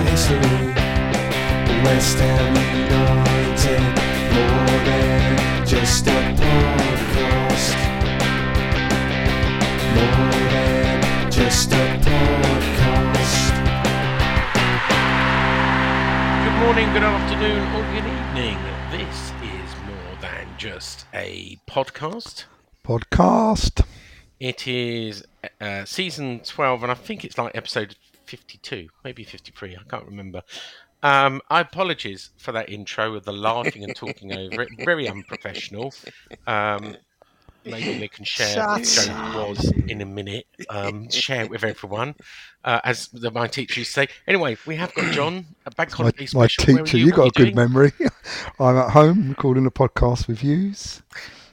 Proud 0.00 0.12
of 0.12 0.16
our 0.16 0.16
history. 0.16 1.84
West 1.84 2.18
Ham 2.18 2.56
United, 2.56 3.82
more 4.32 4.78
than 4.86 5.66
just 5.66 6.06
a 6.06 6.10
podcast. 6.40 7.76
More 9.94 10.32
than 10.48 11.30
just 11.30 11.72
a 11.72 11.74
podcast. 12.00 13.52
Good 16.44 16.56
morning, 16.64 16.88
good 16.94 17.02
afternoon, 17.02 17.62
or 17.74 17.82
good 17.92 18.06
evening. 18.06 18.58
This 18.90 19.32
is 19.42 19.76
more 19.86 20.16
than 20.22 20.46
just 20.56 21.04
a 21.12 21.58
podcast. 21.68 22.44
podcast. 22.84 23.84
It 24.38 24.66
is 24.66 25.24
uh, 25.60 25.84
season 25.84 26.40
12, 26.40 26.84
and 26.84 26.90
I 26.90 26.94
think 26.94 27.22
it's 27.26 27.36
like 27.36 27.54
episode 27.54 27.96
52, 28.30 28.88
maybe 29.04 29.24
53, 29.24 29.76
I 29.76 29.82
can't 29.90 30.06
remember. 30.06 30.42
Um, 31.02 31.40
I 31.50 31.60
apologize 31.60 32.30
for 32.36 32.52
that 32.52 32.68
intro 32.68 33.12
with 33.12 33.24
the 33.24 33.32
laughing 33.32 33.82
and 33.82 33.96
talking 33.96 34.32
over 34.32 34.62
it. 34.62 34.68
Very 34.84 35.08
unprofessional. 35.08 35.92
Um, 36.46 36.96
maybe 37.64 37.98
they 37.98 38.06
can 38.06 38.24
share 38.24 38.56
what 38.66 38.84
the 38.84 39.06
joke 39.06 39.34
was 39.34 39.72
in 39.88 40.00
a 40.00 40.04
minute. 40.04 40.46
Um, 40.68 41.10
share 41.10 41.42
it 41.42 41.50
with 41.50 41.64
everyone, 41.64 42.14
uh, 42.64 42.80
as 42.84 43.08
the, 43.08 43.32
my 43.32 43.48
teacher 43.48 43.80
used 43.80 43.94
to 43.94 44.02
say. 44.02 44.08
Anyway, 44.28 44.56
we 44.64 44.76
have 44.76 44.94
got 44.94 45.12
John, 45.12 45.46
a 45.66 45.72
bank 45.72 45.90
My, 45.90 45.96
holiday 45.96 46.28
my 46.34 46.46
special. 46.46 46.74
Where 46.74 46.84
teacher, 46.84 46.98
you, 46.98 47.06
you 47.06 47.12
got 47.12 47.28
a 47.28 47.30
good 47.30 47.54
doing? 47.54 47.56
memory. 47.56 47.92
I'm 48.60 48.76
at 48.76 48.90
home 48.90 49.30
recording 49.30 49.66
a 49.66 49.70
podcast 49.72 50.28
with 50.28 50.44
yous. 50.44 51.02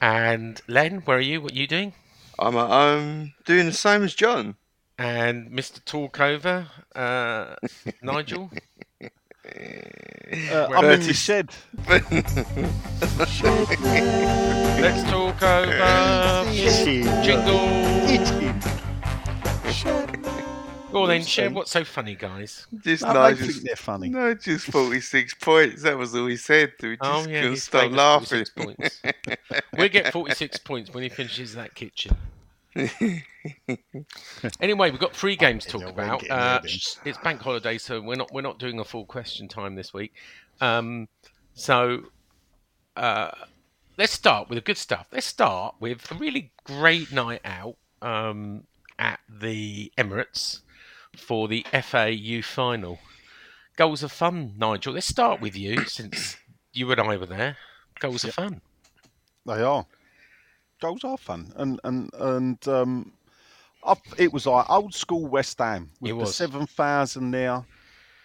And 0.00 0.60
Len, 0.68 0.98
where 1.06 1.18
are 1.18 1.20
you? 1.20 1.40
What 1.40 1.52
are 1.52 1.56
you 1.56 1.66
doing? 1.66 1.94
I'm 2.38 2.56
at 2.56 2.68
home 2.68 3.34
doing 3.46 3.66
the 3.66 3.72
same 3.72 4.04
as 4.04 4.14
John. 4.14 4.54
And 4.98 5.50
Mr. 5.52 5.80
Talkover, 5.84 6.66
uh, 6.96 7.54
Nigel. 8.02 8.50
Uh, 9.00 9.06
I'm 9.46 10.84
in 10.84 10.90
Bertie- 10.98 11.06
the 11.06 11.14
shed. 11.14 11.50
Let's 14.80 15.02
talk 15.04 15.42
over. 15.42 16.44
Jingle. 17.22 17.68
Go 20.90 21.06
then, 21.06 21.22
share 21.22 21.50
what's 21.50 21.70
so 21.70 21.84
funny, 21.84 22.14
guys. 22.14 22.66
Just 22.82 23.02
No, 23.04 23.12
no, 23.12 23.22
they 23.30 23.34
just, 23.34 23.50
think 23.58 23.66
they're 23.66 23.76
funny. 23.76 24.08
no, 24.08 24.34
just 24.34 24.66
46 24.72 25.34
points. 25.34 25.82
That 25.82 25.96
was 25.98 26.14
all 26.14 26.26
he 26.26 26.36
said. 26.36 26.72
We 26.82 26.96
just 26.96 27.00
Oh 27.02 27.20
yeah, 27.28 27.40
couldn't 27.42 27.50
his 27.52 27.62
stop 27.62 27.82
famous 27.82 27.96
laughing. 27.98 28.44
46 28.56 29.00
points. 29.02 29.02
We'll 29.76 29.88
get 29.90 30.12
46 30.14 30.58
points 30.60 30.92
when 30.92 31.02
he 31.04 31.08
finishes 31.10 31.54
that 31.54 31.74
kitchen. 31.74 32.16
anyway, 34.60 34.90
we've 34.90 35.00
got 35.00 35.14
three 35.14 35.36
games 35.36 35.64
to 35.64 35.70
talk 35.78 35.88
about. 35.88 36.28
Uh, 36.30 36.60
rid 36.62 36.70
of 36.70 36.70
him. 36.70 37.02
it's 37.04 37.18
bank 37.18 37.40
holiday, 37.40 37.78
so 37.78 38.00
we're 38.00 38.16
not 38.16 38.32
we're 38.32 38.42
not 38.42 38.58
doing 38.58 38.78
a 38.78 38.84
full 38.84 39.04
question 39.04 39.48
time 39.48 39.74
this 39.74 39.92
week. 39.94 40.12
Um, 40.60 41.08
so 41.54 42.04
uh, 42.96 43.30
let's 43.96 44.12
start 44.12 44.48
with 44.48 44.56
the 44.56 44.62
good 44.62 44.76
stuff. 44.76 45.06
Let's 45.12 45.26
start 45.26 45.76
with 45.80 46.10
a 46.10 46.14
really 46.14 46.52
great 46.64 47.12
night 47.12 47.40
out 47.44 47.76
um, 48.02 48.64
at 48.98 49.20
the 49.28 49.92
Emirates 49.96 50.60
for 51.16 51.48
the 51.48 51.64
FA 51.82 52.12
Youth 52.12 52.46
Final. 52.46 52.98
Goals 53.76 54.02
of 54.02 54.12
fun, 54.12 54.54
Nigel. 54.58 54.94
Let's 54.94 55.06
start 55.06 55.40
with 55.40 55.56
you 55.56 55.84
since 55.84 56.36
you 56.72 56.90
and 56.90 57.00
I 57.00 57.16
were 57.16 57.26
there. 57.26 57.56
Goals 58.00 58.24
of 58.24 58.34
fun. 58.34 58.60
They 59.46 59.62
are. 59.62 59.86
Goals 60.80 61.04
are 61.04 61.16
fun, 61.18 61.52
and 61.56 61.80
and 61.84 62.10
and 62.14 62.68
um, 62.68 63.12
I, 63.84 63.94
it 64.16 64.32
was 64.32 64.46
like 64.46 64.68
old 64.70 64.94
school 64.94 65.26
West 65.26 65.58
Ham 65.58 65.90
with 66.00 66.10
It 66.12 66.18
the 66.18 66.26
seven 66.26 66.66
thousand 66.66 67.30
there. 67.32 67.64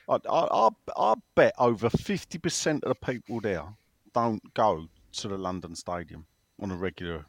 I, 0.09 0.18
I 0.30 0.69
I 0.97 1.14
bet 1.36 1.53
over 1.58 1.90
fifty 1.90 2.38
percent 2.38 2.84
of 2.84 2.90
the 2.90 3.14
people 3.14 3.40
there 3.41 3.66
don't 4.14 4.53
go 4.53 4.88
to 5.14 5.28
the 5.28 5.38
London 5.38 5.75
Stadium 5.75 6.25
on 6.62 6.72
a 6.72 6.75
regular. 6.75 7.25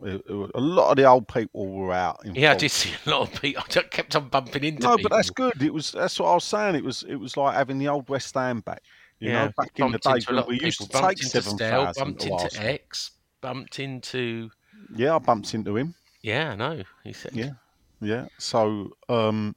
A 0.00 0.60
lot 0.60 0.90
of 0.90 0.96
the 0.96 1.04
old 1.04 1.26
people 1.26 1.66
were 1.72 1.92
out. 1.92 2.24
In 2.24 2.34
Yeah, 2.34 2.52
I 2.52 2.54
did 2.54 2.70
see 2.70 2.92
a 3.06 3.10
lot 3.10 3.22
of 3.22 3.40
people. 3.42 3.64
I 3.76 3.82
kept 3.82 4.14
on 4.14 4.28
bumping 4.28 4.62
into 4.64 4.86
No, 4.86 4.96
people. 4.96 5.08
but 5.10 5.16
that's 5.16 5.30
good. 5.30 5.60
It 5.60 5.74
was 5.74 5.90
that's 5.92 6.18
what 6.20 6.28
I 6.28 6.34
was 6.34 6.44
saying. 6.44 6.76
It 6.76 6.84
was 6.84 7.02
it 7.02 7.16
was 7.16 7.36
like 7.36 7.54
having 7.54 7.78
the 7.78 7.88
old 7.88 8.08
West 8.08 8.34
Ham 8.34 8.60
back. 8.60 8.82
You 9.18 9.30
yeah, 9.30 9.46
know, 9.46 9.52
back 9.56 9.72
in 9.78 9.90
the 9.90 9.98
days 9.98 10.28
when 10.28 10.44
we 10.46 10.60
used 10.60 10.80
to 10.80 10.88
take 10.88 11.22
seven 11.22 11.58
thousand. 11.58 12.04
bumped 12.04 12.20
to 12.20 12.28
into 12.28 12.62
X, 12.62 13.10
bumped 13.40 13.78
into. 13.78 14.50
Yeah, 14.94 15.16
I 15.16 15.18
bumped 15.18 15.54
into 15.54 15.76
him. 15.76 15.94
Yeah, 16.22 16.52
I 16.52 16.56
know. 16.56 16.82
He 17.04 17.12
said. 17.12 17.32
Yeah, 17.34 17.52
yeah. 18.00 18.26
So, 18.38 18.90
um, 19.08 19.54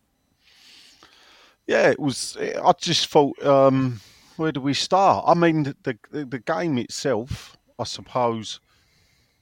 yeah, 1.67 1.89
it 1.89 1.99
was. 1.99 2.37
I 2.39 2.73
just 2.79 3.07
thought, 3.07 3.41
um, 3.45 3.99
where 4.37 4.51
do 4.51 4.61
we 4.61 4.73
start? 4.73 5.25
I 5.27 5.33
mean, 5.33 5.63
the 5.63 5.97
the, 6.11 6.25
the 6.25 6.39
game 6.39 6.77
itself, 6.77 7.57
I 7.79 7.83
suppose. 7.83 8.59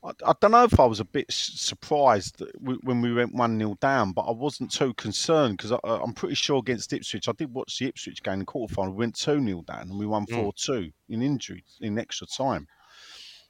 I, 0.01 0.11
I 0.25 0.33
don't 0.39 0.51
know 0.51 0.63
if 0.63 0.79
I 0.79 0.85
was 0.85 1.01
a 1.01 1.05
bit 1.05 1.25
surprised 1.29 2.41
when 2.61 3.01
we 3.01 3.13
went 3.13 3.35
one 3.35 3.57
0 3.59 3.75
down, 3.81 4.13
but 4.13 4.21
I 4.21 4.31
wasn't 4.31 4.71
too 4.71 4.93
concerned 4.93 5.57
because 5.57 5.77
I'm 5.83 6.13
pretty 6.13 6.35
sure 6.35 6.59
against 6.59 6.93
Ipswich, 6.93 7.27
I 7.27 7.33
did 7.33 7.53
watch 7.53 7.77
the 7.79 7.87
Ipswich 7.87 8.23
game 8.23 8.35
in 8.35 8.39
the 8.39 8.45
quarterfinal. 8.45 8.91
We 8.91 8.97
went 8.97 9.15
two 9.15 9.43
0 9.43 9.63
down 9.63 9.89
and 9.89 9.99
we 9.99 10.05
won 10.05 10.25
Mm. 10.25 10.35
four 10.35 10.53
two 10.53 10.91
in 11.09 11.21
injury 11.21 11.65
in 11.81 11.99
extra 11.99 12.27
time. 12.27 12.67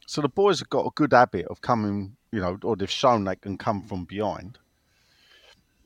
So 0.09 0.23
the 0.23 0.27
boys 0.27 0.57
have 0.57 0.71
got 0.71 0.87
a 0.87 0.91
good 0.95 1.13
habit 1.13 1.45
of 1.51 1.61
coming, 1.61 2.15
you 2.31 2.39
know, 2.39 2.57
or 2.63 2.75
they've 2.75 2.89
shown 2.89 3.25
they 3.25 3.35
can 3.35 3.59
come 3.59 3.83
from 3.83 4.05
behind. 4.05 4.57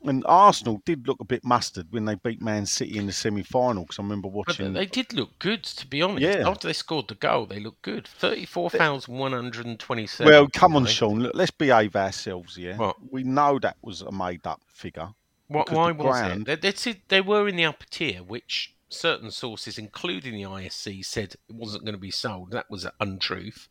And 0.02 0.24
Arsenal 0.26 0.80
did 0.86 1.06
look 1.06 1.20
a 1.20 1.26
bit 1.26 1.44
mustard 1.44 1.88
when 1.90 2.06
they 2.06 2.14
beat 2.14 2.40
Man 2.40 2.64
City 2.64 2.96
in 2.96 3.04
the 3.04 3.12
semi-final 3.12 3.82
because 3.82 3.98
I 3.98 4.02
remember 4.02 4.30
But 4.30 4.34
watching. 4.34 4.72
they 4.72 4.86
did 4.86 5.12
look 5.12 5.38
good, 5.40 5.62
to 5.64 5.86
be 5.86 6.00
honest. 6.00 6.22
Yeah. 6.22 6.48
After 6.48 6.66
they 6.66 6.72
scored 6.72 7.08
the 7.08 7.16
goal, 7.16 7.44
they 7.44 7.60
looked 7.60 7.82
good. 7.82 8.08
Thirty-four 8.08 8.70
thousand 8.70 9.12
one 9.14 9.32
hundred 9.32 9.66
and 9.66 9.78
twenty-seven. 9.78 10.32
well, 10.32 10.48
come 10.48 10.74
on, 10.74 10.86
Sean. 10.86 11.20
Look, 11.20 11.34
let's 11.34 11.50
behave 11.50 11.94
ourselves 11.94 12.56
here. 12.56 12.76
What? 12.76 12.96
We 13.12 13.24
know 13.24 13.58
that 13.58 13.76
was 13.82 14.00
a 14.00 14.10
made-up 14.10 14.62
figure. 14.68 15.10
What, 15.48 15.70
why 15.70 15.92
the 15.92 16.02
was 16.02 16.48
it? 16.48 16.62
They, 16.62 16.70
they, 16.70 17.00
they 17.08 17.20
were 17.20 17.46
in 17.46 17.56
the 17.56 17.66
upper 17.66 17.84
tier, 17.90 18.22
which 18.22 18.74
certain 18.88 19.30
sources, 19.30 19.76
including 19.76 20.32
the 20.32 20.44
ISC, 20.44 21.04
said 21.04 21.34
it 21.34 21.54
wasn't 21.54 21.84
going 21.84 21.94
to 21.94 22.00
be 22.00 22.10
sold. 22.10 22.52
That 22.52 22.70
was 22.70 22.86
an 22.86 22.92
untruth. 23.00 23.68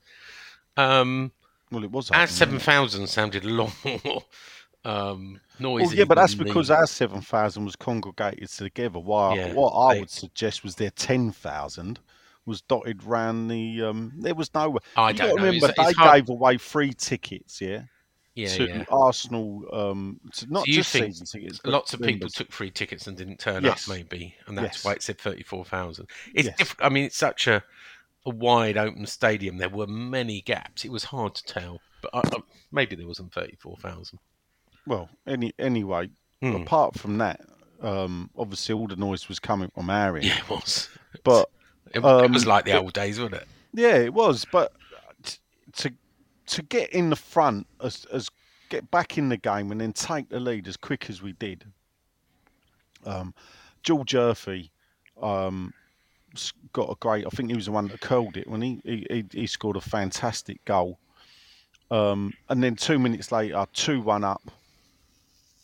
Um, 0.77 1.31
Well, 1.71 1.83
it 1.83 1.91
was. 1.91 2.11
our 2.11 2.23
open, 2.23 2.27
seven 2.33 2.59
thousand 2.59 3.07
sounded 3.07 3.45
a 3.45 3.49
lot 3.49 3.73
more 3.85 4.23
um, 4.85 5.39
noisy. 5.59 5.85
Well, 5.87 5.95
yeah, 5.95 6.03
but 6.05 6.15
that's 6.15 6.35
because 6.35 6.67
the, 6.67 6.75
our 6.75 6.85
seven 6.87 7.21
thousand 7.21 7.65
was 7.65 7.75
congregated 7.75 8.49
together. 8.49 8.99
While 8.99 9.35
Yeah, 9.35 9.53
what 9.53 9.71
I 9.71 9.93
they- 9.95 9.99
would 10.01 10.09
suggest 10.09 10.63
was 10.63 10.75
their 10.75 10.91
ten 10.91 11.31
thousand 11.31 11.99
was 12.45 12.61
dotted 12.61 13.03
round 13.03 13.49
the. 13.49 13.81
Um, 13.83 14.11
there 14.17 14.35
was 14.35 14.53
no. 14.53 14.77
I 14.97 15.11
you 15.11 15.17
don't. 15.17 15.35
Remember, 15.35 15.67
It's- 15.67 15.73
it's 15.77 15.87
they 15.87 15.93
hard- 16.03 16.25
gave 16.25 16.29
away 16.29 16.57
free 16.57 16.91
tickets, 16.93 17.61
yeah, 17.61 17.83
Yeah, 18.35 18.47
to 18.49 18.67
yeah. 18.67 18.83
Arsenal. 18.91 19.63
Um, 19.71 20.19
to 20.33 20.51
not 20.51 20.65
So 20.65 20.71
just 20.73 20.89
season 20.91 21.25
tickets. 21.25 21.61
Lots 21.63 21.93
of 21.93 22.01
people 22.01 22.27
took 22.29 22.51
free 22.51 22.69
tickets 22.71 23.07
and 23.07 23.15
didn't 23.15 23.39
turn 23.39 23.63
Yes. 23.63 23.87
up, 23.89 23.95
maybe, 23.95 24.35
and 24.47 24.57
that's 24.57 24.77
Yes. 24.79 24.85
why 24.85 24.91
it 24.93 25.03
said 25.03 25.17
thirty-four 25.19 25.63
thousand. 25.65 26.07
It's 26.33 26.47
Yes. 26.47 26.57
diff- 26.57 26.75
I 26.79 26.89
mean, 26.89 27.05
it's 27.05 27.15
such 27.17 27.47
a, 27.47 27.63
a 28.25 28.29
wide 28.29 28.77
open 28.77 29.05
stadium. 29.05 29.57
There 29.57 29.69
were 29.69 29.87
many 29.87 30.41
gaps. 30.41 30.85
It 30.85 30.91
was 30.91 31.03
hard 31.05 31.35
to 31.35 31.43
tell, 31.45 31.81
but 32.01 32.11
I, 32.13 32.19
I, 32.19 32.39
maybe 32.71 32.95
there 32.95 33.07
wasn't 33.07 33.33
thirty-four 33.33 33.77
thousand. 33.77 34.19
Well, 34.85 35.09
any 35.27 35.53
anyway, 35.59 36.09
Hmm. 36.41 36.55
apart 36.55 36.95
from 36.99 37.17
that, 37.19 37.39
um, 37.81 38.29
obviously 38.37 38.75
all 38.75 38.87
the 38.87 38.95
noise 38.97 39.29
was 39.29 39.39
coming 39.39 39.71
from 39.73 39.89
our 39.89 40.15
end. 40.17 40.25
Yeah, 40.25 40.37
it 40.39 40.49
was. 40.49 40.89
But 41.23 41.49
It, 41.93 41.99
it 41.99 42.05
um, 42.05 42.31
was 42.33 42.45
like 42.45 42.65
the 42.65 42.71
it- 42.71 42.81
old 42.81 42.93
days, 42.93 43.19
wasn't 43.19 43.35
it? 43.41 43.47
yeah, 43.73 43.95
it 43.95 44.13
was. 44.13 44.45
But 44.51 44.73
t- 45.23 45.37
to 45.77 45.93
to 46.47 46.61
get 46.63 46.89
in 46.91 47.09
the 47.09 47.15
front 47.15 47.67
as 47.81 48.05
as 48.11 48.29
get 48.69 48.89
back 48.91 49.17
in 49.17 49.29
the 49.29 49.37
game 49.37 49.71
and 49.71 49.79
then 49.79 49.93
take 49.93 50.29
the 50.29 50.39
lead 50.39 50.67
as 50.67 50.75
quick 50.75 51.09
as 51.09 51.21
we 51.21 51.33
did. 51.33 51.63
Um, 53.05 53.33
George 53.83 54.15
Earthy 54.15 54.71
um, 55.21 55.73
got 56.73 56.89
a 56.89 56.95
great. 56.99 57.25
I 57.25 57.29
think 57.29 57.49
he 57.49 57.55
was 57.55 57.65
the 57.65 57.71
one 57.71 57.87
that 57.87 58.01
curled 58.01 58.37
it 58.37 58.47
when 58.47 58.61
he 58.61 58.79
he, 58.83 59.25
he, 59.31 59.47
scored 59.47 59.75
a 59.75 59.81
fantastic 59.81 60.63
goal. 60.65 60.99
Um, 61.91 62.33
and 62.49 62.63
then 62.63 62.75
two 62.75 62.99
minutes 62.99 63.31
later, 63.31 63.65
two 63.73 64.01
one 64.01 64.23
up. 64.23 64.41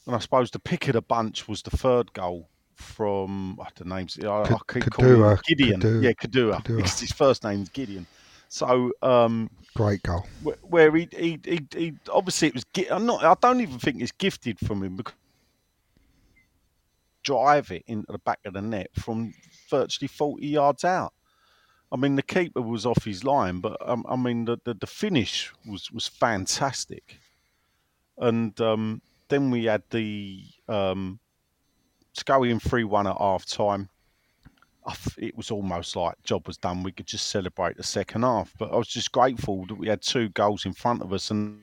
And 0.05 0.15
I 0.15 0.19
suppose 0.19 0.51
the 0.51 0.59
pick 0.59 0.87
of 0.87 0.93
the 0.93 1.01
bunch 1.01 1.47
was 1.47 1.61
the 1.61 1.71
third 1.71 2.13
goal 2.13 2.47
from 2.75 3.59
don't 3.75 3.87
know 3.87 3.95
names. 3.95 4.17
I, 4.23 4.27
I 4.27 4.57
keep 4.71 4.89
calling 4.89 5.11
him 5.11 5.19
Kodua, 5.19 5.43
Gideon. 5.43 5.81
Kodua, 5.81 6.03
yeah, 6.03 6.11
Kodua. 6.11 6.63
Kodua. 6.63 6.99
His 6.99 7.11
first 7.11 7.43
name's 7.43 7.69
Gideon. 7.69 8.05
So 8.47 8.91
um, 9.01 9.49
Great 9.75 10.01
goal. 10.03 10.25
wh- 10.43 10.71
where 10.71 10.95
he, 10.95 11.07
he, 11.11 11.39
he, 11.43 11.67
he 11.75 11.93
obviously 12.11 12.49
it 12.49 12.53
was. 12.55 12.65
I'm 12.89 13.05
not. 13.05 13.23
I 13.23 13.35
don't 13.39 13.61
even 13.61 13.79
think 13.79 14.01
it's 14.01 14.11
gifted 14.11 14.59
from 14.59 14.83
him 14.83 14.95
because 14.95 15.13
drive 17.23 17.69
it 17.71 17.83
into 17.87 18.11
the 18.11 18.17
back 18.19 18.39
of 18.45 18.53
the 18.53 18.61
net 18.61 18.89
from 18.95 19.33
virtually 19.69 20.07
40 20.07 20.45
yards 20.45 20.83
out. 20.83 21.13
I 21.91 21.97
mean, 21.97 22.15
the 22.15 22.23
keeper 22.23 22.61
was 22.61 22.85
off 22.85 23.03
his 23.03 23.23
line, 23.23 23.61
but 23.61 23.77
um, 23.87 24.05
I 24.07 24.15
mean, 24.15 24.45
the, 24.45 24.57
the, 24.63 24.75
the 24.75 24.87
finish 24.87 25.51
was, 25.65 25.91
was 25.91 26.07
fantastic. 26.07 27.19
And 28.17 28.59
um, 28.61 29.01
then 29.29 29.49
we 29.49 29.65
had 29.65 29.83
the 29.89 30.43
um, 30.67 31.19
in 32.27 32.59
3 32.59 32.83
1 32.83 33.07
at 33.07 33.17
half 33.17 33.45
time. 33.45 33.89
It 35.17 35.37
was 35.37 35.51
almost 35.51 35.95
like 35.95 36.21
job 36.23 36.47
was 36.47 36.57
done. 36.57 36.83
We 36.83 36.91
could 36.91 37.05
just 37.05 37.27
celebrate 37.27 37.77
the 37.77 37.83
second 37.83 38.23
half. 38.23 38.53
But 38.57 38.71
I 38.71 38.75
was 38.75 38.87
just 38.87 39.11
grateful 39.11 39.65
that 39.67 39.75
we 39.75 39.87
had 39.87 40.01
two 40.01 40.29
goals 40.29 40.65
in 40.65 40.73
front 40.73 41.01
of 41.01 41.13
us. 41.13 41.29
And 41.31 41.61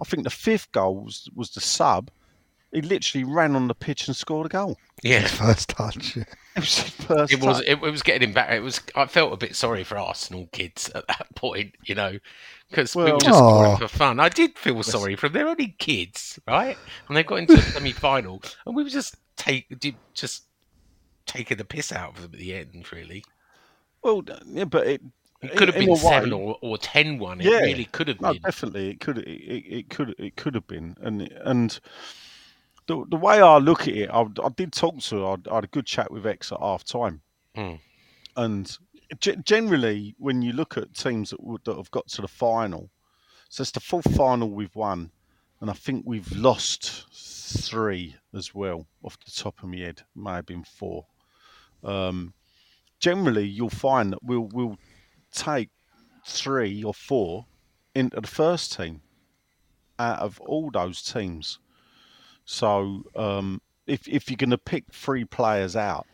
I 0.00 0.04
think 0.04 0.24
the 0.24 0.30
fifth 0.30 0.70
goal 0.72 1.04
was, 1.04 1.28
was 1.34 1.50
the 1.50 1.60
sub. 1.60 2.10
He 2.72 2.80
literally 2.80 3.24
ran 3.24 3.54
on 3.54 3.68
the 3.68 3.74
pitch 3.74 4.06
and 4.08 4.16
scored 4.16 4.46
a 4.46 4.48
goal. 4.48 4.78
Yeah. 5.02 5.26
First 5.26 5.68
touch. 5.70 6.16
yeah. 6.16 6.24
It 6.54 6.60
was 6.60 6.78
first 6.78 7.32
It 7.32 7.40
was. 7.40 7.58
touch. 7.58 7.66
It, 7.66 7.72
it 7.82 7.90
was 7.90 8.02
getting 8.02 8.28
him 8.28 8.34
back. 8.34 8.50
It 8.50 8.60
was. 8.60 8.80
I 8.94 9.06
felt 9.06 9.32
a 9.32 9.36
bit 9.38 9.56
sorry 9.56 9.84
for 9.84 9.96
Arsenal 9.96 10.48
kids 10.52 10.90
at 10.94 11.06
that 11.08 11.26
point, 11.34 11.74
you 11.84 11.94
know, 11.94 12.18
because 12.68 12.94
we 12.94 13.04
were 13.04 13.10
Well- 13.10 13.18
just 13.20 13.38
scoring 13.38 13.76
for 13.78 13.88
fun. 13.88 14.20
I 14.20 14.28
did 14.28 14.58
feel 14.58 14.82
sorry 14.82 15.16
for 15.16 15.28
them. 15.30 15.32
They're 15.42 15.48
only 15.48 15.74
kids, 15.78 16.38
right? 16.46 16.76
And 17.08 17.16
they 17.16 17.22
got 17.22 17.36
into 17.36 17.54
the 17.56 17.62
semi-final, 17.62 18.42
and 18.66 18.76
we 18.76 18.82
were 18.82 18.90
just 18.90 19.16
take 19.36 19.66
just 20.14 20.44
taking 21.24 21.56
the 21.56 21.64
piss 21.64 21.90
out 21.90 22.10
of 22.10 22.22
them 22.22 22.30
at 22.34 22.38
the 22.38 22.54
end. 22.54 22.92
Really, 22.92 23.24
Well, 24.02 24.22
yeah, 24.46 24.64
but 24.64 24.86
it, 24.86 25.00
it 25.40 25.56
could 25.56 25.68
have 25.68 25.76
been 25.78 25.88
a 25.88 25.92
way- 25.92 25.98
seven 25.98 26.34
or, 26.34 26.58
or 26.60 26.76
ten 26.76 27.18
one. 27.18 27.40
It 27.40 27.46
Yeah. 27.46 27.60
really 27.60 27.86
could 27.86 28.08
have 28.08 28.20
No, 28.20 28.34
been. 28.34 28.42
definitely, 28.42 28.90
it 28.90 29.00
could, 29.00 29.18
it, 29.18 29.26
it, 29.28 29.64
it 29.78 29.88
could, 29.88 30.14
it 30.18 30.36
could 30.36 30.54
have 30.54 30.66
been, 30.66 30.96
and 31.00 31.22
and 31.44 31.80
the 32.86 33.04
the 33.08 33.16
way 33.16 33.40
I 33.40 33.58
look 33.58 33.82
at 33.82 33.94
it, 33.94 34.10
I, 34.10 34.22
I 34.22 34.48
did 34.56 34.72
talk 34.72 34.98
to, 35.00 35.26
I, 35.26 35.36
I 35.50 35.54
had 35.56 35.64
a 35.64 35.68
good 35.68 35.86
chat 35.86 36.10
with 36.10 36.26
X 36.26 36.52
at 36.52 36.60
half 36.60 36.84
time, 36.84 37.20
Hmm. 37.54 37.74
and 38.36 38.76
ge- 39.20 39.42
generally, 39.44 40.14
when 40.18 40.42
you 40.42 40.52
look 40.52 40.76
at 40.76 40.94
teams 40.94 41.30
that 41.30 41.42
would, 41.42 41.64
that 41.64 41.76
have 41.76 41.90
got 41.90 42.08
to 42.08 42.22
the 42.22 42.28
final, 42.28 42.90
so 43.48 43.62
it's 43.62 43.70
the 43.70 43.80
fourth 43.80 44.14
final 44.16 44.50
we've 44.50 44.74
won, 44.74 45.10
and 45.60 45.70
I 45.70 45.74
think 45.74 46.04
we've 46.06 46.30
lost 46.32 47.06
three 47.12 48.16
as 48.34 48.54
well, 48.54 48.86
off 49.02 49.18
the 49.24 49.30
top 49.30 49.62
of 49.62 49.68
my 49.68 49.76
head, 49.78 50.02
may 50.14 50.32
have 50.34 50.46
been 50.46 50.64
four. 50.64 51.06
Um, 51.84 52.32
generally, 52.98 53.46
you'll 53.46 53.68
find 53.70 54.12
that 54.12 54.22
we'll 54.22 54.48
we'll 54.52 54.78
take 55.32 55.70
three 56.26 56.82
or 56.84 56.94
four 56.94 57.46
into 57.94 58.20
the 58.20 58.26
first 58.26 58.76
team 58.76 59.02
out 59.98 60.20
of 60.20 60.40
all 60.40 60.70
those 60.70 61.02
teams. 61.02 61.58
So 62.44 63.02
um, 63.16 63.60
if 63.86 64.06
if 64.08 64.28
you're 64.30 64.36
going 64.36 64.50
to 64.50 64.58
pick 64.58 64.84
three 64.92 65.24
players 65.24 65.76
out 65.76 66.06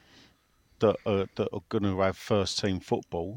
that 0.80 0.96
are, 1.06 1.26
that 1.36 1.48
are 1.52 1.62
going 1.68 1.84
to 1.84 1.98
have 2.00 2.16
first 2.16 2.58
team 2.60 2.80
football, 2.80 3.36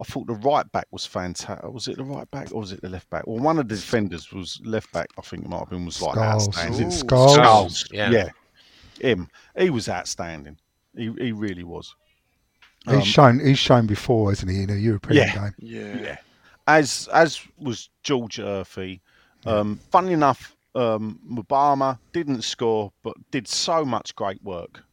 I 0.00 0.04
thought 0.04 0.26
the 0.26 0.34
right 0.34 0.70
back 0.72 0.86
was 0.90 1.06
fantastic. 1.06 1.68
Was 1.72 1.88
it 1.88 1.96
the 1.96 2.04
right 2.04 2.30
back 2.30 2.52
or 2.52 2.60
was 2.60 2.72
it 2.72 2.80
the 2.82 2.88
left 2.88 3.08
back? 3.10 3.26
Well, 3.26 3.38
one 3.42 3.58
of 3.58 3.68
the 3.68 3.74
defenders 3.76 4.32
was 4.32 4.60
left 4.64 4.92
back. 4.92 5.08
I 5.18 5.22
think 5.22 5.44
it 5.44 5.48
might 5.48 5.60
have 5.60 5.70
been 5.70 5.84
was 5.86 6.00
like 6.02 6.14
Scarles. 6.14 6.48
outstanding. 6.48 6.88
Ooh. 6.88 6.90
Scarles. 6.90 7.34
Scarles, 7.34 7.88
Yeah. 7.92 8.10
yeah, 8.10 8.28
him. 9.00 9.28
He 9.56 9.70
was 9.70 9.88
outstanding. 9.88 10.56
He 10.96 11.12
he 11.18 11.32
really 11.32 11.64
was. 11.64 11.94
He's 12.84 12.94
Um, 12.94 13.02
shown. 13.02 13.40
He's 13.40 13.58
shown 13.58 13.86
before, 13.86 14.32
isn't 14.32 14.48
he, 14.48 14.62
in 14.62 14.70
a 14.70 14.74
European 14.74 15.16
Yeah. 15.16 15.34
game? 15.34 15.54
Yeah. 15.58 15.96
Yeah. 16.02 16.16
As 16.66 17.08
as 17.12 17.40
was 17.58 17.88
George 18.02 18.38
Earthy. 18.38 19.00
Um, 19.46 19.78
funnily 19.90 20.12
enough, 20.14 20.54
um, 20.74 21.20
Mubama 21.28 21.98
didn't 22.12 22.42
score, 22.42 22.92
but 23.02 23.14
did 23.30 23.48
so 23.48 23.84
much 23.84 24.14
great 24.14 24.42
work, 24.42 24.84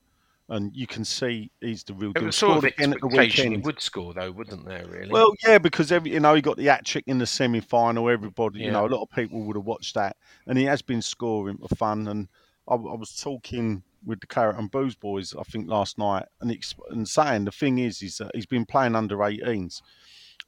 and 0.49 0.75
you 0.75 0.87
can 0.87 1.03
see 1.05 1.51
he's 1.61 1.83
the 1.83 1.93
real 1.93 2.11
It 2.11 2.15
deal. 2.15 2.25
was 2.25 2.35
sort 2.35 2.57
of 2.57 2.63
again 2.63 2.93
at 2.93 3.01
the 3.01 3.07
expectation 3.07 3.51
he 3.53 3.57
would 3.57 3.81
score, 3.81 4.13
though, 4.13 4.31
wouldn't 4.31 4.65
there? 4.65 4.85
Really? 4.87 5.09
Well, 5.09 5.33
yeah, 5.45 5.57
because 5.57 5.91
every, 5.91 6.11
you 6.11 6.19
know 6.19 6.33
he 6.33 6.41
got 6.41 6.57
the 6.57 6.65
hat 6.65 6.85
trick 6.85 7.05
in 7.07 7.17
the 7.17 7.27
semi 7.27 7.59
final. 7.59 8.09
Everybody, 8.09 8.59
you 8.61 8.71
know, 8.71 8.85
a 8.85 8.89
lot 8.89 9.01
of 9.01 9.09
people 9.11 9.41
would 9.41 9.55
have 9.55 9.65
watched 9.65 9.95
that, 9.95 10.17
and 10.47 10.57
he 10.57 10.65
has 10.65 10.81
been 10.81 11.01
scoring 11.01 11.57
for 11.57 11.75
fun. 11.75 12.07
And 12.07 12.27
I, 12.67 12.75
I 12.75 12.95
was 12.95 13.15
talking 13.19 13.83
with 14.05 14.19
the 14.19 14.27
Claret 14.27 14.57
and 14.57 14.69
Booze 14.69 14.95
boys, 14.95 15.33
I 15.37 15.43
think 15.43 15.67
last 15.67 15.97
night, 15.97 16.25
and 16.41 16.55
and 16.89 17.07
saying 17.07 17.45
the 17.45 17.51
thing 17.51 17.79
is, 17.79 18.01
is 18.01 18.17
that 18.19 18.31
he's 18.33 18.45
been 18.45 18.65
playing 18.65 18.95
under 18.95 19.17
18s, 19.17 19.81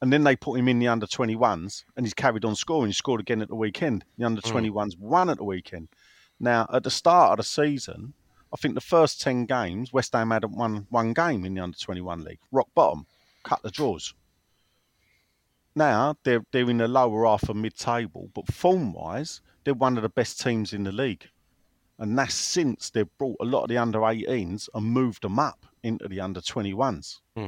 and 0.01 0.11
then 0.11 0.23
they 0.23 0.35
put 0.35 0.59
him 0.59 0.67
in 0.67 0.79
the 0.79 0.88
under 0.88 1.05
21s, 1.05 1.83
and 1.95 2.06
he's 2.06 2.13
carried 2.13 2.45
on 2.45 2.56
scoring. 2.56 2.87
He 2.87 2.94
scored 2.94 3.21
again 3.21 3.42
at 3.42 3.47
the 3.47 3.56
weekend. 3.56 4.06
The 4.18 4.25
under 4.25 4.42
21s 4.42 4.97
won 4.97 5.30
at 5.30 5.37
the 5.37 5.44
weekend. 5.44 5.89
Now 6.39 6.68
at 6.71 6.83
the 6.83 6.92
start 6.92 7.31
of 7.31 7.37
the 7.37 7.44
season. 7.44 8.13
I 8.54 8.56
think 8.56 8.75
the 8.75 8.81
first 8.81 9.19
10 9.19 9.45
games, 9.45 9.92
West 9.92 10.13
Ham 10.13 10.31
hadn't 10.31 10.56
won 10.56 10.87
one 10.89 11.11
game 11.11 11.44
in 11.44 11.54
the 11.54 11.61
under 11.61 11.77
21 11.77 12.23
league. 12.23 12.39
Rock 12.51 12.69
bottom, 12.73 13.06
cut 13.44 13.61
the 13.61 13.69
draws 13.69 14.13
now 15.77 16.18
they're 16.23 16.44
they're 16.51 16.69
in 16.69 16.77
the 16.77 16.87
lower 16.87 17.25
half 17.25 17.47
of 17.47 17.56
mid 17.56 17.77
table, 17.77 18.30
but 18.33 18.51
form 18.51 18.92
wise, 18.92 19.42
they're 19.63 19.73
one 19.73 19.95
of 19.95 20.04
the 20.04 20.09
best 20.09 20.42
teams 20.42 20.73
in 20.73 20.83
the 20.83 20.92
league. 20.92 21.30
And 21.99 22.18
that's 22.18 22.33
since 22.33 22.89
they've 22.89 23.18
brought 23.18 23.37
a 23.39 23.45
lot 23.45 23.63
of 23.63 23.69
the 23.69 23.77
under 23.77 23.99
18s 23.99 24.69
and 24.73 24.85
moved 24.85 25.23
them 25.23 25.39
up 25.39 25.66
into 25.81 26.07
the 26.07 26.19
under 26.19 26.42
21s. 26.42 27.19
Hmm. 27.35 27.47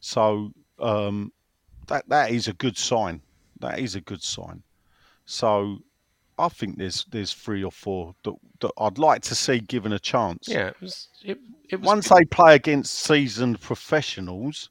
So 0.00 0.52
um, 0.78 1.32
that 1.86 2.08
that 2.08 2.30
is 2.30 2.48
a 2.48 2.52
good 2.52 2.76
sign. 2.76 3.20
That 3.60 3.78
is 3.78 3.94
a 3.94 4.00
good 4.00 4.22
sign. 4.22 4.62
So 5.26 5.78
I 6.38 6.48
think 6.48 6.78
there's 6.78 7.06
there's 7.10 7.32
three 7.32 7.62
or 7.62 7.70
four 7.70 8.14
that, 8.24 8.34
that 8.60 8.72
I'd 8.78 8.98
like 8.98 9.22
to 9.22 9.34
see 9.34 9.60
given 9.60 9.92
a 9.92 9.98
chance 9.98 10.48
yeah, 10.48 10.68
it 10.68 10.80
was. 10.80 11.08
It, 11.24 11.38
it 11.70 11.80
was 11.80 11.86
once 11.86 12.08
good. 12.08 12.18
they 12.18 12.24
play 12.24 12.54
against 12.54 12.94
seasoned 12.94 13.60
professionals, 13.60 14.70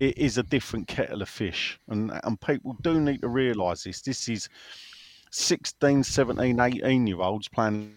it 0.00 0.16
is 0.18 0.38
a 0.38 0.42
different 0.42 0.88
kettle 0.88 1.22
of 1.22 1.28
fish. 1.28 1.78
And, 1.88 2.12
and 2.24 2.40
people 2.40 2.76
do 2.82 3.00
need 3.00 3.22
to 3.22 3.28
realise 3.28 3.84
this. 3.84 4.00
This 4.00 4.28
is 4.28 4.48
16, 5.30 6.02
17, 6.02 6.58
18 6.60 7.06
year 7.06 7.20
olds 7.20 7.48
playing. 7.48 7.94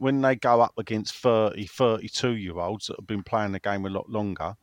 When 0.00 0.20
they 0.20 0.34
go 0.34 0.60
up 0.60 0.72
against 0.78 1.14
30, 1.16 1.66
32 1.66 2.32
year 2.36 2.58
olds 2.58 2.86
that 2.86 2.96
have 2.98 3.06
been 3.06 3.22
playing 3.22 3.52
the 3.52 3.60
game 3.60 3.84
a 3.84 3.90
lot 3.90 4.08
longer, 4.08 4.56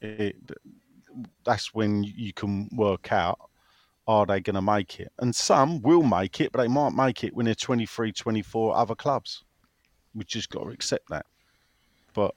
it, 0.00 0.36
that's 1.44 1.72
when 1.72 2.02
you 2.02 2.32
can 2.32 2.68
work 2.72 3.12
out 3.12 3.38
are 4.08 4.24
they 4.24 4.40
going 4.40 4.54
to 4.54 4.62
make 4.62 4.98
it? 4.98 5.12
And 5.18 5.36
some 5.36 5.82
will 5.82 6.02
make 6.02 6.40
it, 6.40 6.50
but 6.50 6.62
they 6.62 6.68
might 6.68 6.94
make 6.94 7.22
it 7.22 7.34
when 7.36 7.44
they're 7.44 7.54
23, 7.54 8.10
24 8.10 8.74
at 8.74 8.78
other 8.80 8.94
clubs. 8.94 9.44
We've 10.14 10.26
just 10.26 10.48
got 10.48 10.64
to 10.64 10.70
accept 10.70 11.10
that. 11.10 11.26
But 12.14 12.34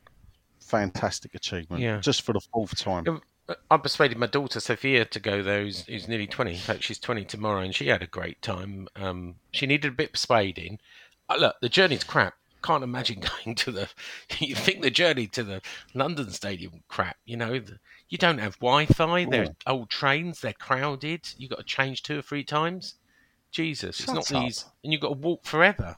fantastic 0.60 1.34
achievement. 1.34 1.82
Yeah. 1.82 2.02
Just 2.02 2.24
for 2.24 2.34
the 2.34 2.42
fourth 2.42 2.78
time. 2.78 3.22
Uh, 3.48 3.56
I 3.72 3.78
persuaded 3.78 4.18
my 4.18 4.28
daughter 4.28 4.60
Sophia 4.60 5.06
to 5.06 5.20
go 5.22 5.42
there, 5.42 5.62
who's, 5.64 5.86
who's 5.86 6.10
nearly 6.10 6.28
20. 6.28 6.52
In 6.52 6.58
fact, 6.58 6.84
she's 6.84 7.00
20 7.00 7.24
tomorrow, 7.24 7.62
and 7.62 7.74
she 7.74 7.88
had 7.88 8.04
a 8.04 8.08
great 8.08 8.42
time. 8.42 8.90
Um, 8.98 9.36
she 9.52 9.66
needed 9.66 9.94
a 9.94 9.96
bit 9.96 10.08
of 10.08 10.14
persuading. 10.14 10.80
Uh, 11.32 11.38
look, 11.38 11.56
the 11.62 11.70
journey's 11.70 12.04
crap. 12.04 12.34
can't 12.64 12.84
imagine 12.84 13.22
going 13.44 13.56
to 13.56 13.72
the. 13.72 13.90
You 14.40 14.56
think 14.56 14.82
the 14.82 14.92
journey 14.92 15.28
to 15.28 15.44
the 15.44 15.62
London 15.94 16.32
Stadium 16.32 16.84
crap. 16.88 17.18
You 17.26 17.38
know, 17.38 17.60
the, 17.60 17.80
you 18.10 18.18
don't 18.18 18.40
have 18.40 18.60
Wi-Fi. 18.60 19.26
They're 19.26 19.56
old 19.68 19.90
trains. 19.90 20.42
They're 20.42 20.54
crowded. 20.54 21.30
You 21.38 21.48
got 21.48 21.60
to 21.60 21.64
change 21.64 22.04
two 22.04 22.20
or 22.20 22.22
three 22.22 22.44
times. 22.44 22.96
Jesus, 23.52 24.00
it's 24.00 24.08
not 24.08 24.26
Shut 24.26 24.38
up. 24.38 24.44
these, 24.44 24.66
and 24.84 24.94
you've 24.94 25.02
got 25.02 25.10
to 25.10 25.18
walk 25.18 25.46
forever. 25.46 25.98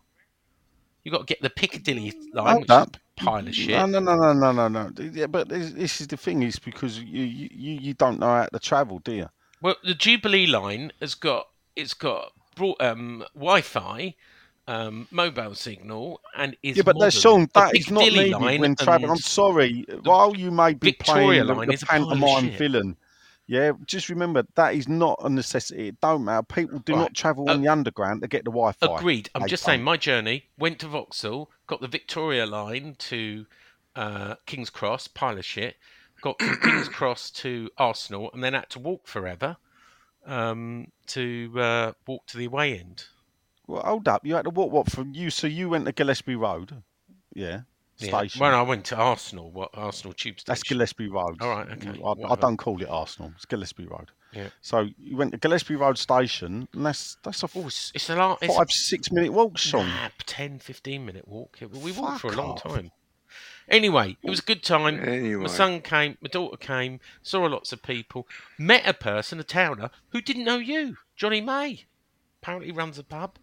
You've 1.04 1.12
got 1.14 1.20
to 1.20 1.26
get 1.26 1.42
the 1.42 1.50
Piccadilly 1.52 2.14
line, 2.34 2.62
which 2.62 2.70
is 2.70 2.76
a 2.76 2.88
pile 3.16 3.48
of 3.48 3.54
shit. 3.54 3.70
No, 3.72 3.86
no, 3.86 4.00
no, 4.00 4.16
no, 4.16 4.34
no, 4.34 4.68
no, 4.68 4.90
no. 4.90 4.92
Yeah, 5.14 5.28
but 5.28 5.50
this, 5.50 5.72
this 5.72 6.02
is 6.02 6.08
the 6.08 6.18
thing 6.18 6.42
is 6.42 6.58
because 6.58 7.00
you, 7.00 7.24
you 7.24 7.50
you 7.52 7.80
you 7.80 7.94
don't 7.94 8.20
know 8.20 8.28
how 8.28 8.48
to 8.52 8.60
travel, 8.60 9.00
do 9.00 9.12
you? 9.14 9.30
Well, 9.62 9.76
the 9.84 9.94
Jubilee 9.94 10.48
line 10.48 10.92
has 11.00 11.14
got 11.14 11.50
it's 11.76 11.94
got 11.94 12.32
brought 12.56 12.82
um, 12.82 13.24
Wi-Fi, 13.36 14.16
um, 14.68 15.08
mobile 15.12 15.56
signal, 15.56 16.22
and 16.36 16.56
is 16.64 16.78
yeah, 16.78 16.84
but 16.84 16.96
modern. 16.96 17.06
that's 17.08 17.20
Sean. 17.20 17.42
The 17.42 17.50
That 17.54 17.76
is 17.76 17.92
not 17.92 18.12
needed 18.12 18.60
when 18.60 18.76
travelling. 18.76 19.12
I'm 19.12 19.18
sorry. 19.18 19.86
While 20.04 20.36
you 20.36 20.52
may 20.52 20.74
be 20.74 20.92
Victoria 20.92 21.44
playing 21.46 21.68
the, 21.70 21.78
the 21.78 21.84
a 21.84 21.86
pantomime 21.86 22.50
villain, 22.52 22.98
yeah, 23.48 23.74
just 23.86 24.10
remember 24.10 24.46
that 24.56 24.74
is 24.74 24.88
not 24.88 25.20
a 25.24 25.30
necessity. 25.30 25.90
It 25.90 26.00
don't 26.02 26.24
matter. 26.24 26.44
People 26.44 26.80
do 26.80 26.94
Right. 26.94 27.00
not 27.00 27.14
travel 27.14 27.50
Uh, 27.50 27.54
on 27.56 27.62
the 27.62 27.68
underground 27.68 28.22
to 28.22 28.28
get 28.28 28.46
the 28.46 28.52
Wi-Fi. 28.52 28.96
Agreed. 28.98 29.30
I'm 29.36 29.48
just 29.48 29.64
saying, 29.64 29.84
my 29.84 29.98
journey 29.98 30.46
went 30.58 30.80
to 30.80 30.88
Vauxhall, 30.88 31.52
got 31.68 31.82
the 31.82 31.88
Victoria 31.90 32.46
line 32.46 32.96
to 33.00 33.46
uh, 33.96 34.36
King's 34.46 34.70
Cross, 34.70 35.10
pile 35.10 35.38
of 35.38 35.46
shit. 35.46 35.76
Got 36.22 36.42
from 36.42 36.56
King's 36.62 36.88
Cross 36.88 37.32
to 37.32 37.70
Arsenal, 37.78 38.32
and 38.34 38.42
then 38.42 38.54
had 38.54 38.70
to 38.72 38.80
walk 38.80 39.08
forever 39.08 39.58
um, 40.26 40.88
to 41.08 41.52
uh, 41.58 41.92
walk 42.08 42.26
to 42.28 42.38
the 42.38 42.46
away 42.46 42.80
end. 42.80 43.08
Well, 43.68 43.82
hold 43.84 44.08
up. 44.08 44.26
You 44.26 44.36
had 44.36 44.44
to 44.44 44.50
walk 44.50 44.72
what 44.72 44.92
from 44.92 45.14
you? 45.14 45.30
So 45.30 45.48
you 45.48 45.70
went 45.70 45.86
to 45.86 45.92
Gillespie 45.92 46.36
Road, 46.36 46.84
yeah, 47.34 47.62
Yeah. 47.98 48.08
station. 48.08 48.42
When 48.42 48.54
I 48.54 48.62
went 48.62 48.86
to 48.86 48.96
Arsenal, 48.98 49.52
what 49.52 49.70
Arsenal 49.74 50.14
tube 50.14 50.40
station? 50.40 50.46
That's 50.48 50.64
Gillespie 50.64 51.08
Road. 51.08 51.42
All 51.42 51.50
right, 51.50 51.70
okay, 51.72 52.02
I, 52.04 52.34
I 52.34 52.36
don't 52.36 52.58
call 52.58 52.82
it 52.82 52.90
Arsenal. 52.90 53.32
It's 53.36 53.46
Gillespie 53.46 53.86
Road. 53.86 54.12
Yeah. 54.34 54.50
So 54.62 54.90
you 54.98 55.16
went 55.16 55.32
to 55.32 55.38
Gillespie 55.38 55.76
Road 55.76 55.98
station, 55.98 56.68
and 56.74 56.86
that's 56.86 57.18
that's 57.24 57.44
a 57.44 57.50
Oh, 57.56 57.68
it's, 57.68 57.92
it's 57.96 58.10
a 58.10 58.16
lot. 58.16 58.40
It's 58.42 58.56
five 58.56 58.70
six 58.72 59.12
minute 59.12 59.32
walk, 59.32 59.58
Sean. 59.58 59.88
Nah, 59.88 60.10
10, 60.26 60.60
15 60.60 61.06
minute 61.06 61.28
walk. 61.28 61.58
Yeah, 61.62 61.68
We 61.68 61.92
walked 61.92 62.22
for 62.22 62.34
a 62.34 62.36
long 62.36 62.52
off. 62.52 62.64
time. 62.64 62.92
Anyway, 63.70 64.18
it 64.22 64.30
was 64.30 64.40
a 64.40 64.44
good 64.44 64.64
time. 64.64 65.00
Anyway. 65.00 65.44
My 65.44 65.48
son 65.48 65.82
came, 65.82 66.18
my 66.22 66.28
daughter 66.30 66.58
came, 66.58 67.00
saw 67.22 67.44
lots 67.44 67.72
of 67.72 67.82
people, 67.82 68.28
met 68.58 68.86
a 68.86 68.94
person, 68.94 69.40
a 69.40 69.44
towner, 69.44 69.90
who 70.10 70.22
didn't 70.22 70.44
know 70.44 70.58
you, 70.58 70.98
Johnny 71.16 71.40
May. 71.42 71.86
Apparently 72.42 72.72
runs 72.72 72.98
a 73.00 73.04
pub. 73.04 73.38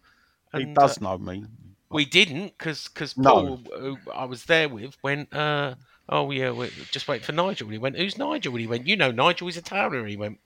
He 0.53 0.65
does 0.65 0.97
uh, 0.97 1.01
know 1.01 1.17
me. 1.17 1.45
we 1.89 2.05
didn't, 2.05 2.57
because 2.57 2.87
cause 2.87 3.17
No. 3.17 3.31
Paul, 3.31 3.57
who 3.79 3.97
I 4.13 4.25
was 4.25 4.45
there 4.45 4.69
with, 4.69 4.97
went, 5.03 5.33
uh, 5.33 5.75
oh, 6.09 6.31
yeah, 6.31 6.67
just 6.91 7.07
wait 7.07 7.23
for 7.23 7.31
Nigel. 7.31 7.67
And 7.67 7.73
he 7.73 7.79
went, 7.79 7.97
who's 7.97 8.17
Nigel? 8.17 8.53
And 8.53 8.61
he 8.61 8.67
went, 8.67 8.87
you 8.87 8.95
know 8.95 9.11
Nigel, 9.11 9.47
he's 9.47 9.57
a 9.57 9.61
towner. 9.61 9.99
And 9.99 10.09
he 10.09 10.17
went, 10.17 10.39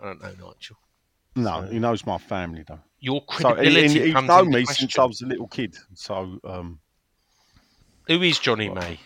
I 0.00 0.06
don't 0.06 0.20
know 0.20 0.48
Nigel. 0.48 0.76
No, 1.36 1.62
he 1.62 1.78
knows 1.78 2.04
my 2.04 2.18
family 2.18 2.64
though. 2.66 2.80
Your 3.00 3.22
So 3.30 3.36
he, 3.36 3.54
credibility 3.54 4.00
he, 4.00 4.12
he's 4.12 4.22
known 4.24 4.48
me 4.48 4.64
question. 4.64 4.88
since 4.88 4.98
I 4.98 5.04
was 5.04 5.22
a 5.22 5.26
little 5.26 5.46
kid. 5.46 5.76
So 5.94 6.40
um, 6.42 6.80
Who 8.08 8.20
is 8.22 8.40
Johnny 8.40 8.68
May? 8.68 8.98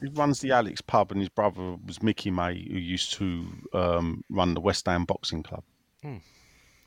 he 0.00 0.08
runs 0.08 0.40
the 0.40 0.52
Alex 0.52 0.80
pub, 0.80 1.10
and 1.10 1.20
his 1.20 1.28
brother 1.28 1.76
was 1.84 2.02
Mickey 2.02 2.30
May, 2.30 2.66
who 2.70 2.78
used 2.78 3.12
to 3.14 3.46
um, 3.74 4.24
run 4.30 4.54
the 4.54 4.60
West 4.60 4.86
Ham 4.86 5.04
Boxing 5.04 5.42
Club. 5.42 5.62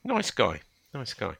Nice 0.04 0.32
guy. 0.32 0.62
Nice 0.94 1.14
guy. 1.14 1.36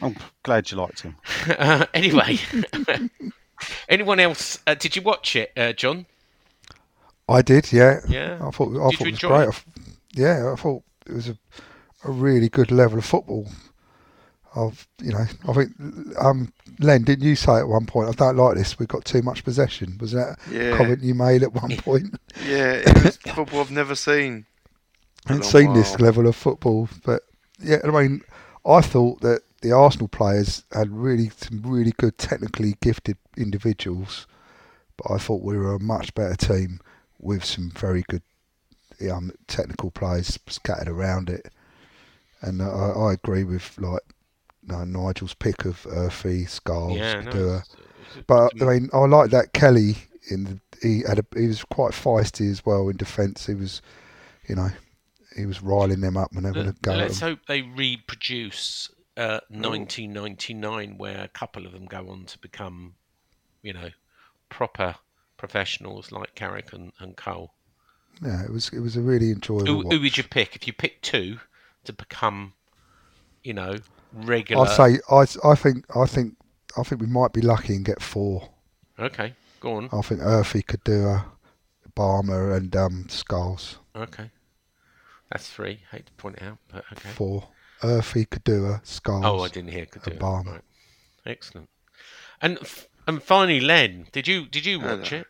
I'm 0.00 0.16
glad 0.42 0.70
you 0.70 0.76
liked 0.76 1.00
him. 1.02 1.16
Uh, 1.48 1.86
anyway, 1.94 2.38
anyone 3.88 4.20
else? 4.20 4.58
Uh, 4.66 4.74
did 4.74 4.96
you 4.96 5.02
watch 5.02 5.36
it, 5.36 5.52
uh, 5.56 5.72
John? 5.72 6.06
I 7.28 7.42
did, 7.42 7.72
yeah. 7.72 8.00
Yeah. 8.08 8.38
I 8.46 8.50
thought 8.50 8.68
I 8.68 8.90
Did 8.90 8.98
thought 8.98 9.00
you 9.00 9.06
it 9.06 9.12
was 9.12 9.22
enjoy 9.22 9.28
great. 9.28 9.42
it? 9.42 9.44
I 9.44 9.48
f- 9.48 9.66
Yeah, 10.14 10.52
I 10.52 10.56
thought 10.56 10.82
it 11.06 11.12
was 11.12 11.28
a, 11.28 11.38
a 12.04 12.10
really 12.10 12.48
good 12.48 12.70
level 12.70 12.98
of 12.98 13.04
football. 13.04 13.48
Of 14.54 14.86
you 15.02 15.10
know, 15.12 15.24
I 15.48 15.52
think 15.52 15.72
um, 16.20 16.52
Len, 16.78 17.02
didn't 17.02 17.24
you 17.24 17.34
say 17.34 17.56
at 17.56 17.66
one 17.66 17.86
point? 17.86 18.08
I 18.08 18.12
don't 18.12 18.36
like 18.36 18.56
this. 18.56 18.78
We've 18.78 18.86
got 18.86 19.04
too 19.04 19.20
much 19.22 19.42
possession. 19.42 19.96
Was 20.00 20.12
that 20.12 20.38
a 20.48 20.54
Yeah. 20.54 20.76
comment 20.76 21.02
you 21.02 21.14
made 21.14 21.42
at 21.42 21.52
one 21.54 21.76
point? 21.78 22.14
Yeah, 22.46 22.74
it 22.74 23.02
was 23.04 23.16
football 23.16 23.60
I've 23.60 23.70
never 23.72 23.94
seen. 23.96 24.46
I 25.26 25.32
haven't 25.32 25.44
long 25.44 25.50
seen 25.64 25.72
this 25.74 25.98
level 25.98 26.26
of 26.28 26.36
football, 26.36 26.88
but 27.04 27.22
yeah, 27.58 27.78
I 27.82 27.88
mean, 27.88 28.20
I 28.66 28.80
thought 28.82 29.22
that 29.22 29.40
the 29.64 29.72
Arsenal 29.72 30.08
players 30.08 30.62
had 30.72 30.90
really 30.90 31.30
some 31.30 31.62
really 31.64 31.92
good 31.96 32.18
technically 32.18 32.76
gifted 32.82 33.16
individuals, 33.36 34.26
but 34.98 35.10
I 35.10 35.16
thought 35.18 35.42
we 35.42 35.56
were 35.56 35.74
a 35.74 35.80
much 35.80 36.14
better 36.14 36.36
team 36.36 36.80
with 37.18 37.44
some 37.44 37.70
very 37.74 38.04
good 38.08 38.22
um, 39.10 39.32
technical 39.48 39.90
players 39.90 40.38
scattered 40.48 40.88
around 40.88 41.30
it. 41.30 41.48
And 42.42 42.60
uh, 42.60 42.70
I, 42.70 43.08
I 43.08 43.12
agree 43.14 43.44
with 43.44 43.76
like 43.78 44.02
no, 44.62 44.84
Nigel's 44.84 45.34
pick 45.34 45.64
of 45.64 45.86
Earthy, 45.90 46.44
Scarles, 46.44 46.98
yeah, 46.98 47.20
no. 47.22 47.30
Kodua. 47.30 47.60
it's- 47.60 47.74
it's- 48.16 48.24
But 48.26 48.52
I 48.60 48.64
mean, 48.66 48.90
I 48.92 48.98
like 49.06 49.30
that 49.30 49.52
Kelly. 49.54 49.96
In 50.30 50.44
the, 50.44 50.60
he 50.82 51.02
had 51.08 51.18
a, 51.18 51.24
he 51.38 51.48
was 51.48 51.64
quite 51.64 51.92
feisty 51.92 52.50
as 52.50 52.64
well 52.64 52.88
in 52.88 52.96
defence. 52.96 53.46
He 53.46 53.54
was, 53.54 53.82
you 54.48 54.54
know, 54.56 54.68
he 55.36 55.44
was 55.46 55.62
riling 55.62 56.00
them 56.00 56.16
up 56.16 56.32
whenever 56.34 56.62
they 56.62 56.72
go. 56.82 56.94
let's 56.94 57.20
hope 57.20 57.40
they 57.48 57.62
reproduce 57.62 58.90
uh, 59.16 59.40
1999, 59.48 60.98
where 60.98 61.22
a 61.22 61.28
couple 61.28 61.66
of 61.66 61.72
them 61.72 61.86
go 61.86 62.08
on 62.08 62.24
to 62.26 62.38
become, 62.38 62.94
you 63.62 63.72
know, 63.72 63.90
proper 64.48 64.96
professionals 65.36 66.12
like 66.12 66.34
Carrick 66.34 66.72
and, 66.72 66.92
and 66.98 67.16
Cole. 67.16 67.52
Yeah, 68.22 68.44
it 68.44 68.50
was 68.50 68.68
it 68.70 68.80
was 68.80 68.96
a 68.96 69.00
really 69.00 69.30
enjoyable. 69.30 69.66
Who, 69.66 69.90
who 69.90 70.00
would 70.00 70.16
you 70.16 70.22
pick 70.24 70.54
if 70.54 70.66
you 70.66 70.72
picked 70.72 71.04
two 71.04 71.38
to 71.84 71.92
become, 71.92 72.54
you 73.42 73.52
know, 73.52 73.76
regular? 74.12 74.66
I'd 74.66 74.76
say 74.76 74.98
I 75.10 75.26
I 75.48 75.54
think 75.54 75.84
I 75.96 76.06
think 76.06 76.36
I 76.76 76.82
think 76.82 77.00
we 77.00 77.08
might 77.08 77.32
be 77.32 77.40
lucky 77.40 77.74
and 77.74 77.84
get 77.84 78.00
four. 78.00 78.50
Okay, 78.98 79.34
go 79.60 79.74
on. 79.74 79.88
I 79.92 80.00
think 80.02 80.20
Earthy 80.22 80.62
could 80.62 80.84
do 80.84 81.06
a 81.06 81.26
Barmer 81.96 82.56
and 82.56 82.74
um, 82.74 83.06
Scarles 83.08 83.78
Okay, 83.96 84.30
that's 85.30 85.48
three. 85.48 85.80
Hate 85.90 86.06
to 86.06 86.12
point 86.12 86.36
it 86.36 86.42
out, 86.42 86.58
but 86.68 86.84
okay. 86.92 87.10
four. 87.10 87.48
Earthy 87.84 88.24
could 88.24 88.44
do 88.44 88.66
a 88.66 88.80
Scarles. 88.84 89.24
Oh, 89.24 89.40
I 89.40 89.48
didn't 89.48 89.70
hear. 89.72 89.86
Could 89.86 90.02
do 90.02 90.10
it. 90.12 90.18
Obama. 90.18 90.46
Right. 90.52 90.60
Excellent. 91.26 91.68
And 92.40 92.58
f- 92.58 92.88
and 93.06 93.22
finally, 93.22 93.60
Len, 93.60 94.06
did 94.12 94.26
you 94.26 94.46
did 94.46 94.64
you 94.66 94.80
watch 94.80 95.10
Hello. 95.10 95.20
it? 95.22 95.26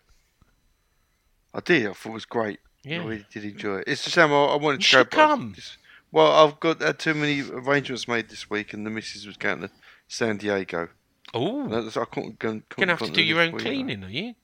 I 1.52 1.60
did. 1.60 1.86
I 1.86 1.92
thought 1.92 2.10
it 2.10 2.12
was 2.14 2.24
great. 2.24 2.60
Yeah. 2.84 3.02
I 3.02 3.04
really 3.04 3.26
did 3.32 3.44
enjoy 3.44 3.76
it. 3.78 3.84
It's 3.88 4.04
the 4.04 4.10
same. 4.10 4.32
I, 4.32 4.44
I 4.44 4.56
wanted 4.56 4.82
You 4.82 4.88
to 4.88 4.96
go. 4.96 5.00
should 5.00 5.10
come. 5.10 5.52
this- 5.54 5.76
well, 6.12 6.30
I've 6.32 6.60
got 6.60 6.80
had 6.80 7.00
too 7.00 7.14
many 7.14 7.42
arrangements 7.42 8.06
made 8.06 8.28
this 8.28 8.48
week, 8.48 8.72
and 8.72 8.86
the 8.86 8.90
missus 8.90 9.26
was 9.26 9.36
going 9.36 9.62
to 9.62 9.70
San 10.06 10.36
Diego. 10.36 10.88
Oh, 11.32 11.68
you're 11.68 12.02
I 12.02 12.04
couldn't 12.04 12.38
go. 12.38 12.48
couldn't 12.50 12.64
gonna 12.78 12.92
have 12.92 13.00
to 13.00 13.06
do 13.06 13.14
do 13.14 13.22
your 13.24 13.40
own 13.40 13.52
week, 13.54 13.64
you 13.64 13.70
know. 13.70 13.74
cleaning, 13.84 14.04
are 14.04 14.10
you? 14.10 14.34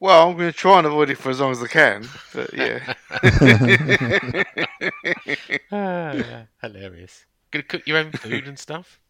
Well, 0.00 0.28
I'm 0.30 0.36
going 0.36 0.50
to 0.52 0.56
try 0.56 0.78
and 0.78 0.86
avoid 0.86 1.10
it 1.10 1.18
for 1.18 1.30
as 1.30 1.40
long 1.40 1.50
as 1.50 1.62
I 1.62 1.66
can. 1.66 2.06
But 2.32 2.54
yeah, 2.54 2.94
Ah. 5.72 6.44
Hilarious. 6.62 7.24
Gonna 7.50 7.62
cook 7.64 7.86
your 7.86 7.98
own 7.98 8.12
food 8.12 8.46
and 8.46 8.58
stuff. 8.58 9.00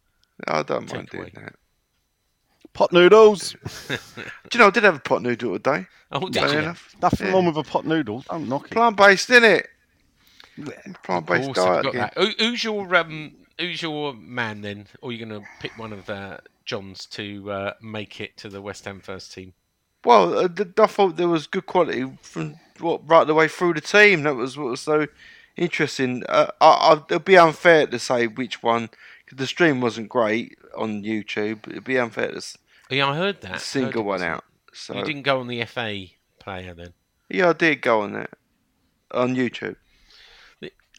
I 0.47 0.63
don't 0.63 0.91
mind 0.93 1.09
Take 1.11 1.15
away. 1.21 1.31
doing 1.31 1.45
that. 1.45 1.55
Pot 2.73 2.93
noodles. 2.93 3.57
Do 3.89 3.99
you 4.53 4.59
know? 4.61 4.69
I 4.69 4.71
did 4.71 4.85
have 4.85 4.97
a 4.97 5.01
pot 5.01 5.23
noodle 5.23 5.55
today. 5.55 5.87
Oh, 6.13 6.29
did 6.29 6.41
Funny 6.41 6.53
you? 6.53 6.59
enough. 6.61 6.95
Nothing 7.03 7.27
Yeah. 7.27 7.33
wrong 7.33 7.47
with 7.47 7.57
a 7.57 7.63
pot 7.65 7.85
noodle. 7.85 8.25
Don't 8.31 8.49
knock 8.49 8.67
it. 8.67 8.71
Plant 8.73 8.97
based, 8.97 9.29
isn't 9.31 9.45
it? 9.45 9.67
Plant 11.03 11.27
based 11.27 11.47
course, 11.55 11.57
diet. 11.59 11.87
again. 11.87 12.11
Who, 12.17 12.29
who's 12.39 12.63
your 12.65 12.95
um, 12.95 13.33
who's 13.59 13.83
your 13.83 14.15
man 14.15 14.61
then? 14.61 14.87
Or 15.03 15.11
are 15.11 15.13
you 15.13 15.25
gonna 15.25 15.45
pick 15.61 15.77
one 15.77 15.93
of 15.93 16.09
uh, 16.09 16.39
John's 16.65 17.05
to 17.07 17.51
uh, 17.51 17.73
make 17.83 18.21
it 18.21 18.37
to 18.39 18.49
the 18.49 18.63
West 18.63 18.85
Ham 18.85 19.01
first 19.01 19.33
team? 19.33 19.55
Well, 20.09 20.39
uh, 20.39 20.49
I 20.79 20.87
thought 20.87 21.17
there 21.19 21.29
was 21.29 21.47
good 21.47 21.67
quality 21.67 22.11
from 22.23 22.55
what 22.81 23.03
right 23.07 23.27
the 23.27 23.35
way 23.35 23.47
through 23.47 23.75
the 23.75 23.83
team. 23.83 24.23
That 24.23 24.37
was 24.37 24.57
what 24.57 24.69
was 24.71 24.81
so 24.81 25.07
interesting. 25.55 26.23
Uh, 26.27 26.47
I, 26.63 26.67
I, 26.67 27.03
it'd 27.11 27.27
be 27.27 27.37
unfair 27.37 27.87
to 27.87 27.99
say 27.99 28.27
which 28.27 28.63
one 28.63 28.89
'cause 28.89 29.37
the 29.37 29.47
stream 29.47 29.83
wasn't 29.83 30.09
great 30.09 30.57
on 30.75 31.03
YouTube. 31.03 31.69
It'd 31.69 31.85
be 31.85 31.99
unfair 31.99 32.31
to 32.31 32.37
s- 32.39 32.57
Yeah, 32.89 33.11
I 33.11 33.17
heard 33.17 33.43
that. 33.43 33.61
single 33.61 34.03
Heard 34.03 34.09
one 34.09 34.23
out. 34.23 34.45
So 34.73 34.95
You 34.97 35.05
didn't 35.05 35.25
go 35.25 35.41
on 35.41 35.47
the 35.49 35.61
FA 35.67 36.07
player 36.39 36.73
then. 36.73 36.95
yeah, 37.29 37.51
I 37.51 37.53
did 37.53 37.83
go 37.83 38.01
on 38.01 38.15
that 38.15 38.31
on 39.11 39.35
YouTube. 39.37 39.77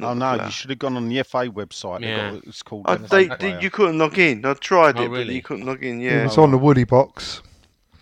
Oh 0.02 0.14
Not 0.14 0.38
no, 0.38 0.46
you 0.46 0.52
should 0.52 0.70
have 0.70 0.80
gone 0.80 0.96
on 0.98 1.10
the 1.10 1.24
FA 1.24 1.50
website. 1.50 2.02
Yeah. 2.02 2.32
got, 2.34 2.44
it's 2.46 2.62
called. 2.62 2.86
I, 2.88 2.98
FA 2.98 3.08
they, 3.10 3.28
they, 3.40 3.60
you 3.60 3.72
couldn't 3.72 3.98
log 3.98 4.20
in. 4.20 4.46
I 4.46 4.54
tried 4.54 4.98
Oh, 5.00 5.04
it, 5.06 5.10
but 5.10 5.26
you 5.26 5.42
couldn't 5.42 5.66
log 5.66 5.84
in. 5.84 6.00
Yeah. 6.00 6.26
it's 6.26 6.38
on 6.38 6.52
the 6.52 6.58
Woody 6.60 6.84
box. 6.86 7.42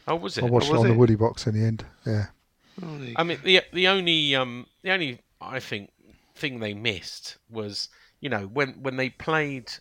Oh, 0.08 0.16
was 0.16 0.38
it? 0.38 0.44
I 0.44 0.48
watched 0.48 0.70
was 0.70 0.80
it 0.80 0.86
on 0.86 0.86
it? 0.88 0.94
the 0.94 1.00
Woody 1.00 1.16
box 1.16 1.48
in 1.48 1.54
the 1.60 1.66
end. 1.66 1.86
Yeah. 2.06 2.28
Oh, 2.84 3.00
I 3.16 3.24
mean, 3.24 3.40
the 3.44 3.62
the 3.74 3.88
only 3.88 4.36
um 4.36 4.68
the 4.84 4.92
only 4.92 5.20
I 5.42 5.60
think 5.60 5.92
thing 6.36 6.60
they 6.60 6.74
missed 6.74 7.38
was 7.50 7.90
you 8.22 8.30
know 8.30 8.48
when 8.48 8.82
when 8.84 8.98
they 8.98 9.10
played 9.10 9.72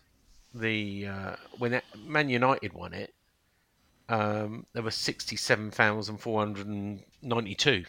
the 0.54 1.06
uh, 1.06 1.36
when 1.58 1.80
Man 1.98 2.28
United 2.30 2.72
won 2.72 2.94
it, 2.94 3.12
um, 4.08 4.66
there 4.72 4.82
were 4.82 4.90
sixty-seven 4.90 5.70
thousand 5.70 6.18
four 6.18 6.40
hundred 6.40 6.66
and 6.66 7.02
ninety-two. 7.22 7.84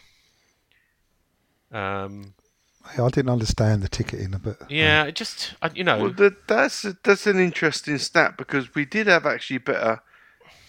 Um, 1.72 2.34
Yeah, 2.96 3.04
I 3.04 3.08
didn't 3.08 3.30
understand 3.30 3.82
the 3.82 3.88
ticketing 3.88 4.34
a 4.34 4.38
bit. 4.38 4.56
yeah, 4.68 5.04
it 5.04 5.14
just 5.14 5.54
you 5.74 5.84
know, 5.84 5.98
Well, 5.98 6.12
that, 6.12 6.46
that's 6.46 6.82
that's 7.02 7.26
an 7.26 7.38
interesting 7.40 7.98
stat 7.98 8.36
because 8.36 8.74
we 8.74 8.84
did 8.84 9.06
have 9.06 9.26
actually 9.26 9.58
better 9.58 10.00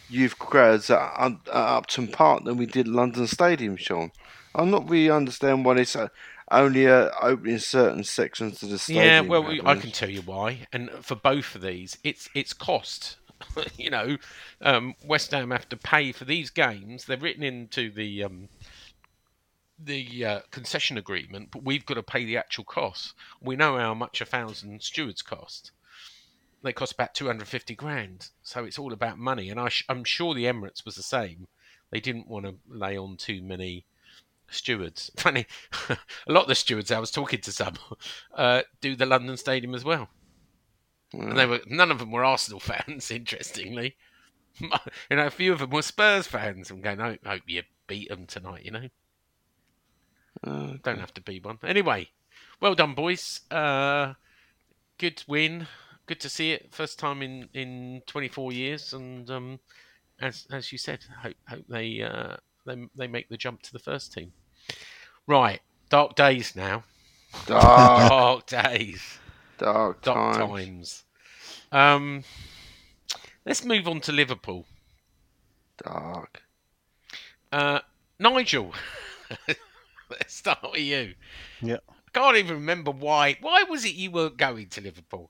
youth 0.09 0.37
crowds 0.39 0.89
at, 0.89 1.37
Upton 1.51 2.07
Park 2.07 2.43
than 2.43 2.57
we 2.57 2.65
did 2.65 2.87
London 2.87 3.27
Stadium, 3.27 3.75
Sean. 3.75 4.11
I'm 4.55 4.71
not 4.71 4.89
really 4.89 5.11
understand 5.11 5.63
why 5.63 5.77
it's 5.77 5.95
uh, 5.95 6.07
only 6.51 6.87
uh, 6.87 7.09
opening 7.21 7.59
certain 7.59 8.03
sections 8.03 8.63
of 8.63 8.69
the 8.69 8.79
stadium. 8.79 9.05
Yeah, 9.05 9.21
well, 9.21 9.43
we, 9.43 9.61
I 9.61 9.75
can 9.75 9.91
tell 9.91 10.09
you 10.09 10.21
why. 10.21 10.67
And 10.73 10.89
for 11.01 11.15
both 11.15 11.55
of 11.55 11.61
these, 11.61 11.97
it's 12.03 12.29
it's 12.33 12.53
cost. 12.53 13.17
you 13.77 13.89
know, 13.89 14.17
um, 14.61 14.95
West 15.05 15.31
Ham 15.31 15.51
have 15.51 15.69
to 15.69 15.77
pay 15.77 16.11
for 16.11 16.25
these 16.25 16.49
games. 16.49 17.05
They're 17.05 17.17
written 17.17 17.43
into 17.43 17.91
the 17.91 18.23
um, 18.23 18.49
the 19.77 20.25
uh, 20.25 20.39
concession 20.51 20.97
agreement, 20.97 21.49
but 21.51 21.63
we've 21.63 21.85
got 21.85 21.95
to 21.95 22.03
pay 22.03 22.25
the 22.25 22.37
actual 22.37 22.65
costs. 22.65 23.13
We 23.41 23.55
know 23.55 23.77
how 23.77 23.93
much 23.93 24.19
a 24.19 24.25
thousand 24.25 24.81
stewards 24.81 25.21
cost. 25.21 25.71
They 26.63 26.73
cost 26.73 26.93
about 26.93 27.13
two 27.15 27.27
hundred 27.27 27.47
fifty 27.47 27.75
grand. 27.75 28.29
So 28.43 28.65
it's 28.65 28.79
all 28.79 28.93
about 28.93 29.17
money. 29.17 29.49
And 29.49 29.59
I 29.59 29.69
sh- 29.69 29.85
I'm 29.89 30.03
sure 30.03 30.33
the 30.33 30.45
Emirates 30.45 30.85
was 30.85 30.95
the 30.95 31.03
same. 31.03 31.47
They 31.91 31.99
didn't 31.99 32.27
want 32.27 32.45
to 32.45 32.55
lay 32.67 32.97
on 32.97 33.17
too 33.17 33.41
many 33.41 33.85
stewards. 34.49 35.09
Funny, 35.17 35.45
a 35.89 36.31
lot 36.31 36.43
of 36.43 36.47
the 36.49 36.55
stewards 36.55 36.91
I 36.91 36.99
was 36.99 37.11
talking 37.11 37.41
to 37.41 37.51
some 37.51 37.75
uh, 38.35 38.63
do 38.81 38.95
the 38.95 39.05
London 39.05 39.37
Stadium 39.37 39.73
as 39.73 39.83
well, 39.85 40.09
and 41.13 41.37
they 41.37 41.45
were 41.45 41.61
none 41.65 41.91
of 41.91 41.99
them 41.99 42.11
were 42.11 42.23
Arsenal 42.25 42.59
fans. 42.71 43.09
Interestingly, 43.09 43.95
you 44.59 44.69
know, 45.15 45.25
a 45.27 45.29
few 45.29 45.53
of 45.53 45.59
them 45.59 45.69
were 45.69 45.81
Spurs 45.81 46.27
fans. 46.27 46.69
I'm 46.69 46.81
going, 46.81 46.99
I 46.99 47.17
hope 47.25 47.43
you 47.47 47.63
beat 47.87 48.09
them 48.09 48.25
tonight. 48.27 48.65
You 48.65 48.71
know, 48.71 48.89
Uh, 50.43 50.73
don't 50.83 50.99
have 50.99 51.13
to 51.13 51.21
be 51.21 51.39
one 51.39 51.59
anyway. 51.63 52.09
Well 52.59 52.75
done, 52.75 52.93
boys. 52.93 53.41
Uh, 53.49 54.13
good 54.97 55.23
win. 55.27 55.67
Good 56.09 56.21
to 56.21 56.29
see 56.29 56.53
it. 56.53 56.73
First 56.73 56.97
time 56.97 57.21
in, 57.21 57.47
in 57.53 58.01
24 58.07 58.51
years, 58.51 58.93
and 58.93 59.29
um, 59.29 59.59
as 60.19 60.47
as 60.49 60.71
you 60.71 60.79
said, 60.79 61.01
hope 61.21 61.35
hope 61.47 61.65
they 61.69 62.01
uh, 62.01 62.37
they 62.65 62.87
they 62.95 63.05
make 63.05 63.29
the 63.29 63.37
jump 63.37 63.61
to 63.61 63.71
the 63.71 63.77
first 63.77 64.11
team. 64.11 64.33
Right, 65.27 65.59
dark 65.91 66.15
days 66.15 66.55
now. 66.55 66.83
dark, 67.45 68.09
Dark 68.09 68.45
days. 68.47 69.19
dark 69.59 70.01
Dark 70.01 70.37
times. 70.39 70.49
times. 70.49 71.03
Um, 71.71 72.23
let's 73.45 73.63
move 73.63 73.87
on 73.87 74.01
to 74.01 74.11
Liverpool. 74.11 74.65
Dark. 75.83 76.41
Uh, 77.51 77.81
Nigel, 78.17 78.73
let's 80.09 80.33
start 80.33 80.63
with 80.71 80.81
you. 80.81 81.13
Yeah. 81.61 81.77
I 81.87 82.09
can't 82.13 82.37
even 82.37 82.55
remember 82.55 82.89
why. 82.89 83.37
Why 83.41 83.61
was 83.69 83.85
it 83.85 83.93
you 83.93 84.09
weren't 84.09 84.37
going 84.37 84.69
to 84.69 84.81
Liverpool? 84.81 85.29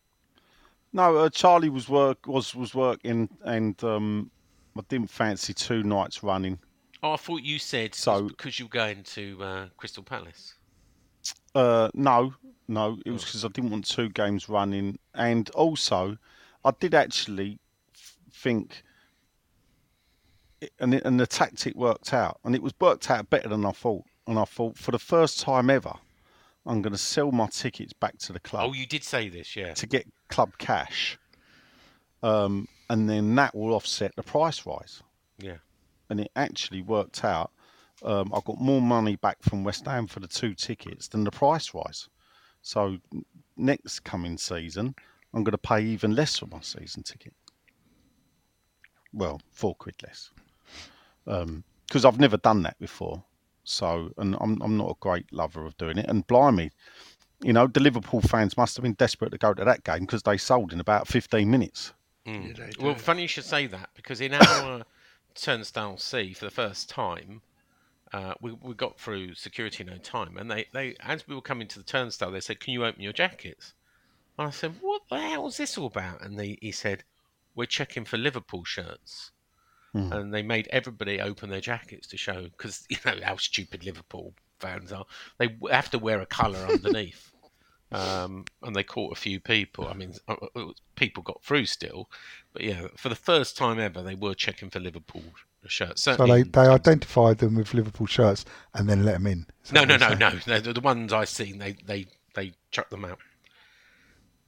No, 0.91 1.17
uh, 1.17 1.29
Charlie 1.29 1.69
was 1.69 1.87
work 1.87 2.25
was 2.27 2.55
was 2.55 2.73
working, 2.73 3.29
and 3.43 3.81
um, 3.83 4.31
I 4.77 4.81
didn't 4.89 5.09
fancy 5.09 5.53
two 5.53 5.83
nights 5.83 6.23
running. 6.23 6.59
Oh, 7.03 7.13
I 7.13 7.17
thought 7.17 7.43
you 7.43 7.59
said 7.59 7.95
So- 7.95 8.27
because 8.27 8.59
you 8.59 8.65
were 8.65 8.69
going 8.69 9.03
to 9.03 9.43
uh, 9.43 9.65
Crystal 9.77 10.03
Palace. 10.03 10.55
Uh, 11.55 11.89
no, 11.93 12.33
no, 12.67 12.97
it 13.05 13.09
Oh. 13.09 13.13
was 13.13 13.23
because 13.23 13.45
I 13.45 13.49
didn't 13.49 13.69
want 13.71 13.85
two 13.87 14.09
games 14.09 14.49
running, 14.49 14.97
and 15.13 15.49
also 15.51 16.17
I 16.65 16.71
did 16.71 16.93
actually 16.93 17.59
f- 17.93 18.17
think, 18.33 18.83
and 20.79 20.93
it, 20.95 21.05
and 21.05 21.19
the 21.19 21.27
tactic 21.27 21.75
worked 21.75 22.13
out, 22.13 22.39
and 22.43 22.55
it 22.55 22.61
was 22.63 22.73
worked 22.79 23.09
out 23.11 23.29
better 23.29 23.47
than 23.49 23.65
I 23.65 23.71
thought. 23.71 24.05
And 24.27 24.37
I 24.37 24.45
thought 24.45 24.77
for 24.77 24.91
the 24.91 24.99
first 24.99 25.39
time 25.39 25.69
ever, 25.69 25.93
I'm 26.69 26.81
going 26.81 26.93
to 26.93 26.99
sell 26.99 27.31
my 27.31 27.47
tickets 27.47 27.93
back 27.93 28.17
to 28.19 28.33
the 28.33 28.39
club 28.39 28.69
Oh, 28.69 28.73
you 28.73 28.85
did 28.85 29.03
say 29.03 29.27
this, 29.27 29.55
yeah. 29.55 29.73
to 29.73 29.87
get 29.87 30.05
club 30.29 30.51
cash, 30.59 31.17
um, 32.23 32.67
and 32.89 33.09
then 33.09 33.35
that 33.35 33.55
will 33.55 33.73
offset 33.73 34.15
the 34.15 34.23
price 34.23 34.65
rise. 34.65 35.01
Yeah. 35.39 35.57
and 36.09 36.19
it 36.19 36.31
actually 36.35 36.81
worked 36.81 37.23
out. 37.23 37.51
Um, 38.03 38.31
I 38.33 38.39
got 38.45 38.59
more 38.61 38.81
money 38.81 39.15
back 39.15 39.37
from 39.41 39.63
West 39.63 39.85
Ham 39.85 40.05
for 40.07 40.19
the 40.19 40.27
two 40.27 40.53
tickets 40.53 41.07
than 41.07 41.23
the 41.23 41.31
price 41.31 41.73
rise. 41.73 42.07
So 42.61 42.97
next 43.57 44.01
coming 44.01 44.37
season, 44.37 44.95
I'm 45.33 45.43
going 45.43 45.53
to 45.53 45.57
pay 45.57 45.81
even 45.81 46.13
less 46.15 46.37
for 46.37 46.45
my 46.47 46.59
season 46.61 47.03
ticket. 47.03 47.33
Well, 49.13 49.41
four 49.51 49.75
quid 49.75 49.95
less, 50.03 50.29
because 51.25 52.05
I've 52.05 52.19
never 52.19 52.37
done 52.37 52.61
that 52.63 52.77
before. 52.79 53.23
So, 53.69 54.11
and 54.17 54.35
I'm 54.41 54.59
I'm 54.61 54.77
not 54.77 54.89
a 54.89 54.95
great 54.99 55.31
lover 55.31 55.65
of 55.65 55.77
doing 55.77 55.99
it. 55.99 56.07
And 56.09 56.25
blimey, 56.25 56.71
you 57.41 57.53
know, 57.53 57.67
the 57.67 57.79
Liverpool 57.79 58.21
fans 58.21 58.57
must 58.57 58.75
have 58.75 58.83
been 58.83 58.93
desperate 58.93 59.31
to 59.31 59.37
go 59.37 59.53
to 59.53 59.63
that 59.63 59.83
game 59.83 60.01
because 60.01 60.23
they 60.23 60.37
sold 60.37 60.73
in 60.73 60.79
about 60.79 61.07
15 61.07 61.49
minutes. 61.49 61.93
Mm. 62.25 62.55
they 62.55 62.83
well, 62.83 62.95
funny 62.95 63.23
you 63.23 63.27
should 63.27 63.45
say 63.45 63.67
that 63.67 63.89
because 63.93 64.21
in 64.21 64.33
our 64.33 64.83
turnstile 65.35 65.97
C 65.97 66.33
for 66.33 66.45
the 66.45 66.51
first 66.51 66.89
time, 66.89 67.41
uh, 68.11 68.33
we, 68.41 68.53
we 68.53 68.73
got 68.73 68.99
through 68.99 69.35
security 69.35 69.83
in 69.83 69.89
no 69.89 69.97
time, 69.97 70.35
and 70.37 70.49
they, 70.49 70.65
they 70.73 70.95
as 71.01 71.27
we 71.27 71.35
were 71.35 71.41
coming 71.41 71.67
to 71.67 71.77
the 71.77 71.85
turnstile, 71.85 72.31
they 72.31 72.41
said, 72.41 72.59
"Can 72.59 72.73
you 72.73 72.85
open 72.85 73.03
your 73.03 73.13
jackets?" 73.13 73.73
And 74.37 74.47
I 74.47 74.51
said, 74.51 74.73
"What 74.81 75.03
the 75.09 75.21
hell 75.21 75.47
is 75.47 75.57
this 75.57 75.77
all 75.77 75.87
about?" 75.87 76.23
And 76.23 76.39
they, 76.39 76.57
he 76.59 76.71
said, 76.71 77.03
"We're 77.53 77.65
checking 77.65 78.05
for 78.05 78.17
Liverpool 78.17 78.63
shirts." 78.63 79.31
Hmm. 79.93 80.11
And 80.13 80.33
they 80.33 80.43
made 80.43 80.67
everybody 80.71 81.19
open 81.19 81.49
their 81.49 81.61
jackets 81.61 82.07
to 82.07 82.17
show 82.17 82.43
because 82.43 82.85
you 82.89 82.97
know 83.05 83.15
how 83.23 83.37
stupid 83.37 83.85
Liverpool 83.85 84.33
fans 84.59 84.91
are. 84.91 85.05
They 85.37 85.55
have 85.71 85.89
to 85.91 85.99
wear 85.99 86.21
a 86.21 86.25
colour 86.25 86.59
underneath. 86.59 87.31
Um, 87.91 88.45
and 88.61 88.75
they 88.75 88.83
caught 88.83 89.17
a 89.17 89.19
few 89.19 89.39
people. 89.39 89.87
I 89.87 89.95
mean, 89.95 90.13
uh, 90.27 90.35
uh, 90.55 90.65
people 90.95 91.23
got 91.23 91.41
through 91.43 91.65
still, 91.65 92.07
but 92.53 92.63
yeah, 92.63 92.85
for 92.95 93.09
the 93.09 93.15
first 93.15 93.57
time 93.57 93.79
ever, 93.79 94.03
they 94.03 94.13
were 94.13 94.35
checking 94.35 94.69
for 94.69 94.79
Liverpool 94.79 95.23
shirts. 95.67 96.03
So 96.03 96.15
they, 96.15 96.43
they 96.43 96.67
identified 96.67 97.39
them 97.39 97.55
with 97.55 97.73
Liverpool 97.73 98.07
shirts 98.07 98.45
and 98.73 98.87
then 98.87 99.03
let 99.05 99.13
them 99.13 99.27
in. 99.27 99.45
No, 99.71 99.83
no, 99.85 99.97
no, 99.97 100.13
no. 100.13 100.33
no 100.45 100.59
the, 100.59 100.73
the 100.73 100.81
ones 100.81 101.11
I've 101.11 101.29
seen, 101.29 101.57
they 101.57 101.77
they 101.85 102.05
they 102.35 102.53
chucked 102.71 102.91
them 102.91 103.05
out. 103.05 103.19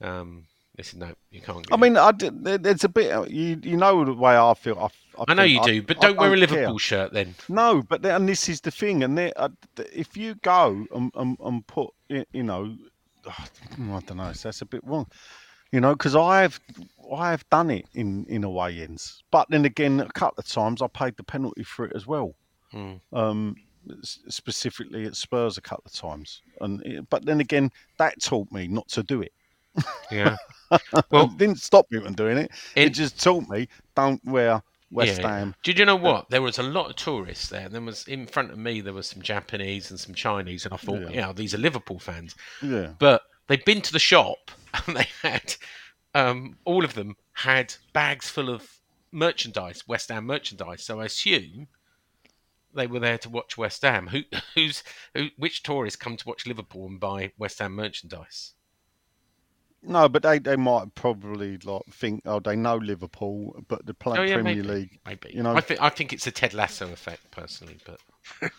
Um, 0.00 0.46
they 0.76 0.82
said 0.82 1.00
no, 1.00 1.12
you 1.30 1.40
can't. 1.40 1.66
Get 1.66 1.72
I 1.72 1.74
in." 1.74 1.80
mean, 1.80 1.96
I 1.96 2.12
did, 2.12 2.44
there's 2.44 2.84
a 2.84 2.88
bit. 2.88 3.30
You 3.30 3.58
you 3.62 3.76
know 3.76 4.04
the 4.04 4.14
way 4.14 4.36
I 4.36 4.54
feel. 4.54 4.78
I, 4.78 4.88
I 5.28 5.34
know 5.34 5.42
think 5.42 5.66
you 5.66 5.72
do, 5.80 5.82
but 5.82 5.98
I 5.98 6.08
don't 6.08 6.16
wear 6.18 6.32
a 6.32 6.36
care. 6.36 6.46
Liverpool 6.48 6.78
shirt 6.78 7.12
then. 7.12 7.34
No, 7.48 7.82
but 7.82 8.00
then, 8.02 8.16
and 8.16 8.28
this 8.28 8.48
is 8.48 8.62
the 8.62 8.70
thing, 8.70 9.02
and 9.04 9.18
uh, 9.36 9.48
if 9.92 10.16
you 10.16 10.34
go 10.36 10.86
and, 10.94 11.12
and, 11.14 11.36
and 11.44 11.66
put, 11.66 11.90
you 12.08 12.42
know, 12.42 12.74
I 13.26 13.46
don't 13.78 14.16
know, 14.16 14.32
so 14.32 14.48
that's 14.48 14.62
a 14.62 14.66
bit 14.66 14.80
wrong, 14.84 15.06
you 15.70 15.80
know, 15.80 15.92
because 15.94 16.16
I've 16.16 16.58
I've 17.14 17.46
done 17.50 17.70
it 17.70 17.84
in 17.92 18.24
in 18.26 18.42
away 18.42 18.80
ends, 18.80 19.22
but 19.30 19.46
then 19.50 19.66
again, 19.66 20.00
a 20.00 20.08
couple 20.12 20.40
of 20.40 20.46
times 20.48 20.80
I 20.80 20.86
paid 20.86 21.16
the 21.18 21.24
penalty 21.24 21.62
for 21.64 21.84
it 21.84 21.92
as 21.94 22.06
well, 22.06 22.34
Hmm. 22.70 22.94
um, 23.12 23.56
specifically 24.28 25.04
at 25.04 25.16
Spurs 25.16 25.58
a 25.58 25.60
couple 25.62 25.84
of 25.86 25.92
times, 25.92 26.40
and 26.60 26.80
it, 26.86 27.08
but 27.10 27.24
then 27.26 27.40
again, 27.40 27.70
that 27.98 28.20
taught 28.22 28.50
me 28.50 28.66
not 28.66 28.88
to 28.88 29.02
do 29.02 29.20
it. 29.22 29.32
Yeah. 30.10 30.36
Well, 31.10 31.24
it 31.32 31.38
didn't 31.38 31.58
stop 31.60 31.86
me 31.90 32.00
from 32.00 32.14
doing 32.14 32.38
it. 32.38 32.50
in- 32.76 32.88
it 32.88 32.90
just 32.90 33.22
taught 33.22 33.48
me 33.48 33.68
don't 33.94 34.24
wear 34.24 34.62
West 34.90 35.20
Yeah. 35.20 35.28
Ham. 35.38 35.54
Did 35.62 35.78
you 35.78 35.84
know 35.84 35.96
what? 35.96 36.28
There 36.30 36.42
was 36.42 36.58
a 36.58 36.62
lot 36.62 36.90
of 36.90 36.96
tourists 36.96 37.48
there. 37.48 37.68
There 37.68 37.80
was 37.80 38.06
in 38.08 38.26
front 38.26 38.50
of 38.50 38.58
me. 38.58 38.80
There 38.80 38.92
was 38.92 39.08
some 39.08 39.22
Japanese 39.22 39.90
and 39.90 39.98
some 39.98 40.14
Chinese, 40.14 40.64
and 40.64 40.74
I 40.74 40.76
thought, 40.76 41.00
Yeah. 41.00 41.08
you 41.10 41.20
know, 41.22 41.32
these 41.32 41.54
are 41.54 41.58
Liverpool 41.58 41.98
fans. 41.98 42.34
Yeah. 42.62 42.92
But 42.98 43.22
they'd 43.46 43.64
been 43.64 43.80
to 43.82 43.92
the 43.92 43.98
shop 43.98 44.50
and 44.86 44.96
they 44.96 45.08
had 45.22 45.54
um, 46.14 46.56
all 46.64 46.84
of 46.84 46.94
them 46.94 47.16
had 47.32 47.74
bags 47.94 48.28
full 48.28 48.50
of 48.50 48.68
merchandise, 49.12 49.86
West 49.88 50.10
Ham 50.10 50.26
merchandise. 50.26 50.82
So 50.84 51.00
I 51.00 51.06
assume 51.06 51.68
they 52.74 52.86
were 52.86 53.00
there 53.00 53.18
to 53.18 53.28
watch 53.30 53.56
West 53.58 53.82
Ham. 53.82 54.08
Who, 54.08 54.22
who's, 54.54 54.82
who, 55.14 55.28
which 55.36 55.62
tourists 55.62 55.96
come 55.96 56.16
to 56.18 56.28
watch 56.28 56.46
Liverpool 56.46 56.86
and 56.86 57.00
buy 57.00 57.32
West 57.38 57.58
Ham 57.60 57.72
merchandise? 57.74 58.52
No, 59.84 60.08
but 60.08 60.22
they, 60.22 60.38
they 60.38 60.54
might 60.56 60.94
probably 60.94 61.58
like 61.58 61.82
think 61.90 62.22
oh 62.24 62.38
they 62.40 62.54
know 62.54 62.76
Liverpool, 62.76 63.64
but 63.68 63.84
the 63.84 63.94
play 63.94 64.18
Oh, 64.18 64.22
yeah, 64.22 64.34
Premier 64.34 64.54
maybe. 64.56 64.68
League. 64.68 64.98
Maybe. 65.04 65.30
You 65.34 65.42
know- 65.42 65.56
I 65.56 65.60
think 65.60 65.80
I 65.82 65.88
think 65.88 66.12
it's 66.12 66.26
a 66.26 66.30
Ted 66.30 66.54
Lasso 66.54 66.92
effect 66.92 67.30
personally, 67.32 67.78
but 67.84 67.98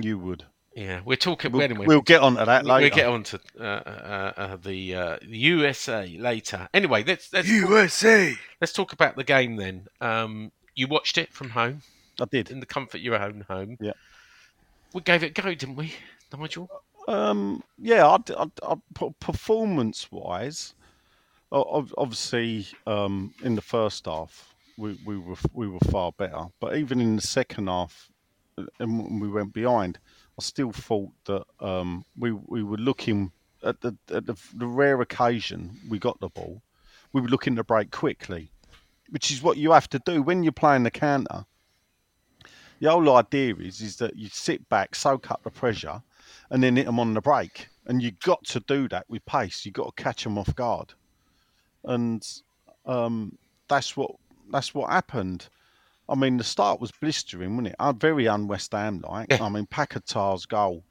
You 0.00 0.18
would. 0.18 0.44
yeah, 0.74 1.00
we're 1.04 1.16
talking. 1.16 1.52
We'll, 1.52 1.62
anyway, 1.62 1.86
we'll 1.86 2.00
get 2.00 2.20
on 2.22 2.36
to 2.36 2.44
that 2.44 2.64
later. 2.64 2.84
We'll 2.84 2.96
get 2.96 3.06
on 3.08 3.22
to 3.24 3.40
uh, 3.58 3.62
uh, 3.64 4.32
uh, 4.36 4.56
the 4.62 4.94
uh, 4.94 5.18
USA 5.26 6.16
later. 6.18 6.68
Anyway, 6.72 7.04
let's 7.04 7.32
let's 7.32 7.48
USA. 7.48 8.34
let's 8.60 8.72
talk 8.72 8.92
about 8.92 9.16
the 9.16 9.24
game 9.24 9.56
then. 9.56 9.86
Um, 10.00 10.52
you 10.74 10.86
watched 10.86 11.18
it 11.18 11.32
from 11.32 11.50
home 11.50 11.82
I 12.20 12.24
did. 12.24 12.50
in 12.50 12.60
the 12.60 12.66
comfort 12.66 12.98
of 12.98 13.02
your 13.02 13.16
own 13.22 13.44
home. 13.48 13.76
Yeah. 13.80 13.92
We 14.94 15.00
gave 15.02 15.22
it 15.22 15.36
a 15.38 15.42
go, 15.42 15.52
didn't 15.54 15.76
we, 15.76 15.94
Nigel? 16.36 16.68
Um, 17.08 17.62
yeah, 17.78 18.06
I, 18.06 18.18
I, 18.36 18.46
I, 18.62 19.08
performance 19.20 20.10
wise, 20.10 20.74
obviously, 21.50 22.66
um, 22.86 23.34
in 23.42 23.54
the 23.54 23.62
first 23.62 24.06
half, 24.06 24.54
we, 24.78 24.98
we 25.04 25.18
were 25.18 25.36
we 25.52 25.68
were 25.68 25.80
far 25.90 26.12
better. 26.12 26.46
But 26.60 26.76
even 26.76 27.00
in 27.00 27.16
the 27.16 27.22
second 27.22 27.68
half, 27.68 28.10
uh, 28.56 28.64
and 28.78 28.98
when 28.98 29.20
we 29.20 29.28
went 29.28 29.52
behind, 29.52 29.98
I 30.38 30.42
still 30.42 30.72
thought 30.72 31.10
that 31.26 31.44
um, 31.60 32.04
we 32.16 32.32
we 32.32 32.62
were 32.62 32.78
looking 32.78 33.32
at 33.62 33.80
the 33.80 33.96
at 34.12 34.26
the, 34.26 34.36
the 34.54 34.66
rare 34.66 35.00
occasion 35.00 35.78
we 35.88 35.98
got 35.98 36.20
the 36.20 36.28
ball, 36.28 36.62
we 37.12 37.20
were 37.20 37.28
looking 37.28 37.56
to 37.56 37.64
break 37.64 37.90
quickly, 37.90 38.50
which 39.10 39.30
is 39.30 39.42
what 39.42 39.56
you 39.56 39.72
have 39.72 39.88
to 39.90 39.98
do 39.98 40.22
when 40.22 40.42
you're 40.42 40.52
playing 40.52 40.84
the 40.84 40.90
counter. 40.90 41.44
The 42.80 42.90
whole 42.90 43.14
idea 43.14 43.54
is 43.56 43.80
is 43.80 43.96
that 43.96 44.16
you 44.16 44.28
sit 44.28 44.68
back, 44.68 44.94
soak 44.94 45.30
up 45.30 45.42
the 45.44 45.50
pressure, 45.50 46.02
and 46.52 46.62
then 46.62 46.76
hit 46.76 46.86
them 46.86 47.00
on 47.00 47.14
the 47.14 47.20
break. 47.20 47.66
And 47.86 48.00
you've 48.00 48.20
got 48.20 48.44
to 48.44 48.60
do 48.60 48.88
that 48.90 49.06
with 49.08 49.26
pace. 49.26 49.64
You've 49.66 49.74
got 49.74 49.96
to 49.96 50.02
catch 50.02 50.22
them 50.22 50.38
off 50.38 50.54
guard, 50.54 50.94
and 51.84 52.24
um, 52.86 53.36
that's 53.68 53.96
what 53.96 54.12
that's 54.52 54.72
what 54.72 54.90
happened. 54.90 55.48
I 56.08 56.14
mean, 56.14 56.36
the 56.36 56.44
start 56.44 56.80
was 56.80 56.92
blistering, 56.92 57.52
wasn't 57.56 57.68
it? 57.68 57.76
Uh, 57.80 57.92
very 57.92 58.28
un-West 58.28 58.72
Ham 58.72 59.02
like. 59.08 59.28
Yeah. 59.30 59.42
I 59.42 59.48
mean, 59.48 59.66
Paquetá's 59.66 60.46
goal. 60.46 60.84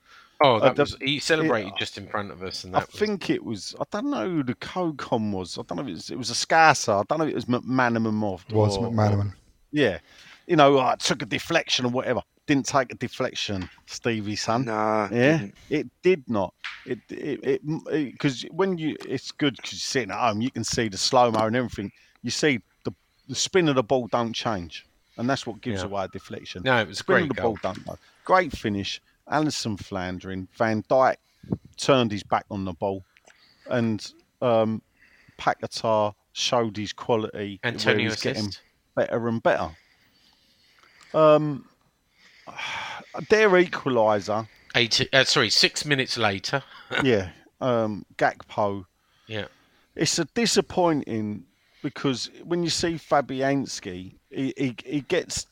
Oh, 0.43 0.60
that 0.60 0.76
the- 0.76 0.82
was 0.84 0.97
he 1.00 1.19
celebrated 1.19 1.69
it- 1.69 1.78
just 1.80 1.97
in 1.97 2.08
front 2.08 2.32
of 2.32 2.43
us, 2.43 2.65
and 2.65 2.76
I 2.76 2.80
was, 2.80 2.88
think 2.89 3.30
it 3.30 3.43
was. 3.43 3.74
I 3.80 3.84
don't 3.91 4.10
know 4.10 4.28
who 4.30 4.43
the 4.43 4.56
co-com 4.56 5.32
was. 5.32 5.58
I 5.58 5.62
don't 5.62 5.78
know 5.78 5.84
if 5.84 5.89
it 5.89 5.93
was. 5.93 6.10
It 6.10 6.17
was 6.17 6.30
a 6.32 6.34
Scasser. 6.34 7.00
I 7.00 7.04
don't 7.08 7.19
know 7.19 7.26
if 7.26 7.32
it 7.32 7.36
was 7.36 7.45
McManaman 7.45 8.21
or 8.21 8.39
Was 8.54 8.76
or- 8.78 8.89
McManaman. 8.89 9.34
Yeah, 9.71 10.00
you 10.47 10.58
know, 10.58 10.80
I 10.80 10.95
took 10.95 11.21
a 11.21 11.26
deflection 11.26 11.86
or 11.86 11.89
whatever. 11.89 12.21
Didn't 12.52 12.66
take 12.66 12.92
a 12.92 12.96
deflection, 12.96 13.70
Stevie 13.86 14.36
son. 14.36 14.66
Nah. 14.66 15.08
Yeah, 15.10 15.38
didn't. 15.38 15.56
it 15.70 15.88
did 16.04 16.24
not. 16.28 16.54
It 16.86 17.00
it 17.10 17.62
because 18.12 18.42
when 18.52 18.78
you 18.78 18.98
it's 19.08 19.32
good 19.32 19.56
because 19.56 19.72
you're 19.72 19.80
sitting 19.80 20.12
at 20.12 20.18
home, 20.20 20.42
you 20.42 20.52
can 20.52 20.66
see 20.66 20.90
the 20.90 20.98
slow 20.98 21.32
mo 21.32 21.46
and 21.46 21.56
everything. 21.56 21.94
You 22.24 22.30
see 22.30 22.60
the 22.84 22.92
the 23.30 23.36
spin 23.36 23.70
of 23.70 23.76
the 23.76 23.84
ball 23.84 24.08
don't 24.08 24.34
change, 24.34 24.86
and 25.18 25.30
that's 25.30 25.48
what 25.48 25.62
gives 25.62 25.80
Yeah. 25.80 25.86
away 25.88 26.04
a 26.04 26.08
deflection. 26.10 26.64
no, 26.66 26.82
it 26.82 26.90
was 26.90 26.98
a 26.98 27.04
spin 27.04 27.14
great 27.16 27.30
of 27.30 27.36
the 27.38 27.42
goal. 27.42 27.58
ball 27.62 27.74
don't 27.74 27.88
know. 27.88 27.98
Great 28.26 28.52
finish. 28.52 29.02
Alisson 29.32 29.80
floundering. 29.80 30.50
Van 30.58 30.84
Dijk 30.84 31.16
turned 31.78 32.12
his 32.12 32.24
back 32.24 32.44
on 32.52 32.66
the 32.66 32.74
ball, 32.74 33.02
and 33.68 34.12
um, 34.42 34.82
Paquetá 35.40 36.14
showed 36.34 36.76
his 36.76 36.92
quality. 36.92 37.60
where 37.64 37.72
Antonio 37.72 38.10
he's 38.10 38.20
getting 38.22 38.52
better 38.94 39.30
and 39.30 39.42
better. 39.42 39.70
Um, 41.14 41.66
their 43.30 43.50
equaliser, 43.50 44.48
Eight, 44.74 45.10
uh, 45.12 45.24
sorry, 45.26 45.50
six 45.50 45.86
minutes 45.86 46.18
later. 46.18 46.64
yeah, 47.04 47.30
um, 47.60 48.06
Gakpo. 48.18 48.86
Yeah, 49.28 49.46
It's 49.96 50.18
a 50.20 50.26
disappointing 50.26 51.46
because 51.84 52.30
when 52.44 52.64
you 52.64 52.70
see 52.70 52.94
Fabianski, 52.94 54.14
he, 54.30 54.54
he, 54.58 54.76
he 54.86 55.02
gets 55.02 55.48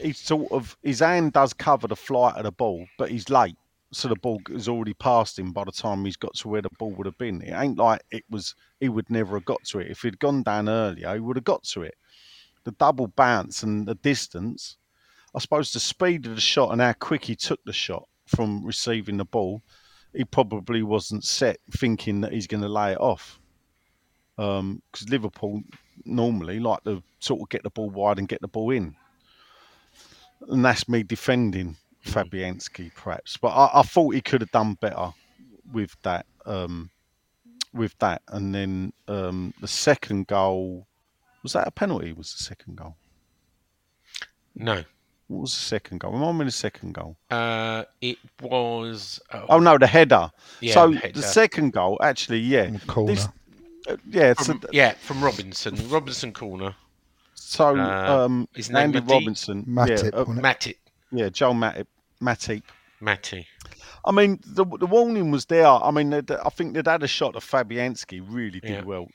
he 0.00 0.12
sort 0.12 0.52
of 0.52 0.76
his 0.82 1.00
hand 1.00 1.32
does 1.32 1.52
cover 1.52 1.88
the 1.88 1.96
flight 1.96 2.36
of 2.36 2.44
the 2.44 2.52
ball, 2.52 2.86
but 2.98 3.10
he's 3.10 3.28
late, 3.30 3.56
so 3.90 4.08
the 4.08 4.16
ball 4.16 4.40
has 4.48 4.68
already 4.68 4.94
passed 4.94 5.38
him 5.38 5.52
by 5.52 5.64
the 5.64 5.72
time 5.72 6.04
he's 6.04 6.16
got 6.16 6.34
to 6.34 6.48
where 6.48 6.62
the 6.62 6.70
ball 6.78 6.92
would 6.92 7.06
have 7.06 7.18
been. 7.18 7.42
It 7.42 7.52
ain't 7.52 7.78
like 7.78 8.02
it 8.10 8.24
was 8.30 8.54
he 8.80 8.88
would 8.88 9.08
never 9.10 9.36
have 9.36 9.44
got 9.44 9.64
to 9.64 9.78
it. 9.78 9.90
If 9.90 10.02
he'd 10.02 10.18
gone 10.18 10.42
down 10.42 10.68
earlier, 10.68 11.14
he 11.14 11.20
would 11.20 11.36
have 11.36 11.44
got 11.44 11.64
to 11.64 11.82
it. 11.82 11.94
The 12.64 12.72
double 12.72 13.08
bounce 13.08 13.62
and 13.62 13.86
the 13.86 13.94
distance, 13.96 14.76
I 15.34 15.38
suppose 15.38 15.72
the 15.72 15.80
speed 15.80 16.26
of 16.26 16.34
the 16.34 16.40
shot 16.40 16.72
and 16.72 16.80
how 16.80 16.92
quick 16.92 17.24
he 17.24 17.36
took 17.36 17.60
the 17.64 17.72
shot 17.72 18.06
from 18.26 18.64
receiving 18.64 19.16
the 19.16 19.24
ball, 19.24 19.62
he 20.12 20.24
probably 20.24 20.82
wasn't 20.82 21.24
set 21.24 21.58
thinking 21.70 22.20
that 22.20 22.32
he's 22.32 22.46
going 22.46 22.62
to 22.62 22.68
lay 22.68 22.92
it 22.92 23.00
off. 23.00 23.38
Because 24.36 25.08
Liverpool 25.08 25.62
normally 26.04 26.58
like 26.58 26.82
to 26.84 27.02
sort 27.20 27.40
of 27.40 27.48
get 27.48 27.62
the 27.62 27.70
ball 27.70 27.90
wide 27.90 28.18
and 28.18 28.28
get 28.28 28.40
the 28.40 28.48
ball 28.48 28.70
in, 28.70 28.94
and 30.48 30.64
that's 30.64 30.88
me 30.88 31.02
defending 31.02 31.76
Fabianski 32.04 32.92
perhaps. 32.94 33.36
But 33.36 33.48
I, 33.48 33.80
I 33.80 33.82
thought 33.82 34.14
he 34.14 34.20
could 34.20 34.40
have 34.40 34.50
done 34.50 34.74
better 34.74 35.12
with 35.72 35.96
that. 36.02 36.26
Um, 36.44 36.90
with 37.74 37.96
that, 38.00 38.20
and 38.28 38.54
then 38.54 38.92
um, 39.08 39.54
the 39.60 39.68
second 39.68 40.26
goal 40.26 40.86
was 41.42 41.52
that 41.54 41.66
a 41.66 41.70
penalty? 41.70 42.12
Was 42.12 42.34
the 42.34 42.42
second 42.42 42.76
goal? 42.76 42.96
no, 44.54 44.84
What 45.32 45.40
was 45.42 45.52
the 45.54 45.60
second 45.60 45.98
goal? 46.00 46.12
Remind 46.12 46.38
me 46.38 46.42
of 46.42 46.46
the 46.48 46.52
second 46.52 46.92
goal. 46.94 47.16
uh, 47.30 47.84
it 48.00 48.18
was. 48.40 49.20
Oh, 49.32 49.46
Oh 49.48 49.58
no, 49.60 49.78
the 49.78 49.86
header. 49.86 50.30
Yeah, 50.60 50.74
so 50.74 50.90
the 50.90 50.98
header. 50.98 51.20
the 51.20 51.22
second 51.22 51.72
goal, 51.72 51.98
actually, 52.02 52.40
yeah, 52.40 52.64
In 52.64 52.78
corner. 52.80 53.14
This- 53.14 53.28
uh, 53.88 53.96
yeah. 54.08 54.32
So, 54.34 54.44
from, 54.44 54.62
yeah, 54.72 54.92
from 54.92 55.22
Robertson, 55.24 55.76
Robertson 55.88 56.32
corner. 56.32 56.74
so 57.34 57.76
uh, 57.76 58.24
um, 58.26 58.48
his 58.54 58.70
name 58.70 58.94
Andy 58.94 59.00
Matip? 59.00 59.10
Robertson, 59.10 59.64
Matip, 59.64 60.02
yeah, 60.04 60.10
uh, 60.20 60.24
wasn't 60.24 60.38
it? 60.38 60.42
Matip, 60.42 60.74
yeah, 61.10 61.28
Joel 61.30 61.54
Matip, 61.54 61.86
Matip. 62.22 62.62
Matty. 63.00 63.46
I 64.04 64.12
mean, 64.12 64.38
the 64.46 64.64
the 64.64 64.86
warning 64.86 65.30
was 65.32 65.46
there. 65.46 65.66
I 65.66 65.90
mean, 65.90 66.10
they'd- 66.10 66.30
I 66.32 66.48
think 66.50 66.74
they'd 66.74 66.86
had 66.86 67.02
a 67.02 67.08
shot 67.08 67.34
of 67.34 67.44
Fabianski, 67.44 68.22
really 68.24 68.60
did 68.60 68.70
Yeah. 68.70 68.82
well. 68.82 69.08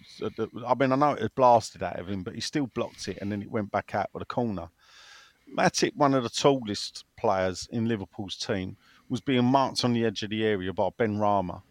I 0.68 0.74
mean, 0.76 0.92
I 0.92 0.96
know 0.98 1.12
it 1.14 1.22
had 1.22 1.36
blasted 1.36 1.84
out 1.84 1.98
of 2.00 2.10
him, 2.10 2.24
but 2.24 2.36
he 2.36 2.42
still 2.42 2.68
blocked 2.68 3.08
it, 3.08 3.18
and 3.22 3.32
then 3.32 3.42
it 3.42 3.50
went 3.52 3.72
back 3.72 3.96
out 3.96 4.10
with 4.14 4.24
a 4.24 4.26
corner. 4.26 4.68
Matip, 5.56 5.96
one 5.96 6.14
of 6.14 6.24
the 6.24 6.30
tallest 6.30 7.06
players 7.18 7.68
in 7.72 7.88
Liverpool's 7.88 8.38
team, 8.38 8.78
was 9.10 9.22
being 9.22 9.46
marked 9.46 9.84
on 9.86 9.94
the 9.94 10.06
edge 10.06 10.24
of 10.24 10.30
the 10.30 10.44
area 10.44 10.74
by 10.74 10.90
Benrahma. 10.90 11.62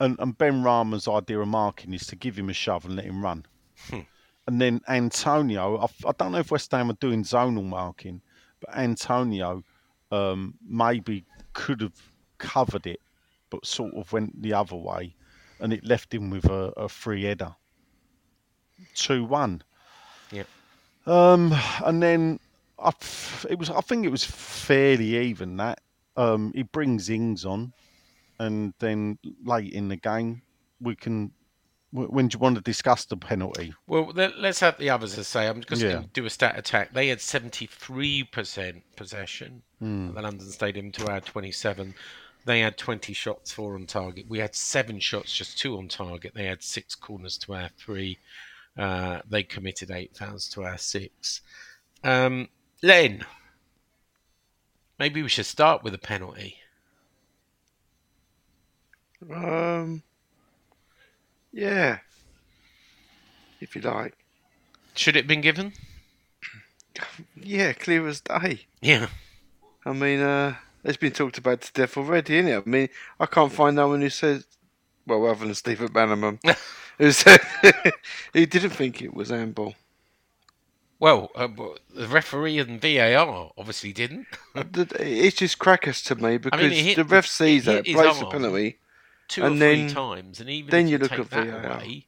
And, 0.00 0.16
and 0.18 0.36
Benrahma's 0.36 1.08
idea 1.08 1.40
of 1.40 1.48
marking 1.48 1.92
is 1.92 2.06
to 2.08 2.16
give 2.16 2.38
him 2.38 2.48
a 2.48 2.52
shove 2.52 2.84
and 2.84 2.96
let 2.96 3.04
him 3.04 3.22
run. 3.22 3.46
Hmm. 3.90 4.00
And 4.46 4.60
then 4.60 4.80
Antonio, 4.88 5.78
I, 5.78 6.08
I 6.08 6.12
don't 6.18 6.32
know 6.32 6.38
if 6.38 6.50
West 6.50 6.70
Ham 6.72 6.90
are 6.90 6.94
doing 6.94 7.22
zonal 7.24 7.64
marking, 7.64 8.20
but 8.60 8.76
Antonio 8.76 9.62
um, 10.10 10.54
maybe 10.66 11.24
could 11.52 11.80
have 11.80 12.00
covered 12.38 12.86
it, 12.86 13.00
but 13.50 13.64
sort 13.64 13.94
of 13.94 14.12
went 14.12 14.42
the 14.42 14.52
other 14.52 14.76
way, 14.76 15.14
and 15.60 15.72
it 15.72 15.84
left 15.84 16.12
him 16.12 16.30
with 16.30 16.44
a, 16.46 16.72
a 16.76 16.88
free 16.88 17.24
header. 17.24 17.54
Two 18.94 19.24
one. 19.24 19.62
Yep. 20.30 20.46
Um, 21.06 21.54
and 21.84 22.02
then 22.02 22.40
I, 22.84 22.92
it 23.50 23.58
was. 23.58 23.70
I 23.70 23.80
think 23.80 24.04
it 24.04 24.10
was 24.10 24.24
fairly 24.24 25.16
even 25.16 25.56
that. 25.56 25.80
Um, 26.16 26.52
he 26.54 26.62
brings 26.62 27.08
Ings 27.10 27.44
on, 27.44 27.72
and 28.38 28.72
then 28.78 29.18
late 29.44 29.72
in 29.72 29.88
the 29.88 29.96
game, 29.96 30.42
we 30.80 30.94
can. 30.96 31.32
When 31.90 32.26
do 32.26 32.34
you 32.34 32.40
want 32.40 32.56
to 32.56 32.60
discuss 32.60 33.04
the 33.04 33.16
penalty? 33.16 33.72
Well, 33.86 34.10
let, 34.14 34.36
let's 34.40 34.58
have 34.58 34.78
the 34.78 34.90
others 34.90 35.14
to 35.14 35.22
say. 35.22 35.46
I'm 35.46 35.62
just 35.62 35.80
Yeah. 35.80 35.92
going 35.92 36.02
to 36.04 36.08
do 36.10 36.26
a 36.26 36.30
stat 36.30 36.58
attack. 36.58 36.92
They 36.92 37.06
had 37.06 37.20
73% 37.20 38.82
possession 38.96 39.62
Hmm. 39.78 40.08
at 40.08 40.14
the 40.14 40.22
London 40.22 40.50
Stadium 40.50 40.90
to 40.92 41.06
our 41.08 41.20
27. 41.20 41.94
They 42.46 42.60
had 42.60 42.76
20 42.76 43.12
shots, 43.12 43.52
four 43.52 43.74
on 43.74 43.86
target. 43.86 44.26
We 44.28 44.38
had 44.40 44.54
seven 44.56 44.98
shots, 45.00 45.32
just 45.32 45.56
two 45.58 45.78
on 45.78 45.86
target. 45.88 46.32
They 46.34 46.46
had 46.46 46.62
six 46.64 46.94
corners 46.96 47.38
to 47.38 47.54
our 47.54 47.70
three. 47.78 48.18
Uh, 48.76 49.20
they 49.28 49.44
committed 49.44 49.90
eight 49.92 50.16
fouls 50.16 50.48
to 50.50 50.64
our 50.64 50.76
six. 50.78 51.40
Um, 52.02 52.48
Len, 52.84 53.24
maybe 54.98 55.22
we 55.22 55.28
should 55.30 55.46
start 55.46 55.82
with 55.82 55.94
a 55.94 55.98
penalty. 55.98 56.58
Um. 59.32 60.02
Yeah. 61.50 62.00
If 63.58 63.74
you 63.74 63.80
like. 63.80 64.14
Should 64.94 65.16
it 65.16 65.20
have 65.20 65.28
been 65.28 65.40
given? 65.40 65.72
Yeah, 67.34 67.72
clear 67.72 68.06
as 68.06 68.20
day. 68.20 68.66
Yeah. 68.82 69.06
I 69.86 69.94
mean, 69.94 70.20
uh, 70.20 70.56
it's 70.84 70.98
been 70.98 71.12
talked 71.12 71.38
about 71.38 71.62
to 71.62 71.72
death 71.72 71.96
already, 71.96 72.36
isn't 72.36 72.52
it? 72.52 72.64
I 72.66 72.68
mean, 72.68 72.90
I 73.18 73.24
can't 73.24 73.50
find 73.50 73.76
no 73.76 73.88
one 73.88 74.02
who 74.02 74.10
says, 74.10 74.44
well, 75.06 75.24
other 75.26 75.46
than 75.46 75.54
Stephen 75.54 75.90
Bannerman, 75.90 76.38
who 76.98 77.12
said 77.12 77.40
he 78.34 78.44
didn't 78.44 78.70
think 78.70 79.00
it 79.00 79.14
was 79.14 79.30
handball. 79.30 79.74
Well, 81.04 81.30
uh, 81.34 81.48
the 81.94 82.08
referee 82.08 82.58
and 82.60 82.80
VAR 82.80 83.52
obviously 83.58 83.92
didn't. 83.92 84.26
The- 84.54 84.88
It's 84.98 85.36
just 85.36 85.58
crackers 85.58 86.00
to 86.04 86.14
me 86.14 86.38
because 86.38 86.62
it 86.62 86.72
hit- 86.72 86.96
the 86.96 87.04
ref 87.04 87.26
sees 87.26 87.64
it 87.64 87.66
that, 87.66 87.74
hit 87.74 87.86
his 87.88 87.96
breaks 87.96 88.18
the 88.20 88.24
penalty. 88.24 88.78
two 89.28 89.44
And 89.44 89.56
or 89.56 89.58
three 89.58 89.84
then- 89.84 89.94
times, 89.94 90.40
and 90.40 90.48
even 90.48 90.70
then 90.70 90.86
if 90.86 90.92
you 90.92 90.92
you, 90.92 90.98
look 91.02 91.10
take 91.10 91.18
at 91.20 91.30
that 91.30 91.46
VAR. 91.46 91.72
away, 91.76 92.06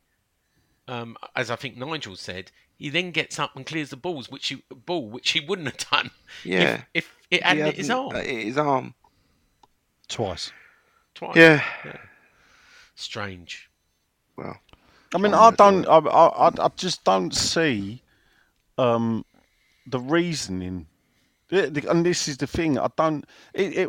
um, 0.89 1.19
as 1.35 1.51
I 1.51 1.57
think 1.57 1.77
Nigel 1.77 2.17
said, 2.17 2.51
he 2.79 2.89
then 2.89 3.11
gets 3.11 3.39
up 3.39 3.55
and 3.55 3.67
clears 3.67 3.91
the 3.91 3.97
balls, 3.99 4.31
which 4.31 4.49
he, 4.49 4.63
ball 4.71 5.11
which 5.11 5.29
he 5.33 5.41
wouldn't 5.41 5.69
have 5.69 5.91
done 5.91 6.11
Yeah. 6.43 6.85
if, 6.95 7.05
if 7.05 7.17
it 7.33 7.43
hadn't 7.43 7.59
He 7.59 7.71
hit 7.73 7.77
his 7.77 7.91
arm 7.91 8.17
uh, 8.17 8.21
hit 8.23 8.45
his 8.47 8.57
arm. 8.57 8.95
Twice. 10.09 10.53
twice. 11.15 11.37
Yeah. 11.37 11.63
strange. 12.95 13.69
Well, 14.37 14.59
I 15.15 15.19
mean, 15.19 15.35
I 15.35 15.51
don't. 15.51 15.87
I, 15.87 15.99
I, 15.99 16.49
I- 16.49 16.65
I 16.65 16.69
just 16.79 17.05
don't 17.05 17.35
see 17.35 18.03
um, 18.79 19.25
the 19.87 20.01
reasoning. 20.01 20.87
The- 21.49 21.71
the- 21.71 21.89
And 21.91 22.05
this 22.05 22.27
is 22.29 22.37
the 22.39 22.47
thing. 22.47 22.79
I 22.79 22.89
don't. 22.97 23.25
It, 23.55 23.73
it 23.79 23.89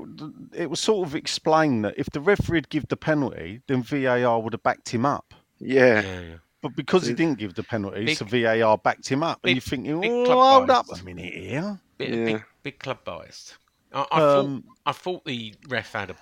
it 0.53 0.69
was 0.69 0.79
sort 0.79 1.07
of 1.07 1.15
explained 1.15 1.85
that 1.85 1.95
if 1.97 2.07
the 2.11 2.21
referee 2.21 2.57
had 2.59 2.69
give 2.69 2.87
the 2.87 2.97
penalty, 2.97 3.61
then 3.67 3.81
VAR 3.83 4.39
would 4.39 4.53
have 4.53 4.63
backed 4.63 4.89
him 4.89 5.05
up. 5.05 5.33
yeah. 5.59 6.01
Yeah, 6.01 6.19
yeah. 6.21 6.35
But 6.61 6.75
because 6.75 7.05
he 7.05 7.13
didn't 7.13 7.37
give 7.39 7.53
the 7.53 7.63
penalty, 7.63 8.05
big- 8.05 8.17
so 8.17 8.25
VAR 8.25 8.77
backed 8.77 9.07
him 9.07 9.23
up, 9.23 9.41
big- 9.41 9.51
and 9.51 9.55
you're 9.57 9.69
thinking, 9.69 10.01
big 10.01 10.11
oh, 10.11 10.25
club 10.25 10.37
hold 10.37 10.69
up 10.69 10.87
bias." 10.87 11.01
a 11.01 11.03
minute 11.05 11.33
here. 11.33 11.79
Bit, 11.97 12.09
Yeah. 12.09 12.25
big, 12.25 12.43
big 12.63 12.79
club 12.79 13.03
biased. 13.03 13.57
I, 13.93 14.05
I, 14.11 14.21
Um, 14.21 14.61
thought, 14.63 14.75
I 14.85 14.91
thought 14.91 15.25
the 15.25 15.55
ref 15.67 15.93
had 15.93 16.09
a 16.11 16.15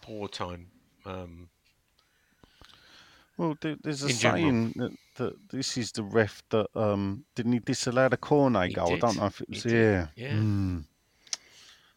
poor 0.00 0.26
time. 0.28 0.66
Um, 1.04 1.48
Well, 3.36 3.56
there, 3.60 3.76
there's 3.82 4.02
a 4.04 4.08
In 4.08 4.16
general. 4.16 4.42
saying 4.42 4.72
that, 4.76 4.92
that 5.16 5.34
this 5.50 5.76
is 5.76 5.92
the 5.92 6.02
ref 6.02 6.42
that 6.50 6.66
um, 6.74 7.24
didn't 7.34 7.52
he 7.52 7.58
disallow 7.58 8.08
the 8.08 8.16
corner 8.16 8.64
He 8.66 8.72
goal? 8.74 8.92
I 8.94 8.98
don't 8.98 9.16
know 9.18 9.26
if 9.26 9.40
it 9.40 9.48
was 9.48 9.62
did. 9.62 9.72
yeah. 9.72 10.06
Yeah. 10.16 10.36
Hmm. 10.36 10.78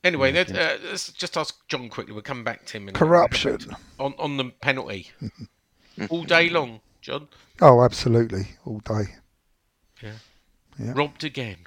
anyway, 0.04 0.34
Yeah, 0.34 0.42
uh, 0.50 0.78
let's 0.90 1.12
just 1.14 1.38
ask 1.38 1.68
John 1.68 1.90
quickly. 1.90 2.14
We'll 2.14 2.22
come 2.24 2.44
back 2.44 2.66
to 2.68 2.78
him. 2.78 2.90
in 2.90 2.94
Corruption. 2.96 3.60
on 4.00 4.14
on 4.18 4.38
the 4.38 4.46
penalty 4.62 5.12
all 6.10 6.24
day 6.24 6.50
long. 6.50 6.82
John 7.02 7.28
Oh, 7.62 7.84
absolutely, 7.84 8.48
all 8.66 8.80
day. 8.80 9.16
Yeah. 10.02 10.92
robbed 10.94 11.24
again. 11.24 11.60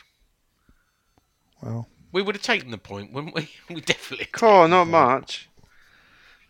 Well, 1.63 1.89
We 2.13 2.21
would 2.23 2.35
have 2.35 2.43
taken 2.43 2.71
the 2.71 2.79
point, 2.79 3.13
wouldn't 3.13 3.35
we? 3.35 3.49
We 3.75 3.81
definitely. 3.81 4.29
Oh, 4.43 4.67
not 4.67 4.85
much. 4.87 5.49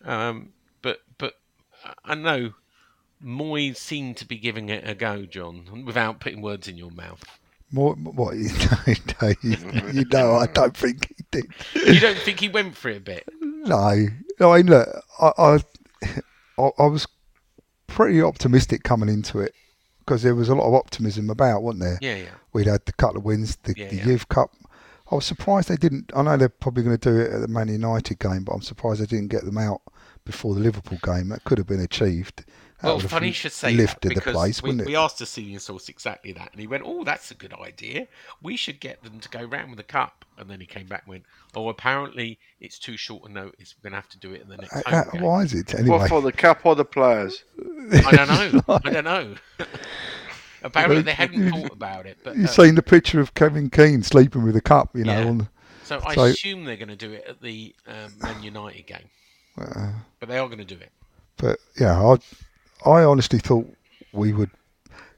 Um, 0.04 0.52
but 0.82 1.02
but 1.18 1.34
I 2.04 2.14
know 2.14 2.54
Moy 3.20 3.72
seemed 3.72 4.16
to 4.18 4.26
be 4.26 4.38
giving 4.38 4.68
it 4.68 4.88
a 4.88 4.94
go, 4.94 5.26
John, 5.26 5.84
without 5.84 6.20
putting 6.20 6.40
words 6.40 6.68
in 6.68 6.76
your 6.76 6.90
mouth. 6.90 7.24
more 7.72 7.94
what 7.94 8.36
you 8.36 8.48
know, 8.48 9.34
you, 9.42 9.56
you 9.92 10.04
know, 10.12 10.34
I 10.36 10.46
don't 10.46 10.76
think 10.76 11.08
he 11.08 11.24
did. 11.30 11.46
You 11.74 12.00
don't 12.00 12.18
think 12.18 12.40
he 12.40 12.48
went 12.48 12.76
for 12.76 12.90
it 12.90 12.98
a 12.98 13.00
bit? 13.00 13.28
No, 13.40 14.06
no. 14.38 14.52
I 14.52 14.58
mean, 14.58 14.66
look, 14.66 14.88
I, 15.20 15.32
I, 15.38 15.58
I, 16.58 16.70
I 16.78 16.86
was 16.86 17.06
pretty 17.86 18.22
optimistic 18.22 18.82
coming 18.84 19.08
into 19.08 19.40
it 19.40 19.54
because 20.00 20.22
there 20.22 20.34
was 20.34 20.48
a 20.48 20.54
lot 20.54 20.68
of 20.68 20.74
optimism 20.74 21.28
about, 21.30 21.62
wasn't 21.62 21.82
there? 21.82 21.98
Yeah, 22.00 22.16
yeah. 22.16 22.30
We'd 22.52 22.66
had 22.66 22.86
the 22.86 22.92
couple 22.92 23.18
of 23.18 23.24
wins, 23.24 23.56
the, 23.64 23.74
Yeah, 23.76 23.88
the 23.88 23.96
yeah. 23.96 24.06
Youth 24.06 24.28
Cup. 24.28 24.50
I 25.10 25.14
was 25.14 25.24
surprised 25.24 25.68
they 25.68 25.76
didn't. 25.76 26.12
I 26.14 26.22
know 26.22 26.36
they're 26.36 26.48
probably 26.48 26.82
going 26.82 26.98
to 26.98 27.10
do 27.10 27.18
it 27.18 27.32
at 27.32 27.40
the 27.40 27.48
Man 27.48 27.68
United 27.68 28.18
game, 28.18 28.44
but 28.44 28.52
I'm 28.52 28.62
surprised 28.62 29.00
they 29.00 29.06
didn't 29.06 29.28
get 29.28 29.44
them 29.44 29.58
out 29.58 29.80
before 30.24 30.54
the 30.54 30.60
Liverpool 30.60 30.98
game. 31.02 31.30
That 31.30 31.44
could 31.44 31.58
have 31.58 31.66
been 31.66 31.80
achieved. 31.80 32.44
That 32.80 32.86
Well, 32.86 33.00
funny 33.00 33.28
you 33.28 33.32
should 33.32 33.50
say 33.52 33.74
lifted 33.74 34.10
that 34.10 34.14
the 34.14 34.14
because 34.20 34.34
place, 34.34 34.62
we, 34.62 34.72
we 34.76 34.94
asked 34.94 35.18
the 35.18 35.26
senior 35.26 35.58
source 35.58 35.88
exactly 35.88 36.30
that, 36.32 36.50
and 36.52 36.60
he 36.60 36.68
went, 36.68 36.84
"Oh, 36.86 37.02
that's 37.02 37.32
a 37.32 37.34
good 37.34 37.52
idea. 37.54 38.06
We 38.40 38.56
should 38.56 38.78
get 38.78 39.02
them 39.02 39.18
to 39.18 39.28
go 39.28 39.42
round 39.42 39.70
with 39.70 39.78
the 39.78 39.82
cup." 39.82 40.24
And 40.38 40.48
then 40.48 40.60
he 40.60 40.66
came 40.66 40.86
back 40.86 41.02
and 41.06 41.10
went, 41.10 41.24
"Oh, 41.56 41.68
apparently 41.70 42.38
it's 42.60 42.78
too 42.78 42.96
short 42.96 43.28
a 43.28 43.32
notice. 43.32 43.74
We're 43.76 43.90
going 43.90 44.00
to 44.00 44.02
have 44.06 44.08
to 44.10 44.18
do 44.18 44.32
it 44.32 44.42
in 44.42 44.48
the 44.48 44.58
next 44.58 44.76
Uh, 44.76 44.82
home 44.90 44.94
uh, 44.94 45.10
game." 45.10 45.22
why 45.22 45.42
is 45.42 45.54
it 45.54 45.74
anyway? 45.74 45.98
What 45.98 46.08
for 46.08 46.22
the 46.22 46.30
cup 46.30 46.60
or 46.64 46.76
the 46.76 46.84
players? 46.84 47.42
I 48.06 48.10
don't 48.12 48.28
know. 48.28 48.62
I 48.84 48.90
don't 48.90 49.04
know. 49.04 49.34
apparently 50.62 51.02
they 51.02 51.14
hadn't 51.14 51.50
thought 51.50 51.72
about 51.72 52.06
it, 52.06 52.18
but 52.22 52.36
You've 52.36 52.46
uh, 52.48 52.52
seen 52.52 52.74
the 52.74 52.82
picture 52.82 53.20
of 53.20 53.34
Kevin 53.34 53.70
Keen 53.70 54.02
sleeping 54.02 54.44
with 54.44 54.56
a 54.56 54.60
cup, 54.60 54.90
you 54.94 55.04
know. 55.04 55.20
Yeah. 55.20 55.28
On, 55.28 55.48
so 55.84 56.00
I 56.04 56.14
so- 56.14 56.24
assume 56.24 56.64
they're 56.64 56.76
going 56.76 56.88
to 56.88 56.96
do 56.96 57.12
it 57.12 57.24
at 57.28 57.40
the 57.40 57.74
um, 57.86 58.12
Man 58.22 58.42
United 58.42 58.86
game, 58.86 59.08
uh, 59.60 59.92
but 60.20 60.28
they 60.28 60.38
are 60.38 60.46
going 60.46 60.58
to 60.58 60.64
do 60.64 60.76
it. 60.76 60.90
but 61.36 61.58
yeah, 61.80 62.00
I, 62.00 62.16
I 62.84 63.02
honestly 63.02 63.38
thought 63.38 63.66
we 64.12 64.32
would. 64.32 64.50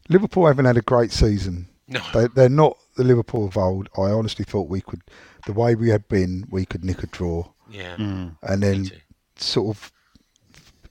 Liverpool 0.09 0.47
haven't 0.47 0.65
had 0.65 0.77
a 0.77 0.83
great 0.83 1.13
season. 1.13 1.69
No, 1.87 2.01
They, 2.15 2.27
they're 2.35 2.49
not 2.49 2.77
the 2.97 3.05
Liverpool 3.05 3.47
of 3.47 3.57
old. 3.57 3.89
I 3.97 4.11
honestly 4.11 4.45
thought 4.45 4.69
we 4.69 4.81
could, 4.81 5.03
the 5.47 5.53
way 5.53 5.75
we 5.75 5.89
had 5.91 6.09
been, 6.09 6.47
we 6.51 6.65
could 6.65 6.85
nick 6.85 7.03
a 7.03 7.07
draw, 7.07 7.49
yeah, 7.69 7.97
Mm. 7.97 8.37
and 8.43 8.63
then 8.63 8.91
sort 9.37 9.77
of. 9.77 9.93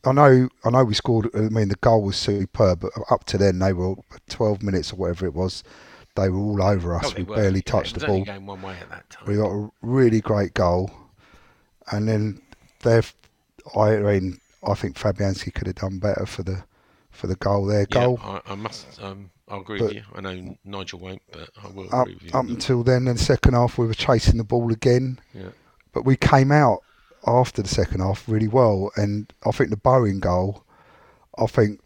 I 0.05 0.13
know, 0.13 0.47
I 0.63 0.69
know, 0.69 0.85
we 0.85 0.93
scored. 0.93 1.29
I 1.35 1.39
mean, 1.49 1.67
the 1.69 1.75
goal 1.75 2.03
was 2.03 2.15
superb, 2.15 2.79
but 2.81 2.91
up 3.11 3.25
to 3.25 3.37
then 3.37 3.59
they 3.59 3.73
were 3.73 3.95
twelve 4.29 4.63
minutes 4.63 4.93
or 4.93 4.95
whatever 4.95 5.25
it 5.25 5.33
was. 5.33 5.63
They 6.15 6.29
were 6.29 6.39
all 6.39 6.61
over 6.63 6.95
us. 6.95 7.11
Oh, 7.11 7.13
we 7.17 7.23
were. 7.23 7.35
barely 7.35 7.57
Yeah, 7.65 7.71
touched 7.71 7.97
it 7.97 7.99
the 7.99 8.05
was 8.05 8.09
only 8.13 8.25
ball. 8.25 8.33
going 8.35 8.45
one 8.45 8.61
way 8.61 8.77
at 8.81 8.89
that 8.89 9.09
time. 9.09 9.23
We 9.27 9.35
got 9.35 9.51
a 9.51 9.69
really 9.81 10.21
great 10.21 10.53
goal, 10.53 10.89
and 11.91 12.07
then 12.07 12.41
they've. 12.83 13.13
I 13.75 13.97
mean, 13.97 14.39
I 14.67 14.73
think 14.73 14.97
Fabianski 14.97 15.53
could 15.53 15.67
have 15.67 15.75
done 15.77 15.99
better 15.99 16.25
for 16.25 16.43
the 16.43 16.63
for 17.11 17.27
the 17.27 17.35
goal 17.35 17.65
there. 17.65 17.81
Yeah, 17.81 17.85
Goal 18.05 18.19
I, 18.21 18.41
I 18.45 18.55
must. 18.55 19.01
Um, 19.01 19.31
I'll 19.47 19.61
agree 19.61 19.79
But- 19.79 19.85
with 19.87 19.95
you. 19.95 20.03
I 20.15 20.21
know 20.21 20.57
Nigel 20.63 20.99
won't, 20.99 21.21
but 21.31 21.49
I 21.63 21.67
will 21.69 21.87
up 21.93 22.03
agree 22.07 22.13
with 22.15 22.23
you. 22.23 22.39
up 22.39 22.45
until 22.47 22.83
then, 22.83 23.05
then 23.05 23.17
second 23.17 23.53
half 23.55 23.77
we 23.77 23.87
were 23.87 23.93
chasing 23.95 24.37
the 24.37 24.43
ball 24.43 24.71
again, 24.71 25.19
Yeah. 25.33 25.49
but 25.91 26.05
we 26.05 26.15
came 26.15 26.51
out 26.51 26.83
after 27.25 27.61
the 27.63 27.67
second 27.67 28.01
half 28.01 28.29
really 28.29 28.47
well, 28.47 28.91
and 28.95 29.33
I 29.45 29.51
think 29.51 29.71
the 29.71 29.77
Bowen 29.77 30.19
goal, 30.19 30.63
I 31.37 31.47
think 31.47 31.79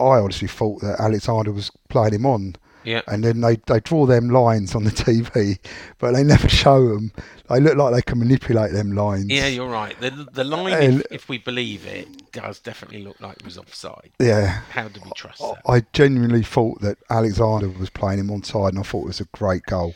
I 0.00 0.18
honestly 0.18 0.48
thought 0.48 0.80
that 0.80 0.98
Alexander 0.98 1.52
was 1.52 1.70
playing 1.90 2.14
him 2.14 2.26
on. 2.26 2.56
Yeah. 2.84 3.00
And 3.08 3.24
then 3.24 3.40
they, 3.40 3.56
they 3.66 3.80
draw 3.80 4.06
them 4.06 4.28
lines 4.30 4.74
on 4.74 4.84
the 4.84 4.90
TV, 4.90 5.58
but 5.98 6.12
they 6.12 6.22
never 6.22 6.48
show 6.48 6.88
them. 6.88 7.12
They 7.48 7.60
look 7.60 7.76
like 7.76 7.94
they 7.94 8.02
can 8.02 8.18
manipulate 8.18 8.72
them 8.72 8.92
lines. 8.92 9.26
Yeah, 9.28 9.46
you're 9.48 9.68
right. 9.68 9.98
The 10.00 10.28
the 10.32 10.44
line, 10.44 10.72
And- 10.74 11.00
if, 11.00 11.06
if 11.12 11.28
we 11.28 11.38
believe 11.38 11.86
it, 11.86 12.08
does 12.32 12.58
definitely 12.60 13.02
look 13.02 13.20
like 13.20 13.36
it 13.38 13.44
was 13.44 13.58
offside. 13.58 14.10
Yeah. 14.18 14.60
How 14.70 14.88
do 14.88 15.00
we 15.04 15.10
trust 15.16 15.40
that? 15.40 15.60
I 15.66 15.80
genuinely 15.92 16.42
thought 16.42 16.80
that 16.80 16.98
Alexander 17.10 17.68
was 17.68 17.90
playing 17.90 18.20
him 18.20 18.28
onside, 18.28 18.70
and 18.70 18.78
I 18.78 18.82
thought 18.82 19.02
it 19.04 19.08
was 19.08 19.20
a 19.20 19.26
great 19.32 19.62
goal. 19.64 19.94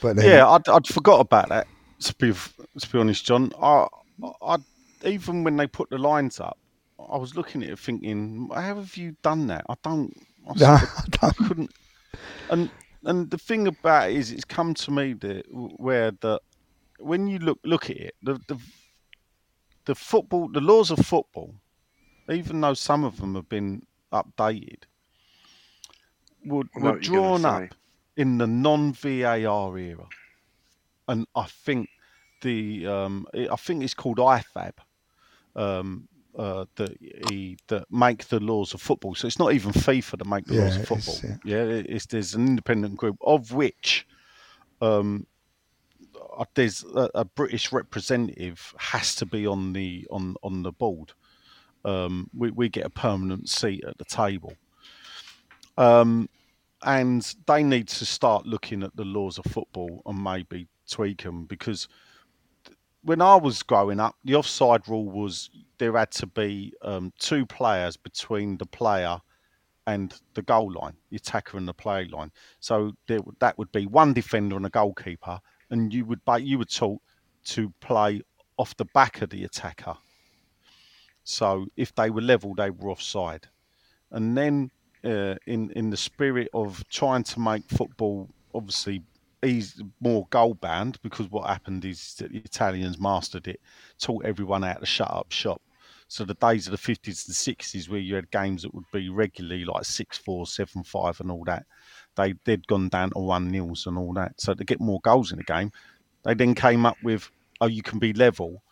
But 0.00 0.16
then, 0.16 0.26
Yeah, 0.28 0.48
I'd, 0.48 0.68
I'd 0.68 0.86
forgot 0.86 1.20
about 1.20 1.48
that. 1.50 1.66
To 2.00 2.14
be 2.16 2.32
to 2.32 2.90
be 2.90 2.98
honest, 2.98 3.24
John, 3.24 3.52
I, 3.62 3.86
I 4.42 4.56
even 5.04 5.44
when 5.44 5.56
they 5.56 5.66
put 5.68 5.90
the 5.90 5.98
lines 5.98 6.40
up, 6.40 6.58
I 7.10 7.16
was 7.16 7.36
looking 7.36 7.62
at 7.62 7.70
it 7.70 7.78
thinking, 7.78 8.48
how 8.52 8.76
have 8.76 8.96
you 8.96 9.16
done 9.22 9.46
that? 9.48 9.64
I 9.68 9.74
don't. 9.82 10.12
I 10.48 10.54
No, 10.54 10.76
sort 10.76 10.82
of 10.82 10.98
I 11.22 11.30
couldn't. 11.32 11.70
And 12.50 12.70
and 13.04 13.30
the 13.30 13.38
thing 13.38 13.66
about 13.66 14.10
it 14.10 14.16
is, 14.16 14.30
it's 14.30 14.44
come 14.44 14.74
to 14.74 14.90
me 14.90 15.14
that 15.14 15.44
where 15.50 16.12
the 16.12 16.40
when 16.98 17.26
you 17.26 17.38
look 17.38 17.58
look 17.64 17.90
at 17.90 17.96
it, 17.96 18.14
the 18.22 18.34
the 18.48 18.58
the 19.84 19.94
football, 19.94 20.48
the 20.48 20.60
laws 20.60 20.90
of 20.90 20.98
football, 21.04 21.54
even 22.30 22.60
though 22.60 22.74
some 22.74 23.04
of 23.04 23.16
them 23.18 23.34
have 23.34 23.48
been 23.48 23.82
updated, 24.12 24.84
were, 26.44 26.64
were 26.76 26.92
what 26.92 27.06
you're 27.06 27.22
gonna 27.22 27.32
drawn 27.38 27.44
up 27.44 27.74
in 28.16 28.38
the 28.38 28.46
non-VAR 28.46 29.78
era, 29.78 30.06
and 31.08 31.26
I 31.34 31.46
think 31.46 31.88
the 32.42 32.86
um, 32.86 33.26
I 33.34 33.56
think 33.56 33.82
it's 33.82 33.94
called 33.94 34.18
IFAB. 34.18 34.72
Um, 35.56 36.08
uh, 36.38 36.64
that 36.76 36.96
he, 37.28 37.56
that 37.68 37.84
make 37.90 38.26
the 38.28 38.40
laws 38.40 38.72
of 38.74 38.80
football. 38.80 39.14
So 39.14 39.26
it's 39.26 39.38
not 39.38 39.52
even 39.52 39.72
FIFA 39.72 40.18
that 40.18 40.26
make 40.26 40.46
the 40.46 40.54
laws 40.54 40.76
Yeah, 40.76 40.82
of 40.82 40.90
it's- 40.90 41.04
football. 41.20 41.38
yeah. 41.44 41.56
Yeah, 41.56 41.82
it's 41.88 42.06
there's 42.06 42.34
an 42.34 42.46
independent 42.46 42.96
group 42.96 43.16
of 43.20 43.52
which 43.52 44.06
um, 44.80 45.26
uh, 46.38 46.44
there's 46.54 46.84
a, 46.84 47.10
a 47.14 47.24
British 47.24 47.70
representative 47.72 48.74
has 48.78 49.14
to 49.16 49.26
be 49.26 49.46
on 49.46 49.72
the 49.74 50.06
on 50.10 50.34
on 50.42 50.62
the 50.62 50.72
board. 50.72 51.12
Um, 51.84 52.30
we 52.36 52.50
we 52.50 52.68
get 52.68 52.86
a 52.86 52.90
permanent 52.90 53.48
seat 53.48 53.84
at 53.84 53.98
the 53.98 54.04
table, 54.04 54.54
um, 55.76 56.28
and 56.84 57.34
they 57.46 57.62
need 57.62 57.88
to 57.88 58.06
start 58.06 58.46
looking 58.46 58.82
at 58.82 58.94
the 58.96 59.04
laws 59.04 59.38
of 59.38 59.44
football 59.46 60.02
and 60.06 60.22
maybe 60.22 60.68
tweak 60.88 61.22
them 61.22 61.44
because 61.44 61.88
when 63.02 63.20
I 63.20 63.36
was 63.36 63.62
growing 63.62 64.00
up, 64.00 64.16
the 64.24 64.36
offside 64.36 64.88
rule 64.88 65.08
was 65.08 65.50
there 65.78 65.96
had 65.96 66.10
to 66.12 66.26
be 66.26 66.72
um, 66.82 67.12
two 67.18 67.44
players 67.44 67.96
between 67.96 68.56
the 68.56 68.66
player 68.66 69.18
and 69.86 70.14
the 70.34 70.42
goal 70.42 70.72
line, 70.72 70.94
the 71.10 71.16
attacker 71.16 71.56
and 71.56 71.66
the 71.66 71.74
play 71.74 72.04
line. 72.04 72.30
So 72.60 72.92
there, 73.08 73.18
that 73.40 73.58
would 73.58 73.72
be 73.72 73.86
one 73.86 74.12
defender 74.12 74.56
and 74.56 74.66
a 74.66 74.70
goalkeeper, 74.70 75.40
and 75.70 75.92
you 75.92 76.04
would 76.04 76.20
you 76.40 76.58
were 76.58 76.64
taught 76.64 77.02
to 77.46 77.72
play 77.80 78.22
off 78.56 78.76
the 78.76 78.84
back 78.94 79.22
of 79.22 79.30
the 79.30 79.44
attacker. 79.44 79.96
So 81.24 81.66
if 81.76 81.94
they 81.94 82.10
were 82.10 82.20
level, 82.20 82.54
they 82.54 82.70
were 82.70 82.90
offside. 82.90 83.48
And 84.12 84.36
then, 84.36 84.70
uh, 85.04 85.34
in 85.46 85.70
in 85.72 85.90
the 85.90 85.96
spirit 85.96 86.48
of 86.54 86.88
trying 86.88 87.24
to 87.24 87.40
make 87.40 87.68
football 87.68 88.28
obviously 88.54 89.02
easy, 89.44 89.84
more 90.00 90.26
goal 90.30 90.54
bound, 90.54 91.00
because 91.02 91.30
what 91.30 91.48
happened 91.48 91.84
is 91.84 92.14
that 92.18 92.32
the 92.32 92.38
Italians 92.38 92.98
mastered 92.98 93.48
it, 93.48 93.60
taught 93.98 94.24
everyone 94.24 94.62
how 94.62 94.74
to 94.74 94.86
shut 94.86 95.10
up 95.10 95.30
shop. 95.30 95.60
So 96.08 96.24
the 96.24 96.34
days 96.34 96.66
of 96.66 96.72
the 96.72 96.78
fifties 96.78 97.26
and 97.26 97.34
sixties, 97.34 97.88
where 97.88 98.00
you 98.00 98.14
had 98.14 98.30
games 98.30 98.62
that 98.62 98.74
would 98.74 98.84
be 98.92 99.08
regularly 99.08 99.64
like 99.64 99.84
six 99.84 100.18
four, 100.18 100.46
seven 100.46 100.82
five, 100.84 101.18
and 101.20 101.30
all 101.30 101.44
that, 101.44 101.64
they 102.16 102.34
they'd 102.44 102.66
gone 102.66 102.88
down 102.88 103.10
to 103.10 103.18
one 103.18 103.50
nils 103.50 103.86
and 103.86 103.96
all 103.96 104.12
that. 104.14 104.38
So 104.38 104.52
to 104.52 104.64
get 104.64 104.80
more 104.80 105.00
goals 105.02 105.32
in 105.32 105.38
the 105.38 105.44
game, 105.44 105.72
they 106.24 106.34
then 106.34 106.54
came 106.54 106.84
up 106.84 106.98
with 107.02 107.30
oh 107.62 107.66
you 107.66 107.82
can 107.82 107.98
be 107.98 108.12
level, 108.12 108.62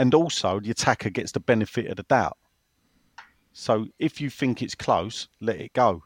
and 0.00 0.14
also 0.14 0.58
the 0.58 0.72
attacker 0.72 1.10
gets 1.10 1.30
the 1.30 1.40
benefit 1.40 1.86
of 1.86 1.96
the 1.96 2.02
doubt. 2.04 2.36
So 3.52 3.86
if 3.98 4.20
you 4.20 4.30
think 4.30 4.60
it's 4.60 4.74
close, 4.74 5.28
let 5.40 5.60
it 5.60 5.72
go. 5.72 6.02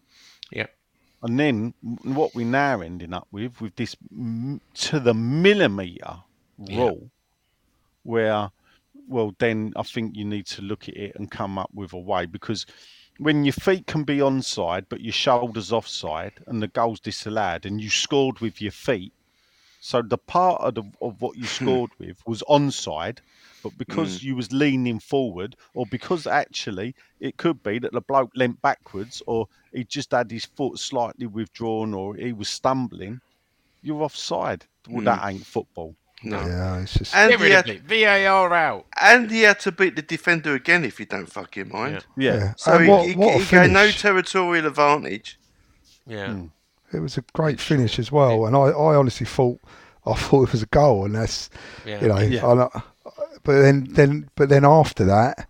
Yeah. 1.25 1.31
And 1.31 1.41
then 1.41 1.75
what 2.03 2.35
we're 2.35 2.47
now 2.47 2.81
ending 2.81 3.13
up 3.15 3.29
with, 3.33 3.61
with 3.61 3.77
this 3.77 3.97
to 4.75 5.01
the 5.01 5.15
millimetre 5.15 6.23
Yeah. 6.59 6.77
rule, 6.79 7.11
where, 8.03 8.51
well, 9.09 9.35
then 9.39 9.73
I 9.77 9.83
think 9.83 10.17
you 10.17 10.25
need 10.25 10.47
to 10.47 10.63
look 10.63 10.89
at 10.89 10.97
it 10.97 11.17
and 11.17 11.31
come 11.31 11.59
up 11.59 11.71
with 11.75 11.93
a 11.93 11.99
way 11.99 12.27
because 12.27 12.67
when 13.19 13.45
your 13.45 13.53
feet 13.53 13.87
can 13.87 14.05
be 14.05 14.19
onside 14.19 14.87
but 14.89 15.01
your 15.01 15.13
shoulders 15.13 15.73
offside 15.73 16.33
and 16.47 16.63
the 16.63 16.69
goal's 16.69 17.01
disallowed 17.01 17.65
and 17.65 17.81
you 17.81 17.91
scored 17.91 18.41
with 18.41 18.61
your 18.61 18.73
feet. 18.73 19.13
So 19.85 20.01
the 20.01 20.17
part 20.17 20.63
of, 20.63 20.77
the, 20.77 20.83
of 21.03 21.21
what 21.21 21.37
you 21.37 21.43
hmm. 21.43 21.65
scored 21.65 21.91
with 21.99 22.17
was 22.27 22.43
onside, 22.49 23.19
but 23.63 23.77
because 23.77 24.19
hmm. 24.19 24.29
you 24.29 24.35
was 24.35 24.51
leaning 24.51 24.99
forward, 24.99 25.57
or 25.75 25.85
because 25.85 26.27
actually 26.27 26.95
it 27.21 27.37
could 27.37 27.63
be 27.63 27.79
that 27.81 27.93
the 27.93 28.01
bloke 28.01 28.31
leant 28.35 28.63
backwards, 28.63 29.23
or 29.27 29.47
he 29.75 29.85
just 29.85 30.13
had 30.13 30.31
his 30.31 30.47
foot 30.47 30.79
slightly 30.79 31.27
withdrawn, 31.27 31.93
or 31.93 32.17
he 32.17 32.33
was 32.33 32.49
stumbling, 32.49 33.21
you're 33.83 34.03
offside. 34.03 34.65
Well, 34.89 35.05
that 35.05 35.21
hmm. 35.21 35.29
ain't 35.29 35.45
football. 35.45 35.95
No. 36.23 36.41
Yeah, 36.41 36.81
it's 36.81 36.95
just 36.95 37.15
And 37.15 37.33
Get 37.33 37.41
he, 37.41 37.45
rid 37.45 37.53
of 37.53 37.67
had, 37.67 37.77
it. 37.77 37.83
VAR 37.83 38.55
out. 38.55 38.87
and 38.99 39.31
he 39.31 39.43
had 39.43 39.61
to 39.61 39.73
beat 39.73 39.97
the 39.97 40.03
defender 40.03 40.55
again 40.55 40.87
if 40.87 40.99
you 40.99 41.05
don't 41.05 41.31
fucking 41.31 41.69
mind. 41.69 42.07
Yeah. 42.17 42.35
yeah. 42.35 42.55
So 42.57 42.73
And 42.73 42.85
he, 42.85 42.91
what, 42.91 43.07
he, 43.07 43.15
what 43.17 43.35
a 43.37 43.39
he 43.45 43.51
gained 43.51 43.75
no 43.75 43.91
territorial 43.91 44.65
advantage. 44.65 45.39
Yeah. 46.07 46.33
Hmm. 46.33 46.47
It 46.95 47.01
was 47.01 47.19
a 47.19 47.25
great 47.33 47.61
finish 47.61 47.99
as 47.99 48.11
well, 48.13 48.47
and 48.47 48.57
I, 48.57 48.61
I 48.69 48.95
honestly 48.97 49.27
thought 49.27 49.61
I 50.07 50.15
thought 50.15 50.49
it 50.49 50.53
was 50.53 50.63
a 50.63 50.67
goal, 50.67 51.05
and 51.05 51.15
that's 51.15 51.51
Yeah. 51.85 52.01
you 52.03 52.09
know, 52.09 52.19
Yeah. 52.19 52.47
I- 52.47 52.83
but 53.43 53.61
then 53.61 53.87
then 53.91 54.31
but 54.37 54.49
then 54.49 54.65
after 54.65 55.05
that 55.05 55.49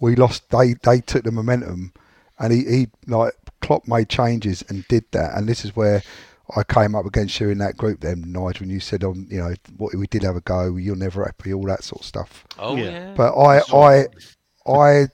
we 0.00 0.16
lost. 0.16 0.48
They 0.50 0.74
they 0.74 1.00
took 1.00 1.24
the 1.24 1.30
momentum, 1.32 1.92
and 2.38 2.52
he, 2.52 2.64
he 2.64 2.88
like 3.06 3.32
Klopp 3.60 3.86
made 3.88 4.08
changes 4.08 4.62
and 4.68 4.86
did 4.88 5.04
that, 5.12 5.36
and 5.36 5.48
this 5.48 5.64
is 5.64 5.74
where. 5.76 6.02
I 6.54 6.62
came 6.62 6.94
up 6.94 7.06
against 7.06 7.40
you 7.40 7.48
in 7.48 7.56
that 7.58 7.78
group 7.78 8.00
then, 8.00 8.20
Nigel, 8.30 8.60
when 8.66 8.68
you 8.70 8.78
said, 8.78 9.02
on 9.02 9.26
you 9.30 9.38
know, 9.38 9.54
what 9.78 9.94
we 9.94 10.06
did 10.06 10.22
have 10.24 10.36
a 10.36 10.42
go, 10.42 10.76
you're 10.76 10.94
never 10.94 11.24
happy, 11.24 11.54
all 11.54 11.64
that 11.64 11.82
sort 11.82 12.02
of 12.02 12.06
stuff. 12.06 12.44
Oh 12.58 12.76
Yeah. 12.76 12.84
yeah. 12.90 13.14
But 13.16 13.32
I, 13.34 13.60
I, 13.74 14.06
I, 14.70 15.06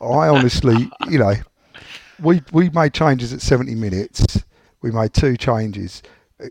I 0.00 0.28
honestly, 0.28 0.90
you 1.08 1.18
know, 1.20 1.34
we 2.20 2.42
we 2.52 2.70
made 2.70 2.92
changes 2.92 3.32
at 3.32 3.40
70 3.40 3.76
minutes. 3.76 4.42
We 4.84 4.90
made 4.90 5.14
two 5.14 5.38
changes. 5.38 6.02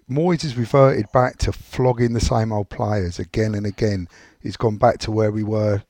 Moyes 0.10 0.42
has 0.42 0.58
reverted 0.58 1.06
back 1.14 1.38
to 1.38 1.52
flogging 1.52 2.14
the 2.14 2.20
same 2.20 2.52
old 2.52 2.68
players 2.70 3.20
again 3.20 3.54
and 3.54 3.64
again. 3.64 4.08
He's 4.42 4.58
gone 4.58 4.78
back 4.78 4.98
to 5.02 5.12
where 5.12 5.32
we 5.32 5.44
were, 5.44 5.84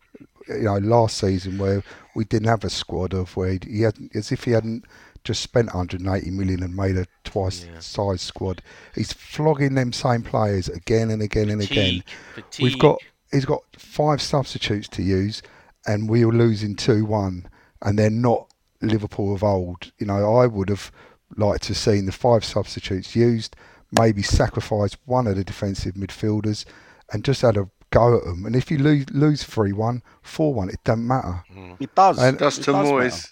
you 0.50 0.64
know, 0.64 0.78
last 0.80 1.18
season 1.18 1.58
where 1.58 1.82
we 2.16 2.26
didn't 2.26 2.50
have 2.50 2.66
a 2.66 2.70
squad 2.70 3.14
of 3.14 3.38
where 3.38 3.58
he, 3.66 3.84
hadn't, 3.84 4.14
as 4.14 4.34
if 4.34 4.44
he 4.44 4.52
hadn't 4.52 4.84
just 5.24 5.42
spent 5.42 5.68
180 5.68 6.32
million 6.32 6.62
and 6.64 6.76
made 6.76 6.98
a 6.98 7.06
twice 7.24 7.64
Yeah. 7.64 7.80
size 7.80 8.22
squad. 8.22 8.62
He's 8.94 9.14
flogging 9.14 9.76
them 9.76 9.94
same 9.94 10.22
players 10.22 10.68
again 10.68 11.12
and 11.12 11.22
again 11.22 11.50
and 11.50 11.62
again. 11.62 12.04
Fatigue. 12.36 12.62
We've 12.62 12.78
got 12.78 13.00
he's 13.32 13.46
got 13.46 13.62
five 13.78 14.22
substitutes 14.22 14.90
to 14.90 15.02
use, 15.02 15.42
and 15.88 16.10
we 16.10 16.26
are 16.26 16.32
losing 16.34 16.76
two 16.76 17.06
one, 17.06 17.48
and 17.82 17.98
they're 17.98 18.10
not 18.10 18.52
Liverpool 18.82 19.34
of 19.34 19.46
old. 19.46 19.94
You 19.98 20.08
know, 20.08 20.36
I 20.36 20.46
would 20.46 20.68
have 20.68 20.92
liked 21.38 21.64
to 21.64 21.70
have 21.70 21.78
seen 21.78 22.06
the 22.06 22.12
five 22.12 22.44
substitutes 22.46 23.16
used, 23.16 23.56
maybe 23.92 24.22
sacrifice 24.22 24.96
one 25.06 25.28
of 25.28 25.36
the 25.36 25.44
defensive 25.44 25.96
midfielders, 25.96 26.66
and 27.12 27.24
just 27.24 27.42
had 27.42 27.58
a 27.58 27.70
go 27.92 28.18
at 28.18 28.24
them. 28.24 28.46
And 28.46 28.56
if 28.56 28.72
you 28.72 28.78
lose 28.80 29.06
lose 29.12 29.44
three 29.44 29.72
one, 29.74 30.02
four 30.22 30.54
one, 30.54 30.70
it 30.70 30.84
doesn't 30.84 31.08
matter. 31.08 31.44
It 31.80 31.94
does. 31.96 32.18
And- 32.20 32.40
That's 32.40 32.58
it 32.58 32.64
to 32.64 32.72
does 32.72 32.88
Moyes. 32.88 33.04
matter. 33.04 33.28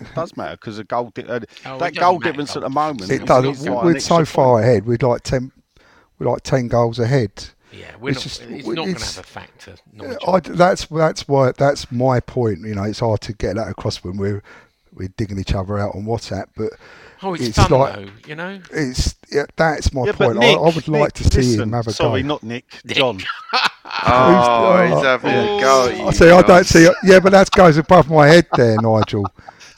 It 0.00 0.14
does 0.14 0.36
matter 0.36 0.56
because 0.56 0.76
the 0.76 0.84
goal, 0.84 1.10
di- 1.14 1.24
uh, 1.24 1.40
Oh, 1.66 1.78
that 1.78 1.94
goal 1.94 2.18
matter, 2.18 2.30
difference 2.30 2.56
at 2.56 2.62
the 2.62 2.70
moment. 2.70 3.10
It 3.10 3.22
is- 3.22 3.26
does. 3.26 3.44
is 3.60 3.68
like 3.68 3.84
We're 3.84 3.98
so 3.98 4.24
far 4.24 4.54
point. 4.54 4.64
ahead. 4.64 4.86
We're 4.86 4.98
like 5.02 5.22
ten, 5.22 5.50
we're 6.18 6.30
like 6.30 6.42
ten 6.42 6.68
goals 6.68 6.98
ahead. 6.98 7.32
Yeah, 7.72 7.94
we're 8.00 8.10
it's 8.10 8.18
not. 8.18 8.22
just- 8.22 8.40
it's 8.42 8.66
we- 8.66 8.74
not 8.76 8.84
going 8.84 8.94
to 8.96 9.04
have 9.04 9.18
a 9.18 9.22
factor. 9.22 9.74
I, 10.26 10.40
that's 10.40 10.86
that's 10.86 11.28
why 11.28 11.52
that's 11.52 11.90
my 11.92 12.20
point. 12.20 12.60
You 12.60 12.74
know, 12.76 12.84
it's 12.84 13.00
hard 13.00 13.20
to 13.22 13.32
get 13.32 13.56
that 13.56 13.68
across 13.68 14.02
when 14.04 14.16
we're 14.16 14.42
we're 14.94 15.08
digging 15.16 15.38
each 15.38 15.54
other 15.54 15.78
out 15.78 15.94
on 15.94 16.04
WhatsApp, 16.04 16.46
but 16.56 16.72
oh, 17.22 17.34
it's, 17.34 17.44
it's 17.48 17.56
fun 17.58 17.70
like- 17.70 17.94
though. 17.94 18.06
You 18.26 18.34
know. 18.36 18.60
it's 18.72 19.14
yeah, 19.30 19.44
that's 19.56 19.92
my 19.92 20.04
Yeah, 20.06 20.12
point. 20.12 20.38
Nick, 20.38 20.56
I, 20.58 20.60
I 20.60 20.74
would 20.74 20.88
like 20.88 21.02
Nick, 21.02 21.12
to 21.14 21.24
see 21.24 21.36
listen, 21.38 21.60
him 21.62 21.72
have 21.72 21.86
a 21.86 21.92
Sorry, 21.92 22.22
go. 22.22 22.28
not 22.28 22.42
Nick. 22.42 22.64
John. 22.86 23.20
Oh, 24.02 24.76
Who's- 24.76 24.94
he's 24.94 25.04
having 25.04 25.30
a 25.32 25.40
oh, 25.56 25.60
go. 25.60 26.06
I 26.06 26.10
see. 26.12 26.26
I 26.26 26.28
don't 26.42 26.46
guys. 26.46 26.68
see. 26.68 26.88
Yeah, 27.02 27.18
but 27.18 27.32
that 27.32 27.50
goes 27.50 27.76
above 27.76 28.08
my 28.08 28.28
head 28.28 28.46
there, 28.56 28.76
Nigel. 28.80 29.26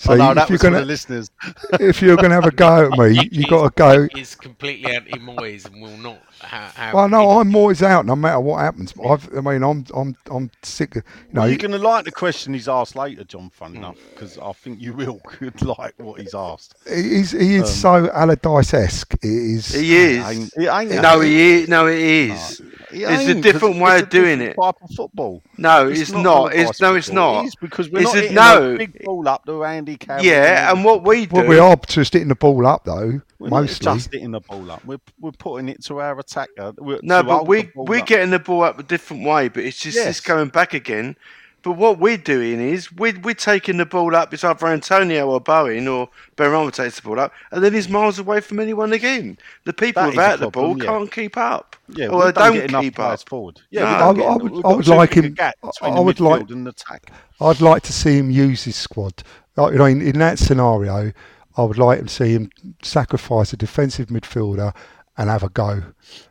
So 0.02 0.14
oh, 0.14 0.16
no, 0.16 0.30
if 0.30 0.34
that 0.34 0.48
you're 0.48 0.54
was 0.54 0.60
for 0.62 0.66
the 0.70 0.70
gonna 0.78 0.84
listeners. 0.84 1.30
if 1.74 2.02
you're 2.02 2.16
gonna 2.16 2.34
have 2.34 2.44
a 2.46 2.50
go 2.50 2.90
at 2.90 2.98
me, 2.98 3.28
you've 3.30 3.48
got 3.48 3.62
to 3.62 3.70
go. 3.76 4.08
He's 4.12 4.34
completely 4.34 4.92
anti 4.92 5.12
Moyes 5.20 5.64
and 5.64 5.80
will 5.80 5.96
not 5.96 6.18
ha- 6.40 6.72
have. 6.74 6.94
Well, 6.94 7.08
no, 7.08 7.38
I'm 7.38 7.54
always 7.54 7.84
out, 7.84 8.04
no 8.04 8.16
matter 8.16 8.40
what 8.40 8.58
happens. 8.62 8.92
I've, 9.08 9.32
I 9.32 9.40
mean, 9.40 9.62
I'm 9.62 9.84
I'm 9.94 10.16
I'm 10.28 10.50
sick. 10.64 10.96
Of, 10.96 11.04
you 11.28 11.34
know, 11.34 11.40
Well, 11.42 11.48
you're 11.50 11.58
going 11.58 11.70
to 11.70 11.78
like 11.78 12.04
the 12.04 12.10
question 12.10 12.52
he's 12.52 12.66
asked 12.68 12.96
later, 12.96 13.22
John, 13.22 13.48
fun 13.50 13.70
Hmm. 13.72 13.76
enough, 13.76 13.96
because 14.10 14.38
I 14.38 14.50
think 14.54 14.80
you 14.80 14.92
will 14.92 15.20
could 15.24 15.62
like 15.62 15.94
what 15.98 16.20
he's 16.20 16.34
asked. 16.34 16.74
he's 16.92 17.30
he 17.30 17.54
is 17.54 17.72
so 17.72 18.10
Allardyce 18.10 18.74
esque. 18.74 19.14
It 19.22 19.24
is. 19.24 19.72
He 19.72 19.94
is. 19.96 20.26
Ain't- 20.28 20.52
it 20.56 20.68
ain't 20.68 21.00
No, 21.00 21.20
he 21.20 21.40
is. 21.62 21.68
No, 21.68 21.86
it 21.86 22.00
is. 22.00 22.60
It 22.92 23.02
It's 23.02 23.28
a 23.28 23.40
different 23.40 23.76
way 23.78 23.94
it's 23.94 24.02
of 24.02 24.09
a 24.09 24.11
doing 24.11 24.40
it. 24.40 24.55
Type 24.61 24.74
of 24.83 24.90
football. 24.96 25.42
No, 25.59 25.88
it's, 25.88 26.11
not. 26.12 26.26
Allardyce 26.26 26.70
It's 26.70 26.81
no, 26.81 26.94
it's 26.94 27.07
football. 27.09 27.35
not. 27.35 27.44
It 27.44 27.46
is 27.48 27.55
because 27.57 27.90
we're 27.90 28.00
It's 28.02 28.14
not 28.33 28.57
a- 28.59 28.61
no. 28.61 28.74
a 28.74 28.78
big 28.78 29.05
ball 29.05 29.28
up 29.28 29.44
to 29.46 29.64
Andy 29.64 29.96
Carroll. 29.96 30.24
Yeah, 30.24 30.72
and 30.72 30.85
what 30.85 31.05
we 31.05 31.26
do. 31.26 31.37
Well, 31.37 31.46
we 31.48 31.59
are 31.59 31.76
just 31.88 32.12
hitting 32.12 32.28
the 32.28 32.35
ball 32.35 32.66
up 32.66 32.85
though, 32.85 33.20
We're 33.38 33.48
not 33.48 33.61
mostly. 33.62 33.85
just 33.85 34.12
hitting 34.12 34.31
the 34.33 34.40
ball 34.40 34.70
up. 34.70 34.85
We're, 34.85 34.98
we're 35.20 35.33
putting 35.33 35.68
it 35.68 35.83
to 35.85 36.00
our 36.00 36.18
attacker. 36.18 36.72
We're, 36.78 37.00
No, 37.02 37.22
but 37.22 37.46
we 37.46 37.70
we're 37.74 38.00
up. 38.00 38.07
getting 38.07 38.31
the 38.31 38.38
ball 38.38 38.62
up 38.64 38.78
a 38.78 38.83
different 38.83 39.24
way, 39.24 39.48
but 39.48 39.64
it's 39.64 39.78
just 39.81 39.96
Yes. 39.96 40.07
it's 40.09 40.20
going 40.20 40.48
back 40.48 40.74
again. 40.74 41.16
But 41.62 41.72
what 41.72 41.98
we're 41.98 42.16
doing 42.16 42.61
is 42.61 42.90
we're, 42.92 43.18
we're 43.20 43.35
taking 43.35 43.77
the 43.77 43.87
ball 43.87 44.16
up. 44.16 44.35
It's 44.35 44.42
either 44.42 44.66
Antonio 44.66 45.29
or 45.31 45.40
Bowen 45.40 45.87
or 45.87 46.09
Benrahma 46.37 46.72
takes 46.72 46.96
the 46.96 47.03
ball 47.03 47.20
up, 47.20 47.33
and 47.53 47.62
then 47.62 47.72
he's 47.72 47.88
miles 47.88 48.18
away 48.18 48.40
from 48.40 48.59
anyone 48.59 48.92
again. 48.92 49.38
The 49.64 49.72
people 49.72 50.03
That 50.03 50.09
is 50.11 50.16
without 50.16 50.35
a 50.35 50.40
the 50.42 50.51
ball 50.51 50.77
yeah. 50.79 50.85
can't 50.85 51.12
keep 51.12 51.37
up. 51.37 51.77
Yeah, 51.88 52.09
or 52.09 52.18
we 52.18 52.25
they 52.27 52.33
don't, 52.33 52.55
don't 52.57 52.66
get 52.72 52.81
keep 52.81 52.94
players 52.96 53.22
up. 53.22 53.29
forward. 53.29 53.61
No. 53.70 53.81
Yeah, 53.81 53.85
we 53.85 53.94
I- 53.94 53.98
don't 53.98 54.16
get, 54.16 54.27
I 54.27 54.37
would- 54.37 54.64
I 54.64 54.72
would 54.77 54.88
like 54.88 55.14
him- 55.14 55.35
Gap 55.35 55.55
I- 55.81 55.87
I 55.88 56.01
would 56.01 56.18
like- 56.20 56.42
midfield 56.42 56.51
and 56.53 56.68
attack. 56.68 57.12
I'd 57.40 57.61
like 57.61 57.83
to 57.85 57.92
see 57.92 58.18
him 58.18 58.31
use 58.31 58.64
his 58.64 58.77
squad. 58.77 59.22
Like, 59.57 59.72
you 59.72 59.79
know, 59.79 59.85
in, 59.85 60.01
in 60.03 60.18
that 60.18 60.38
scenario, 60.38 61.12
I 61.57 61.62
would 61.62 61.79
like 61.79 62.01
to 62.03 62.09
see 62.09 62.33
him 62.33 62.51
sacrifice 62.83 63.53
a 63.53 63.57
defensive 63.57 64.09
midfielder 64.09 64.75
and 65.18 65.29
have 65.31 65.42
a 65.42 65.48
go. 65.51 65.83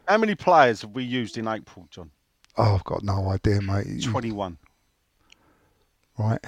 How 0.07 0.17
many 0.17 0.35
players 0.35 0.81
have 0.81 0.91
we 0.91 1.03
used 1.03 1.37
in 1.37 1.47
April, 1.47 1.87
John? 1.91 2.09
Oh, 2.57 2.75
I've 2.75 2.83
got 2.83 3.03
no 3.03 3.29
idea, 3.29 3.61
mate. 3.61 4.03
Twenty-one. 4.03 4.57
Right. 6.21 6.39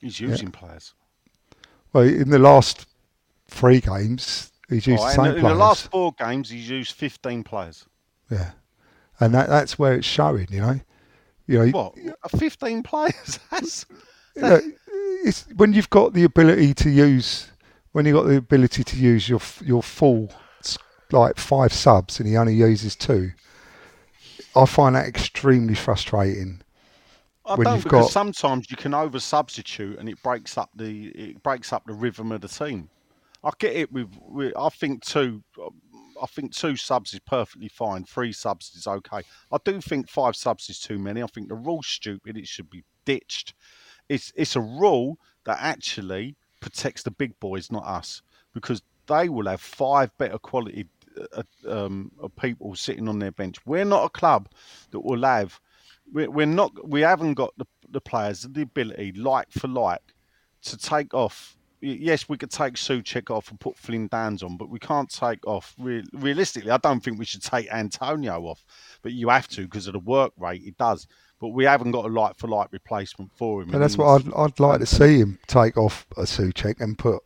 He's 0.00 0.20
using 0.20 0.50
players. 0.50 0.94
Well, 1.92 2.04
in 2.04 2.30
the 2.30 2.38
last 2.38 2.86
three 3.48 3.80
games, 3.80 4.52
he's 4.68 4.86
used 4.86 5.02
Right, 5.02 5.16
the 5.16 5.22
in, 5.22 5.24
same 5.24 5.24
the, 5.24 5.34
in 5.36 5.40
players. 5.40 5.54
the 5.56 5.58
last 5.64 5.90
four 5.90 6.12
games, 6.18 6.50
he's 6.50 6.68
used 6.68 6.92
fifteen 6.92 7.42
players. 7.44 7.86
Yeah, 8.30 8.50
and 9.20 9.32
that, 9.34 9.48
that's 9.48 9.78
where 9.78 9.94
it's 9.94 10.06
showing. 10.06 10.48
You 10.50 10.60
know, 10.60 10.80
you 11.46 11.58
know, 11.58 11.66
What? 11.70 11.94
Uh, 12.24 12.36
Fifteen 12.36 12.82
players? 12.82 13.38
That's 13.50 13.86
you 14.34 14.42
know, 14.42 14.60
it's 15.24 15.46
when 15.56 15.72
you've 15.72 15.90
got 15.90 16.12
the 16.12 16.24
ability 16.24 16.74
to 16.74 16.90
use 16.90 17.48
when 17.92 18.04
you've 18.04 18.16
got 18.16 18.26
the 18.26 18.36
ability 18.36 18.82
to 18.84 18.96
use 18.96 19.28
your 19.28 19.40
your 19.64 19.82
full 19.82 20.30
like 21.12 21.36
five 21.38 21.72
subs 21.72 22.18
and 22.18 22.28
he 22.28 22.36
only 22.36 22.54
uses 22.54 22.96
two. 22.96 23.30
I 24.56 24.66
find 24.66 24.96
that 24.96 25.06
extremely 25.06 25.74
frustrating. 25.74 26.62
I 27.46 27.54
when 27.54 27.64
don't 27.64 27.82
because 27.82 28.06
got- 28.06 28.12
sometimes 28.12 28.70
you 28.70 28.76
can 28.76 28.94
over 28.94 29.20
substitute 29.20 29.98
and 29.98 30.08
it 30.08 30.22
breaks 30.22 30.58
up 30.58 30.70
the 30.74 31.08
it 31.08 31.42
breaks 31.42 31.72
up 31.72 31.84
the 31.86 31.94
rhythm 31.94 32.32
of 32.32 32.40
the 32.40 32.48
team. 32.48 32.90
I 33.44 33.50
get 33.58 33.76
it 33.76 33.92
with, 33.92 34.08
with 34.20 34.52
I 34.56 34.68
think 34.70 35.04
two 35.04 35.42
I 36.20 36.26
think 36.26 36.52
two 36.52 36.76
subs 36.76 37.12
is 37.14 37.20
perfectly 37.20 37.68
fine. 37.68 38.04
Three 38.04 38.32
subs 38.32 38.74
is 38.74 38.86
okay. 38.86 39.22
I 39.52 39.58
do 39.64 39.80
think 39.80 40.08
five 40.08 40.34
subs 40.34 40.68
is 40.68 40.80
too 40.80 40.98
many. 40.98 41.22
I 41.22 41.26
think 41.26 41.48
the 41.48 41.54
rule's 41.54 41.86
stupid. 41.86 42.36
It 42.36 42.48
should 42.48 42.70
be 42.70 42.84
ditched. 43.04 43.54
It's 44.08 44.32
it's 44.34 44.56
a 44.56 44.60
rule 44.60 45.18
that 45.44 45.58
actually 45.60 46.36
protects 46.60 47.02
the 47.02 47.10
big 47.10 47.38
boys, 47.38 47.70
not 47.70 47.84
us, 47.84 48.22
because 48.52 48.82
they 49.06 49.28
will 49.28 49.46
have 49.46 49.60
five 49.60 50.10
better 50.18 50.38
quality 50.38 50.88
uh, 51.34 51.42
um, 51.68 52.10
of 52.20 52.34
people 52.36 52.74
sitting 52.74 53.08
on 53.08 53.18
their 53.18 53.30
bench. 53.30 53.64
We're 53.64 53.84
not 53.84 54.04
a 54.04 54.08
club 54.10 54.48
that 54.90 55.00
will 55.00 55.22
have 55.22 55.60
we're, 56.12 56.30
we're 56.30 56.46
not 56.46 56.72
we 56.88 57.00
haven't 57.00 57.34
got 57.34 57.52
the, 57.56 57.66
the 57.90 58.00
players 58.00 58.42
the 58.42 58.62
ability 58.62 59.12
like 59.12 59.50
for 59.50 59.68
like 59.68 60.02
to 60.62 60.76
take 60.76 61.14
off. 61.14 61.56
Yes 61.80 62.28
we 62.28 62.38
could 62.38 62.50
take 62.50 62.74
Souček 62.74 63.30
off 63.30 63.50
and 63.50 63.60
put 63.60 63.76
Flynn 63.76 64.08
Downes 64.08 64.42
on 64.42 64.56
but 64.56 64.70
we 64.70 64.78
can't 64.78 65.10
take 65.10 65.46
off 65.46 65.74
real, 65.78 66.02
realistically 66.14 66.70
I 66.70 66.78
don't 66.78 67.00
think 67.00 67.18
we 67.18 67.26
should 67.26 67.42
take 67.42 67.70
Antonio 67.70 68.40
off 68.46 68.64
but 69.02 69.12
you 69.12 69.28
have 69.28 69.46
to 69.48 69.62
because 69.62 69.86
of 69.86 69.92
the 69.92 70.00
work 70.00 70.32
rate 70.38 70.62
it 70.64 70.76
does. 70.78 71.06
But 71.38 71.48
we 71.48 71.64
haven't 71.64 71.90
got 71.90 72.06
a 72.06 72.08
like 72.08 72.36
for 72.38 72.48
like 72.48 72.68
replacement 72.72 73.30
for 73.34 73.62
him 73.62 73.70
But 73.70 73.80
that's 73.80 73.98
what 73.98 74.06
I'd, 74.06 74.34
I'd 74.34 74.58
like 74.58 74.80
to 74.80 74.86
see 74.86 75.18
him 75.18 75.38
take 75.46 75.76
off 75.76 76.06
a 76.16 76.22
Souček 76.22 76.80
and 76.80 76.98
put 76.98 77.22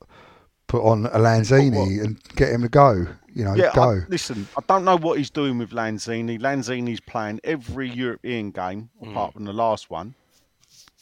put 0.70 0.84
on 0.84 1.06
a 1.06 1.18
Lanzini 1.18 2.02
and 2.02 2.20
get 2.36 2.50
him 2.50 2.62
to 2.62 2.68
go. 2.68 3.06
You 3.34 3.44
know, 3.44 3.54
yeah, 3.54 3.70
go. 3.74 3.90
I, 3.92 3.98
listen, 4.08 4.46
I 4.56 4.62
don't 4.66 4.84
know 4.84 4.96
what 4.96 5.18
he's 5.18 5.30
doing 5.30 5.58
with 5.58 5.70
Lanzini. 5.70 6.40
Lanzini's 6.40 7.00
playing 7.00 7.40
every 7.44 7.88
European 7.90 8.50
game 8.50 8.90
hmm. 9.00 9.10
apart 9.10 9.32
from 9.34 9.44
the 9.44 9.52
last 9.52 9.90
one, 9.90 10.14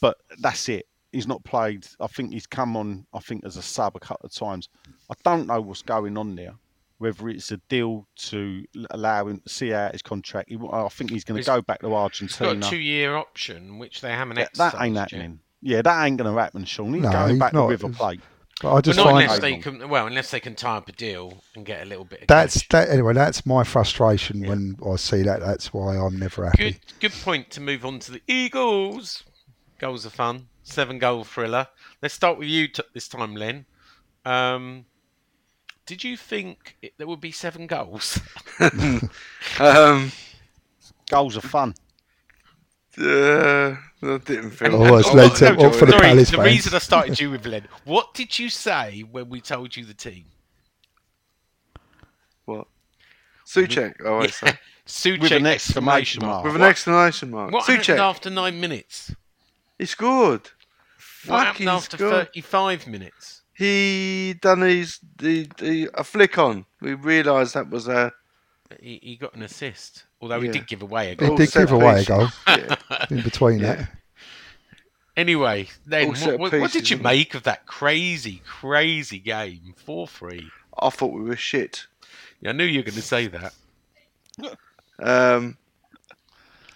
but 0.01 0.17
that's 0.41 0.69
it. 0.69 0.87
he's 1.13 1.27
not 1.27 1.43
played. 1.45 1.87
I 2.01 2.07
think 2.07 2.33
he's 2.33 2.47
come 2.47 2.77
on. 2.77 3.07
I 3.15 3.21
think 3.21 3.45
as 3.45 3.57
a 3.57 3.63
sub 3.63 3.97
a 3.97 4.01
couple 4.01 4.27
of 4.27 4.33
times. 4.35 4.69
I 5.11 5.15
don't 5.25 5.47
know 5.47 5.61
what's 5.61 5.83
going 5.83 6.17
on 6.19 6.37
there. 6.37 6.55
Whether 6.99 7.29
it's 7.29 7.53
a 7.53 7.59
deal 7.69 8.07
to 8.17 8.65
allow 8.91 9.29
him 9.29 9.41
to 9.41 9.49
see 9.49 9.73
out 9.73 9.93
his 9.93 10.03
contract. 10.03 10.51
He, 10.51 10.59
I 10.73 10.89
think 10.89 11.11
he's 11.11 11.23
going 11.23 11.41
to 11.41 11.47
go 11.47 11.63
back 11.63 11.79
to 11.81 11.87
He's 11.87 11.93
got 11.93 12.03
Argentina. 12.03 12.67
a 12.67 12.71
two-year 12.71 13.15
option, 13.15 13.79
which 13.79 14.01
they 14.01 14.11
haven't 14.11 14.35
That, 14.35 14.47
exercised 14.49 14.75
that 14.75 14.83
ain't 14.85 14.95
yet. 14.97 15.01
happening. 15.13 15.41
Yeah, 15.63 15.83
that 15.83 16.05
ain't 16.05 16.17
going 16.17 16.35
to 16.35 16.41
happen, 16.41 16.65
Sean. 16.65 16.95
He's 16.95 17.05
No, 17.05 17.13
going 17.13 17.31
he's 17.31 17.39
back 17.39 17.53
not. 17.53 17.67
to 17.67 17.71
River 17.71 17.89
Plate. 17.91 18.21
But 18.61 18.71
I 18.71 18.75
But 18.77 18.85
just 18.85 18.97
not 18.97 19.05
find 19.07 19.23
unless 19.23 19.39
they 19.39 19.57
can. 19.59 19.89
Well, 19.89 20.07
unless 20.07 20.31
they 20.31 20.41
can 20.41 20.55
tie 20.55 20.79
up 20.79 20.89
a 20.89 20.93
deal 20.93 21.45
and 21.55 21.65
get 21.65 21.83
a 21.83 21.85
little 21.85 22.05
bit. 22.05 22.23
Of 22.23 22.27
that's 22.27 22.63
cash. 22.63 22.69
that 22.69 22.89
anyway. 22.91 23.13
That's 23.13 23.47
my 23.47 23.63
frustration 23.63 24.47
when 24.47 24.77
I 24.85 24.97
see 24.97 25.23
that. 25.23 25.41
That's 25.41 25.73
why 25.73 25.97
I'm 25.97 26.19
never 26.19 26.45
happy. 26.47 26.73
Good, 26.73 26.81
good 27.01 27.13
point 27.13 27.51
to 27.53 27.61
move 27.61 27.85
on 27.85 28.01
to 28.01 28.13
the 28.13 28.23
Eagles. 28.27 29.23
Goals 29.79 30.05
are 30.07 30.11
fun. 30.11 30.49
Seven 30.65 30.99
goal 30.99 31.23
thriller. 31.25 31.69
Let's 32.03 32.15
start 32.15 32.37
with 32.37 32.49
you 32.49 32.69
t- 32.69 32.83
this 32.95 33.07
time, 33.09 33.37
Len. 33.37 33.65
Um, 34.25 34.87
did 35.87 36.03
you 36.03 36.17
think 36.17 36.77
it, 36.83 36.95
there 36.99 37.07
would 37.07 37.21
be 37.21 37.33
seven 37.33 37.67
goals? 37.67 38.21
Um, 39.61 40.13
Goals 41.09 41.37
are 41.37 41.41
fun. 41.43 41.75
Uh, 43.01 43.77
I 44.03 44.19
didn't 44.19 44.51
feel. 44.51 44.75
Always 44.75 45.07
I 45.07 45.13
led 45.13 45.35
to- 45.37 45.49
enjoyed 45.53 45.77
for 45.77 45.87
the. 45.87 45.93
Sorry, 45.93 46.03
Palace 46.03 46.31
the 46.31 46.37
fans. 46.37 46.47
reason 46.47 46.75
I 46.75 46.79
started 46.79 47.21
you 47.21 47.31
with 47.31 47.47
Len. 47.47 47.69
What 47.85 48.15
did 48.15 48.39
you 48.39 48.49
say 48.49 49.01
when 49.11 49.29
we 49.29 49.41
told 49.41 49.77
you 49.77 49.85
the 49.85 49.95
team? 49.95 50.25
What? 52.45 52.67
Souček, 53.47 53.95
I 54.05 54.09
always 54.09 54.35
say. 54.37 54.53
Souček 54.87 55.21
With 55.21 55.33
an 55.33 55.47
exclamation 55.47 56.23
exclamation 56.23 56.27
mark. 56.27 56.45
With 56.45 56.55
an 56.55 56.61
What- 56.63 56.71
exclamation 56.71 57.31
mark. 57.31 57.53
What 57.53 57.67
happened 57.67 57.85
Souček, 57.85 57.99
after 57.99 58.31
nine 58.31 58.61
minutes? 58.61 59.15
he 59.79 59.85
scored. 59.87 60.51
What 61.27 61.45
Fucking 61.47 61.67
happened 61.67 61.69
after 61.69 61.97
scored. 61.97 62.13
35 62.33 62.87
minutes? 62.87 63.43
He 63.55 64.35
done 64.41 64.61
his 64.63 64.99
the, 65.19 65.49
the 65.59 65.91
a 65.95 66.05
flick 66.05 66.39
on. 66.39 66.65
We 66.81 66.95
realised 66.95 67.55
that 67.55 67.69
was 67.71 67.87
a 67.89 68.13
He, 68.81 68.99
he 69.03 69.17
got 69.17 69.35
an 69.35 69.43
assist, 69.43 70.05
although 70.21 70.41
he 70.41 70.47
Yeah. 70.47 70.53
did 70.53 70.67
give 70.67 70.83
away 70.83 71.07
a 71.07 71.11
He 71.11 71.17
goal. 71.17 71.31
All 71.33 71.37
did 71.37 71.49
set 71.51 71.61
give 71.69 71.73
away 71.73 71.95
a 71.95 71.97
piece. 71.99 72.09
goal 72.09 72.29
yeah. 72.49 72.77
in 73.11 73.23
between 73.23 73.59
Yeah. 73.61 73.75
that. 73.75 73.89
Anyway, 75.17 75.69
then 75.85 76.09
All 76.09 76.15
set 76.15 76.39
what, 76.39 76.53
what, 76.53 76.61
what 76.61 76.73
did 76.73 76.89
you 76.91 76.97
isn't 76.97 77.01
it? 77.07 77.09
make 77.09 77.35
of 77.35 77.43
that 77.45 77.67
crazy, 77.67 78.41
crazy 78.47 79.19
game? 79.19 79.75
4 79.77 80.07
3. 80.07 80.49
I 80.81 80.91
thought 80.91 81.13
we 81.13 81.23
were 81.23 81.35
shit. 81.37 81.87
I 82.47 82.53
knew 82.53 82.65
you 82.65 82.79
were 82.79 82.85
going 82.85 82.95
to 82.95 83.03
say 83.03 83.27
that. 83.27 83.53
Um, 85.01 85.57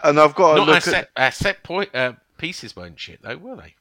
and 0.02 0.18
I've 0.18 0.34
got 0.34 0.54
to 0.54 0.58
Not 0.58 0.68
our 0.68 0.74
look 0.74 0.76
at 0.76 0.82
set, 0.82 1.10
our 1.16 1.30
set 1.30 1.62
point, 1.62 1.94
uh, 1.94 2.14
pieces 2.38 2.74
weren't 2.74 2.98
shit, 2.98 3.20
though, 3.22 3.36
were 3.36 3.56
they? 3.56 3.74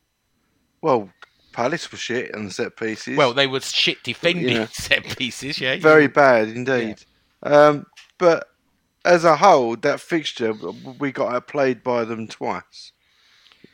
well, 0.82 1.10
Palace 1.54 1.92
were 1.92 1.98
shit 1.98 2.34
on 2.34 2.46
the 2.46 2.52
set 2.52 2.78
pieces. 2.78 3.18
Well, 3.18 3.34
they 3.34 3.46
were 3.46 3.60
shit 3.60 4.02
defending 4.04 4.56
Yeah. 4.56 4.68
set 4.72 5.04
pieces, 5.18 5.60
yeah. 5.60 5.74
you- 5.74 5.82
very 5.82 6.08
bad 6.08 6.48
indeed. 6.50 7.04
Um, 7.44 7.86
but 8.20 8.48
as 9.04 9.24
a 9.24 9.36
whole, 9.36 9.76
that 9.78 10.00
fixture 10.00 10.54
we 11.00 11.12
got 11.12 11.34
outplayed 11.34 11.84
by 11.84 12.06
them 12.06 12.28
twice. 12.28 12.92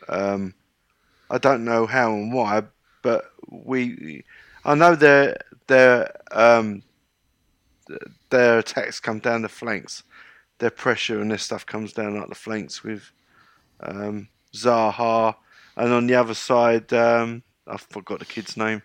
Um, 0.07 0.53
I 1.29 1.37
don't 1.37 1.65
know 1.65 1.85
how 1.85 2.13
and 2.13 2.33
why, 2.33 2.63
but 3.01 3.25
we. 3.49 4.23
I 4.63 4.75
know 4.75 4.95
their 4.95 5.37
their 5.67 6.11
um, 6.31 6.83
their 8.29 8.59
attacks 8.59 8.99
come 8.99 9.19
down 9.19 9.41
the 9.41 9.49
flanks. 9.49 10.03
Their 10.59 10.71
pressure 10.71 11.21
and 11.21 11.29
their 11.29 11.37
stuff 11.37 11.65
comes 11.65 11.93
down 11.93 12.17
like 12.17 12.29
the 12.29 12.35
flanks 12.35 12.83
with 12.83 13.11
um, 13.81 14.29
Zaha, 14.53 15.35
and 15.75 15.93
on 15.93 16.07
the 16.07 16.15
other 16.15 16.33
side, 16.33 16.91
um, 16.93 17.43
I 17.67 17.77
forgot 17.77 18.19
the 18.19 18.25
kid's 18.25 18.57
name. 18.57 18.81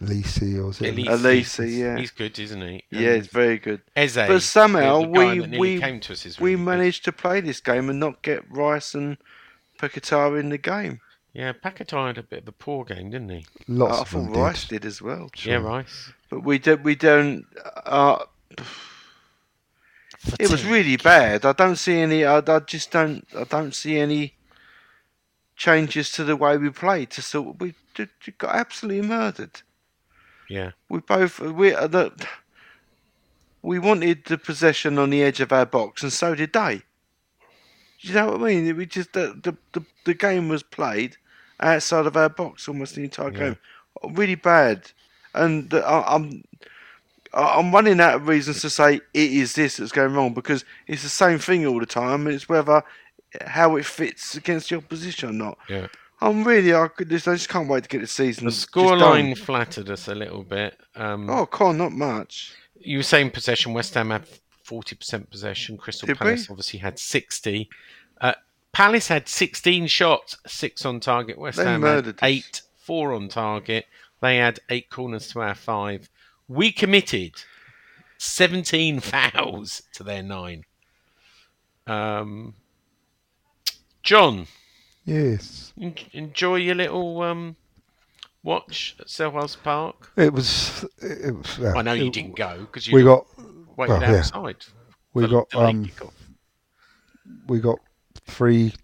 Lisi 0.00 0.58
or 0.58 0.66
was 0.66 0.80
it? 0.80 0.94
Olise. 0.94 1.08
Olise, 1.22 1.78
yeah. 1.78 1.96
He's 1.98 2.10
good, 2.10 2.38
isn't 2.38 2.60
he? 2.62 2.84
Yeah, 2.90 3.14
he's 3.16 3.26
very 3.28 3.58
good. 3.58 3.82
Eze, 3.94 4.14
But 4.16 4.42
somehow 4.42 5.00
we- 5.02 5.40
we- 5.58 5.80
came 5.80 6.00
to 6.00 6.12
us 6.12 6.26
is 6.26 6.38
we 6.38 6.50
really 6.52 6.56
good. 6.64 6.64
managed 6.70 7.04
to 7.04 7.12
play 7.12 7.40
this 7.40 7.60
game 7.60 7.88
and 7.90 7.98
not 8.00 8.22
get 8.22 8.44
Rice 8.50 8.94
and 8.94 9.16
Paquetá 9.78 10.38
in 10.38 10.48
the 10.50 10.58
game. 10.58 11.00
Yeah, 11.32 11.52
Paquetá 11.52 12.06
had 12.06 12.18
a 12.18 12.22
bit 12.22 12.42
of 12.42 12.48
a 12.48 12.52
poor 12.52 12.84
game, 12.84 13.10
didn't 13.10 13.28
he? 13.28 13.46
Lots 13.68 13.98
I 13.98 14.00
of 14.02 14.10
them 14.10 14.26
thought 14.32 14.40
Rice 14.42 14.64
did. 14.68 14.80
did 14.82 14.86
as 14.88 15.02
well. 15.02 15.30
Yeah, 15.44 15.56
Rice. 15.56 16.12
But 16.30 16.40
we 16.44 16.58
don't. 16.58 16.82
We 16.82 16.94
don't. 16.94 17.44
Uh, 17.84 18.24
it 20.40 20.50
was 20.50 20.64
really 20.64 20.96
bad. 20.96 21.44
I 21.44 21.52
don't 21.52 21.76
see 21.76 21.98
any. 22.00 22.24
I, 22.24 22.38
I 22.38 22.58
just 22.60 22.90
don't. 22.90 23.26
I 23.36 23.44
don't 23.44 23.74
see 23.74 23.98
any 23.98 24.34
changes 25.56 26.10
to 26.12 26.24
the 26.24 26.36
way 26.36 26.56
we 26.56 26.70
played. 26.70 27.10
To 27.10 27.22
sort, 27.22 27.60
we 27.60 27.74
d- 27.94 28.06
d- 28.24 28.32
got 28.38 28.54
absolutely 28.54 29.06
murdered. 29.06 29.60
Yeah. 30.48 30.72
We 30.88 31.00
both. 31.00 31.40
We 31.40 31.74
uh, 31.74 31.86
the, 31.86 32.12
we 33.62 33.78
wanted 33.78 34.24
the 34.26 34.38
possession 34.38 34.98
on 34.98 35.10
the 35.10 35.22
edge 35.22 35.40
of 35.40 35.52
our 35.52 35.66
box, 35.66 36.02
and 36.02 36.12
so 36.12 36.34
did 36.34 36.52
they. 36.52 36.82
You 38.00 38.14
know 38.14 38.26
what 38.32 38.40
I 38.42 38.44
mean? 38.44 38.76
We 38.76 38.86
just 38.86 39.12
the 39.12 39.38
the, 39.42 39.56
the, 39.72 39.84
the 40.04 40.14
game 40.14 40.48
was 40.48 40.62
played 40.62 41.16
outside 41.60 42.06
of 42.06 42.16
our 42.16 42.28
box 42.28 42.68
almost 42.68 42.94
the 42.94 43.04
entire 43.04 43.32
Yeah. 43.32 43.38
game. 43.38 43.56
Really 44.10 44.34
bad, 44.34 44.92
and 45.34 45.72
uh, 45.72 45.78
I, 45.78 46.14
I'm 46.14 46.44
I'm 47.32 47.72
running 47.72 48.00
out 48.00 48.14
of 48.16 48.28
reasons 48.28 48.60
to 48.60 48.70
say 48.70 48.96
it 48.96 49.00
is 49.32 49.54
this 49.54 49.78
that's 49.78 49.92
going 49.92 50.12
wrong 50.14 50.34
because 50.34 50.64
it's 50.86 51.02
the 51.02 51.08
same 51.08 51.38
thing 51.38 51.66
all 51.66 51.80
the 51.80 51.86
time, 51.86 52.26
it's 52.26 52.48
whether 52.48 52.82
how 53.46 53.76
it 53.76 53.84
fits 53.86 54.36
against 54.36 54.68
the 54.70 54.76
opposition 54.76 55.30
or 55.30 55.32
not. 55.32 55.58
Yeah. 55.68 55.88
I'm 56.28 56.44
really 56.44 56.74
I 56.74 56.88
could 56.88 57.08
just 57.08 57.28
I 57.28 57.34
just 57.34 57.48
can't 57.48 57.68
wait 57.68 57.84
to 57.84 57.88
get 57.88 58.00
the 58.00 58.06
season. 58.06 58.44
The 58.46 58.50
scoreline 58.50 59.36
flattered 59.36 59.90
us 59.90 60.08
a 60.08 60.14
little 60.14 60.42
bit. 60.42 60.78
Um, 60.94 61.28
Oh, 61.30 61.46
con 61.46 61.78
not 61.78 61.92
much. 61.92 62.54
You 62.78 62.98
were 62.98 63.02
saying 63.02 63.30
possession. 63.30 63.72
West 63.72 63.94
Ham 63.94 64.10
had 64.10 64.26
forty 64.64 64.96
percent 64.96 65.30
possession. 65.30 65.76
Crystal 65.76 66.06
Did 66.06 66.14
we? 66.14 66.18
Palace 66.18 66.48
obviously 66.50 66.78
had 66.80 66.98
sixty. 66.98 67.68
Uh, 68.20 68.34
Palace 68.72 69.08
had 69.08 69.28
sixteen 69.28 69.86
shots, 69.86 70.36
six 70.46 70.84
on 70.84 71.00
target. 71.00 71.38
West 71.38 71.58
They 71.58 71.64
Ham 71.64 71.80
murdered 71.80 72.06
had 72.06 72.14
us. 72.16 72.20
eight, 72.22 72.62
four 72.76 73.12
on 73.14 73.28
target. 73.28 73.86
They 74.20 74.36
had 74.38 74.60
eight 74.70 74.90
corners 74.90 75.28
to 75.28 75.40
our 75.40 75.54
five. 75.54 76.08
We 76.48 76.72
committed 76.72 77.32
seventeen 78.18 79.00
fouls 79.00 79.82
to 79.94 80.02
their 80.02 80.22
nine. 80.22 80.64
Um, 81.86 82.54
John, 84.02 84.46
Yes, 85.06 85.72
en- 85.80 85.94
enjoy 86.12 86.56
your 86.56 86.74
little 86.74 87.22
um, 87.22 87.56
watch 88.42 88.96
at 89.00 89.06
Selhurst 89.06 89.62
Park. 89.62 90.10
it 90.16 90.32
was. 90.32 90.84
It 91.00 91.34
was 91.34 91.58
well, 91.58 91.78
I 91.78 91.82
know 91.82 91.92
you 91.92 92.06
it- 92.06 92.12
didn't 92.12 92.36
go 92.36 92.58
because 92.60 92.86
you 92.86 92.94
We 92.94 93.02
got 93.04 93.24
waited 93.76 93.92
well, 94.00 94.02
yeah. 94.02 94.18
outside. 94.18 94.56
we 95.14 95.26
got 95.28 95.54
um 95.54 95.90
we 97.46 97.60
got 97.60 97.78
three 98.26 98.74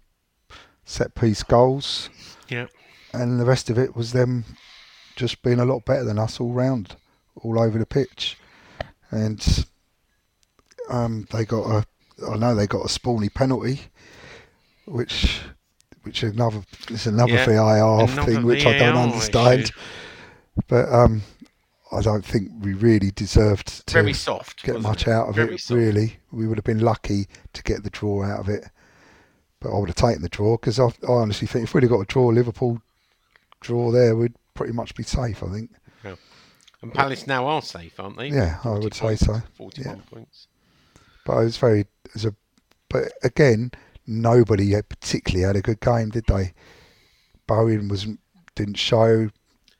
set 0.85 1.13
piece 1.15 1.43
goals, 1.43 2.09
Yeah. 2.49 2.67
and 3.13 3.39
the 3.39 3.45
rest 3.45 3.69
of 3.69 3.77
it 3.77 3.95
was 3.95 4.13
them 4.13 4.45
just 5.15 5.41
being 5.43 5.59
a 5.59 5.65
lot 5.65 5.85
better 5.85 6.03
than 6.05 6.17
us 6.19 6.39
all 6.39 6.53
round, 6.53 6.95
all 7.35 7.59
over 7.59 7.77
the 7.77 7.85
pitch, 7.85 8.37
and 9.11 9.65
um, 10.89 11.27
they 11.31 11.43
got 11.45 11.65
a. 11.69 11.85
I 12.29 12.37
know 12.37 12.55
they 12.55 12.67
got 12.67 12.85
a 12.85 12.87
spawny 12.89 13.33
penalty, 13.33 13.81
which 14.85 15.41
which 16.03 16.23
another 16.23 16.61
is 16.89 17.07
another 17.07 17.33
Yeah, 17.33 17.45
VAR 17.45 18.03
another 18.03 18.23
thing 18.23 18.43
which 18.45 18.65
I 18.65 18.77
don't 18.77 18.95
understand. 18.97 19.61
issue. 19.63 19.73
But 20.67 20.87
um, 20.93 21.23
I 21.91 22.01
don't 22.01 22.23
think 22.25 22.51
we 22.61 22.73
really 22.73 23.11
deserved 23.11 23.87
to 23.87 23.93
Very 23.93 24.13
soft. 24.13 24.63
get 24.63 24.81
much 24.81 25.03
it? 25.03 25.09
out 25.09 25.29
of 25.29 25.35
Very 25.35 25.55
it. 25.55 25.61
soft. 25.61 25.77
Really, 25.77 26.17
we 26.31 26.47
would 26.47 26.57
have 26.57 26.65
been 26.65 26.79
lucky 26.79 27.27
to 27.53 27.63
get 27.63 27.83
the 27.83 27.89
draw 27.89 28.23
out 28.23 28.39
of 28.39 28.49
it. 28.49 28.65
But 29.59 29.73
I 29.75 29.79
would 29.79 29.89
have 29.89 29.95
taken 29.95 30.21
the 30.21 30.29
draw 30.29 30.57
because 30.57 30.79
I, 30.79 30.85
I 30.87 31.11
honestly 31.11 31.47
think 31.47 31.63
if 31.63 31.73
we'd 31.73 31.83
have 31.83 31.89
got 31.91 32.01
a 32.01 32.05
draw, 32.05 32.27
Liverpool 32.27 32.81
draw 33.61 33.91
there, 33.91 34.15
we'd 34.15 34.35
pretty 34.53 34.73
much 34.73 34.93
be 34.95 35.03
safe. 35.03 35.41
I 35.43 35.47
think. 35.47 35.71
And 36.81 36.93
Palace 36.93 37.25
now 37.27 37.45
are 37.47 37.61
safe, 37.61 37.97
aren't 37.97 38.17
they? 38.17 38.27
Yeah, 38.27 38.57
I 38.59 38.63
40 38.63 38.83
would 38.83 38.93
say 38.93 39.15
so. 39.15 39.41
Forty-one 39.53 40.01
points. 40.11 40.47
But 41.25 41.37
it 41.37 41.43
was 41.45 41.55
very, 41.57 41.79
it 41.79 42.13
was 42.13 42.25
a, 42.25 42.35
but 42.89 43.03
again, 43.23 43.71
nobody 44.07 44.71
had 44.71 44.89
particularly 44.89 45.45
had 45.45 45.55
a 45.55 45.61
good 45.61 45.79
game, 45.79 46.09
did 46.09 46.25
they? 46.27 46.53
Bowen 47.47 47.87
was 47.87 48.07
didn't 48.55 48.77
show. 48.77 49.29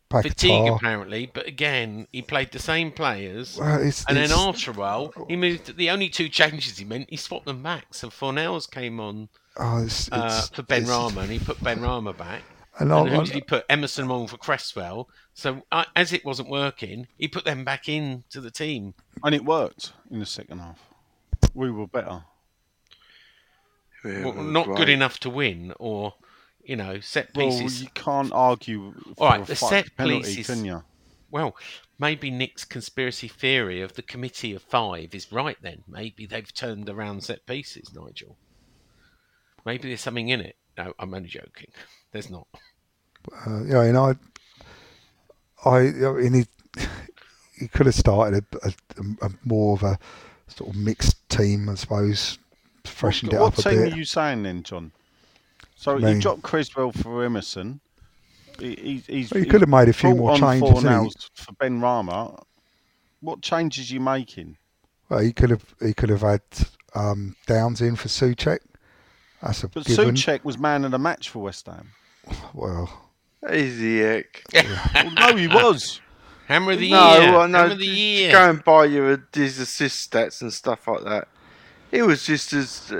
Fatigue 0.10 0.68
apparently, 0.68 1.32
but 1.34 1.48
again, 1.48 2.08
he 2.12 2.22
played 2.22 2.52
the 2.52 2.60
same 2.60 2.92
players. 2.92 3.58
Well, 3.58 3.82
it's, 3.82 4.06
and 4.08 4.16
then 4.16 4.32
after 4.32 4.70
a 4.70 4.74
while, 4.76 5.12
he 5.28 5.36
moved. 5.36 5.76
The 5.76 5.90
only 5.90 6.08
two 6.08 6.30
changes 6.30 6.78
he 6.78 6.86
meant, 6.86 7.10
he 7.10 7.18
swapped 7.18 7.46
them 7.46 7.64
back. 7.64 7.96
So 7.96 8.10
Fornals 8.10 8.70
came 8.70 9.00
on 9.00 9.30
oh, 9.58 9.84
it's, 9.84 10.12
uh, 10.12 10.16
it's- 10.18 10.50
for 10.50 10.62
Ben 10.62 10.84
it's- 10.84 10.96
Rama, 10.96 11.22
and 11.22 11.32
he 11.32 11.40
put 11.40 11.58
Benrahma 11.58 12.16
back. 12.16 12.44
And, 12.80 12.92
And 12.92 13.10
I, 13.10 13.16
who 13.16 13.24
did 13.26 13.36
he 13.36 13.42
put? 13.42 13.66
Emerson 13.70 14.10
on 14.10 14.28
for 14.28 14.38
Cresswell. 14.38 15.08
So 15.34 15.64
uh, 15.72 15.86
as 15.96 16.12
it 16.14 16.26
wasn't 16.26 16.50
working, 16.50 17.08
he 17.18 17.28
put 17.28 17.46
them 17.46 17.64
back 17.64 17.88
into 17.88 18.42
the 18.42 18.50
team. 18.52 18.94
And 19.24 19.34
it 19.34 19.46
worked 19.46 19.94
in 20.10 20.20
the 20.20 20.26
second 20.26 20.60
half. 20.60 20.80
We 21.54 21.72
were 21.72 21.88
better. 21.88 22.24
Yeah, 24.04 24.26
Well, 24.26 24.30
it 24.30 24.36
was 24.38 24.46
not 24.48 24.76
good 24.76 24.90
enough 24.90 25.20
to 25.22 25.30
win, 25.30 25.74
or 25.80 26.14
You 26.64 26.76
know, 26.78 27.00
set 27.02 27.34
pieces. 27.34 27.54
Well, 27.60 27.62
pieces. 27.64 27.82
you 27.84 27.90
can't 27.94 28.32
argue 28.34 28.94
for 28.94 29.24
All 29.24 29.30
right, 29.30 29.42
a 29.42 29.46
the 29.46 29.56
fucked 29.56 29.70
set 29.70 29.98
penalty, 29.98 30.36
pieces- 30.36 30.48
can 30.48 30.66
you? 30.66 30.84
Well, 31.30 31.56
maybe 32.00 32.30
Nick's 32.32 32.64
conspiracy 32.64 33.28
theory 33.28 33.82
of 33.82 33.94
the 33.96 34.02
committee 34.04 34.54
of 34.54 34.62
five 34.62 35.14
is 35.16 35.32
right 35.32 35.58
then. 35.62 35.84
Maybe 35.88 36.26
they've 36.26 36.54
turned 36.54 36.88
around 36.90 37.24
set 37.24 37.46
pieces, 37.48 37.92
Nigel. 37.94 38.38
Maybe 39.66 39.88
there's 39.88 40.02
something 40.02 40.30
in 40.30 40.42
it. 40.42 40.56
No, 40.78 40.94
I'm 41.00 41.14
only 41.14 41.30
joking. 41.30 41.72
There's 42.12 42.30
not. 42.30 42.48
Uh, 43.48 43.62
you 43.64 43.74
know, 43.74 43.82
and 43.82 43.98
I, 43.98 44.16
I, 45.66 45.78
I 45.80 46.12
mean, 46.22 46.34
he, 46.78 46.86
he 47.60 47.68
could 47.68 47.86
have 47.88 47.96
started 47.96 48.46
a, 48.64 48.68
a, 48.68 49.28
a 49.28 49.30
more 49.44 49.74
of 49.76 49.84
a 49.84 49.98
sort 50.48 50.70
of 50.70 50.76
mixed 50.76 51.28
team, 51.30 51.68
I 51.70 51.76
suppose, 51.76 52.38
freshened 52.86 53.32
what, 53.34 53.40
it 53.40 53.42
up 53.42 53.58
a 53.58 53.62
team 53.62 53.84
bit. 53.84 53.94
are 53.94 53.98
you 53.98 54.06
saying 54.06 54.44
then, 54.44 54.64
John? 54.64 54.92
So 55.76 55.98
Me. 55.98 56.14
you 56.14 56.22
dropped 56.22 56.44
Cresswell 56.44 56.92
for 56.92 57.24
Emerson. 57.24 57.80
He, 58.60 58.76
he's, 58.76 59.06
he's, 59.08 59.32
Well, 59.32 59.44
you 59.44 59.50
could 59.50 59.62
have 59.62 59.70
made 59.70 59.90
a 59.90 59.94
few 59.94 60.14
more 60.16 60.38
changes, 60.38 60.60
four 60.60 60.82
hadn't 60.82 60.84
you? 60.84 60.90
nails 61.02 61.30
for 61.34 61.52
Benrahma. 61.54 62.42
What 63.22 63.42
changes 63.42 63.92
you 63.92 64.00
making? 64.00 64.58
Well, 65.10 65.20
he 65.20 65.34
could 65.34 65.50
have 65.50 65.64
he 65.82 65.94
could 65.94 66.10
have 66.10 66.22
had 66.22 66.42
um, 66.96 67.36
Downes 67.48 67.82
in 67.82 67.96
for 67.96 68.08
Souček. 68.08 68.60
That's 69.42 69.64
a 69.64 69.68
But 69.70 69.86
given. 69.86 70.16
Souček 70.16 70.44
was 70.44 70.58
man 70.58 70.86
of 70.86 70.92
the 70.92 71.00
match 71.00 71.30
for 71.30 71.40
West 71.40 71.66
Ham. 71.68 71.92
Well, 72.54 73.12
Easy 73.52 74.00
heck. 74.00 74.44
Well, 74.94 75.12
no, 75.12 75.36
he 75.36 75.48
was. 75.48 76.00
Hammer 76.48 76.74
of 76.74 76.80
the 76.80 76.92
no, 76.92 77.20
year. 77.20 77.32
well, 77.32 77.48
no, 77.48 77.58
Hammer 77.60 77.74
of 77.74 77.80
the 77.80 77.86
year. 77.86 78.32
go 78.32 78.50
and 78.50 78.64
buy 78.64 78.86
you 78.86 79.12
a, 79.14 79.18
his 79.38 79.60
assist 79.60 80.12
stats 80.12 80.42
and 80.42 80.54
stuff 80.54 80.88
like 80.88 81.04
that. 81.04 81.28
He 81.94 82.02
was 82.02 82.26
just 82.26 82.54
as 82.54 82.92
uh, 82.92 82.98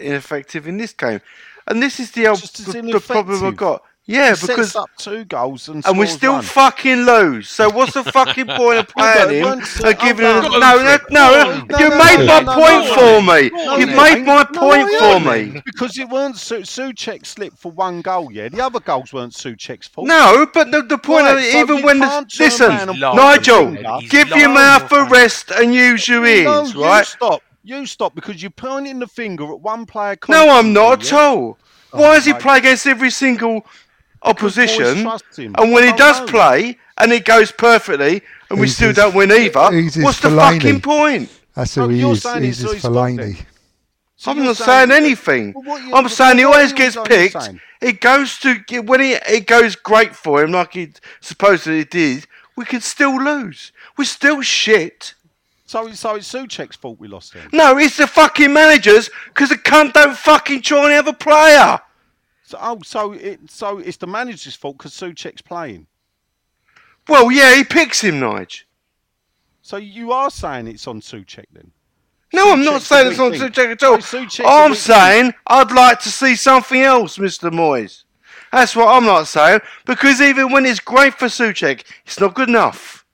ineffective 0.00 0.68
in 0.68 0.76
this 0.76 0.92
game, 0.92 1.20
and 1.66 1.82
this 1.82 1.98
is 1.98 2.12
the, 2.12 2.28
old, 2.28 2.40
Just 2.40 2.64
the, 2.64 2.80
the 2.80 3.00
problem 3.00 3.42
I 3.42 3.48
ineffective. 3.48 3.56
got. 3.56 3.82
Yeah, 4.08 4.36
He 4.36 4.46
because 4.46 4.70
sets 4.70 4.76
up 4.76 4.90
two 4.98 5.24
goals 5.24 5.68
and, 5.68 5.84
and 5.84 5.98
we 5.98 6.06
scores 6.06 6.16
still 6.16 6.32
one. 6.34 6.42
fucking 6.44 6.98
lose. 6.98 7.48
So 7.48 7.68
what's 7.68 7.94
the 7.94 8.04
fucking 8.04 8.46
point 8.60 8.78
of 8.78 8.86
playing 8.88 9.30
him 9.42 9.42
once- 9.42 9.80
and 9.80 9.98
giving 9.98 10.24
hold 10.24 10.44
him? 10.44 10.60
No, 10.60 10.76
no, 10.76 10.96
no. 11.10 11.64
No, 11.68 11.78
You 11.80 11.90
no, 11.90 11.98
made 11.98 12.18
no, 12.20 12.26
my 12.26 12.40
no, 12.42 12.54
point 12.54 12.84
no, 12.86 12.94
for 12.94 13.00
no, 13.00 13.20
me. 13.34 13.50
no, 13.50 13.76
You 13.78 13.86
no, 13.86 13.96
made 14.04 14.18
no, 14.24 14.34
my 14.36 14.46
no, 14.52 14.60
point 14.60 14.92
no, 14.92 14.98
for 15.00 15.18
no, 15.24 15.32
me. 15.32 15.60
Because 15.64 15.98
it 15.98 16.08
weren't 16.08 16.36
Su- 16.36 16.60
Souček 16.60 17.26
slipped 17.26 17.58
for 17.58 17.72
one 17.72 18.00
goal, 18.00 18.30
yeah. 18.30 18.48
The 18.48 18.60
other 18.64 18.78
goals 18.78 19.12
weren't 19.12 19.32
Souček's 19.32 19.88
fault. 19.88 20.06
No, 20.06 20.46
but 20.54 20.70
the, 20.70 20.82
the 20.82 20.98
point 20.98 21.24
Right, 21.24 21.32
of 21.32 21.38
it, 21.40 21.50
so 21.50 21.58
even 21.58 21.82
when 21.82 21.98
the, 21.98 22.26
listen, 22.38 22.70
around 22.70 22.88
and 22.90 23.00
lie. 23.00 23.16
Nigel, 23.16 23.72
give 24.08 24.28
your 24.28 24.50
mouth 24.50 24.92
a 24.92 25.02
rest 25.06 25.50
and 25.50 25.74
use 25.74 26.06
your 26.06 26.24
ears, 26.24 26.76
right? 26.76 27.04
stop. 27.04 27.42
You 27.66 27.84
stop 27.84 28.14
because 28.14 28.40
you're 28.40 28.50
pointing 28.52 29.00
the 29.00 29.08
finger 29.08 29.42
at 29.52 29.60
one 29.60 29.86
player. 29.86 30.16
No, 30.28 30.50
I'm 30.56 30.72
not 30.72 31.00
at 31.02 31.10
yeah? 31.10 31.18
all. 31.18 31.58
Oh, 31.92 32.00
Why 32.00 32.14
does 32.14 32.24
he 32.24 32.32
play 32.32 32.58
against 32.58 32.86
every 32.86 33.10
single 33.10 33.66
opposition? 34.22 35.04
And 35.36 35.72
when 35.72 35.82
he 35.84 35.92
does 35.94 36.20
know. 36.20 36.26
play 36.26 36.78
and 36.98 37.12
it 37.12 37.24
goes 37.24 37.50
perfectly, 37.50 38.22
and 38.50 38.60
we 38.60 38.66
He's 38.66 38.76
still 38.76 38.88
his- 38.88 38.96
don't 38.96 39.16
win 39.16 39.32
either, 39.32 39.72
he's 39.72 39.96
what's 39.98 40.20
the 40.20 40.28
Fellaini. 40.28 40.60
fucking 40.62 40.80
point? 40.80 41.28
that's 41.56 41.74
who 41.74 41.80
No, 41.82 41.88
he 41.88 41.98
you're 41.98 42.12
is. 42.12 42.22
saying 42.22 42.44
He's 42.44 42.62
it's 42.62 42.72
his 42.72 42.72
his 42.74 42.82
fault 42.82 42.94
then. 42.94 43.16
Fellaini. 43.18 43.46
So 44.14 44.30
I'm 44.30 44.44
not 44.44 44.56
saying 44.56 44.88
that- 44.90 45.02
anything. 45.02 45.52
Well, 45.56 45.80
you- 45.80 45.92
I'm 45.92 46.08
saying 46.08 46.38
he 46.38 46.44
always 46.44 46.72
gets 46.72 46.94
what 46.96 47.10
are 47.10 47.20
you 47.20 47.30
picked. 47.30 47.50
It 47.80 48.00
goes 48.00 48.38
to 48.38 48.54
when 48.82 49.00
he 49.00 49.14
it 49.14 49.48
goes 49.48 49.74
great 49.74 50.14
for 50.14 50.42
him, 50.44 50.52
like 50.52 50.72
he 50.74 50.92
supposedly 51.20 51.84
did. 51.84 52.28
We 52.54 52.64
can 52.64 52.80
still 52.80 53.20
lose. 53.20 53.72
We're 53.98 54.04
still 54.04 54.40
shit. 54.40 55.14
So, 55.66 55.90
so 55.92 56.14
it's 56.14 56.32
Souček's 56.32 56.76
fault 56.76 57.00
we 57.00 57.08
lost 57.08 57.34
then. 57.34 57.48
No, 57.52 57.76
it's 57.76 57.96
the 57.96 58.06
fucking 58.06 58.52
managers 58.52 59.10
because 59.26 59.48
the 59.48 59.56
cunt 59.56 59.92
don't 59.92 60.16
fucking 60.16 60.62
try 60.62 60.84
and 60.84 60.92
have 60.92 61.08
a 61.08 61.12
player. 61.12 61.80
So, 62.44 62.58
oh, 62.60 62.78
so 62.84 63.12
it, 63.12 63.50
so 63.50 63.78
it's 63.78 63.96
the 63.96 64.06
manager's 64.06 64.54
fault 64.54 64.78
because 64.78 64.92
Souček's 64.92 65.42
playing. 65.42 65.88
Well, 67.08 67.30
yeah, 67.32 67.56
he 67.56 67.64
picks 67.64 68.00
him, 68.00 68.20
Nige. 68.20 68.62
So 69.62 69.76
you 69.78 70.12
are 70.12 70.30
saying 70.30 70.68
it's 70.68 70.86
on 70.86 71.00
Souček 71.00 71.46
then? 71.52 71.72
No, 72.32 72.52
I'm 72.52 72.64
not 72.64 72.82
saying 72.82 73.10
it's 73.10 73.18
on 73.18 73.32
link. 73.32 73.42
Souček 73.42 73.72
at 73.72 73.82
all. 73.82 74.00
So 74.00 74.24
Souček's 74.24 74.46
I'm 74.46 74.74
saying 74.74 75.34
I'd 75.46 75.72
like 75.72 75.98
to 76.00 76.10
see 76.10 76.36
something 76.36 76.80
else, 76.80 77.18
Mr. 77.18 77.50
Moyes. 77.50 78.04
That's 78.52 78.76
what 78.76 78.88
I'm 78.88 79.04
not 79.04 79.26
saying 79.26 79.60
because 79.84 80.20
even 80.20 80.52
when 80.52 80.66
it's 80.66 80.78
great 80.78 81.14
for 81.14 81.26
Souček, 81.26 81.82
it's 82.04 82.20
not 82.20 82.34
good 82.34 82.48
enough. 82.48 83.04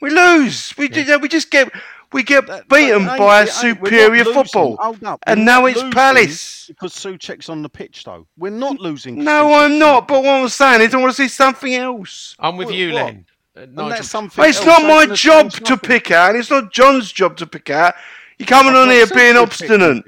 We 0.00 0.10
lose. 0.10 0.74
We 0.76 0.88
ju- 0.88 1.18
we 1.18 1.28
just 1.28 1.50
get 1.50 1.70
we 2.12 2.22
get 2.22 2.46
That- 2.46 2.68
beaten 2.68 3.04
that 3.04 3.12
ain't- 3.12 3.18
by 3.18 3.42
it 3.42 3.48
ain't- 3.64 3.80
we're 3.80 3.90
superior 3.90 4.24
losing. 4.24 4.32
football, 4.44 4.76
Hold 4.80 5.02
up, 5.04 5.20
and 5.26 5.40
we're 5.40 5.44
now 5.44 5.66
it's 5.66 5.76
losing 5.76 5.90
Palace. 5.92 6.64
Because 6.68 6.92
Souček's 6.94 7.48
on 7.48 7.62
the 7.62 7.68
pitch, 7.68 8.04
though. 8.04 8.26
We're 8.38 8.50
not 8.52 8.78
losing. 8.80 9.24
No, 9.24 9.52
Souček's 9.52 9.62
I'm 9.64 9.78
not. 9.78 10.08
But 10.08 10.22
what 10.22 10.34
I'm 10.42 10.48
saying 10.48 10.82
is, 10.82 10.94
I 10.94 10.98
want 10.98 11.14
to 11.16 11.22
see 11.22 11.28
something 11.28 11.74
else. 11.74 12.36
I'm 12.38 12.56
with 12.56 12.66
What- 12.66 12.74
you, 12.76 12.92
what? 12.92 13.04
Len. 13.06 13.24
Uh, 13.56 13.60
And 13.60 13.74
Nigel, 13.74 13.88
that's 13.88 14.08
something. 14.08 14.44
It's 14.44 14.58
else 14.58 14.66
not 14.66 14.82
my 14.82 15.14
job 15.14 15.50
to 15.52 15.60
nothing. 15.62 15.78
pick 15.78 16.10
out. 16.10 16.30
and 16.30 16.38
It's 16.38 16.50
not 16.50 16.72
John's 16.72 17.10
job 17.10 17.36
to 17.38 17.46
pick 17.46 17.70
out. 17.70 17.94
You're 18.38 18.46
coming 18.46 18.74
I've 18.74 18.82
on 18.82 18.90
here 18.90 19.06
being 19.06 19.36
obstinate. 19.36 20.04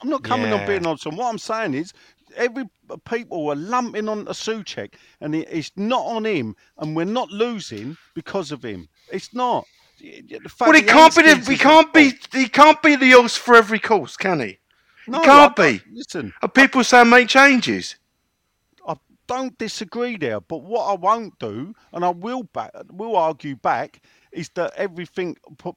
I'm 0.00 0.08
not 0.08 0.22
coming 0.24 0.52
on 0.52 0.64
being 0.66 0.86
obstinate. 0.86 1.18
What 1.18 1.28
I'm 1.28 1.38
saying 1.38 1.74
is, 1.74 1.92
every 2.36 2.64
uh, 2.90 2.96
people 3.04 3.48
are 3.48 3.56
lumping 3.56 4.08
on 4.08 4.20
a 4.22 4.32
Souček, 4.32 4.94
and 5.20 5.34
it, 5.34 5.48
it's 5.50 5.72
not 5.76 6.04
on 6.06 6.24
him, 6.24 6.56
and 6.78 6.94
we're 6.96 7.04
not 7.04 7.30
losing 7.30 7.96
because 8.14 8.52
of 8.52 8.62
him. 8.64 8.88
It's 9.10 9.34
not. 9.34 9.64
The 10.00 10.40
Well, 10.60 10.72
he 10.72 10.82
can't 10.82 11.14
be. 11.14 11.22
The, 11.22 11.50
he 11.52 11.56
can't 11.58 11.92
be. 11.92 12.12
He 12.32 12.48
can't 12.48 12.82
be 12.82 12.96
the 12.96 13.12
horse 13.12 13.36
for 13.36 13.54
every 13.54 13.78
course, 13.78 14.16
can 14.16 14.40
he? 14.40 14.58
No, 15.06 15.20
can't 15.22 15.58
I- 15.58 15.62
I- 15.64 15.72
be. 15.78 15.82
Listen, 15.92 16.32
And 16.42 16.52
people 16.54 16.82
say 16.84 17.04
make 17.04 17.28
changes. 17.28 17.96
I 18.86 18.94
don't 19.26 19.56
disagree 19.58 20.16
there, 20.16 20.40
but 20.40 20.58
what 20.62 20.86
I 20.90 20.94
won't 20.94 21.38
do, 21.38 21.74
and 21.92 22.04
I 22.04 22.10
will 22.10 22.42
back, 22.44 22.72
will 22.90 23.16
argue 23.16 23.54
back, 23.56 24.00
is 24.32 24.48
that 24.54 24.72
everything 24.76 25.36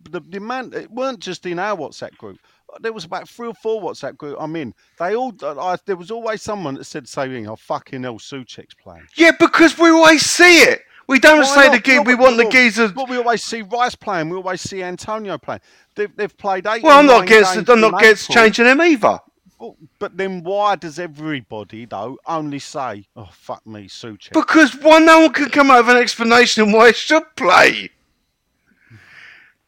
the 0.10 0.22
demand 0.22 0.74
it 0.74 0.90
weren't 0.92 1.20
just 1.20 1.46
in 1.46 1.60
our 1.60 1.78
WhatsApp 1.78 2.18
group. 2.18 2.40
There 2.82 2.94
was 2.94 3.06
about 3.06 3.30
three 3.30 3.48
or 3.48 3.54
four 3.54 3.82
WhatsApp 3.82 4.18
group 4.18 4.38
I'm 4.40 4.56
in. 4.56 4.74
They 5.00 5.16
all, 5.16 5.34
uh, 5.42 5.60
I, 5.60 5.78
there 5.86 5.96
was 5.96 6.12
always 6.12 6.42
someone 6.42 6.76
that 6.76 6.86
said 6.86 7.04
the 7.06 7.08
same 7.08 7.32
thing. 7.32 7.48
Oh 7.48 7.56
fucking 7.56 8.04
hell, 8.04 8.20
Souček's 8.20 8.74
playing. 8.74 9.08
Yeah, 9.16 9.32
because 9.40 9.78
we 9.78 9.90
always 9.90 10.22
see 10.22 10.60
it. 10.64 10.82
We 11.08 11.20
don't 11.20 11.42
Why 11.42 11.46
say 11.46 11.68
not? 11.68 11.72
the 11.74 11.80
ge- 11.80 11.88
Yeah, 11.94 12.00
we 12.02 12.16
want 12.16 12.38
the 12.38 12.50
geezers. 12.50 12.92
But 12.92 13.10
we 13.10 13.18
always 13.18 13.44
see 13.44 13.62
Rice 13.62 13.96
playing. 13.96 14.30
We 14.30 14.38
always 14.38 14.62
see 14.62 14.82
Antonio 14.82 15.38
playing. 15.38 15.62
They've, 15.96 16.16
they've 16.16 16.36
played 16.36 16.66
eight. 16.66 16.84
Well, 16.84 17.00
I'm 17.00 17.06
not 17.06 17.24
against. 17.24 17.70
I'm 17.70 17.82
not 17.82 18.02
against 18.02 18.32
changing 18.32 18.66
them 18.66 18.82
either. 18.82 19.20
But, 19.60 19.74
but 20.00 20.18
then 20.18 20.44
why 20.44 20.76
does 20.76 21.00
everybody 21.00 21.86
though 21.86 22.18
only 22.26 22.60
say, 22.60 23.06
"Oh 23.16 23.30
fuck 23.32 23.66
me, 23.66 23.88
Souček"? 23.88 24.34
Because 24.34 24.76
why 24.76 25.00
no 25.00 25.22
one 25.22 25.34
can 25.34 25.50
come 25.50 25.72
up 25.72 25.86
with 25.86 25.96
an 25.96 26.02
explanation 26.02 26.72
why 26.72 26.88
he 26.88 26.94
should 26.94 27.24
play. 27.36 27.92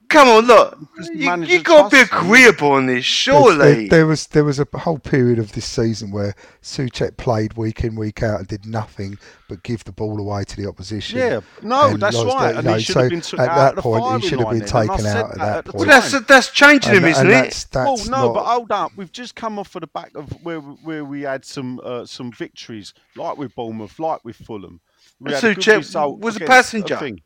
Come 0.10 0.30
on, 0.30 0.46
look. 0.46 0.78
You, 1.14 1.26
manager 1.26 1.52
you 1.52 1.62
got 1.64 1.92
to 1.92 1.96
be 1.98 2.02
agreeable 2.02 2.72
on 2.72 2.86
this, 2.86 3.04
surely. 3.04 3.88
There, 3.88 3.88
there 3.90 4.08
was 4.08 4.28
there 4.28 4.46
was 4.46 4.58
a 4.60 4.66
whole 4.74 5.00
period 5.00 5.38
of 5.38 5.52
this 5.52 5.66
season 5.66 6.12
where 6.12 6.34
Souček 6.62 7.18
played 7.18 7.54
week 7.58 7.84
in 7.84 7.96
week 7.96 8.24
out 8.24 8.40
and 8.40 8.48
did 8.48 8.66
nothing 8.66 9.18
but 9.50 9.64
give 9.64 9.84
the 9.84 9.92
ball 9.92 10.18
away 10.20 10.46
to 10.46 10.56
the 10.56 10.68
opposition. 10.68 11.20
Yeah, 11.20 11.42
no, 11.62 11.90
And 11.92 12.00
that's 12.02 12.16
lost 12.16 12.36
right. 12.38 12.56
it, 12.56 12.64
you 12.64 12.70
And 12.72 12.78
he 12.78 12.84
should 12.84 12.94
so 12.94 13.00
have 13.02 13.10
been 13.10 13.22
took 13.22 13.40
at 13.42 13.76
that 13.76 13.82
point, 13.82 14.24
he 14.24 14.30
should 14.30 14.40
have 14.40 14.50
been 14.50 14.60
then, 14.60 14.68
taken 14.68 15.06
out 15.06 15.32
at 15.32 15.38
that 15.40 15.66
the 15.66 15.74
point. 15.74 15.88
that's 15.90 16.22
that's 16.22 16.52
changing 16.52 16.96
And, 16.96 16.98
him, 17.04 17.06
isn't 17.12 17.26
and 17.28 17.30
it? 17.30 17.44
that's, 17.44 17.64
that's 17.66 17.86
well, 18.10 18.22
no, 18.22 18.28
not, 18.28 18.34
but 18.34 18.44
hold 18.46 18.72
up. 18.72 18.92
We've 18.96 19.12
just 19.12 19.36
come 19.36 19.60
off 19.60 19.76
of 19.76 19.82
the 19.82 19.88
back 19.88 20.16
of 20.16 20.32
where 20.44 20.60
where 20.60 21.04
we 21.04 21.24
had 21.24 21.44
some 21.44 21.82
uh, 21.84 22.06
some 22.06 22.32
victories, 22.32 22.94
like 23.16 23.38
with 23.38 23.54
Bournemouth, 23.56 24.00
like 24.00 24.24
with 24.24 24.38
Fulham. 24.38 24.80
We 25.20 25.34
And 25.34 25.42
had 25.42 25.52
a 25.52 25.56
good 25.56 25.64
Souček 25.64 25.78
result 25.78 26.20
was 26.20 26.38
a 26.38 26.40
passenger. 26.42 26.98
thing. 26.98 27.22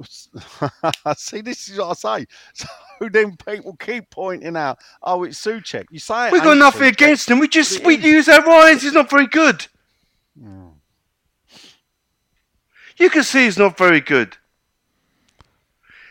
See, 1.16 1.40
this 1.40 1.68
is 1.68 1.78
what 1.78 2.04
I 2.04 2.18
say. 2.20 2.26
So 3.00 3.08
then 3.08 3.36
people 3.36 3.76
keep 3.76 4.10
pointing 4.10 4.56
out, 4.56 4.78
"Oh, 5.00 5.22
it's 5.22 5.40
Souček." 5.40 5.84
You 5.88 6.00
say 6.00 6.32
We've 6.32 6.42
got 6.42 6.56
nothing 6.58 6.82
Souček. 6.88 6.92
against 6.94 7.30
him. 7.30 7.38
We 7.38 7.46
just 7.46 7.76
It 7.78 7.86
we 7.86 7.94
is. 7.96 8.02
use 8.04 8.28
our 8.28 8.44
eyes. 8.48 8.82
He's 8.82 8.92
not 8.92 9.08
very 9.08 9.28
good. 9.28 9.64
Hmm. 10.36 10.70
You 12.96 13.08
can 13.08 13.22
see 13.22 13.44
he's 13.44 13.56
not 13.56 13.78
very 13.78 14.00
good. 14.00 14.36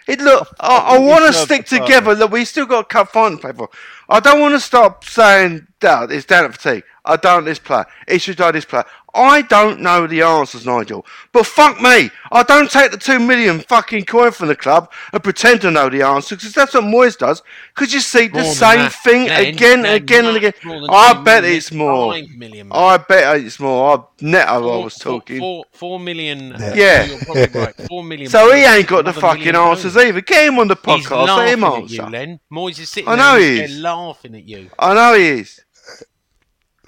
It 0.08 0.22
look. 0.22 0.48
I, 0.62 0.96
I 0.96 0.98
want 1.00 1.26
to 1.26 1.34
stick 1.34 1.66
together. 1.66 2.16
Look, 2.16 2.32
we 2.32 2.46
still 2.46 2.66
got 2.66 2.86
a 2.86 2.88
cup 2.88 3.10
final 3.10 3.38
play 3.38 3.52
for. 3.52 3.68
I 4.08 4.22
don't 4.22 4.40
want 4.40 4.54
to 4.54 4.60
stop 4.62 5.04
saying 5.04 5.68
that 5.82 6.10
it's 6.10 6.26
down 6.26 6.46
at 6.46 6.54
fatigue. 6.58 6.84
I 7.08 7.16
don't 7.16 7.46
this 7.46 7.60
player. 7.60 7.86
It 8.08 8.20
should 8.22 8.38
die 8.38 8.52
this 8.52 8.66
player. 8.66 8.86
I 9.16 9.42
don't 9.42 9.80
know 9.80 10.06
the 10.06 10.22
answers, 10.22 10.66
Nigel. 10.66 11.04
But 11.32 11.48
fuck 11.48 11.82
me, 11.82 12.12
I 12.32 12.44
don't 12.44 12.70
take 12.70 12.92
the 12.92 12.98
two 12.98 13.18
million 13.20 13.62
fucking 13.62 14.06
coin 14.06 14.30
from 14.32 14.48
the 14.50 14.56
club 14.56 14.92
and 15.12 15.24
pretend 15.24 15.62
to 15.62 15.72
know 15.72 15.90
the 15.90 16.04
answers 16.04 16.38
because 16.38 16.54
that's 16.54 16.76
what 16.76 16.84
Moyes 16.84 17.18
does. 17.18 17.42
Because 17.74 17.92
you 17.94 18.00
see 18.00 18.28
the 18.28 18.34
More 18.36 18.44
than 18.44 18.54
same 18.54 18.78
that. 18.80 18.94
thing 18.94 19.28
Len, 19.28 19.46
again 19.56 19.80
and 19.86 19.96
again 19.96 20.26
and 20.26 20.38
again. 20.38 20.54
I 20.92 21.14
bet 21.24 21.42
million, 21.44 21.58
it's 21.58 21.72
more. 21.72 22.14
Five 22.14 22.30
million. 22.30 22.68
I 22.72 22.98
bet 22.98 23.38
it's 23.42 23.60
more. 23.60 23.98
I 23.98 24.04
net 24.24 24.48
I 24.48 24.58
was 24.60 24.96
talking. 24.96 25.40
four- 25.40 25.66
four 25.74 26.00
million. 26.00 26.54
uh, 26.54 26.74
Yeah. 26.76 27.06
You're 27.06 27.48
right. 27.48 27.76
Four 27.88 28.04
million. 28.12 28.30
So 28.30 28.54
he 28.54 28.62
ain't 28.66 28.88
got 28.88 29.06
the 29.06 29.14
fucking 29.14 29.56
answers 29.56 29.94
pounds. 29.94 30.06
either. 30.06 30.22
Get 30.22 30.46
him 30.48 30.60
on 30.60 30.68
the 30.68 30.76
He's 30.76 31.08
podcast. 31.08 31.28
Let 31.38 31.50
him 31.54 31.62
laughing 31.62 31.84
at 31.86 31.90
you. 31.90 32.04
Len. 32.04 32.40
Moyes 32.54 32.80
is 32.80 32.90
sitting 32.90 33.10
I 33.10 33.16
there 33.16 33.26
know 33.26 33.36
and 33.36 33.44
he 33.44 33.62
he's 33.62 33.72
is. 33.72 33.80
laughing 33.80 34.36
at 34.36 34.44
you. 34.48 34.70
I 34.78 34.94
know 34.94 35.14
he 35.18 35.28
is. 35.28 35.60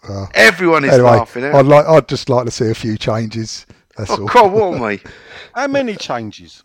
Uh, 0.07 0.25
Everyone 0.33 0.85
is 0.85 0.93
anyway, 0.93 1.09
laughing. 1.09 1.43
I'd 1.43 1.65
like. 1.65 1.85
I'd 1.85 2.07
just 2.07 2.29
like 2.29 2.45
to 2.45 2.51
see 2.51 2.69
a 2.69 2.75
few 2.75 2.97
changes. 2.97 3.65
That's 3.97 4.11
Oh, 4.11 4.21
all. 4.21 4.27
God, 4.27 4.51
what 4.53 4.79
me? 4.89 4.99
How 5.55 5.67
many 5.67 5.95
changes? 5.95 6.63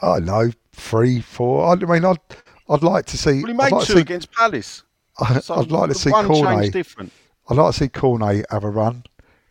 I 0.00 0.14
don't 0.18 0.26
know 0.26 0.50
three, 0.72 1.20
four. 1.20 1.66
I 1.66 1.74
mean, 1.76 2.04
I'd. 2.04 2.18
I'd 2.70 2.82
like 2.82 3.06
to 3.06 3.16
see. 3.18 3.38
Well, 3.42 3.46
he 3.46 3.52
made 3.54 3.72
like 3.72 3.86
two 3.86 3.94
see. 3.94 4.00
against 4.00 4.30
Palace. 4.32 4.82
I- 5.18 5.40
So 5.40 5.54
I'd 5.56 5.70
like 5.72 5.88
to 5.88 5.94
the 5.94 5.98
see 5.98 6.10
one 6.10 6.28
change 6.28 6.42
Cornet. 6.44 6.72
different. 6.72 7.12
I'd 7.48 7.56
like 7.56 7.72
to 7.74 7.78
see 7.78 7.88
Cornet 7.88 8.46
have 8.50 8.62
a 8.64 8.70
run. 8.70 9.04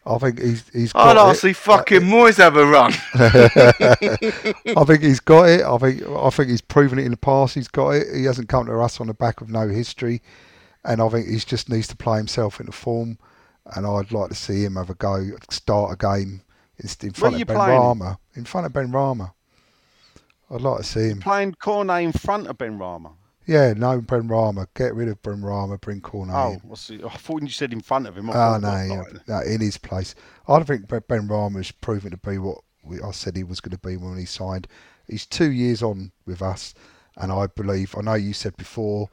I 0.06 0.18
think 0.20 0.40
he's 0.40 0.64
he's 0.72 0.92
I'd 0.96 1.18
like 1.18 1.32
it. 1.32 1.34
to 1.34 1.40
see 1.42 1.54
fucking 1.54 2.02
Moyes 2.02 2.38
have 2.38 2.56
a 2.56 2.66
run. 2.66 2.94
I 4.76 4.84
think 4.86 5.02
he's 5.04 5.20
got 5.20 5.50
it. 5.50 5.62
I 5.62 5.78
think 5.78 6.04
I 6.08 6.30
think 6.30 6.50
he's 6.50 6.62
proven 6.62 7.00
it 7.00 7.06
in 7.06 7.12
the 7.12 7.18
past. 7.18 7.56
He's 7.56 7.68
got 7.68 7.90
it. 7.90 8.08
He 8.16 8.24
hasn't 8.24 8.48
come 8.50 8.66
to 8.68 8.80
us 8.80 9.02
on 9.02 9.08
the 9.08 9.14
back 9.14 9.42
of 9.42 9.50
no 9.50 9.68
history, 9.68 10.22
and 10.88 11.02
I 11.02 11.10
think 11.10 11.28
he 11.28 11.38
just 11.38 11.70
needs 11.70 11.88
to 11.90 11.96
play 11.96 12.18
himself 12.18 12.60
into 12.60 12.72
form. 12.72 13.20
And 13.76 13.86
I'd 13.86 14.14
like 14.14 14.30
to 14.30 14.36
see 14.36 14.64
him 14.64 14.78
have 14.78 14.90
a 14.90 14.96
go, 14.96 15.32
start 15.50 15.94
a 15.94 15.98
game 15.98 16.42
in, 16.78 16.90
in 17.02 17.12
front 17.12 17.42
of 17.42 17.48
Ben 17.48 17.58
playing? 17.58 17.80
Rama. 17.80 18.20
In 18.36 18.46
front 18.46 18.66
of 18.66 18.74
Benrahma. 18.74 19.34
I'd 20.50 20.62
like 20.62 20.78
to 20.78 20.84
see 20.84 21.10
him. 21.10 21.20
Playing 21.20 21.54
Cornet 21.56 22.04
in 22.04 22.14
front 22.14 22.48
of 22.48 22.58
Benrahma. 22.58 23.12
Yeah, 23.46 23.74
no 23.74 24.00
Benrahma. 24.00 24.68
Get 24.74 24.96
rid 24.96 25.10
of 25.10 25.22
Benrahma. 25.22 25.82
Bring 25.82 26.00
Cornet. 26.00 26.36
Oh, 26.36 26.62
in. 26.90 27.04
I 27.04 27.10
thought 27.10 27.42
you 27.42 27.50
said 27.50 27.74
in 27.74 27.82
front 27.82 28.08
of 28.08 28.18
him. 28.18 28.30
Oh 28.30 28.58
no, 28.58 28.70
yeah, 28.70 29.04
no, 29.28 29.42
in 29.42 29.60
his 29.60 29.78
place. 29.78 30.16
I 30.48 30.58
don't 30.58 30.66
think 30.66 31.08
Ben- 31.08 31.28
Rama's 31.28 31.72
proven 31.72 32.12
to 32.12 32.18
be 32.18 32.38
what 32.38 32.60
we, 32.84 33.02
I 33.02 33.12
said 33.12 33.36
he 33.36 33.44
was 33.44 33.60
going 33.60 33.78
to 33.78 33.88
be 33.88 33.98
when 33.98 34.18
he 34.18 34.26
signed. 34.26 34.68
He's 35.08 35.26
two 35.26 35.52
years 35.52 35.84
on 35.84 36.12
with 36.26 36.42
us, 36.42 36.74
and 37.18 37.32
I 37.32 37.48
believe 37.48 37.96
I 37.98 38.02
know 38.02 38.14
you 38.14 38.34
said 38.34 38.56
before, 38.58 39.10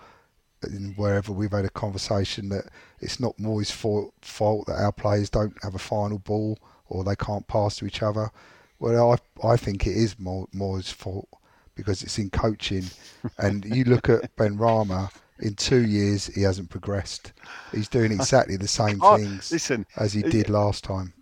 wherever 0.96 1.32
we've 1.32 1.52
had 1.52 1.64
a 1.64 1.70
conversation 1.70 2.48
that 2.50 2.64
it's 3.00 3.20
not 3.20 3.36
Moyes' 3.36 3.70
fault, 3.72 4.12
fault 4.22 4.66
that 4.66 4.80
our 4.80 4.92
players 4.92 5.30
don't 5.30 5.56
have 5.62 5.74
a 5.74 5.78
final 5.78 6.18
ball 6.18 6.58
or 6.88 7.04
they 7.04 7.16
can't 7.16 7.46
pass 7.46 7.76
to 7.76 7.86
each 7.86 8.02
other. 8.02 8.30
Well, 8.78 9.12
I 9.12 9.48
I 9.48 9.56
think 9.56 9.86
it 9.86 9.96
is 9.96 10.18
Mo- 10.18 10.48
Moyes' 10.54 10.92
fault 10.92 11.28
because 11.74 12.02
it's 12.02 12.18
in 12.18 12.30
coaching, 12.30 12.84
and 13.38 13.64
you 13.64 13.84
look 13.84 14.08
at 14.08 14.34
Benrahma. 14.36 15.10
In 15.40 15.54
two 15.56 15.84
years, 15.84 16.26
he 16.26 16.42
hasn't 16.42 16.70
progressed. 16.70 17.32
He's 17.72 17.88
doing 17.88 18.12
exactly 18.18 18.56
the 18.56 18.68
same 18.68 19.00
things 19.00 19.50
listen, 19.50 19.84
as 19.96 20.12
he 20.12 20.22
did 20.22 20.48
last 20.48 20.84
time. 20.84 21.12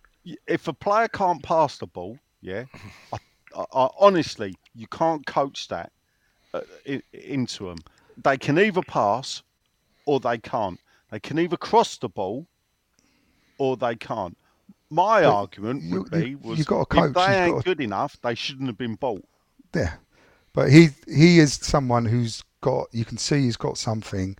if 0.46 0.68
a 0.68 0.72
player 0.74 1.08
can't 1.08 1.42
pass 1.42 1.78
the 1.78 1.86
ball, 1.86 2.18
yeah, 2.42 2.64
I, 3.12 3.16
I, 3.56 3.64
I, 3.72 3.88
honestly, 3.98 4.54
you 4.74 4.86
can't 4.86 5.24
coach 5.24 5.68
that 5.68 5.92
uh, 6.52 6.60
into 7.12 7.66
them. 7.66 7.78
They 8.16 8.36
can 8.38 8.58
either 8.58 8.82
pass 8.82 9.42
or 10.06 10.20
they 10.20 10.38
can't. 10.38 10.78
They 11.10 11.20
can 11.20 11.38
either 11.38 11.56
cross 11.56 11.96
the 11.98 12.08
ball 12.08 12.46
or 13.58 13.76
they 13.76 13.94
can't. 13.96 14.36
My 14.90 15.22
But 15.22 15.32
argument 15.34 15.82
you- 15.82 16.02
would 16.02 16.10
be 16.10 16.30
you 16.30 16.38
was 16.38 16.64
got 16.64 16.86
a 16.92 17.06
if 17.06 17.14
they 17.14 17.44
ain't 17.46 17.60
a- 17.60 17.62
good 17.62 17.80
enough, 17.80 18.16
they 18.22 18.34
shouldn't 18.34 18.66
have 18.68 18.78
been 18.78 18.94
bought. 18.96 19.24
Yeah, 19.74 19.94
but 20.52 20.70
he 20.70 20.90
he 21.06 21.38
is 21.38 21.54
someone 21.54 22.04
who's 22.06 22.42
got. 22.60 22.88
You 22.92 23.04
can 23.04 23.16
see 23.18 23.42
he's 23.42 23.56
got 23.56 23.78
something, 23.78 24.36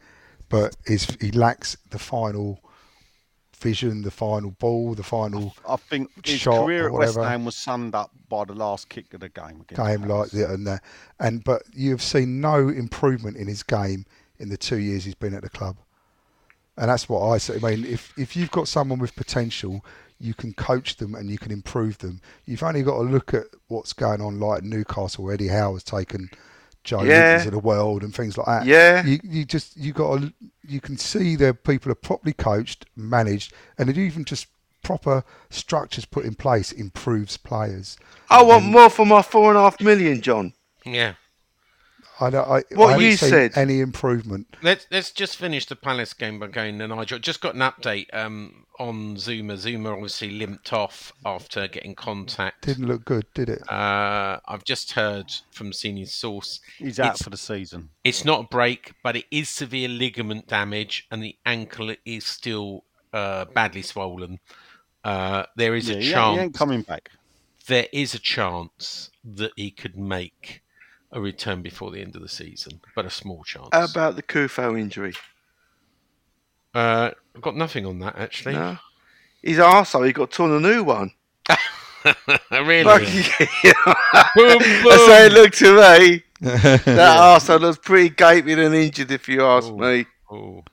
but 0.51 0.77
is 0.87 1.17
he 1.21 1.31
lacks 1.31 1.77
the 1.91 1.99
final 1.99 2.61
vision, 3.63 4.03
the 4.03 4.11
final 4.11 4.51
ball, 4.51 4.95
the 4.95 5.03
final 5.03 5.55
I 5.69 5.77
think 5.77 6.11
his 6.27 6.43
career 6.43 6.89
at 6.89 6.93
West. 6.93 7.17
Ham 7.17 7.45
was 7.45 7.57
summed 7.57 7.95
up 7.95 8.11
by 8.29 8.45
the 8.45 8.55
last 8.55 8.89
kick 8.89 9.15
of 9.15 9.21
the 9.21 9.29
game. 9.29 9.65
Against 9.69 9.77
game 9.77 10.03
like 10.03 10.31
that 10.31 10.51
and 10.51 10.67
that. 10.67 10.83
And 11.21 11.43
but 11.45 11.63
you've 11.73 12.03
seen 12.03 12.41
no 12.41 12.69
improvement 12.69 13.37
in 13.37 13.47
his 13.47 13.63
game 13.63 14.05
in 14.39 14.49
the 14.49 14.57
two 14.57 14.79
years 14.79 15.05
he's 15.05 15.15
been 15.15 15.35
at 15.35 15.43
the 15.43 15.51
club. 15.51 15.77
And 16.77 16.89
that's 16.91 17.09
what 17.09 17.29
I 17.29 17.39
say. 17.39 17.57
I 17.57 17.59
mean, 17.59 17.85
if 17.85 18.13
if 18.19 18.37
you've 18.37 18.51
got 18.51 18.67
someone 18.69 18.99
with 18.99 19.15
potential, 19.15 19.85
you 20.19 20.35
can 20.35 20.53
coach 20.55 20.97
them 20.97 21.15
and 21.15 21.31
you 21.31 21.39
can 21.39 21.53
improve 21.53 21.99
them. 21.99 22.21
You've 22.47 22.63
only 22.63 22.83
got 22.83 22.97
to 22.97 23.03
look 23.03 23.35
at 23.35 23.45
what's 23.69 23.93
going 23.93 24.21
on, 24.21 24.41
like 24.41 24.63
Newcastle, 24.63 25.25
where 25.25 25.35
Eddie 25.35 25.49
Howe 25.49 25.75
has 25.75 25.85
taken 25.85 26.31
Joe 26.85 27.03
Yeah. 27.03 27.43
To 27.45 27.51
the 27.51 27.59
world 27.59 28.03
and 28.03 28.15
things 28.15 28.37
like 28.37 28.47
that. 28.47 28.67
Yeah. 28.67 29.05
you 29.05 29.21
you 29.23 29.45
just 29.45 29.77
you 29.77 29.93
got 29.93 30.21
to 30.21 30.33
you 30.67 30.81
can 30.81 30.97
see 30.97 31.37
the 31.37 31.55
people 31.55 31.91
are 31.93 31.97
properly 31.97 32.33
coached, 32.33 32.87
managed, 32.97 33.53
and 33.79 33.91
it 33.91 33.99
even 33.99 34.25
just 34.25 34.47
proper 34.83 35.25
structures 35.51 36.05
put 36.05 36.25
in 36.25 36.35
place 36.35 36.73
improves 36.73 37.37
players. 37.37 37.97
I 38.29 38.43
want 38.43 38.65
more 38.65 38.91
for 38.91 39.07
my 39.07 39.23
four 39.23 39.51
and 39.51 39.59
a 39.59 39.63
half 39.63 39.81
million, 39.81 40.21
John. 40.21 40.53
Yeah. 40.85 41.15
I, 42.23 42.31
don't- 42.31 42.49
I, 42.49 42.63
What 42.75 42.95
I 42.95 42.97
you 42.99 43.17
seen 43.17 43.29
said. 43.31 43.53
any 43.57 43.81
improvement. 43.81 44.47
Let's 44.63 44.87
let's 44.91 45.11
just 45.11 45.37
finish 45.37 45.67
the 45.67 45.77
Palace 45.77 46.15
game 46.15 46.39
by 46.39 46.47
going 46.47 46.79
to 46.79 46.89
Nigel. 46.89 47.19
Just 47.19 47.41
got 47.41 47.55
an 47.55 47.61
update 47.61 48.07
um, 48.15 48.65
on 48.79 49.17
Zouma. 49.17 49.55
Zouma 49.55 49.93
obviously 49.93 50.31
limped 50.31 50.73
off 50.73 51.13
after 51.25 51.69
getting 51.69 51.95
contact. 51.95 52.65
Didn't 52.67 52.87
look 52.87 53.05
good, 53.05 53.27
did 53.35 53.49
it? 53.49 53.63
Uh, 53.71 54.39
I've 54.47 54.65
just 54.65 54.93
heard 54.93 55.31
from 55.51 55.73
senior 55.73 56.07
source. 56.07 56.61
He's 56.79 56.99
out 57.01 57.19
for 57.19 57.31
the 57.31 57.37
season. 57.37 57.91
It's 58.05 58.25
not 58.25 58.45
a 58.45 58.49
break, 58.49 58.93
but 59.03 59.17
it 59.17 59.27
is 59.31 59.49
severe 59.49 59.89
ligament 59.89 60.47
damage, 60.49 61.07
and 61.11 61.23
the 61.23 61.37
ankle 61.45 61.95
is 62.05 62.25
still 62.25 62.85
uh, 63.13 63.45
badly 63.47 63.83
swollen. 63.83 64.41
Uh, 65.05 65.45
there 65.57 65.75
is 65.75 65.89
Yeah, 65.91 65.97
a 65.97 66.01
chance. 66.03 66.37
he 66.39 66.45
ain't 66.45 66.55
coming 66.55 66.83
back. 66.83 67.11
there 67.67 67.87
is 67.93 68.15
a 68.15 68.19
chance 68.19 69.11
that 69.25 69.53
he 69.57 69.71
could 69.71 69.97
make 69.97 70.62
a 71.13 71.21
return 71.21 71.63
before 71.63 71.91
the 71.91 72.01
end 72.01 72.17
of 72.17 72.23
the 72.23 72.29
season, 72.29 72.81
but 72.97 73.05
a 73.07 73.11
small 73.11 73.45
chance. 73.45 73.69
How 73.73 73.85
about 73.85 74.17
the 74.17 74.23
Coufal 74.23 74.79
injury? 74.81 75.15
uh, 76.75 77.11
I've 77.35 77.43
got 77.43 77.57
nothing 77.57 77.85
on 77.87 77.99
that 78.01 78.17
actually. 78.19 78.55
No. 78.55 78.79
His 79.43 79.59
arsehole, 79.59 80.07
he 80.07 80.13
got 80.13 80.31
torn 80.31 80.53
a 80.53 80.61
new 80.61 80.85
one. 80.85 81.11
really? 82.51 82.85
Like, 82.85 83.03
boom, 84.35 84.59
That's 84.59 85.07
how 85.07 85.23
it 85.25 85.29
boom. 85.29 85.35
looked 85.35 85.59
to 85.59 85.75
me. 85.77 86.23
That 86.43 87.19
arsehole 87.21 87.61
looks 87.61 87.79
pretty 87.79 88.09
gaping 88.11 88.59
and 88.59 88.75
injured, 88.75 89.11
if 89.13 89.29
you 89.29 89.45
ask 89.45 89.69
Oh. 89.69 89.77
me. 89.79 90.07
Oh. 90.31 90.65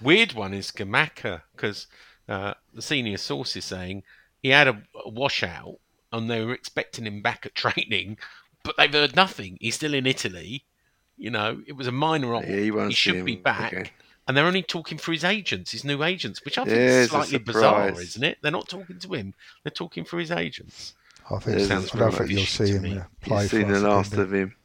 Weird 0.00 0.32
one 0.34 0.54
is 0.54 0.70
Scamacca 0.70 1.42
because 1.56 1.86
uh, 2.28 2.54
the 2.72 2.82
senior 2.82 3.16
source 3.18 3.56
is 3.56 3.64
saying 3.64 4.02
he 4.42 4.50
had 4.50 4.68
a, 4.68 4.82
a 5.04 5.08
washout 5.10 5.76
and 6.12 6.30
they 6.30 6.44
were 6.44 6.52
expecting 6.54 7.06
him 7.06 7.20
back 7.22 7.44
at 7.46 7.54
training, 7.54 8.18
but 8.64 8.76
they've 8.76 8.92
heard 8.92 9.14
nothing. 9.14 9.56
He's 9.60 9.76
still 9.76 9.94
in 9.94 10.06
Italy. 10.06 10.64
You 11.16 11.30
know, 11.30 11.62
it 11.66 11.74
was 11.74 11.86
a 11.86 11.92
minor 11.92 12.34
op. 12.34 12.42
Yeah, 12.44 12.56
you 12.56 12.74
won't 12.74 12.88
he 12.88 12.94
see 12.94 13.12
should 13.12 13.24
be 13.24 13.36
back. 13.36 13.72
again. 13.72 13.88
And 14.26 14.36
they're 14.36 14.46
only 14.46 14.62
talking 14.62 14.98
for 14.98 15.12
his 15.12 15.22
agents, 15.22 15.70
his 15.70 15.84
new 15.84 16.02
agents, 16.02 16.44
which 16.44 16.56
I 16.58 16.64
think 16.64 16.76
Yeah, 16.78 16.86
is 16.86 17.02
it's 17.04 17.12
slightly 17.12 17.38
bizarre, 17.38 17.90
isn't 17.90 18.24
it? 18.24 18.38
They're 18.42 18.50
not 18.50 18.68
talking 18.68 18.98
to 18.98 19.12
him; 19.14 19.34
they're 19.62 19.70
talking 19.70 20.04
for 20.04 20.18
his 20.18 20.30
agents. 20.30 20.94
I 21.30 21.38
think 21.38 21.58
Yeah, 21.58 21.64
I 21.64 21.68
sounds 21.68 21.90
don't 21.90 22.12
think 22.12 22.30
you'll 22.30 22.46
see 22.46 22.70
him 22.70 22.82
me. 22.82 22.98
uh, 22.98 23.04
play 23.20 23.42
You've 23.42 23.50
seen 23.50 23.68
the 23.68 23.80
last 23.80 24.12
do 24.12 24.22
of 24.22 24.32
him. 24.32 24.56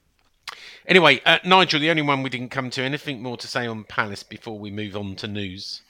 Anyway, 0.87 1.21
uh, 1.25 1.39
Nigel, 1.45 1.79
the 1.79 1.89
only 1.89 2.01
one 2.01 2.23
we 2.23 2.29
didn't 2.29 2.49
come 2.49 2.69
to. 2.71 2.81
Anything 2.81 3.21
more 3.21 3.37
to 3.37 3.47
say 3.47 3.67
on 3.67 3.83
Palace 3.83 4.23
before 4.23 4.57
we 4.57 4.71
move 4.71 4.95
on 4.95 5.15
to 5.17 5.27
news 5.27 5.81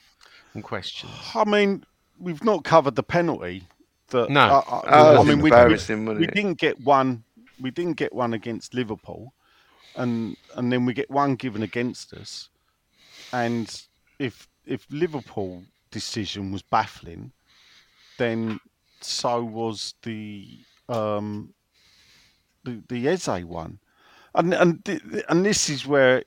and 0.54 0.62
questions? 0.62 1.12
I 1.34 1.44
mean, 1.44 1.84
we've 2.18 2.44
not 2.44 2.64
covered 2.64 2.96
the 2.96 3.02
penalty. 3.02 3.62
That 4.08 4.28
No. 4.30 4.40
I, 4.40 4.74
I- 4.76 4.80
Oh, 5.16 5.20
I 5.20 5.24
mean, 5.24 5.38
we, 5.38 5.44
we, 5.44 5.50
embarrassing, 5.50 6.04
wasn't 6.06 6.20
we 6.20 6.26
didn't 6.26 6.58
get 6.58 6.80
one. 6.80 7.22
We 7.60 7.70
didn't 7.70 7.96
get 7.96 8.14
one 8.14 8.32
against 8.34 8.74
Liverpool, 8.74 9.32
and 9.96 10.36
and 10.56 10.72
then 10.72 10.84
we 10.86 10.94
get 10.94 11.10
one 11.10 11.36
given 11.36 11.62
against 11.62 12.12
us. 12.12 12.48
And 13.32 13.82
if 14.18 14.48
if 14.66 14.86
Liverpool 14.90 15.64
decision 15.90 16.52
was 16.52 16.62
baffling, 16.62 17.32
then 18.18 18.60
so 19.00 19.42
was 19.42 19.94
the 20.02 20.58
um, 20.88 21.54
the 22.64 22.82
the 22.88 23.08
Eze 23.08 23.44
one, 23.44 23.78
and 24.34 24.54
and 24.54 25.24
and 25.28 25.44
this 25.44 25.68
is 25.68 25.86
where 25.86 26.22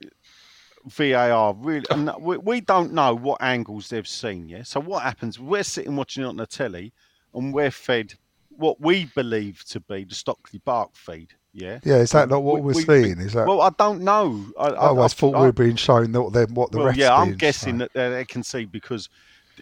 VAR 0.86 1.54
really, 1.54 1.86
and 1.90 2.12
we, 2.20 2.38
we 2.38 2.62
don't 2.62 2.94
know 2.94 3.16
what 3.16 3.42
angles 3.42 3.90
they've 3.90 4.08
seen. 4.08 4.50
Yeah, 4.50 4.64
so 4.64 4.80
what 4.80 5.04
happens? 5.04 5.40
We're 5.40 5.64
sitting 5.64 5.96
watching 5.96 6.24
it 6.24 6.28
on 6.28 6.38
the 6.38 6.46
telly, 6.46 6.94
and 7.34 7.54
we're 7.54 7.72
fed 7.72 8.16
what 8.58 8.80
we 8.82 9.06
believe 9.16 9.64
to 9.66 9.80
be 9.80 10.04
the 10.04 10.16
Stockley 10.16 10.60
Park 10.60 10.92
feed. 10.96 11.30
Yeah. 11.54 11.80
Yeah, 11.84 11.98
is 11.98 12.12
that 12.12 12.30
not 12.30 12.42
what 12.44 12.56
We- 12.56 12.62
we're 12.62 12.74
we- 12.74 12.84
seeing? 12.84 13.20
Is 13.20 13.34
that? 13.34 13.48
Well, 13.48 13.62
I 13.62 13.70
don't 13.78 14.02
know. 14.02 14.44
I, 14.60 14.66
I 14.68 14.70
oh, 14.72 14.96
always 14.96 15.14
thought 15.14 15.36
we 15.36 15.42
were 15.42 15.52
being 15.52 15.76
shown 15.76 16.12
what 16.14 16.34
the 16.34 16.48
what 16.52 16.72
the 16.72 16.80
well, 16.80 16.96
yeah, 16.96 17.16
I'm 17.16 17.36
guessing 17.36 17.74
shown. 17.74 17.78
that 17.80 17.94
they, 17.94 18.10
they 18.10 18.26
can 18.26 18.44
see 18.44 18.66
because, 18.66 19.10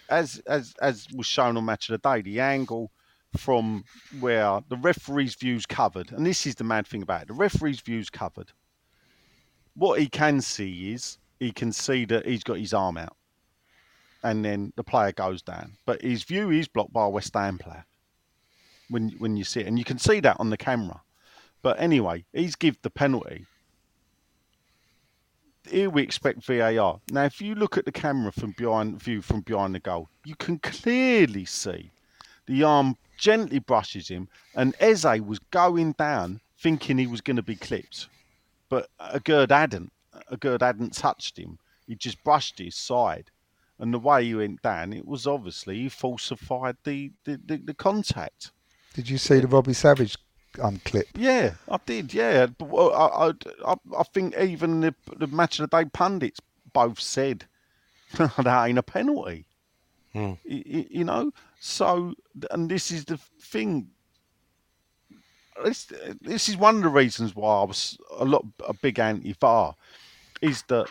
as 0.10 0.42
as 0.48 0.74
as 0.82 1.08
was 1.14 1.26
shown 1.28 1.58
on 1.58 1.66
Match 1.66 1.89
of 1.89 2.02
the 2.02 2.10
Day, 2.10 2.22
the 2.22 2.39
angle 2.39 2.92
from 3.38 3.84
where 4.20 4.62
the 4.70 4.78
referee's 4.78 5.36
view's 5.36 5.66
covered, 5.66 6.12
and 6.12 6.26
this 6.26 6.46
is 6.46 6.56
the 6.56 6.64
mad 6.64 6.88
thing 6.88 7.02
about 7.02 7.24
it: 7.24 7.28
the 7.28 7.34
referee's 7.34 7.82
view's 7.82 8.10
covered. 8.10 8.52
What 9.76 10.00
he 10.00 10.08
can 10.08 10.42
see 10.42 10.94
is 10.94 11.18
he 11.39 11.52
can 11.52 11.72
see 11.74 12.06
that 12.06 12.26
he's 12.26 12.44
got 12.44 12.58
his 12.58 12.74
arm 12.74 12.98
out, 12.98 13.16
and 14.24 14.46
then 14.46 14.72
the 14.76 14.84
player 14.84 15.12
goes 15.12 15.42
down, 15.42 15.78
but 15.86 16.02
his 16.02 16.24
view 16.24 16.52
is 16.52 16.68
blocked 16.70 16.94
by 16.94 17.06
a 17.06 17.10
West 17.10 17.34
Ham 17.34 17.58
player. 17.58 17.86
When 18.92 19.10
when 19.18 19.38
you 19.38 19.44
see 19.44 19.62
it, 19.62 19.68
and 19.68 19.80
you 19.80 19.86
can 19.86 19.98
see 19.98 20.20
that 20.20 20.38
on 20.39 20.52
the 20.52 20.58
camera. 20.58 21.02
But 21.64 21.80
anyway, 21.80 22.26
he's 22.34 22.56
give 22.56 22.82
the 22.82 22.89
penalty 22.89 23.46
here 25.70 25.89
we 25.89 26.02
expect 26.02 26.46
VAR. 26.46 27.00
Now, 27.12 27.24
if 27.24 27.42
you 27.42 27.56
look 27.56 27.78
at 27.78 27.86
the 27.86 27.92
camera 27.92 28.32
from 28.32 28.52
behind 28.58 29.02
view 29.02 29.22
from 29.22 29.42
behind 29.42 29.76
the 29.76 29.80
goal, 29.80 30.10
you 30.26 30.36
can 30.36 30.60
clearly 30.60 31.46
see 31.46 31.92
the 32.48 32.64
arm 32.64 32.98
gently 33.18 33.60
brushes 33.60 34.08
him, 34.08 34.28
and 34.56 34.76
Eze 34.80 35.22
was 35.22 35.39
going 35.52 35.94
down 35.94 36.42
thinking 36.58 36.98
he 36.98 37.08
was 37.08 37.22
going 37.22 37.36
to 37.36 37.44
be 37.44 37.56
clipped, 37.56 38.08
but 38.70 38.89
Aguerd 39.00 39.52
hadn't. 39.52 39.92
Aguerd 40.32 40.62
hadn't 40.62 40.94
touched 40.94 41.38
him. 41.38 41.60
He 41.88 41.96
just 41.96 42.24
brushed 42.24 42.60
his 42.60 42.76
side, 42.76 43.30
and 43.80 43.94
the 43.94 44.00
way 44.00 44.26
he 44.26 44.36
went 44.36 44.62
down, 44.62 44.94
it 44.94 45.08
was 45.08 45.28
obviously 45.28 45.78
he 45.78 45.89
falsified 45.89 46.78
the 46.84 47.12
the, 47.24 47.39
the, 47.46 47.58
the 47.58 47.74
contact. 47.74 48.52
Did 48.94 49.10
you 49.10 49.18
see 49.18 49.39
the 49.39 49.48
Robbie 49.48 49.74
Savage 49.74 50.18
um, 50.62 50.82
clip? 50.84 51.08
Yeah, 51.16 51.54
I 51.70 51.78
did. 51.86 52.14
Yeah, 52.14 52.48
but 52.48 52.68
well, 52.68 52.94
I, 52.94 53.28
I, 53.28 53.72
I, 53.72 53.76
I 54.00 54.04
think 54.04 54.38
even 54.38 54.82
the, 54.82 54.96
the 55.18 55.28
match 55.28 55.60
of 55.60 55.70
the 55.70 55.84
day 55.84 55.89
pundits 55.89 56.39
both 56.74 57.00
said 57.00 57.46
that 58.18 58.66
ain't 58.68 58.78
a 58.78 58.84
penalty. 58.84 59.46
Hmm. 60.14 60.34
Y- 60.46 60.64
y- 60.66 60.88
You, 60.89 61.04
know, 61.06 61.32
so 61.60 62.14
and 62.52 62.70
this 62.70 62.92
is 62.92 63.06
the 63.06 63.18
thing. 63.18 63.88
This, 65.64 65.92
this 66.22 66.50
is 66.50 66.58
one 66.58 66.78
of 66.78 66.84
the 66.84 66.89
reasons 66.89 67.36
why 67.36 67.62
I 67.62 67.64
was 67.66 67.98
a 68.18 68.26
lot 68.26 68.46
a 68.68 68.74
big 68.74 69.00
anti 69.00 69.34
VAR, 69.34 69.76
is 70.42 70.64
that 70.64 70.88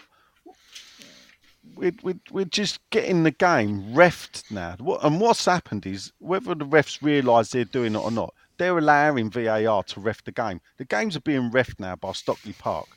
we're, 1.74 1.92
we're, 2.02 2.20
we're 2.30 2.44
just 2.44 2.80
getting 2.90 3.22
the 3.22 3.30
game 3.30 3.92
refed 3.92 4.50
now. 4.50 4.76
And 5.02 5.20
what's 5.20 5.44
happened 5.44 5.86
is 5.86 6.12
whether 6.18 6.54
the 6.54 6.64
refs 6.64 7.02
realise 7.02 7.50
they're 7.50 7.64
doing 7.64 7.94
it 7.94 7.98
or 7.98 8.10
not, 8.10 8.34
they're 8.58 8.78
allowing 8.78 9.30
VAR 9.30 9.82
to 9.82 10.00
ref 10.00 10.24
the 10.24 10.32
game. 10.32 10.60
The 10.76 10.84
games 10.84 11.16
are 11.16 11.20
being 11.20 11.50
refed 11.50 11.80
now 11.80 11.96
by 11.96 12.12
Stockley 12.12 12.52
Park. 12.52 12.88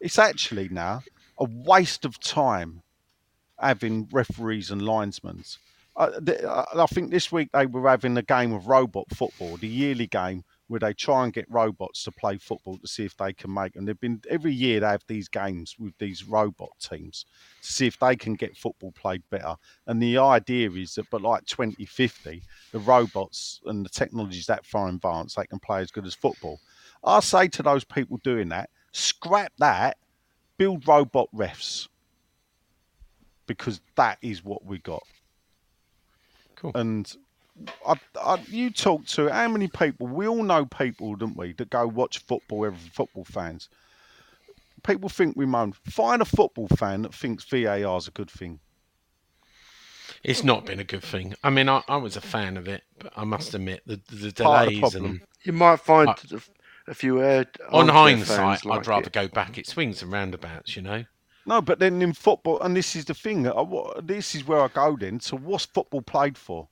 It's 0.00 0.18
actually 0.18 0.68
now 0.68 1.02
a 1.38 1.44
waste 1.44 2.04
of 2.04 2.18
time 2.20 2.82
having 3.58 4.08
referees 4.10 4.70
and 4.70 4.82
linesmen. 4.82 5.44
I, 5.96 6.64
I 6.74 6.86
think 6.86 7.10
this 7.10 7.30
week 7.30 7.50
they 7.52 7.66
were 7.66 7.88
having 7.88 8.16
a 8.16 8.22
game 8.22 8.52
of 8.52 8.66
robot 8.66 9.06
football, 9.14 9.56
the 9.56 9.68
yearly 9.68 10.06
game 10.06 10.44
where 10.70 10.78
they 10.78 10.92
try 10.92 11.24
and 11.24 11.32
get 11.32 11.50
robots 11.50 12.04
to 12.04 12.12
play 12.12 12.38
football 12.38 12.78
to 12.78 12.86
see 12.86 13.04
if 13.04 13.16
they 13.16 13.32
can 13.32 13.52
make. 13.52 13.74
And 13.74 13.88
they've 13.88 13.98
been 13.98 14.22
every 14.30 14.52
year 14.54 14.78
they 14.78 14.86
have 14.86 15.02
these 15.08 15.26
games 15.26 15.74
with 15.80 15.98
these 15.98 16.22
robot 16.22 16.70
teams 16.78 17.24
to 17.60 17.72
see 17.72 17.88
if 17.88 17.98
they 17.98 18.14
can 18.14 18.34
get 18.34 18.56
football 18.56 18.92
played 18.92 19.24
better. 19.30 19.56
And 19.88 20.00
the 20.00 20.18
idea 20.18 20.70
is 20.70 20.94
that, 20.94 21.10
but 21.10 21.22
like 21.22 21.44
2050, 21.46 22.44
the 22.70 22.78
robots 22.78 23.60
and 23.66 23.84
the 23.84 23.88
technologies 23.88 24.46
that 24.46 24.64
far 24.64 24.88
advanced, 24.88 25.36
they 25.36 25.46
can 25.46 25.58
play 25.58 25.80
as 25.80 25.90
good 25.90 26.06
as 26.06 26.14
football. 26.14 26.60
I 27.02 27.18
say 27.18 27.48
to 27.48 27.64
those 27.64 27.82
people 27.82 28.20
doing 28.22 28.50
that, 28.50 28.70
scrap 28.92 29.52
that, 29.58 29.96
build 30.56 30.86
robot 30.86 31.26
refs 31.34 31.88
because 33.48 33.80
that 33.96 34.18
is 34.22 34.44
what 34.44 34.64
we 34.64 34.78
got. 34.78 35.02
Cool. 36.54 36.70
And 36.76 37.12
I, 37.86 37.94
I, 38.20 38.42
you 38.48 38.70
talk 38.70 39.04
to 39.06 39.28
how 39.28 39.48
many 39.48 39.68
people? 39.68 40.06
We 40.06 40.26
all 40.26 40.42
know 40.42 40.64
people, 40.66 41.14
don't 41.16 41.36
we, 41.36 41.52
that 41.54 41.70
go 41.70 41.86
watch 41.86 42.18
football. 42.18 42.66
Every 42.66 42.90
football 42.92 43.24
fans. 43.24 43.68
People 44.82 45.08
think 45.10 45.36
we 45.36 45.44
moan. 45.46 45.72
Find 45.84 46.22
a 46.22 46.24
football 46.24 46.68
fan 46.68 47.02
that 47.02 47.14
thinks 47.14 47.44
VAR 47.44 47.96
is 47.98 48.08
a 48.08 48.12
good 48.12 48.30
thing. 48.30 48.60
It's 50.24 50.42
not 50.44 50.66
been 50.66 50.80
a 50.80 50.84
good 50.84 51.02
thing. 51.04 51.34
I 51.44 51.50
mean, 51.50 51.68
I, 51.68 51.82
I 51.88 51.96
was 51.96 52.16
a 52.16 52.20
fan 52.20 52.56
of 52.56 52.68
it, 52.68 52.82
but 52.98 53.12
I 53.16 53.24
must 53.24 53.54
admit 53.54 53.82
the, 53.86 54.00
the 54.10 54.32
Part 54.32 54.66
the 54.66 54.70
delays 54.70 54.80
problem. 54.80 55.04
and 55.06 55.20
You 55.44 55.52
might 55.52 55.80
find 55.80 56.08
Uh, 56.08 56.14
a, 56.32 56.90
a 56.90 56.94
few 56.94 57.22
air, 57.22 57.46
on 57.70 57.88
hindsight, 57.88 58.36
fans 58.36 58.60
I'd 58.64 58.68
like 58.68 58.86
rather 58.86 59.06
it. 59.06 59.12
go 59.12 59.28
back. 59.28 59.56
It 59.58 59.66
swings 59.66 60.02
and 60.02 60.10
roundabouts, 60.12 60.76
you 60.76 60.82
know. 60.82 61.04
No, 61.46 61.62
but 61.62 61.78
then 61.78 62.02
in 62.02 62.12
football, 62.12 62.60
and 62.60 62.76
this 62.76 62.94
is 62.96 63.06
the 63.06 63.14
thing. 63.14 63.48
I, 63.48 63.64
this 64.02 64.34
is 64.34 64.46
where 64.46 64.60
I 64.60 64.68
go 64.68 64.96
then. 64.96 65.20
So, 65.20 65.36
what's 65.38 65.64
football 65.64 66.02
played 66.02 66.36
for? 66.36 66.68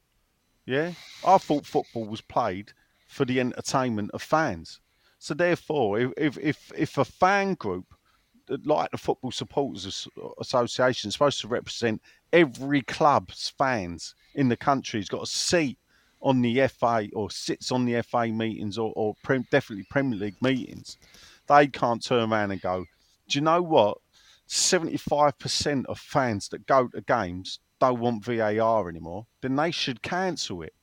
Yeah, 0.68 0.92
I 1.26 1.38
thought 1.38 1.64
football 1.64 2.04
was 2.04 2.20
played 2.20 2.72
for 3.06 3.24
the 3.24 3.40
entertainment 3.40 4.10
of 4.12 4.20
fans. 4.20 4.80
So, 5.18 5.32
therefore, 5.32 5.98
if 5.98 6.36
if 6.36 6.70
if, 6.76 6.98
a 6.98 7.06
fan 7.06 7.54
group 7.54 7.86
like 8.66 8.90
the 8.90 8.98
Football 8.98 9.30
Supporters 9.30 10.06
Association 10.38 11.08
is 11.08 11.14
supposed 11.14 11.40
to 11.40 11.48
represent 11.48 12.02
every 12.34 12.82
club's 12.82 13.48
fans 13.56 14.14
in 14.34 14.50
the 14.50 14.58
country, 14.58 15.00
has 15.00 15.08
got 15.08 15.22
a 15.22 15.26
seat 15.26 15.78
on 16.20 16.42
the 16.42 16.68
FA 16.68 17.08
or 17.14 17.30
sits 17.30 17.72
on 17.72 17.86
the 17.86 18.02
FA 18.02 18.26
meetings 18.26 18.76
or, 18.76 18.92
or 18.94 19.14
prem, 19.24 19.46
definitely 19.50 19.86
Premier 19.88 20.18
League 20.18 20.42
meetings, 20.42 20.98
they 21.46 21.66
can't 21.66 22.04
turn 22.04 22.30
around 22.30 22.50
and 22.50 22.60
go, 22.60 22.84
do 23.26 23.38
you 23.38 23.40
know 23.40 23.62
what? 23.62 23.96
75% 24.46 25.86
of 25.86 25.98
fans 25.98 26.48
that 26.50 26.66
go 26.66 26.88
to 26.88 27.00
games 27.00 27.58
don't 27.80 28.00
want 28.00 28.24
VAR 28.24 28.88
anymore, 28.88 29.26
then 29.42 29.56
they 29.56 29.70
should 29.70 30.02
cancel 30.02 30.62
it. 30.62 30.74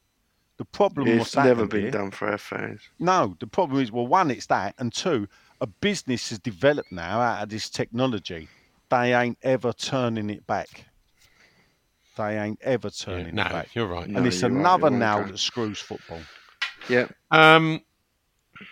The 0.57 0.65
problem 0.65 1.07
It's 1.07 1.19
what's 1.19 1.35
never 1.35 1.65
been 1.67 1.81
here- 1.83 1.91
done 1.91 2.11
for 2.11 2.29
our 2.29 2.37
fans. 2.37 2.81
no, 2.99 3.35
the 3.39 3.47
problem 3.47 3.81
is, 3.81 3.91
well, 3.91 4.07
one, 4.07 4.31
it's 4.31 4.45
that, 4.47 4.73
and 4.77 4.93
two, 4.93 5.27
a 5.61 5.67
business 5.67 6.29
has 6.29 6.39
developed 6.39 6.91
now 6.91 7.19
out 7.19 7.43
of 7.43 7.49
this 7.49 7.69
technology. 7.69 8.47
They 8.89 9.13
ain't 9.13 9.37
ever 9.41 9.73
turning 9.73 10.29
it 10.29 10.45
back. 10.47 10.85
They 12.17 12.37
ain't 12.39 12.61
ever 12.61 12.87
Yeah, 12.87 13.05
turning 13.05 13.35
no, 13.35 13.41
it 13.43 13.49
back. 13.51 13.75
you're 13.75 13.87
right. 13.87 14.07
No, 14.07 14.19
and 14.19 14.27
it's 14.27 14.41
you're 14.41 14.51
right, 14.51 14.59
another 14.59 14.87
it 14.87 14.91
won't 14.91 14.99
nail 15.01 15.23
go. 15.25 15.31
that 15.31 15.37
screws 15.39 15.79
football. 15.79 16.21
Yeah, 16.87 17.07
Um, 17.31 17.81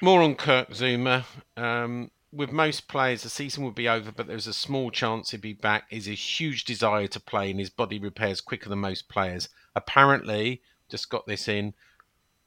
more 0.01 0.21
on 0.21 0.35
Kurt 0.35 0.69
Zouma. 0.69 1.25
Um, 1.57 2.09
with 2.33 2.51
most 2.51 2.87
players, 2.87 3.23
the 3.23 3.29
season 3.29 3.63
would 3.63 3.75
be 3.75 3.87
over, 3.87 4.11
but 4.11 4.27
there's 4.27 4.47
a 4.47 4.53
small 4.53 4.91
chance 4.91 5.31
he'd 5.31 5.41
be 5.41 5.53
back. 5.53 5.85
Is 5.89 6.07
a 6.07 6.11
huge 6.11 6.65
desire 6.65 7.07
to 7.07 7.19
play, 7.19 7.51
and 7.51 7.59
his 7.59 7.69
body 7.69 7.99
repairs 7.99 8.41
quicker 8.41 8.69
than 8.69 8.79
most 8.79 9.07
players. 9.07 9.49
Apparently, 9.75 10.61
just 10.89 11.09
got 11.09 11.27
this 11.27 11.47
in. 11.47 11.73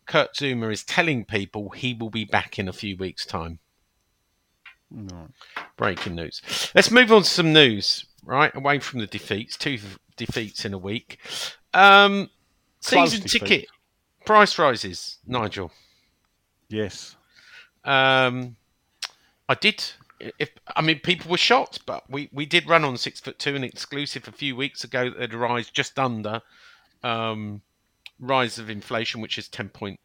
Kurt 0.07 0.34
Zouma 0.34 0.72
is 0.72 0.84
telling 0.84 1.24
people 1.24 1.70
he 1.70 1.95
will 1.95 2.11
be 2.11 2.24
back 2.24 2.59
in 2.59 2.68
a 2.68 2.72
few 2.72 2.97
weeks' 2.97 3.26
time. 3.26 3.59
No. 4.91 5.28
Breaking 5.76 6.14
news. 6.14 6.43
Let's 6.74 6.91
move 6.91 7.12
on 7.12 7.22
to 7.22 7.28
some 7.28 7.53
news. 7.53 8.07
Right, 8.24 8.55
away 8.55 8.80
from 8.80 9.01
the 9.01 9.07
defeats, 9.07 9.57
two 9.57 9.78
defeats 10.16 10.64
in 10.64 10.74
a 10.74 10.78
week. 10.78 11.18
Um, 11.72 12.30
season 12.80 13.22
defeat. 13.22 13.41
ticket 13.41 13.68
price 14.24 14.59
rises. 14.59 15.18
Nigel. 15.26 15.72
Yes. 16.68 17.16
Um, 17.84 18.57
I 19.49 19.55
did. 19.55 19.84
If 20.38 20.51
I 20.74 20.80
mean, 20.82 20.99
people 21.01 21.30
were 21.30 21.36
shocked, 21.36 21.80
but 21.86 22.09
we, 22.11 22.28
we 22.32 22.47
did 22.47 22.68
run 22.68 22.84
on 22.84 22.97
six 22.97 23.20
foot 23.20 23.38
two 23.38 23.55
an 23.55 23.62
exclusive 23.64 24.26
a 24.28 24.32
few 24.32 24.57
weeks 24.57 24.82
ago 24.82 25.11
that 25.11 25.20
had 25.20 25.34
rise 25.34 25.68
just 25.70 25.99
under 25.99 26.40
um, 27.03 27.61
rise 28.18 28.59
of 28.59 28.70
inflation, 28.70 29.20
which 29.20 29.36
is 29.38 29.49
ten 29.49 29.68
point 29.68 30.01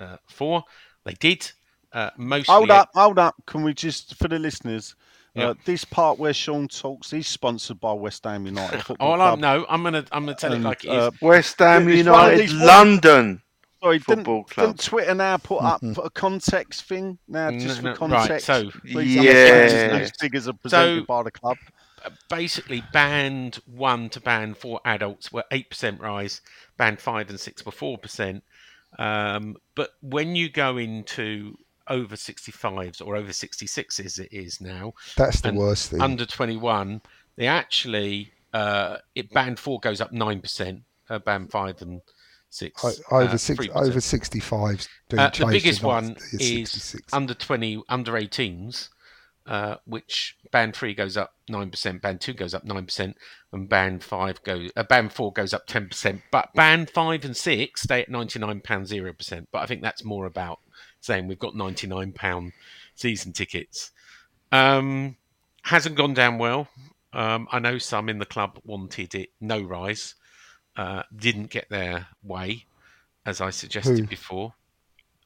uh, 0.00 0.16
four. 0.28 0.62
They 1.04 1.14
did 1.14 1.50
uh, 1.92 2.10
mostly. 2.16 2.52
Hold 2.54 2.70
up, 2.70 2.90
hold 2.94 3.18
up. 3.18 3.34
Can 3.46 3.64
we 3.64 3.74
just, 3.74 4.14
for 4.16 4.28
the 4.28 4.38
listeners, 4.38 4.94
Yeah. 5.34 5.48
uh, 5.50 5.54
this 5.64 5.84
part 5.84 6.18
where 6.18 6.32
Sean 6.32 6.66
talks, 6.68 7.10
he's 7.10 7.26
sponsored 7.28 7.80
by 7.80 7.92
West 7.92 8.24
Ham 8.24 8.46
United 8.46 8.82
Football 8.84 9.12
All 9.12 9.20
I 9.20 9.28
Club. 9.30 9.38
no, 9.40 9.66
I'm 9.68 9.82
gonna 9.82 10.04
I'm 10.12 10.24
gonna 10.24 10.36
tell 10.36 10.52
it 10.52 10.60
like 10.60 10.84
it 10.84 10.88
is. 10.88 10.94
uh, 10.94 11.10
West 11.20 11.58
Ham 11.58 11.88
It's 11.88 11.98
United, 11.98 12.50
London. 12.52 13.42
Sorry, 13.84 13.98
didn't, 13.98 14.24
club. 14.24 14.46
didn't 14.48 14.80
Twitter 14.80 15.14
now 15.14 15.36
put 15.36 15.60
up 15.62 15.82
a 15.82 16.08
context 16.08 16.84
thing 16.84 17.18
now 17.28 17.50
just 17.50 17.82
No, 17.82 17.94
for 17.94 18.08
no, 18.08 18.14
right, 18.14 18.18
context? 18.28 18.46
so- 18.46 18.70
Please 18.90 19.14
Yeah. 19.14 19.20
understand 19.20 20.02
these 20.02 20.12
figures 20.18 20.48
are 20.48 20.54
presented 20.54 21.00
So- 21.00 21.04
by 21.06 21.22
the 21.22 21.30
club. 21.30 21.58
basically 22.28 22.82
band 22.92 23.56
one 23.66 24.08
to 24.10 24.20
band 24.20 24.56
four 24.58 24.80
adults 24.84 25.32
were 25.32 25.44
eight 25.50 25.68
percent 25.70 26.00
rise, 26.00 26.40
band 26.76 27.00
five 27.00 27.28
and 27.30 27.38
six 27.40 27.64
were 27.64 27.72
four 27.72 27.98
percent. 27.98 28.42
Um, 28.98 29.56
but 29.74 29.90
when 30.00 30.34
you 30.36 30.48
go 30.48 30.76
into 30.78 31.58
over 31.88 32.16
sixty 32.16 32.52
fives 32.52 33.00
or 33.02 33.16
over 33.16 33.32
sixty 33.32 33.66
sixes, 33.66 34.18
it 34.18 34.32
is 34.32 34.60
now 34.60 34.94
That's 35.16 35.40
the 35.42 35.52
worst 35.52 35.90
thing. 35.90 36.00
under 36.00 36.24
twenty 36.26 36.56
one. 36.56 37.02
They 37.36 37.46
actually 37.46 38.32
uh, 38.52 38.98
it 39.14 39.30
band 39.32 39.58
four 39.58 39.80
goes 39.80 40.00
up 40.00 40.12
nine 40.12 40.40
percent, 40.40 40.82
uh, 41.10 41.18
band 41.18 41.50
five 41.50 41.80
and 41.82 42.02
six 42.54 42.84
O- 42.84 43.16
over 43.18 43.34
uh, 43.34 43.36
six, 43.36 43.66
3%. 43.66 43.70
over 43.74 44.00
sixty 44.00 44.40
fives. 44.40 44.88
Uh, 45.12 45.28
the 45.30 45.46
biggest 45.46 45.82
one 45.82 46.16
is 46.32 46.96
under 47.12 47.34
20, 47.34 47.82
under 47.88 48.12
18s, 48.12 48.88
uh, 49.46 49.76
which 49.84 50.36
band 50.50 50.74
three 50.74 50.94
goes 50.94 51.16
up 51.16 51.34
9%, 51.50 52.00
band 52.00 52.20
two 52.20 52.32
goes 52.32 52.54
up 52.54 52.64
9%, 52.64 53.14
and 53.52 53.68
band 53.68 54.02
five 54.02 54.42
goes, 54.42 54.70
uh, 54.76 54.82
band 54.82 55.12
four 55.12 55.32
goes 55.32 55.52
up 55.52 55.66
10%. 55.66 56.22
But 56.30 56.52
band 56.54 56.90
five 56.90 57.24
and 57.24 57.36
six 57.36 57.82
stay 57.82 58.00
at 58.02 58.08
£99 58.08 58.62
0%. 58.62 59.46
But 59.52 59.58
I 59.58 59.66
think 59.66 59.82
that's 59.82 60.04
more 60.04 60.26
about 60.26 60.60
saying 61.00 61.26
we've 61.26 61.38
got 61.38 61.54
£99 61.54 62.52
season 62.94 63.32
tickets. 63.32 63.90
Um, 64.52 65.16
hasn't 65.62 65.96
gone 65.96 66.14
down 66.14 66.38
well. 66.38 66.68
Um, 67.12 67.46
I 67.52 67.58
know 67.58 67.78
some 67.78 68.08
in 68.08 68.18
the 68.18 68.26
club 68.26 68.58
wanted 68.64 69.14
it 69.14 69.30
no 69.40 69.60
rise, 69.60 70.14
uh, 70.76 71.02
didn't 71.16 71.50
get 71.50 71.68
their 71.68 72.08
way, 72.22 72.64
as 73.24 73.40
I 73.40 73.50
suggested 73.50 74.02
Who? 74.02 74.06
before. 74.06 74.54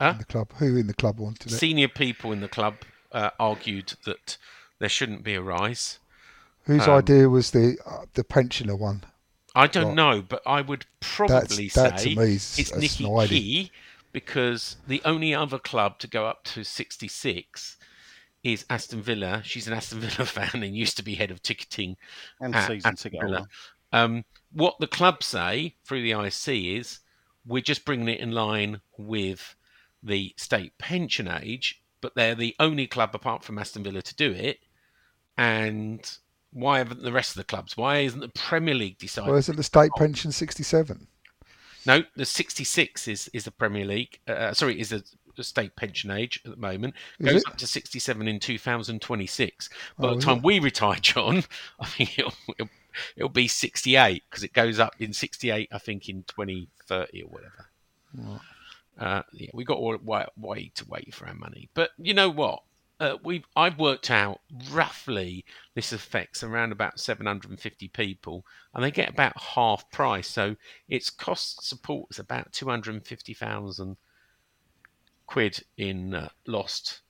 in 0.01 0.19
the 0.19 0.25
club. 0.25 0.53
Who 0.59 0.77
in 0.77 0.87
the 0.87 0.95
club 0.95 1.19
wanted 1.19 1.53
it? 1.53 1.59
Senior 1.59 1.89
people 1.89 2.33
in 2.33 2.41
the 2.41 2.49
club 2.49 2.75
uh, 3.13 3.31
argued 3.39 3.95
that 4.05 4.37
there 4.79 4.89
shouldn't 4.89 5.25
be 5.25 5.35
a 5.35 5.43
rise. 5.43 5.99
Whose 6.67 6.83
Um, 6.83 6.99
idea 6.99 7.29
was 7.29 7.51
the 7.51 7.79
uh, 7.87 8.05
the 8.15 8.25
pensioner 8.25 8.77
one? 8.77 9.05
I 9.55 9.67
don't 9.67 9.89
Right. 9.89 9.97
know, 9.97 10.23
but 10.23 10.43
I 10.47 10.61
would 10.61 10.87
probably 11.01 11.69
say 11.69 11.91
that 11.91 11.99
to 12.03 12.11
is 12.21 12.59
it's 12.59 12.71
a 12.73 12.79
Nikki 12.79 13.05
snidey. 13.05 13.29
Key 13.29 13.71
because 14.13 14.77
the 14.87 15.03
only 15.05 15.35
other 15.35 15.59
club 15.59 15.99
to 16.01 16.07
go 16.07 16.27
up 16.27 16.45
to 16.45 16.65
66 16.65 17.77
is 18.43 18.65
Aston 18.71 19.03
Villa. 19.03 19.43
She's 19.45 19.67
an 19.67 19.75
Aston 19.75 20.01
Villa 20.01 20.27
fan 20.27 20.63
and 20.63 20.77
used 20.77 20.97
to 20.99 21.03
be 21.03 21.15
head 21.15 21.31
of 21.31 21.43
ticketing 21.43 21.97
And 22.41 22.55
at 22.55 22.67
season 22.67 22.93
Aston 22.93 23.11
ticket 23.11 23.21
Villa. 23.21 23.37
holder. 23.39 23.49
Um, 23.93 24.25
what 24.53 24.77
the 24.81 24.87
club 24.87 25.23
say 25.23 25.77
through 25.85 26.03
the 26.03 26.13
IC 26.13 26.49
is 26.79 27.01
we're 27.47 27.63
just 27.63 27.85
bringing 27.85 28.09
it 28.09 28.21
in 28.21 28.33
line 28.33 28.81
with 28.97 29.55
the 30.03 30.35
state 30.37 30.77
pension 30.79 31.29
age, 31.29 31.83
but 32.01 32.15
they're 32.15 32.35
the 32.35 32.55
only 32.61 32.87
club 32.87 33.11
apart 33.15 33.43
from 33.43 33.59
Aston 33.59 33.83
Villa 33.83 34.03
to 34.03 34.15
do 34.15 34.31
it. 34.33 34.59
And 35.37 36.01
why 36.53 36.79
haven't 36.79 37.03
the 37.03 37.13
rest 37.13 37.31
of 37.31 37.37
the 37.37 37.45
clubs? 37.45 37.77
Why 37.77 37.99
isn't 37.99 38.21
the 38.21 38.29
Premier 38.29 38.75
League 38.75 38.99
decided? 38.99 39.29
Well, 39.29 39.39
isn't 39.39 39.57
the 39.57 39.63
state 39.63 39.91
pension 39.97 40.33
67? 40.33 41.07
No, 41.87 42.03
the 42.17 42.27
66 42.27 43.09
is 43.09 43.31
is 43.33 43.45
the 43.45 43.51
Premier 43.51 43.85
League. 43.85 44.19
Uh, 44.27 44.53
sorry, 44.53 44.79
is 44.81 44.91
the, 44.91 45.03
the 45.37 45.45
state 45.45 45.75
pension 45.77 46.11
age 46.11 46.41
at 46.45 46.51
the 46.51 46.57
moment. 46.57 46.95
Is 47.21 47.27
Goes 47.33 47.43
it? 47.43 47.49
up 47.49 47.57
to 47.59 47.67
67 47.67 48.29
in 48.29 48.41
2026. 48.41 49.69
By 49.99 50.09
Oh, 50.09 50.15
the 50.15 50.21
time 50.21 50.39
it? 50.39 50.45
we 50.45 50.59
retire, 50.59 50.97
John, 51.01 51.45
I 51.81 51.87
think 51.87 52.19
it'll, 52.19 52.35
it'll, 52.59 52.69
it'll 53.17 53.29
be 53.29 53.49
68 53.49 54.23
because 54.29 54.45
it 54.45 54.53
goes 54.53 54.79
up 54.79 54.95
in 54.99 55.13
68, 55.13 55.69
I 55.73 55.79
think, 55.79 56.09
in 56.09 56.25
2030 56.25 57.23
or 57.23 57.27
whatever. 57.27 57.71
Uh, 58.99 59.23
yeah, 59.33 59.51
we 59.55 59.65
got 59.65 59.77
to 59.77 59.99
wait, 60.03 60.27
wait 60.37 60.75
to 60.77 60.85
wait 60.89 61.15
for 61.15 61.27
our 61.27 61.35
money. 61.35 61.69
But 61.75 61.91
you 61.99 62.15
know 62.15 62.31
what? 62.31 62.63
Uh, 63.01 63.17
we've 63.23 63.45
I've 63.55 63.79
worked 63.79 64.11
out 64.11 64.41
roughly 64.73 65.45
this 65.75 65.93
affects 65.93 66.43
around 66.43 66.73
about 66.73 66.99
750 66.99 67.89
people, 67.89 68.45
and 68.75 68.83
they 68.83 68.91
get 68.91 69.11
about 69.11 69.41
half 69.41 69.89
price. 69.93 70.27
So 70.27 70.57
its 70.89 71.09
cost 71.09 71.65
support 71.65 72.09
is 72.11 72.19
about 72.19 72.53
250,000 72.53 73.97
quid 75.29 75.63
in 75.77 76.13
uh, 76.13 76.29
lost 76.49 77.03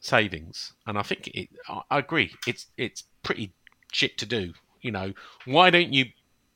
savings, 0.00 0.74
and 0.86 0.98
I 0.98 1.02
think 1.02 1.28
it. 1.28 1.48
I, 1.66 1.80
I 1.90 1.98
agree. 2.00 2.34
It's 2.46 2.66
it's 2.76 3.04
pretty 3.22 3.54
shit 3.92 4.18
to 4.18 4.26
do. 4.26 4.52
You 4.86 4.92
know, 4.92 5.12
why 5.46 5.70
don't 5.70 5.92
you 5.92 6.06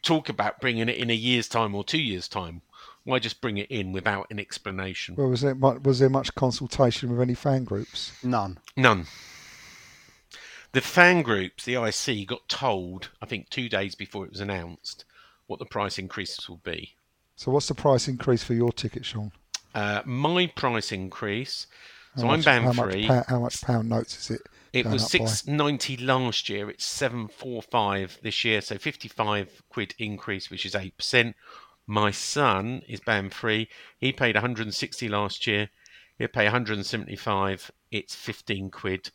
talk 0.02 0.28
about 0.28 0.60
bringing 0.60 0.88
it 0.88 0.96
in 0.96 1.10
a 1.10 1.14
year's 1.14 1.48
time 1.48 1.74
or 1.74 1.82
two 1.82 2.00
years' 2.00 2.28
time? 2.28 2.62
Why 3.02 3.18
just 3.18 3.40
bring 3.40 3.56
it 3.58 3.68
in 3.72 3.90
without 3.90 4.28
an 4.30 4.38
explanation? 4.38 5.16
Well, 5.16 5.28
was 5.28 5.40
there 5.40 5.56
much, 5.56 5.80
was 5.82 5.98
there 5.98 6.08
much 6.08 6.32
consultation 6.36 7.10
with 7.10 7.20
any 7.20 7.34
fan 7.34 7.64
groups? 7.64 8.12
None. 8.22 8.58
None. 8.76 9.06
The 10.72 10.80
fan 10.80 11.22
groups, 11.22 11.64
the 11.64 11.74
IC, 11.82 12.28
got 12.28 12.48
told, 12.48 13.08
I 13.20 13.26
think, 13.26 13.50
two 13.50 13.68
days 13.68 13.96
before 13.96 14.24
it 14.26 14.30
was 14.30 14.40
announced, 14.40 15.04
what 15.48 15.58
the 15.58 15.64
price 15.66 15.98
increases 15.98 16.48
will 16.48 16.60
be. 16.62 16.94
So 17.34 17.50
what's 17.50 17.66
the 17.66 17.74
price 17.74 18.06
increase 18.06 18.44
for 18.44 18.54
your 18.54 18.70
ticket, 18.70 19.04
Sean? 19.04 19.32
Uh, 19.74 20.02
my 20.04 20.46
price 20.46 20.92
increase, 20.92 21.66
so 22.14 22.22
How 22.26 22.28
I'm 22.34 22.38
much- 22.38 22.44
band 22.44 22.64
how 22.66 22.72
free. 22.84 23.08
Much, 23.08 23.08
pound, 23.08 23.24
how 23.28 23.40
much 23.40 23.60
pound 23.62 23.88
notes 23.88 24.16
is 24.30 24.36
it? 24.36 24.42
It 24.72 24.84
going 24.84 24.92
was 24.92 25.10
six 25.10 25.46
ninety 25.46 25.96
last 25.96 26.48
year. 26.48 26.70
It's 26.70 26.84
seven 26.84 27.28
four 27.28 27.62
five 27.62 28.18
this 28.22 28.44
year, 28.44 28.60
so 28.60 28.78
fifty 28.78 29.08
five 29.08 29.62
quid 29.68 29.94
increase, 29.98 30.50
which 30.50 30.64
is 30.64 30.74
eight 30.74 30.96
percent. 30.96 31.36
My 31.86 32.10
son 32.12 32.82
is 32.88 33.00
band 33.00 33.34
free. 33.34 33.68
He 33.98 34.12
paid 34.12 34.36
one 34.36 34.42
hundred 34.42 34.66
and 34.66 34.74
sixty 34.74 35.08
last 35.08 35.46
year. 35.46 35.70
He'll 36.18 36.28
pay 36.28 36.44
one 36.44 36.52
hundred 36.52 36.76
and 36.76 36.86
seventy 36.86 37.16
five. 37.16 37.70
It's 37.90 38.14
fifteen 38.14 38.70
quid, 38.70 39.10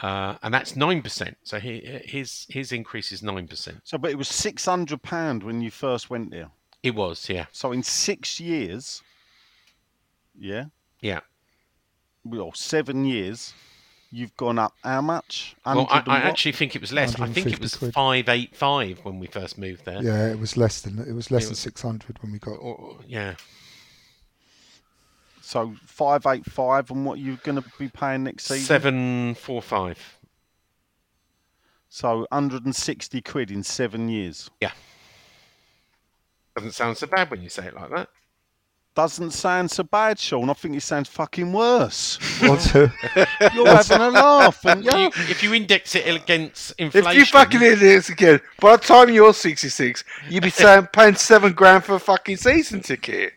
uh, 0.00 0.36
and 0.42 0.52
that's 0.52 0.74
nine 0.74 1.02
percent. 1.02 1.36
So 1.44 1.60
he, 1.60 1.78
his 2.04 2.46
his 2.48 2.72
increase 2.72 3.12
is 3.12 3.22
nine 3.22 3.46
percent. 3.46 3.82
So, 3.84 3.98
but 3.98 4.10
it 4.10 4.18
was 4.18 4.28
six 4.28 4.64
hundred 4.64 5.02
pound 5.02 5.44
when 5.44 5.60
you 5.60 5.70
first 5.70 6.10
went 6.10 6.32
there. 6.32 6.50
It 6.82 6.94
was, 6.94 7.28
yeah, 7.28 7.46
So 7.50 7.72
in 7.72 7.82
six 7.82 8.38
years, 8.38 9.02
yeah, 10.38 10.66
yeah. 11.00 11.20
well, 12.24 12.52
seven 12.54 13.04
years, 13.04 13.52
you've 14.10 14.36
gone 14.36 14.58
up 14.58 14.72
how 14.82 15.00
much? 15.00 15.56
Well, 15.66 15.86
I, 15.90 16.02
I 16.06 16.18
actually 16.20 16.52
think 16.52 16.74
it 16.74 16.80
was 16.80 16.92
less. 16.92 17.18
I 17.20 17.26
think 17.28 17.48
it 17.48 17.60
was 17.60 17.74
quid. 17.74 17.92
five 17.92 18.28
eight 18.28 18.54
five 18.54 19.00
when 19.04 19.18
we 19.18 19.26
first 19.26 19.58
moved 19.58 19.84
there. 19.84 20.02
Yeah, 20.02 20.28
it 20.28 20.38
was 20.38 20.56
less 20.56 20.80
than 20.80 20.98
it 20.98 21.12
was 21.12 21.30
less 21.30 21.44
It 21.44 21.48
than 21.48 21.56
600 21.56 22.22
when 22.22 22.32
we 22.32 22.38
got. 22.38 22.52
Or, 22.52 22.98
yeah. 23.06 23.34
So 25.40 25.74
five 25.84 26.26
eight 26.26 26.44
five, 26.44 26.90
and 26.90 27.04
what 27.04 27.18
you're 27.18 27.36
going 27.36 27.60
to 27.62 27.68
be 27.78 27.88
paying 27.88 28.24
next 28.24 28.44
season? 28.44 28.64
Seven 28.64 29.34
four 29.34 29.62
five. 29.62 30.18
So 31.88 32.26
160 32.30 33.22
quid 33.22 33.50
in 33.50 33.62
seven 33.62 34.08
years. 34.08 34.50
Yeah. 34.60 34.72
Doesn't 36.54 36.72
sound 36.72 36.98
so 36.98 37.06
bad 37.06 37.30
when 37.30 37.40
you 37.40 37.48
say 37.48 37.66
it 37.66 37.74
like 37.74 37.90
that. 37.90 38.08
Doesn't 38.98 39.30
sound 39.30 39.70
so 39.70 39.84
bad, 39.84 40.18
Sean. 40.18 40.50
I 40.50 40.54
think 40.54 40.74
it 40.74 40.80
sounds 40.80 41.08
fucking 41.08 41.52
worse. 41.52 42.18
What's 42.40 42.74
You're 42.74 42.88
having 43.64 44.00
a 44.00 44.10
laugh, 44.10 44.64
and 44.66 44.84
You- 44.84 45.12
if 45.30 45.40
you 45.40 45.54
index 45.54 45.94
it 45.94 46.04
against 46.16 46.72
inflation. 46.78 47.08
If 47.12 47.16
you 47.16 47.24
fucking 47.26 47.62
index 47.62 47.80
this 47.80 48.08
again, 48.08 48.40
by 48.58 48.74
the 48.74 48.82
time 48.82 49.08
you're 49.10 49.32
66, 49.32 50.02
you'd 50.28 50.42
be 50.42 50.50
saying 50.50 50.88
paying 50.92 51.14
seven 51.14 51.52
grand 51.52 51.84
for 51.84 51.94
a 51.94 52.00
fucking 52.00 52.38
season 52.38 52.80
ticket. 52.80 53.34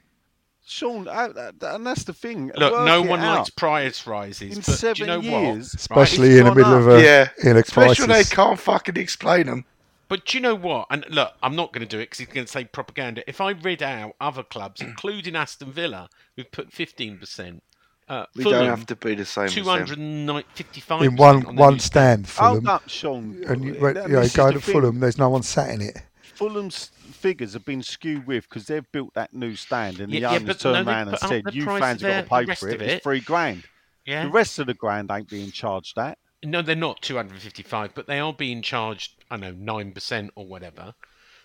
Sean, 0.65 1.07
uh, 1.07 1.27
that- 1.27 1.59
that- 1.59 1.75
and 1.75 1.85
that's 1.85 2.05
the 2.05 2.13
thing. 2.13 2.51
look, 2.55 2.73
Work 2.73 2.85
no 2.87 3.03
one 3.03 3.19
out. 3.19 3.37
likes 3.37 3.51
price 3.51 4.07
rises, 4.07 4.53
In 4.53 4.61
but 4.61 4.65
do 4.65 4.71
seven 4.71 4.97
you 4.97 5.05
know 5.05 5.19
years, 5.21 5.73
what? 5.73 5.79
especially 5.79 6.29
Right, 6.29 6.37
in 6.39 6.45
the 6.45 6.55
middle 6.55 6.71
gone 6.71 6.81
of 6.81 6.87
a 6.87 7.03
yeah, 7.03 7.29
in 7.43 7.55
a 7.55 7.59
especially 7.59 8.07
when 8.07 8.17
they 8.17 8.23
can't 8.23 8.59
fucking 8.59 8.97
explain 8.97 9.45
them. 9.45 9.65
But 10.11 10.25
do 10.25 10.37
you 10.37 10.41
know 10.41 10.55
what? 10.55 10.87
And 10.91 11.05
look, 11.09 11.31
I'm 11.41 11.55
not 11.55 11.71
going 11.71 11.87
to 11.87 11.89
do 11.89 11.97
it 11.99 12.03
because 12.09 12.19
he's 12.19 12.27
going 12.27 12.45
to 12.45 12.51
say 12.51 12.65
propaganda. 12.65 13.23
If 13.29 13.39
I 13.39 13.51
read 13.51 13.81
out 13.81 14.15
other 14.19 14.43
clubs, 14.43 14.81
including 14.89 15.37
Aston 15.37 15.71
Villa, 15.71 16.09
who've 16.35 16.51
put 16.51 16.69
15%, 16.69 17.61
uh, 18.09 18.25
We 18.35 18.43
Fulham, 18.43 18.59
don't 18.59 18.67
have 18.67 18.85
to 18.87 18.97
be 18.97 19.15
the 19.15 19.23
same. 19.23 19.47
255 19.47 21.01
In 21.01 21.15
one 21.15 21.45
on 21.45 21.55
one 21.55 21.73
news. 21.75 21.83
stand, 21.85 22.27
Hold 22.35 22.57
Fulham, 22.57 22.67
up, 22.67 22.89
Sean. 22.89 23.41
and 23.47 23.63
you, 23.63 23.73
you 23.75 23.81
know, 24.09 24.27
go 24.33 24.51
to 24.51 24.59
thing. 24.59 24.73
Fulham. 24.73 24.99
There's 24.99 25.17
no 25.17 25.29
one 25.29 25.43
sat 25.43 25.69
in 25.69 25.81
it. 25.81 25.97
Fulham's 26.21 26.91
figures 27.13 27.53
have 27.53 27.63
been 27.63 27.81
skewed 27.81 28.27
with 28.27 28.49
because 28.49 28.67
they've 28.67 28.91
built 28.91 29.13
that 29.13 29.33
new 29.33 29.55
stand, 29.55 30.01
and 30.01 30.11
the 30.11 30.19
Yeah, 30.19 30.33
yeah, 30.33 30.39
owners 30.39 30.47
but 30.47 30.59
turned 30.59 30.85
no, 30.85 30.91
around 30.91 31.07
and 31.07 31.19
said, 31.19 31.43
"You 31.55 31.65
fans 31.67 32.01
there, 32.01 32.13
have 32.15 32.29
got 32.29 32.39
to 32.41 32.47
pay 32.47 32.55
for 32.55 32.69
it. 32.69 32.75
of 32.75 32.81
It's 32.81 32.93
it. 32.95 33.03
three 33.03 33.21
grand." 33.21 33.63
Yeah. 34.05 34.25
The 34.25 34.31
rest 34.31 34.59
of 34.59 34.67
the 34.67 34.73
grand 34.73 35.09
ain't 35.11 35.29
being 35.29 35.51
charged 35.51 35.95
that. 35.95 36.17
No, 36.43 36.61
they're 36.61 36.75
not 36.75 37.01
255, 37.01 37.93
but 37.93 38.07
they 38.07 38.19
are 38.19 38.33
being 38.33 38.61
charged, 38.61 39.13
I 39.29 39.37
know, 39.37 39.53
9% 39.53 40.29
or 40.35 40.45
whatever. 40.45 40.95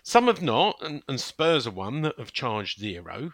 Some 0.03 0.27
have 0.27 0.41
not, 0.41 0.77
and, 0.81 1.03
and 1.07 1.19
Spurs 1.19 1.67
are 1.67 1.71
one 1.71 2.01
that 2.01 2.17
have 2.17 2.33
charged 2.33 2.79
zero. 2.79 3.33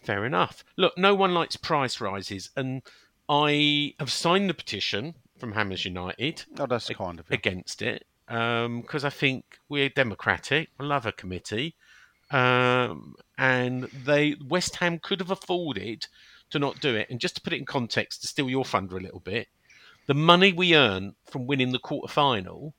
Fair 0.00 0.24
enough. 0.24 0.64
Look, 0.76 0.96
no 0.96 1.14
one 1.14 1.34
likes 1.34 1.56
price 1.56 2.00
rises, 2.00 2.50
and 2.56 2.82
I 3.28 3.94
have 3.98 4.12
signed 4.12 4.48
the 4.48 4.54
petition 4.54 5.14
from 5.38 5.52
Hammers 5.52 5.84
United 5.84 6.44
Oh, 6.58 6.66
that's 6.66 6.88
kind 6.90 7.20
of 7.20 7.30
against 7.30 7.82
it 7.82 8.04
because 8.26 9.04
I 9.04 9.10
think 9.10 9.58
we're 9.68 9.88
democratic. 9.88 10.68
We 10.78 10.86
love 10.86 11.06
a 11.06 11.12
committee, 11.12 11.74
um, 12.30 13.14
and 13.38 13.84
they 13.84 14.36
West 14.46 14.76
Ham 14.76 14.98
could 14.98 15.20
have 15.20 15.30
afforded 15.30 16.06
to 16.50 16.58
not 16.58 16.80
do 16.80 16.94
it. 16.94 17.08
And 17.10 17.20
just 17.20 17.36
to 17.36 17.40
put 17.40 17.52
it 17.52 17.58
in 17.58 17.64
context, 17.64 18.22
to 18.22 18.28
steal 18.28 18.50
your 18.50 18.64
thunder 18.64 18.96
a 18.96 19.00
little 19.00 19.20
bit, 19.20 19.48
the 20.08 20.14
money 20.14 20.52
we 20.54 20.74
earn 20.74 21.14
from 21.30 21.46
winning 21.46 21.70
the 21.70 21.78
quarter 21.78 22.10
final, 22.12 22.74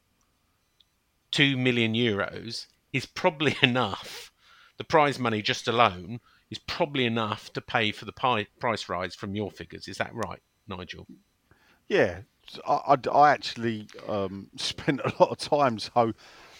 two 1.31 1.55
million 1.55 1.93
euros, 1.93 2.65
is 2.91 3.05
probably 3.05 3.55
enough. 3.63 4.31
The 4.77 4.83
prize 4.83 5.19
money 5.19 5.41
just 5.43 5.67
alone 5.67 6.19
is 6.49 6.57
probably 6.57 7.05
enough 7.05 7.53
to 7.53 7.61
pay 7.61 7.91
for 7.91 8.05
the 8.05 8.11
pi- 8.11 8.47
price 8.59 8.89
rise 8.89 9.13
from 9.13 9.35
your 9.35 9.51
figures. 9.51 9.87
Is 9.87 9.97
that 9.97 10.13
right, 10.13 10.41
Nigel? 10.67 11.05
Yeah, 11.87 12.21
I, 12.67 12.95
I, 12.95 13.09
I 13.11 13.31
actually 13.31 13.87
um, 14.07 14.47
spent 14.57 14.99
a 15.01 15.13
lot 15.19 15.29
of 15.29 15.37
time. 15.37 15.77
So 15.77 16.13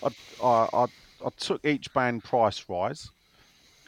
I, 0.03 0.09
I, 0.43 0.85
I 1.25 1.29
took 1.37 1.65
each 1.65 1.91
band 1.95 2.23
price 2.23 2.63
rise. 2.69 3.09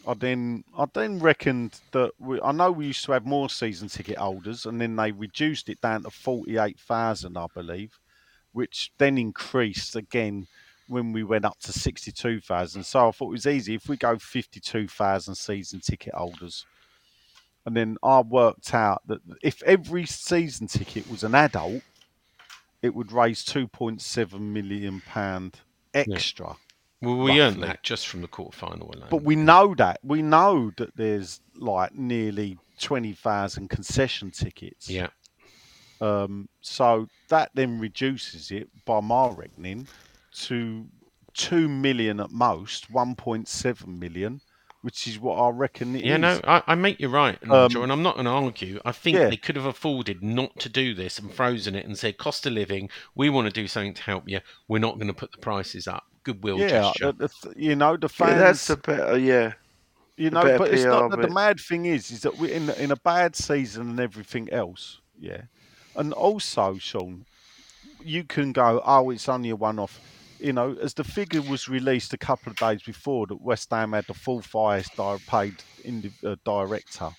I 0.08 0.14
then 0.16 0.64
I 0.78 0.86
then 0.94 1.20
reckoned 1.20 1.80
that 1.92 2.12
we, 2.20 2.42
I 2.42 2.52
know 2.52 2.72
we 2.72 2.88
used 2.88 3.06
to 3.06 3.12
have 3.12 3.26
more 3.26 3.50
season 3.50 3.88
ticket 3.88 4.18
holders, 4.18 4.66
and 4.66 4.82
then 4.82 4.96
they 4.96 5.12
reduced 5.12 5.70
it 5.70 5.80
down 5.82 6.04
to 6.04 6.10
forty 6.10 6.58
eight 6.58 6.80
thousand, 6.80 7.38
I 7.38 7.46
believe, 7.54 8.00
which 8.52 8.92
then 8.98 9.18
increased 9.18 9.96
again 9.96 10.48
when 10.88 11.14
we 11.14 11.24
went 11.24 11.46
up 11.46 11.60
to 11.60 11.72
sixty 11.72 12.12
two 12.12 12.42
thousand. 12.42 12.84
So 12.84 13.08
I 13.08 13.12
thought 13.12 13.28
it 13.28 13.32
was 13.32 13.48
easy 13.48 13.76
if 13.76 13.88
we 13.88 13.98
go 13.98 14.18
fifty 14.18 14.60
two 14.60 14.88
thousand 14.88 15.36
season 15.36 15.80
ticket 15.80 16.14
holders. 16.14 16.66
And 17.66 17.78
then 17.78 17.98
I 18.02 18.22
worked 18.22 18.74
out 18.74 19.04
that 19.06 19.22
if 19.44 19.62
every 19.64 20.08
season 20.08 20.66
ticket 20.66 21.08
was 21.10 21.24
an 21.24 21.36
adult, 21.36 21.84
it 22.82 22.96
would 22.96 23.12
raise 23.12 23.46
two 23.46 23.68
point 23.68 24.02
seven 24.02 24.52
million 24.52 25.02
pound 25.06 25.60
extra. 25.94 26.56
Well, 27.02 27.18
we 27.18 27.42
earned 27.42 27.64
that 27.64 27.82
just 27.84 28.08
from 28.08 28.22
the 28.22 28.28
quarter 28.28 28.56
final 28.56 28.92
alone. 28.94 29.08
But 29.10 29.24
we 29.24 29.36
know 29.36 29.74
that 29.76 30.00
we 30.04 30.22
know 30.22 30.72
that 30.78 30.96
there's 30.96 31.42
like 31.56 31.96
nearly 31.96 32.58
twenty 32.80 33.14
thousand 33.14 33.70
concession 33.70 34.32
tickets. 34.32 34.90
yeah. 34.90 35.08
Um, 36.00 36.50
so 36.62 37.08
that 37.30 37.52
then 37.54 37.80
reduces 37.80 38.50
it 38.52 38.70
by 38.86 39.02
my 39.02 39.30
reckoning 39.30 39.88
to 40.34 40.88
two 41.34 41.70
million 41.70 42.20
at 42.20 42.32
most, 42.32 42.90
one 42.90 43.14
point 43.16 43.48
seven 43.48 44.00
million, 44.00 44.42
which 44.82 45.08
is 45.08 45.20
what 45.20 45.36
I 45.36 45.50
reckon 45.50 45.96
it 45.96 46.04
Yeah, 46.04 46.16
is. 46.16 46.22
no, 46.22 46.42
I, 46.46 46.64
I 46.68 46.76
make 46.76 47.00
you 47.00 47.08
right, 47.10 47.38
Um, 47.50 47.76
and 47.76 47.92
I'm 47.92 48.02
not 48.02 48.16
going 48.16 48.26
to 48.26 48.32
argue. 48.32 48.80
I 48.84 48.92
think 48.92 49.16
Yeah. 49.18 49.30
they 49.30 49.38
could 49.38 49.56
have 49.56 49.66
afforded 49.66 50.24
not 50.24 50.58
to 50.60 50.70
do 50.70 50.96
this 50.96 51.20
and 51.20 51.32
frozen 51.32 51.76
it 51.76 51.86
and 51.86 51.96
said, 51.98 52.18
cost 52.18 52.48
of 52.48 52.54
living, 52.54 52.90
we 53.14 53.30
want 53.30 53.46
to 53.46 53.54
do 53.54 53.68
something 53.68 53.94
to 53.94 54.02
help 54.04 54.28
you. 54.28 54.40
We're 54.68 54.80
not 54.80 54.96
going 54.96 55.08
to 55.08 55.14
put 55.14 55.32
the 55.32 55.38
prices 55.38 55.88
up. 55.88 56.06
Goodwill 56.24 56.58
yeah, 56.58 56.68
gesture. 56.68 57.12
the, 57.12 57.28
the, 57.28 57.54
you 57.56 57.76
know 57.76 57.98
the 57.98 58.08
Yeah, 58.20 58.38
fans. 58.38 58.38
that's 58.38 58.70
a 58.70 58.78
better. 58.78 59.18
Yeah, 59.18 59.54
you 60.18 60.30
know, 60.30 60.44
better 60.44 60.58
but 60.60 60.72
it's 60.74 60.90
not. 60.90 61.10
PR 61.10 61.16
The, 61.16 61.18
the 61.28 61.34
mad 61.34 61.60
thing 61.60 61.86
is, 61.86 62.12
is 62.12 62.22
that 62.22 62.38
we're 62.38 62.54
in 62.54 62.70
in 62.72 62.92
a 62.92 62.96
bad 62.98 63.36
season 63.36 63.90
and 63.90 64.00
everything 64.00 64.50
else. 64.52 65.02
Yeah, 65.20 65.44
and 65.96 66.14
also, 66.14 66.78
Sean, 66.78 67.26
you 68.00 68.24
can 68.24 68.52
go, 68.52 68.82
oh, 68.86 69.10
it's 69.12 69.30
only 69.30 69.50
a 69.50 69.56
one-off. 69.56 70.02
You 70.40 70.54
know, 70.54 70.76
as 70.82 70.94
the 70.96 71.04
figure 71.04 71.42
was 71.42 71.70
released 71.70 72.14
a 72.14 72.18
couple 72.18 72.52
of 72.52 72.58
days 72.58 72.82
before, 72.84 73.28
that 73.28 73.42
West 73.42 73.70
Ham 73.72 73.94
had 73.94 74.08
the 74.08 74.14
fourth 74.14 74.52
highest 74.52 74.96
di- 74.96 75.18
paid 75.28 75.64
indi- 75.84 76.14
uh, 76.26 76.36
director 76.44 77.12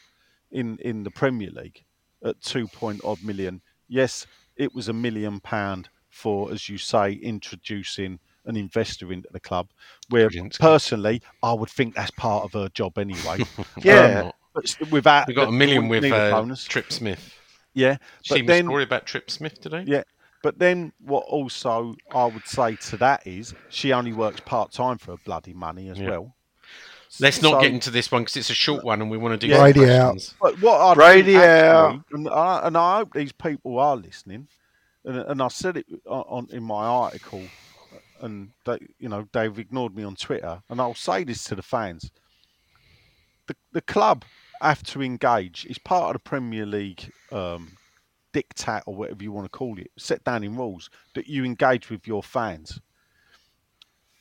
in 0.50 0.76
in 0.78 1.02
the 1.04 1.10
Premier 1.10 1.50
League 1.50 1.84
at 2.24 2.40
two 2.40 2.66
point 2.68 3.00
odd 3.04 3.22
million. 3.22 3.62
Yes, 3.88 4.26
it 4.56 4.74
was 4.74 4.88
a 4.88 4.92
million 4.92 5.40
pound 5.40 5.88
for, 6.08 6.52
as 6.52 6.68
you 6.68 6.78
say, 6.78 7.12
introducing 7.12 8.18
an 8.44 8.56
investor 8.56 9.12
into 9.12 9.28
the 9.32 9.40
club. 9.40 9.68
Where 10.08 10.28
Brilliant. 10.28 10.58
personally, 10.58 11.22
I 11.42 11.52
would 11.52 11.70
think 11.70 11.94
that's 11.94 12.10
part 12.12 12.44
of 12.44 12.52
her 12.54 12.68
job 12.70 12.98
anyway. 12.98 13.44
yeah. 13.82 14.30
Um, 14.32 14.32
but 14.54 14.90
without 14.90 15.26
we 15.28 15.32
got 15.34 15.48
a 15.48 15.52
million 15.52 15.88
with 15.88 16.02
need 16.02 16.12
a 16.12 16.16
uh, 16.16 16.30
bonus. 16.30 16.64
Tripp 16.64 16.92
Smith. 16.92 17.34
Yeah, 17.72 17.96
See 18.22 18.34
but 18.34 18.40
the 18.40 18.46
then 18.46 18.64
story 18.66 18.82
about 18.82 19.06
Tripp 19.06 19.30
Smith 19.30 19.58
today? 19.62 19.84
yeah, 19.86 20.02
but 20.42 20.58
then 20.58 20.92
what 21.00 21.24
also 21.24 21.94
I 22.14 22.26
would 22.26 22.46
say 22.46 22.76
to 22.76 22.98
that 22.98 23.26
is 23.26 23.54
she 23.70 23.94
only 23.94 24.12
works 24.12 24.40
part 24.40 24.70
time 24.70 24.98
for 24.98 25.12
her 25.12 25.16
bloody 25.24 25.54
money 25.54 25.88
as 25.88 25.98
Yeah. 25.98 26.10
well. 26.10 26.36
Let's 27.18 27.40
not 27.40 27.52
So- 27.52 27.60
get 27.62 27.72
into 27.72 27.90
this 27.90 28.12
one 28.12 28.22
because 28.22 28.36
it's 28.36 28.50
a 28.50 28.54
short 28.54 28.84
one 28.84 29.00
and 29.00 29.10
we 29.10 29.16
want 29.16 29.40
to 29.40 29.46
do 29.46 29.50
Yeah. 29.50 29.56
some 29.56 29.64
Radio 29.64 29.82
out. 29.96 30.10
questions. 30.12 30.34
But 30.38 30.60
what 30.60 30.78
I 30.78 30.92
Radio. 31.00 31.40
actually, 31.40 32.02
and 32.12 32.28
I, 32.28 32.66
and 32.66 32.76
I 32.76 32.96
hope 32.98 33.14
these 33.14 33.32
people 33.32 33.78
are 33.78 33.96
listening, 33.96 34.48
and, 35.06 35.16
and 35.16 35.42
I 35.42 35.48
said 35.48 35.78
it 35.78 35.86
on, 36.06 36.24
on 36.28 36.48
in 36.52 36.62
my 36.62 36.84
article, 36.84 37.42
and 38.22 38.50
they, 38.64 38.78
you 38.98 39.08
know 39.08 39.28
they've 39.32 39.58
ignored 39.58 39.94
me 39.94 40.02
on 40.04 40.16
Twitter, 40.16 40.62
and 40.70 40.80
I'll 40.80 40.94
say 40.94 41.24
this 41.24 41.44
to 41.44 41.54
the 41.54 41.62
fans: 41.62 42.10
the 43.46 43.54
the 43.72 43.82
club 43.82 44.24
have 44.62 44.82
to 44.84 45.02
engage. 45.02 45.66
It's 45.68 45.78
part 45.78 46.14
of 46.14 46.22
the 46.22 46.28
Premier 46.28 46.64
League 46.64 47.10
um, 47.32 47.72
diktat 48.32 48.82
or 48.86 48.94
whatever 48.94 49.22
you 49.22 49.32
want 49.32 49.44
to 49.44 49.50
call 49.58 49.78
it, 49.78 49.90
set 49.98 50.22
down 50.24 50.44
in 50.44 50.56
rules 50.56 50.88
that 51.14 51.26
you 51.26 51.44
engage 51.44 51.90
with 51.90 52.06
your 52.06 52.22
fans. 52.22 52.80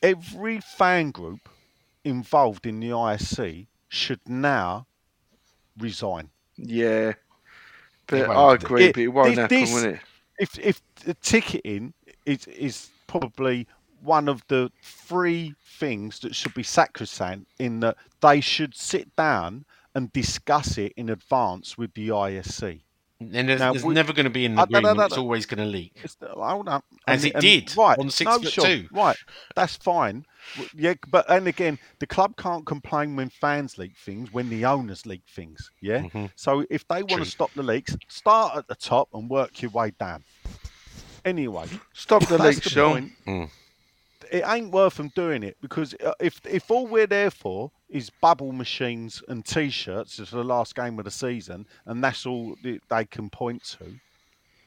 Every 0.02 0.60
fan 0.60 1.12
group 1.12 1.48
involved 2.04 2.66
in 2.66 2.80
the 2.80 2.90
ISC 2.90 3.68
should 3.88 4.20
now 4.28 4.88
resign. 5.78 6.30
Yeah. 6.58 7.14
But 8.08 8.30
I 8.30 8.56
agree, 8.56 8.86
It- 8.86 8.96
but 8.96 9.02
it 9.04 9.08
won't 9.10 9.30
this- 9.30 9.38
happen, 9.38 9.60
this- 9.60 9.74
will 9.74 9.86
it? 9.94 10.00
If 10.40 10.58
if 10.58 10.82
the 11.06 11.14
ticketing 11.14 11.94
is 12.26 12.48
is 12.48 12.90
probably 13.06 13.68
one 14.02 14.28
of 14.28 14.44
the 14.48 14.72
three 14.84 15.54
things 15.80 16.20
that 16.20 16.36
should 16.36 16.54
be 16.54 16.64
sacrosanct 16.64 17.48
in 17.60 17.80
that 17.82 17.98
they 18.22 18.42
should 18.42 18.76
sit 18.76 19.16
down 19.16 19.66
and 19.96 20.12
discuss 20.14 20.78
it 20.78 20.94
in 20.96 21.10
advance 21.10 21.78
with 21.78 21.94
the 21.94 22.10
ISC. 22.10 22.82
And 23.20 23.48
there's, 23.50 23.60
Now, 23.60 23.72
there's 23.72 23.84
we- 23.84 23.94
never 23.94 24.14
going 24.14 24.24
to 24.24 24.32
be 24.32 24.46
an 24.48 24.54
I- 24.58 24.64
no, 24.64 24.66
no, 24.66 24.78
agreement. 24.80 24.98
no, 24.98 25.06
It's 25.06 25.16
no. 25.16 25.22
always 25.22 25.46
going 25.46 25.60
to 25.60 25.66
leak. 25.66 25.94
Hold 26.34 26.68
up. 26.70 26.84
As 27.06 27.24
it 27.24 27.40
did 27.40 27.72
on 27.78 28.10
Six 28.10 28.28
no, 28.32 28.40
Foot 28.40 28.52
Sean, 28.52 28.66
Two. 28.66 28.88
Right, 28.92 29.18
that's 29.56 29.76
fine. 29.78 30.26
Yeah, 30.76 30.96
but 31.10 31.30
and 31.30 31.48
again, 31.48 31.78
the 32.00 32.08
club 32.08 32.36
can't 32.38 32.66
complain 32.66 33.16
when 33.16 33.30
fans 33.30 33.78
leak 33.78 33.96
things 33.96 34.32
when 34.34 34.50
the 34.50 34.66
owners 34.66 35.06
leak 35.06 35.22
things. 35.30 35.70
Yeah. 35.82 36.00
Mhm. 36.02 36.32
So 36.36 36.66
if 36.72 36.88
they 36.88 37.04
want 37.04 37.10
True. 37.12 37.26
to 37.26 37.30
stop 37.30 37.52
the 37.54 37.62
leaks, 37.62 37.96
start 38.08 38.58
at 38.58 38.68
the 38.68 38.74
top 38.76 39.10
and 39.14 39.30
work 39.30 39.62
your 39.62 39.70
way 39.70 39.92
down. 40.00 40.24
Anyway, 41.24 41.68
Stop 41.94 42.26
the 42.26 42.40
leaks. 42.40 42.56
that's 42.56 42.64
the 42.64 42.70
Sean. 42.72 42.92
point. 42.94 43.12
Mm. 43.28 43.50
It 44.32 44.44
ain't 44.48 44.72
worth 44.72 44.96
them 44.96 45.12
doing 45.14 45.44
it 45.44 45.58
because 45.62 45.94
uh, 46.04 46.14
if 46.20 46.40
if 46.46 46.72
all 46.72 46.88
we're 46.88 47.06
there 47.06 47.30
for 47.30 47.70
is 47.90 48.10
bubble 48.10 48.54
machines 48.54 49.22
and 49.28 49.46
t-shirts 49.46 50.16
for 50.16 50.38
the 50.38 50.44
last 50.44 50.74
game 50.74 50.98
of 51.00 51.06
the 51.06 51.12
season, 51.12 51.68
and 51.86 52.02
that's 52.02 52.26
all 52.26 52.56
they 52.90 53.06
can 53.06 53.30
point 53.30 53.64
to, 53.80 54.00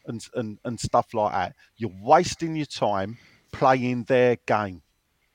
and 0.07 0.27
and 0.35 0.59
and 0.65 0.79
stuff 0.79 1.15
like 1.15 1.33
that, 1.33 1.57
you're 1.79 1.91
wasting 2.03 2.57
your 2.57 2.67
time 2.67 3.17
playing 3.53 4.05
their 4.05 4.37
game. 4.47 4.83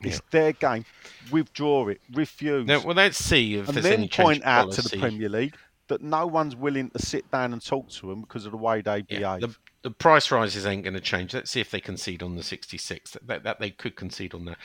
It's 0.01 0.21
their 0.32 0.53
game. 0.53 0.86
Withdraw 1.32 1.88
it. 1.89 1.99
Refuse. 2.13 2.67
Now, 2.67 2.82
well, 2.82 2.95
let's 2.95 3.17
see 3.17 3.55
if 3.55 3.67
and 3.67 3.77
then 3.80 4.07
point 4.07 4.45
out 4.45 4.71
to 4.73 4.82
the. 4.82 4.97
Premier 4.97 5.27
League 5.27 5.57
that 5.89 6.01
no 6.01 6.25
one's 6.25 6.55
willing 6.55 6.89
to 6.91 6.99
sit 6.99 7.30
down 7.32 7.51
and 7.51 7.65
talk 7.65 7.89
to 7.89 8.07
them 8.07 8.21
because 8.21 8.45
of 8.45 8.51
the 8.51 8.57
way 8.57 8.82
they 8.82 9.03
Yeah, 9.09 9.38
behave. 9.38 9.41
the, 9.41 9.55
the 9.82 9.91
price 9.91 10.32
rises 10.32 10.65
ain't 10.65 10.84
going 10.84 10.93
to 10.93 10.99
change. 10.99 11.34
Let's 11.34 11.51
see 11.51 11.61
if 11.61 11.71
they 11.71 11.80
concede 11.80 12.21
on 12.21 12.36
the 12.36 12.43
66. 12.43 13.17
That, 13.25 13.43
that, 13.43 13.59
they 13.59 13.71
could 13.71 13.95
concede 13.95 14.34
on 14.34 14.45
that. 14.45 14.57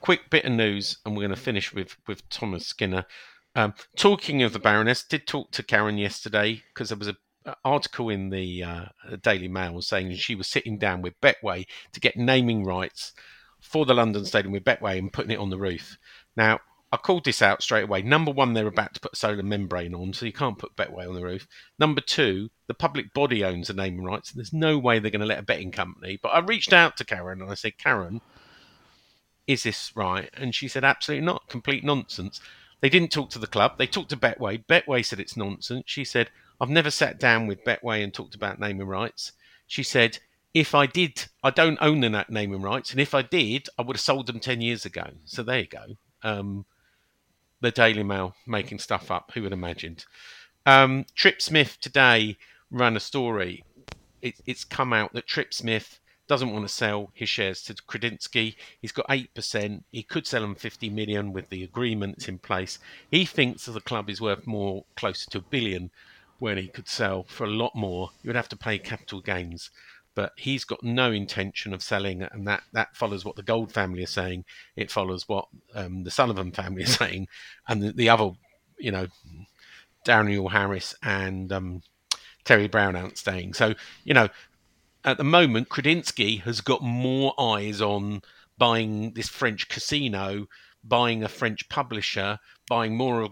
Quick 0.00 0.30
bit 0.30 0.44
of 0.44 0.52
news, 0.52 0.98
and 1.04 1.14
we're 1.14 1.22
going 1.22 1.34
to 1.34 1.40
finish 1.40 1.74
with 1.74 1.96
with 2.06 2.26
Thomas 2.30 2.66
Skinner. 2.66 3.04
Um, 3.54 3.74
talking 3.96 4.42
of 4.42 4.52
the 4.52 4.58
Baroness, 4.58 5.02
did 5.02 5.26
talk 5.26 5.50
to 5.52 5.62
Karen 5.62 5.98
yesterday 5.98 6.62
because 6.72 6.88
there 6.88 6.98
was 6.98 7.08
a 7.08 7.16
article 7.64 8.08
in 8.08 8.30
the 8.30 8.62
uh, 8.62 8.84
Daily 9.22 9.48
Mail 9.48 9.80
saying 9.82 10.14
she 10.14 10.34
was 10.34 10.46
sitting 10.46 10.78
down 10.78 11.02
with 11.02 11.20
Betway 11.20 11.66
to 11.92 12.00
get 12.00 12.16
naming 12.16 12.64
rights 12.64 13.12
for 13.60 13.84
the 13.84 13.94
London 13.94 14.24
Stadium 14.24 14.52
with 14.52 14.64
Betway 14.64 14.98
and 14.98 15.12
putting 15.12 15.32
it 15.32 15.38
on 15.38 15.50
the 15.50 15.58
roof. 15.58 15.98
Now, 16.36 16.60
I 16.92 16.96
called 16.96 17.24
this 17.24 17.40
out 17.40 17.62
straight 17.62 17.84
away. 17.84 18.02
Number 18.02 18.32
one, 18.32 18.52
they're 18.52 18.66
about 18.66 18.94
to 18.94 19.00
put 19.00 19.12
a 19.12 19.16
solar 19.16 19.44
membrane 19.44 19.94
on, 19.94 20.12
so 20.12 20.26
you 20.26 20.32
can't 20.32 20.58
put 20.58 20.74
Betway 20.74 21.08
on 21.08 21.14
the 21.14 21.22
roof. 21.22 21.46
Number 21.78 22.00
two, 22.00 22.50
the 22.66 22.74
public 22.74 23.14
body 23.14 23.44
owns 23.44 23.68
the 23.68 23.74
naming 23.74 24.04
rights, 24.04 24.30
and 24.30 24.38
there's 24.38 24.52
no 24.52 24.76
way 24.76 24.98
they're 24.98 25.10
going 25.10 25.20
to 25.20 25.26
let 25.26 25.38
a 25.38 25.42
betting 25.42 25.70
company. 25.70 26.18
But 26.20 26.30
I 26.30 26.40
reached 26.40 26.72
out 26.72 26.96
to 26.96 27.04
Karen 27.04 27.42
and 27.42 27.50
I 27.50 27.54
said, 27.54 27.78
Karen, 27.78 28.20
is 29.46 29.62
this 29.62 29.92
right? 29.94 30.30
And 30.34 30.54
she 30.54 30.66
said, 30.66 30.84
absolutely 30.84 31.26
not. 31.26 31.48
Complete 31.48 31.84
nonsense. 31.84 32.40
They 32.80 32.88
didn't 32.88 33.12
talk 33.12 33.30
to 33.30 33.38
the 33.38 33.46
club. 33.46 33.78
They 33.78 33.86
talked 33.86 34.10
to 34.10 34.16
Betway. 34.16 34.64
Betway 34.66 35.04
said 35.04 35.20
it's 35.20 35.36
nonsense. 35.36 35.84
She 35.86 36.04
said, 36.04 36.30
I've 36.60 36.70
never 36.70 36.90
sat 36.90 37.20
down 37.20 37.46
with 37.46 37.64
Betway 37.64 38.02
and 38.02 38.12
talked 38.12 38.34
about 38.34 38.58
naming 38.58 38.86
rights. 38.86 39.32
She 39.66 39.82
said, 39.82 40.18
if 40.54 40.74
I 40.74 40.86
did, 40.86 41.26
I 41.44 41.50
don't 41.50 41.78
own 41.80 42.00
the 42.00 42.24
naming 42.28 42.62
rights. 42.62 42.90
And 42.90 43.00
if 43.00 43.14
I 43.14 43.22
did, 43.22 43.68
I 43.78 43.82
would 43.82 43.96
have 43.96 44.00
sold 44.00 44.26
them 44.26 44.40
10 44.40 44.60
years 44.60 44.84
ago. 44.84 45.06
So 45.24 45.42
there 45.42 45.60
you 45.60 45.66
go. 45.66 45.86
Um, 46.22 46.66
the 47.60 47.70
Daily 47.70 48.02
Mail 48.02 48.34
making 48.46 48.78
stuff 48.78 49.10
up. 49.10 49.30
Who 49.34 49.42
would 49.42 49.52
have 49.52 49.58
imagined? 49.58 50.04
Um, 50.66 51.06
Tripp 51.14 51.40
Smith 51.42 51.78
today 51.80 52.36
ran 52.70 52.96
a 52.96 53.00
story. 53.00 53.64
It, 54.22 54.34
it's 54.46 54.64
come 54.64 54.92
out 54.92 55.12
that 55.14 55.26
Tripp 55.26 55.54
Smith 55.54 56.00
doesn't 56.30 56.52
want 56.52 56.66
to 56.66 56.72
sell 56.72 57.10
his 57.12 57.28
shares 57.28 57.60
to 57.64 57.74
Kretinsky. 57.74 58.54
He's 58.80 58.92
got 58.92 59.08
8%. 59.08 59.82
He 59.90 60.02
could 60.04 60.26
sell 60.28 60.42
them 60.42 60.54
50 60.54 60.88
million 60.88 61.32
with 61.32 61.48
the 61.48 61.64
agreements 61.64 62.28
in 62.28 62.38
place. 62.38 62.78
He 63.10 63.24
thinks 63.24 63.66
that 63.66 63.72
the 63.72 63.80
club 63.80 64.08
is 64.08 64.20
worth 64.20 64.46
more, 64.46 64.84
closer 64.94 65.28
to 65.30 65.38
a 65.38 65.42
billion, 65.42 65.90
when 66.38 66.56
he 66.56 66.68
could 66.68 66.86
sell 66.88 67.24
for 67.24 67.44
a 67.44 67.50
lot 67.50 67.74
more. 67.74 68.10
You 68.22 68.28
would 68.28 68.36
have 68.36 68.48
to 68.50 68.56
pay 68.56 68.78
capital 68.78 69.20
gains. 69.20 69.70
But 70.14 70.32
he's 70.36 70.64
got 70.64 70.82
no 70.82 71.12
intention 71.12 71.72
of 71.72 71.82
selling, 71.82 72.22
and 72.22 72.46
that, 72.46 72.62
that 72.72 72.96
follows 72.96 73.24
what 73.24 73.36
the 73.36 73.42
Gold 73.42 73.72
family 73.72 74.02
are 74.02 74.08
saying. 74.08 74.44
It 74.76 74.90
follows 74.90 75.28
what 75.28 75.46
um, 75.74 76.02
the 76.04 76.10
Sullivan 76.10 76.52
family 76.52 76.82
are 76.82 76.86
saying, 77.02 77.28
and 77.68 77.82
the, 77.82 77.92
the 77.92 78.08
other, 78.08 78.30
you 78.78 78.90
know, 78.90 79.06
Daniel 80.04 80.48
Harris 80.48 80.94
and 81.02 81.52
um, 81.52 81.82
Terry 82.44 82.68
Brown 82.68 82.96
aren't 82.96 83.18
staying. 83.18 83.54
So, 83.54 83.74
you 84.04 84.14
know, 84.14 84.28
at 85.04 85.16
the 85.18 85.24
moment, 85.24 85.68
Kretinsky 85.68 86.42
has 86.42 86.60
got 86.60 86.82
more 86.82 87.34
eyes 87.38 87.80
on 87.80 88.22
buying 88.58 89.12
this 89.14 89.28
French 89.28 89.68
casino, 89.68 90.46
buying 90.84 91.22
a 91.22 91.28
French 91.28 91.68
publisher, 91.68 92.38
buying 92.68 92.96
more 92.96 93.28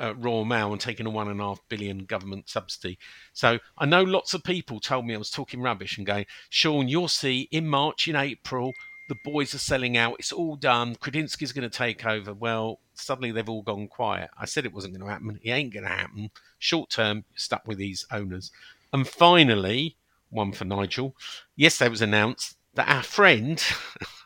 uh, 0.00 0.14
Royal 0.16 0.44
Mail 0.44 0.72
and 0.72 0.80
taking 0.80 1.06
a 1.06 1.10
one 1.10 1.28
and 1.28 1.40
a 1.40 1.44
half 1.44 1.60
billion 1.68 2.04
government 2.04 2.48
subsidy. 2.48 2.98
So 3.32 3.58
I 3.78 3.86
know 3.86 4.02
lots 4.02 4.34
of 4.34 4.42
people 4.42 4.80
told 4.80 5.06
me 5.06 5.14
I 5.14 5.18
was 5.18 5.30
talking 5.30 5.60
rubbish 5.60 5.98
and 5.98 6.06
going, 6.06 6.26
Sean, 6.48 6.88
you'll 6.88 7.08
see 7.08 7.48
in 7.50 7.68
March, 7.68 8.08
in 8.08 8.16
April, 8.16 8.72
the 9.08 9.16
boys 9.24 9.54
are 9.54 9.58
selling 9.58 9.96
out. 9.96 10.16
It's 10.20 10.32
all 10.32 10.54
done. 10.56 10.94
Kretinsky's 10.94 11.52
going 11.52 11.68
to 11.68 11.76
take 11.76 12.06
over. 12.06 12.32
Well, 12.32 12.78
suddenly 12.94 13.32
they've 13.32 13.48
all 13.48 13.62
gone 13.62 13.88
quiet. 13.88 14.30
I 14.38 14.46
said 14.46 14.64
it 14.64 14.72
wasn't 14.72 14.94
going 14.94 15.04
to 15.04 15.12
happen. 15.12 15.40
It 15.42 15.50
ain't 15.50 15.74
going 15.74 15.84
to 15.84 15.90
happen. 15.90 16.30
Short 16.60 16.90
term, 16.90 17.24
stuck 17.34 17.66
with 17.66 17.78
these 17.78 18.06
owners. 18.12 18.52
And 18.92 19.06
finally, 19.06 19.96
one 20.30 20.52
for 20.52 20.64
Nigel. 20.64 21.16
Yesterday 21.56 21.88
it 21.88 21.90
was 21.90 22.02
announced 22.02 22.56
that 22.74 22.88
our 22.88 23.02
friend, 23.02 23.62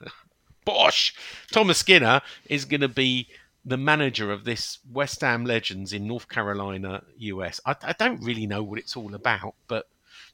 Bosh, 0.66 1.14
Thomas 1.50 1.78
Skinner, 1.78 2.20
is 2.46 2.66
going 2.66 2.82
to 2.82 2.88
be 2.88 3.28
the 3.64 3.76
manager 3.76 4.30
of 4.30 4.44
this 4.44 4.78
West 4.90 5.20
Ham 5.22 5.44
Legends 5.44 5.92
in 5.92 6.06
North 6.06 6.28
Carolina, 6.28 7.02
US. 7.16 7.60
I, 7.64 7.74
I 7.82 7.92
don't 7.92 8.22
really 8.22 8.46
know 8.46 8.62
what 8.62 8.78
it's 8.78 8.96
all 8.96 9.14
about, 9.14 9.54
but 9.68 9.86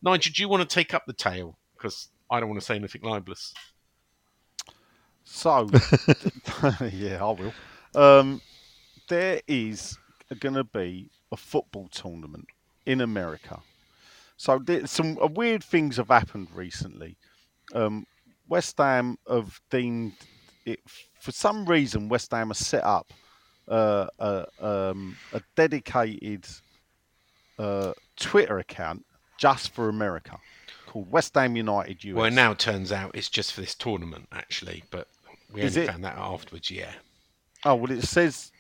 Nigel, 0.03 0.33
do 0.35 0.43
you 0.43 0.49
want 0.49 0.68
to 0.68 0.74
take 0.74 0.95
up 0.95 1.07
the 1.07 1.12
tale? 1.12 1.57
Because 1.76 2.09
I 2.31 2.41
don't 2.41 2.49
want 2.49 2.61
to 2.61 2.66
say 2.66 2.76
anything 2.76 3.03
libelous. 3.03 3.55
So, 5.24 5.70
yeah, 6.93 7.24
I 7.24 7.31
will. 7.31 7.53
Um, 7.95 8.41
there 9.09 9.41
is 9.47 9.97
going 10.41 10.55
to 10.55 10.64
be 10.64 11.11
a 11.33 11.37
football 11.37 11.89
tournament 11.89 12.47
in 12.87 13.01
America. 13.01 13.61
So 14.37 14.59
there, 14.59 14.87
some 14.87 15.18
uh, 15.22 15.26
weird 15.26 15.62
things 15.62 15.99
have 15.99 16.09
happened 16.09 16.49
recently. 16.55 17.16
Um, 17.74 18.07
West 18.49 18.78
Ham 18.78 19.18
have 19.28 19.61
deemed 19.70 20.14
it 20.64 20.81
for 21.20 21.32
some 21.32 21.64
reason. 21.66 22.08
West 22.08 22.30
Ham 22.32 22.48
has 22.48 22.58
set 22.58 22.84
up 22.84 23.12
uh, 23.68 24.06
a, 24.18 24.46
um, 24.60 25.16
a 25.32 25.40
dedicated 25.54 26.46
uh, 27.58 27.92
Twitter 28.16 28.58
account 28.58 29.04
just 29.38 29.70
for 29.72 29.88
America 29.88 30.38
called 30.86 31.10
West 31.10 31.34
Ham 31.34 31.56
United 31.56 32.02
US. 32.04 32.16
Well, 32.16 32.24
it 32.26 32.32
now 32.32 32.54
turns 32.54 32.90
out 32.90 33.12
it's 33.14 33.30
just 33.30 33.52
for 33.52 33.60
this 33.60 33.74
tournament, 33.74 34.26
actually, 34.32 34.82
but 34.90 35.06
we 35.52 35.62
Is 35.62 35.76
only 35.76 35.88
it? 35.88 35.92
found 35.92 36.04
that 36.04 36.16
out 36.16 36.34
afterwards. 36.34 36.70
Yeah. 36.70 36.92
Oh 37.64 37.76
well, 37.76 37.90
it 37.90 38.02
says 38.02 38.50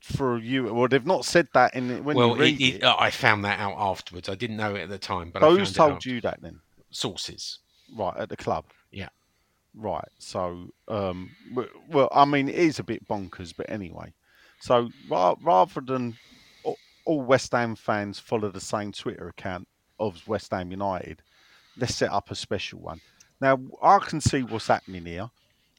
for 0.00 0.38
you. 0.38 0.72
Well, 0.74 0.88
they've 0.88 1.06
not 1.06 1.24
said 1.24 1.48
that 1.54 1.74
in 1.74 1.90
it 1.90 2.04
when 2.04 2.16
well, 2.16 2.30
you 2.30 2.36
read 2.36 2.60
it, 2.60 2.64
it. 2.64 2.74
it, 2.76 2.84
uh, 2.84 2.96
I 2.98 3.10
found 3.10 3.44
that 3.44 3.58
out 3.60 3.74
afterwards. 3.78 4.28
I 4.28 4.34
didn't 4.34 4.56
know 4.56 4.74
it 4.74 4.82
at 4.82 4.88
the 4.88 4.98
time, 4.98 5.30
but 5.30 5.42
I 5.42 5.48
So 5.48 5.56
who's 5.56 5.70
it 5.70 5.74
told 5.74 6.04
you 6.04 6.20
that 6.22 6.40
then? 6.42 6.60
Sources. 6.90 7.58
Right 7.94 8.16
at 8.16 8.28
the 8.28 8.36
club. 8.36 8.64
Right. 9.76 10.08
So, 10.18 10.70
um, 10.88 11.30
well, 11.90 12.08
I 12.12 12.24
mean, 12.24 12.48
it 12.48 12.54
is 12.54 12.78
a 12.78 12.84
bit 12.84 13.06
bonkers, 13.06 13.52
but 13.56 13.68
anyway. 13.68 14.14
So 14.60 14.88
ra- 15.10 15.36
rather 15.42 15.80
than 15.80 16.16
all 17.04 17.22
West 17.22 17.52
Ham 17.52 17.76
fans 17.76 18.18
follow 18.18 18.50
the 18.50 18.60
same 18.60 18.92
Twitter 18.92 19.28
account 19.28 19.68
of 20.00 20.26
West 20.26 20.50
Ham 20.50 20.70
United, 20.70 21.22
let's 21.76 21.94
set 21.94 22.10
up 22.10 22.30
a 22.30 22.34
special 22.34 22.80
one. 22.80 23.00
Now, 23.40 23.60
I 23.82 23.98
can 23.98 24.20
see 24.20 24.42
what's 24.42 24.66
happening 24.66 25.04
here. 25.04 25.30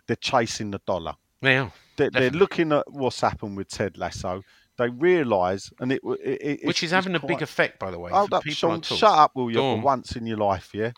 They're 0.06 0.16
chasing 0.16 0.72
the 0.72 0.80
dollar. 0.86 1.16
Yeah. 1.42 1.70
They're, 1.98 2.12
they're 2.12 2.30
looking 2.30 2.72
at 2.72 2.90
what's 2.92 3.20
happened 3.20 3.58
with 3.58 3.68
Ted 3.68 3.98
Lasso. 3.98 4.44
They 4.78 4.90
realise, 4.90 5.72
and 5.80 5.92
it, 5.92 6.02
it, 6.24 6.60
it 6.62 6.68
Which 6.68 6.84
is 6.84 6.92
having 6.92 7.16
a 7.16 7.20
big 7.20 7.42
effect, 7.42 7.80
by 7.80 7.90
the 7.90 7.98
way. 7.98 8.12
Hold 8.12 8.32
up, 8.32 8.46
Sean. 8.46 8.84
Shut 8.84 9.04
up, 9.10 9.32
will 9.36 9.50
you? 9.50 9.58
For 9.58 9.80
once 9.80 10.16
in 10.16 10.28
your 10.28 10.38
life, 10.38 10.70
yeah. 10.74 10.92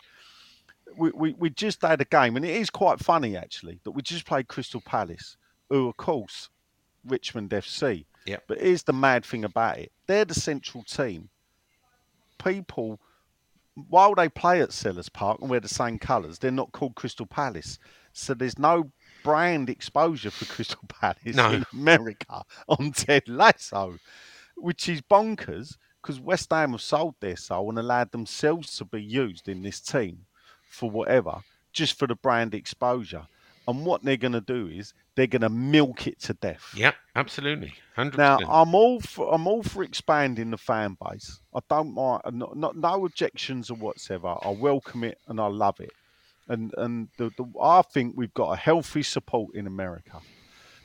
We, 0.96 1.10
we 1.10 1.32
we 1.34 1.50
just 1.50 1.82
had 1.82 2.00
a 2.00 2.04
game, 2.04 2.36
and 2.36 2.44
it 2.44 2.54
is 2.54 2.70
quite 2.70 3.00
funny 3.00 3.36
actually 3.36 3.80
that 3.84 3.92
we 3.92 4.02
just 4.02 4.26
played 4.26 4.48
Crystal 4.48 4.80
Palace, 4.80 5.36
who 5.68 5.88
of 5.88 5.96
course 5.96 6.48
Richmond 7.06 7.50
FC. 7.50 8.04
Yep. 8.26 8.44
But 8.48 8.60
here's 8.60 8.82
the 8.82 8.92
mad 8.92 9.24
thing 9.24 9.44
about 9.44 9.78
it: 9.78 9.92
they're 10.06 10.24
the 10.24 10.34
central 10.34 10.82
team. 10.84 11.28
People, 12.42 13.00
while 13.74 14.14
they 14.14 14.28
play 14.28 14.62
at 14.62 14.70
Selhurst 14.70 15.12
Park 15.12 15.40
and 15.40 15.50
wear 15.50 15.60
the 15.60 15.68
same 15.68 15.98
colours, 15.98 16.38
they're 16.38 16.50
not 16.50 16.72
called 16.72 16.94
Crystal 16.94 17.26
Palace. 17.26 17.78
So 18.12 18.34
there's 18.34 18.58
no 18.58 18.90
brand 19.22 19.68
exposure 19.68 20.30
for 20.30 20.46
Crystal 20.46 20.80
Palace 20.88 21.36
No. 21.36 21.50
in 21.52 21.66
America 21.72 22.42
on 22.68 22.92
Ted 22.92 23.28
Lasso, 23.28 23.98
which 24.56 24.88
is 24.88 25.02
bonkers 25.02 25.76
because 26.00 26.18
West 26.18 26.50
Ham 26.50 26.72
have 26.72 26.80
sold 26.80 27.14
their 27.20 27.36
soul 27.36 27.68
and 27.68 27.78
allowed 27.78 28.10
themselves 28.10 28.74
to 28.78 28.86
be 28.86 29.02
used 29.02 29.48
in 29.48 29.62
this 29.62 29.80
team 29.80 30.24
for 30.70 30.90
whatever, 30.90 31.42
just 31.72 31.98
for 31.98 32.06
the 32.06 32.14
brand 32.14 32.54
exposure. 32.54 33.26
And 33.68 33.84
what 33.84 34.02
they're 34.02 34.16
going 34.16 34.32
to 34.32 34.40
do 34.40 34.68
is 34.68 34.94
they're 35.14 35.26
going 35.26 35.42
to 35.42 35.50
milk 35.50 36.06
it 36.06 36.18
to 36.20 36.34
death. 36.34 36.72
Yeah, 36.74 36.92
absolutely. 37.14 37.74
100%. 37.96 38.16
Now 38.16 38.38
I'm 38.48 38.74
all 38.74 39.00
for 39.00 39.32
I'm 39.32 39.46
all 39.46 39.62
for 39.62 39.82
expanding 39.82 40.50
the 40.50 40.56
fan 40.56 40.96
base. 41.04 41.40
I 41.54 41.60
don't 41.68 41.94
mind, 41.94 42.22
not, 42.32 42.56
not 42.56 42.76
no 42.76 43.04
objections 43.04 43.70
or 43.70 43.74
whatsoever. 43.74 44.36
I 44.42 44.50
welcome 44.50 45.04
it 45.04 45.18
and 45.28 45.38
I 45.38 45.48
love 45.48 45.78
it. 45.80 45.92
And 46.48 46.72
and 46.78 47.08
the, 47.18 47.30
the 47.36 47.44
I 47.60 47.82
think 47.82 48.14
we've 48.16 48.34
got 48.34 48.52
a 48.52 48.56
healthy 48.56 49.02
support 49.02 49.54
in 49.54 49.66
America. 49.66 50.20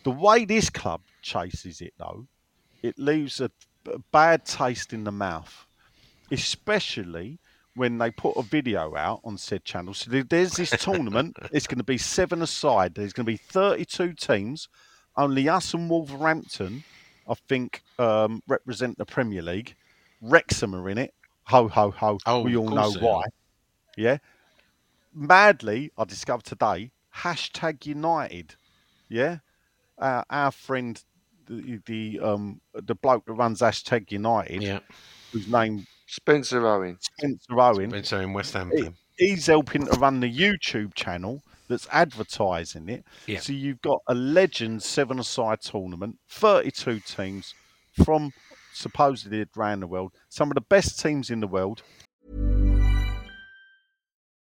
The 0.04 0.12
way 0.12 0.46
this 0.46 0.70
club 0.70 1.02
chases 1.22 1.82
it 1.82 1.94
though, 1.98 2.28
it 2.84 3.00
leaves 3.00 3.40
a, 3.40 3.50
a 3.92 4.00
bad 4.12 4.46
taste 4.46 4.94
in 4.94 5.06
the 5.06 5.12
mouth, 5.12 5.66
especially 6.30 7.40
when 7.76 7.98
they 7.98 8.10
put 8.10 8.38
a 8.38 8.42
video 8.42 8.96
out 8.96 9.22
on 9.24 9.38
said 9.38 9.64
channel. 9.64 9.94
So 9.94 10.10
there's 10.10 10.54
this 10.54 10.70
tournament. 10.80 11.38
It's 11.52 11.68
going 11.68 11.78
to 11.78 11.84
be 11.84 11.98
seven 11.98 12.42
aside. 12.42 12.96
There's 12.96 13.14
going 13.14 13.26
to 13.26 13.32
be 13.32 13.38
32 13.38 14.14
teams. 14.14 14.70
Only 15.18 15.48
us 15.48 15.74
and 15.74 15.90
Wolverhampton, 15.90 16.84
I 17.30 17.34
think, 17.48 17.82
um, 18.00 18.42
represent 18.48 18.98
the 18.98 19.06
Premier 19.06 19.42
League. 19.42 19.76
Wrexham 20.22 20.76
are 20.76 20.90
in 20.90 20.98
it. 20.98 21.14
Ho 21.44 21.68
ho 21.68 21.92
ho. 21.92 22.18
Oh, 22.26 22.42
we 22.42 22.58
all 22.58 22.70
know 22.70 22.92
are. 22.94 23.00
why. 23.00 23.24
Yeah. 23.96 24.18
Madly, 25.14 25.92
I 25.98 26.04
discovered 26.06 26.46
today. 26.46 26.92
Hashtag 27.16 27.86
United. 27.86 28.56
Yeah. 29.10 29.38
Uh, 29.98 30.24
our 30.30 30.52
friend, 30.52 31.02
the, 31.48 31.80
the 31.86 32.20
um 32.20 32.60
the 32.74 32.96
bloke 32.96 33.26
that 33.26 33.34
runs 33.34 33.62
hashtag 33.62 34.12
United, 34.12 34.62
yeah, 34.62 34.80
whose 35.32 35.48
name 35.48 35.86
Spencer 36.08 36.66
Owen. 36.66 36.98
Spencer 37.00 37.60
Owen, 37.60 37.90
been 37.90 38.22
in 38.22 38.34
West 38.34 38.54
Ham 38.54 38.72
He- 38.76 38.90
he's 39.18 39.48
helping 39.48 39.86
to 39.86 40.00
run 40.00 40.20
the 40.20 40.32
YouTube 40.32 40.94
channel 40.94 41.42
that's 41.68 41.88
advertising 41.92 42.90
it. 42.90 43.04
Yeah. 43.26 43.40
So 43.40 43.54
you've 43.54 43.82
got 43.82 44.02
a 44.08 44.14
legend 44.14 44.84
seven 44.84 45.20
aside 45.20 45.62
tournament, 45.62 46.18
32 46.30 47.00
teams 47.00 47.54
from 48.04 48.34
supposedly 48.74 49.46
around 49.58 49.80
the 49.80 49.88
world, 49.88 50.12
some 50.30 50.52
of 50.52 50.56
the 50.56 50.62
best 50.62 51.00
teams 51.00 51.30
in 51.30 51.40
the 51.40 51.48
world. 51.48 51.82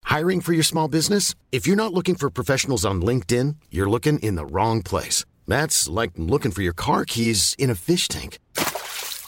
Hiring 0.04 0.40
for 0.40 0.52
your 0.52 0.62
small 0.62 0.88
business? 0.88 1.34
If 1.50 1.66
you're 1.66 1.76
not 1.76 1.92
looking 1.92 2.14
for 2.14 2.30
professionals 2.30 2.84
on 2.84 3.00
LinkedIn, 3.00 3.56
you're 3.70 3.88
looking 3.88 4.18
in 4.18 4.34
the 4.34 4.46
wrong 4.46 4.82
place. 4.82 5.24
That's 5.46 5.88
like 5.88 6.12
looking 6.16 6.50
for 6.52 6.62
your 6.62 6.72
car 6.72 7.04
keys 7.04 7.54
in 7.58 7.70
a 7.70 7.74
fish 7.74 8.08
tank. 8.08 8.38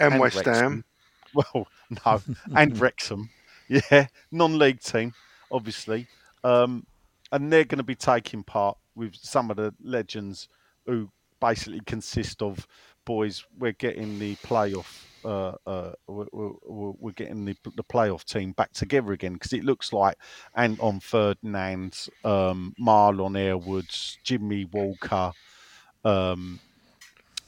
And, 0.00 0.20
West 0.20 0.36
Wrexham. 0.36 0.54
Ham. 0.54 0.84
Well, 1.34 1.68
no, 2.06 2.22
and 2.56 2.78
Wrexham, 2.80 3.28
yeah, 3.68 4.06
non-league 4.32 4.80
team, 4.80 5.12
obviously, 5.52 6.06
um, 6.42 6.86
and 7.30 7.52
they're 7.52 7.66
going 7.66 7.78
to 7.78 7.84
be 7.84 7.94
taking 7.94 8.42
part 8.42 8.78
with 8.94 9.14
some 9.14 9.50
of 9.50 9.58
the 9.58 9.74
legends 9.82 10.48
who 10.86 11.10
basically 11.38 11.80
consist 11.86 12.40
of 12.40 12.66
boys. 13.04 13.44
We're 13.58 13.72
getting 13.72 14.18
the 14.18 14.36
playoff. 14.36 15.02
Uh, 15.24 15.54
uh, 15.66 15.92
we're, 16.06 16.26
we're, 16.32 16.92
we're 16.98 17.12
getting 17.12 17.44
the, 17.44 17.56
the 17.76 17.84
playoff 17.84 18.24
team 18.24 18.52
back 18.52 18.72
together 18.72 19.12
again 19.12 19.34
because 19.34 19.52
it 19.52 19.64
looks 19.64 19.92
like 19.92 20.16
Anton 20.54 21.00
Ferdinand, 21.00 22.08
um, 22.24 22.74
Marlon 22.80 23.36
Harewoods, 23.36 24.16
Jimmy 24.22 24.64
Walker, 24.64 25.32
um, 26.04 26.60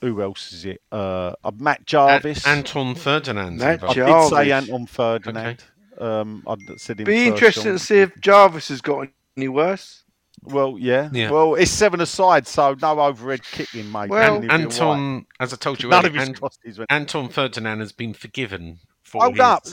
who 0.00 0.22
else 0.22 0.52
is 0.52 0.64
it? 0.64 0.82
Uh, 0.90 1.32
uh, 1.44 1.50
Matt 1.58 1.86
Jarvis. 1.86 2.46
An- 2.46 2.58
Anton 2.58 2.94
Ferdinand. 2.94 3.58
Matt 3.58 3.82
I 3.84 3.92
Jarvis. 3.94 4.30
did 4.30 4.36
say 4.36 4.52
Anton 4.52 4.86
Ferdinand. 4.86 5.64
Um, 5.98 6.42
I 6.46 6.56
said 6.76 7.00
him 7.00 7.04
Be 7.04 7.16
first 7.30 7.42
interesting 7.42 7.72
on- 7.72 7.78
to 7.78 7.84
see 7.84 7.98
if 7.98 8.18
Jarvis 8.20 8.68
has 8.68 8.80
got 8.80 9.08
any 9.36 9.48
worse. 9.48 10.04
Well, 10.42 10.76
yeah. 10.78 11.10
Yeah. 11.12 11.30
Well, 11.30 11.54
it's 11.54 11.70
seven 11.70 12.00
aside, 12.00 12.46
so 12.46 12.74
no 12.80 12.98
overhead 12.98 13.42
kicking, 13.44 13.92
mate. 13.92 14.08
Well, 14.08 14.36
and 14.36 14.44
he'll 14.44 14.48
be 14.48 14.48
all 14.48 14.56
right. 14.56 14.96
Anton, 14.98 15.26
as 15.38 15.52
I 15.52 15.56
told 15.56 15.82
you 15.82 15.90
None 15.90 16.06
earlier, 16.06 16.08
of 16.08 16.14
his 16.20 16.28
An- 16.28 16.34
crosses 16.34 16.78
went. 16.78 16.90
Anton 16.90 17.28
Ferdinand 17.28 17.80
has 17.80 17.92
been 17.92 18.14
forgiven 18.14 18.78
for 19.02 19.20
Hold 19.22 19.34
his... 19.34 19.40
up. 19.40 19.64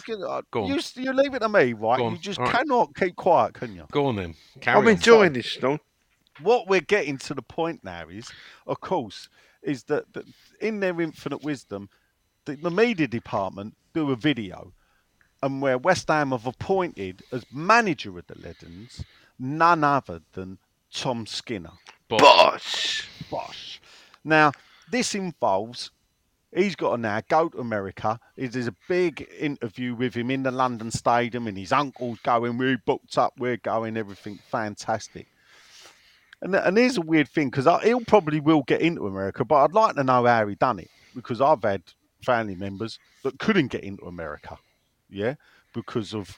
Go 0.52 0.64
on. 0.64 0.68
You, 0.68 0.80
you 0.96 1.14
leave 1.14 1.34
it 1.34 1.40
to 1.40 1.48
me, 1.48 1.72
right? 1.72 1.98
Go 2.00 2.08
on. 2.08 2.12
You 2.14 2.18
just 2.18 2.40
All 2.40 2.46
right. 2.48 2.56
cannot 2.56 2.94
keep 2.96 3.16
quiet, 3.16 3.54
can 3.54 3.74
you? 3.76 3.86
Go 3.92 4.08
on 4.08 4.18
then. 4.18 4.36
Carry 4.60 4.78
I'm 4.78 4.88
on. 4.88 4.94
enjoying 4.94 5.32
this, 5.32 5.48
Stone. 5.50 5.80
what 6.42 6.68
we're 6.68 6.82
getting 6.82 7.18
to 7.20 7.34
the 7.34 7.42
point 7.42 7.82
now 7.86 8.10
is, 8.10 8.30
of 8.66 8.82
course, 8.82 9.30
is 9.68 9.84
that, 9.84 10.12
that 10.14 10.26
in 10.62 10.80
their 10.80 11.00
infinite 11.02 11.44
wisdom, 11.44 11.90
the, 12.46 12.56
the 12.56 12.72
media 12.72 13.08
department 13.08 13.76
do 13.94 14.12
a 14.12 14.16
video, 14.16 14.74
and 15.44 15.62
where 15.62 15.78
West 15.78 16.08
Ham 16.08 16.32
have 16.32 16.48
appointed 16.48 17.22
as 17.32 17.46
manager 17.52 18.18
of 18.18 18.26
the 18.28 18.40
Legends 18.40 19.04
none 19.38 19.84
other 19.84 20.22
than 20.34 20.58
Tom 20.92 21.28
Skinner. 21.28 21.74
Bosh. 22.08 23.08
Bosh. 23.30 23.80
Now, 24.24 24.52
this 24.90 25.14
involves 25.14 25.92
he's 26.56 26.76
got 26.76 26.96
to 26.96 27.02
now 27.02 27.22
go 27.28 27.50
to 27.50 27.60
America. 27.60 28.20
There's 28.36 28.68
a 28.68 28.76
big 28.88 29.28
interview 29.38 29.94
with 29.94 30.14
him 30.16 30.32
in 30.32 30.44
the 30.44 30.52
London 30.52 30.92
Stadium, 30.92 31.48
and 31.48 31.58
his 31.58 31.72
uncle's 31.72 32.20
going, 32.20 32.58
We're 32.58 32.78
booked 32.78 33.18
up, 33.18 33.34
we're 33.38 33.58
going, 33.58 33.98
everything 33.98 34.40
fantastic. 34.50 35.28
And, 36.42 36.56
and 36.56 36.78
here's 36.78 36.98
a 36.98 37.02
weird 37.02 37.30
thing 37.30 37.50
because 37.50 37.68
he'll 37.84 38.02
probably 38.02 38.40
will 38.40 38.64
get 38.64 38.82
into 38.82 39.08
America, 39.08 39.44
but 39.44 39.56
I'd 39.56 39.74
like 39.74 39.96
to 39.96 40.04
know 40.04 40.26
how 40.26 40.48
he 40.48 40.56
done 40.56 40.80
it 40.80 40.90
because 41.16 41.42
I've 41.42 41.64
had 41.64 41.82
family 42.24 42.56
members 42.56 43.00
that 43.24 43.40
couldn't 43.40 43.68
get 43.68 43.84
into 43.84 44.06
America, 44.06 44.58
yeah, 45.10 45.36
because 45.74 46.14
of 46.14 46.38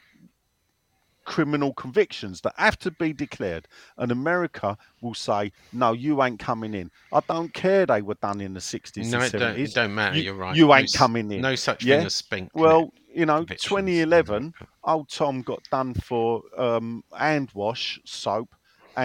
criminal 1.26 1.74
convictions 1.74 2.42
that 2.42 2.54
have 2.58 2.80
to 2.80 2.90
be 2.92 3.14
declared, 3.14 3.68
and 3.98 4.12
America 4.12 4.78
will 5.02 5.14
say, 5.14 5.52
"No, 5.72 5.92
you 5.92 6.24
ain't 6.24 6.40
coming 6.40 6.74
in." 6.74 6.90
I 7.14 7.20
don't 7.28 7.54
care 7.54 7.86
they 7.86 8.02
were 8.02 8.16
done 8.16 8.42
in 8.42 8.54
the 8.54 8.62
sixties 8.62 9.12
No, 9.12 9.22
it 9.22 9.34
don't, 9.34 9.60
it 9.60 9.74
don't 9.74 9.94
matter. 9.94 10.18
You- 10.18 10.32
are 10.32 10.36
right. 10.36 10.56
You 10.56 10.74
ain't 10.74 10.86
s- 10.86 10.96
coming 10.96 11.32
in. 11.32 11.42
No 11.42 11.56
such 11.56 11.84
yeah? 11.84 11.98
thing 11.98 12.06
as 12.08 12.16
spink. 12.16 12.50
Well, 12.54 12.92
you 13.14 13.26
know, 13.26 13.44
2011, 13.44 14.54
old 14.84 15.10
Tom 15.10 15.42
got 15.42 15.62
done 15.70 15.94
for 15.94 16.42
um, 16.58 17.04
hand 17.16 17.52
wash 17.54 18.00
soap 18.06 18.56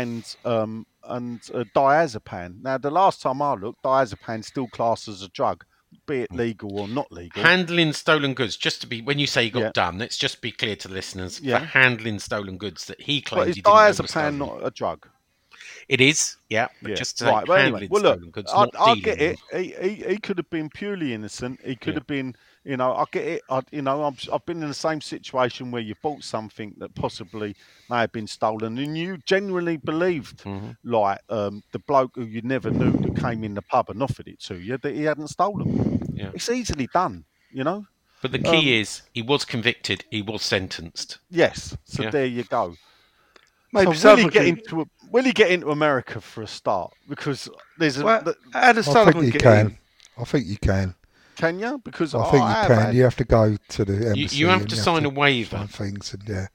and 0.00 0.36
um, 0.44 0.86
and 1.04 1.40
uh, 1.54 1.64
diazepam. 1.74 2.62
Now, 2.62 2.78
the 2.78 2.90
last 2.90 3.22
time 3.22 3.40
I 3.42 3.54
looked, 3.54 3.82
diazepam 3.82 4.44
still 4.44 4.68
classed 4.68 5.08
as 5.08 5.22
a 5.22 5.28
drug, 5.28 5.64
be 6.06 6.22
it 6.22 6.32
legal 6.32 6.78
or 6.78 6.88
not 6.88 7.10
legal. 7.12 7.42
Handling 7.42 7.92
stolen 7.92 8.34
goods, 8.34 8.56
just 8.56 8.80
to 8.80 8.86
be 8.86 9.02
when 9.02 9.18
you 9.18 9.26
say 9.26 9.44
he 9.44 9.50
got 9.50 9.62
Yeah. 9.62 9.70
done, 9.72 9.98
let's 9.98 10.16
just 10.16 10.40
be 10.40 10.50
clear 10.50 10.76
to 10.76 10.88
the 10.88 10.94
listeners. 10.94 11.40
Yeah. 11.40 11.60
For 11.60 11.64
handling 11.66 12.18
stolen 12.18 12.58
goods 12.58 12.86
that 12.86 13.00
he 13.00 13.20
but 13.20 13.28
claimed 13.30 13.48
is 13.50 13.56
he 13.56 13.62
didn't 13.62 13.76
know 13.76 13.82
were 13.82 13.92
diazepam 13.92 14.36
not 14.38 14.66
a 14.66 14.70
drug? 14.70 15.08
It 15.88 16.00
is, 16.00 16.36
yeah. 16.48 16.68
But 16.82 16.90
Yeah. 16.90 16.96
just 16.96 17.18
to 17.18 17.26
right. 17.26 17.46
But 17.46 17.60
handling 17.60 17.84
anyway, 17.84 17.88
well, 17.90 18.02
look, 18.02 18.14
stolen 18.14 18.30
goods, 18.30 18.52
I, 18.52 18.66
I 18.78 18.94
get 18.96 19.20
it. 19.20 19.38
He, 19.52 19.74
he, 19.80 19.94
he 20.10 20.18
could 20.18 20.38
have 20.38 20.50
been 20.50 20.68
purely 20.70 21.14
innocent. 21.14 21.60
He 21.64 21.76
could 21.76 21.88
Yeah. 21.88 21.94
have 22.00 22.06
been, 22.06 22.34
you 22.64 22.76
know, 22.76 22.94
I 22.94 23.04
get 23.12 23.26
it. 23.26 23.42
I, 23.50 23.60
you 23.70 23.82
know, 23.82 24.04
I've, 24.04 24.18
I've 24.32 24.44
been 24.46 24.62
in 24.62 24.68
the 24.68 24.74
same 24.74 25.00
situation 25.00 25.70
where 25.70 25.82
you 25.82 25.94
bought 26.02 26.24
something 26.24 26.74
that 26.78 26.94
possibly 26.94 27.54
may 27.90 27.98
have 28.00 28.12
been 28.12 28.26
stolen, 28.26 28.78
and 28.78 28.96
you 28.96 29.18
genuinely 29.26 29.76
believed, 29.76 30.44
Mhm. 30.44 30.76
like 30.84 31.18
um, 31.28 31.62
the 31.72 31.78
bloke 31.80 32.12
who 32.14 32.24
you 32.24 32.40
never 32.42 32.70
knew 32.70 32.92
that 32.92 33.16
came 33.20 33.44
in 33.44 33.54
the 33.54 33.62
pub 33.62 33.90
and 33.90 34.02
offered 34.02 34.28
it 34.28 34.40
to 34.40 34.54
you, 34.56 34.78
that 34.78 34.94
he 34.94 35.02
hadn't 35.02 35.28
stolen. 35.28 36.00
Yeah. 36.14 36.30
It's 36.34 36.48
easily 36.48 36.88
done, 36.92 37.24
you 37.52 37.64
know. 37.64 37.86
But 38.22 38.32
the 38.32 38.38
key 38.38 38.74
um, 38.76 38.80
is 38.80 39.02
he 39.12 39.20
was 39.20 39.44
convicted, 39.44 40.04
he 40.10 40.22
was 40.22 40.42
sentenced. 40.42 41.18
Yes. 41.30 41.76
So 41.84 42.04
Yeah. 42.04 42.10
there 42.10 42.24
you 42.26 42.44
go. 42.44 42.74
Maybe 43.72 43.92
so 43.94 44.10
will 44.14 44.22
he 44.22 44.30
get 44.30 44.44
can- 44.46 44.58
into 44.58 44.88
will 45.10 45.24
he 45.24 45.32
get 45.32 45.50
into 45.50 45.70
America 45.70 46.20
for 46.20 46.42
a 46.42 46.46
start? 46.46 46.92
Because 47.08 47.48
there's 47.78 47.98
a 47.98 48.04
Well, 48.04 48.22
the- 48.22 48.36
how 48.52 48.72
does 48.72 48.88
I 48.88 49.04
think 49.12 49.24
you 49.26 49.30
get 49.32 49.42
can. 49.42 49.66
in? 49.66 49.78
I 50.16 50.24
think 50.24 50.46
you 50.46 50.56
can. 50.56 50.94
Can 51.36 51.58
you? 51.58 51.78
Because 51.84 52.14
I 52.14 52.20
I, 52.20 52.30
think 52.30 52.34
you 52.42 52.48
have 52.48 52.66
can. 52.66 52.76
had- 52.78 52.94
You 52.94 53.02
have 53.04 53.16
to 53.16 53.24
go 53.24 53.56
to 53.68 53.84
the 53.84 53.92
You, 53.92 54.08
embassy. 54.08 54.36
you 54.36 54.46
have 54.48 54.60
and 54.62 54.70
to 54.70 54.76
sign 54.76 55.04
a 55.04 55.08
waiver. 55.10 55.56
sign 55.58 55.66
things, 55.68 56.14
and 56.14 56.28
yeah, 56.28 56.46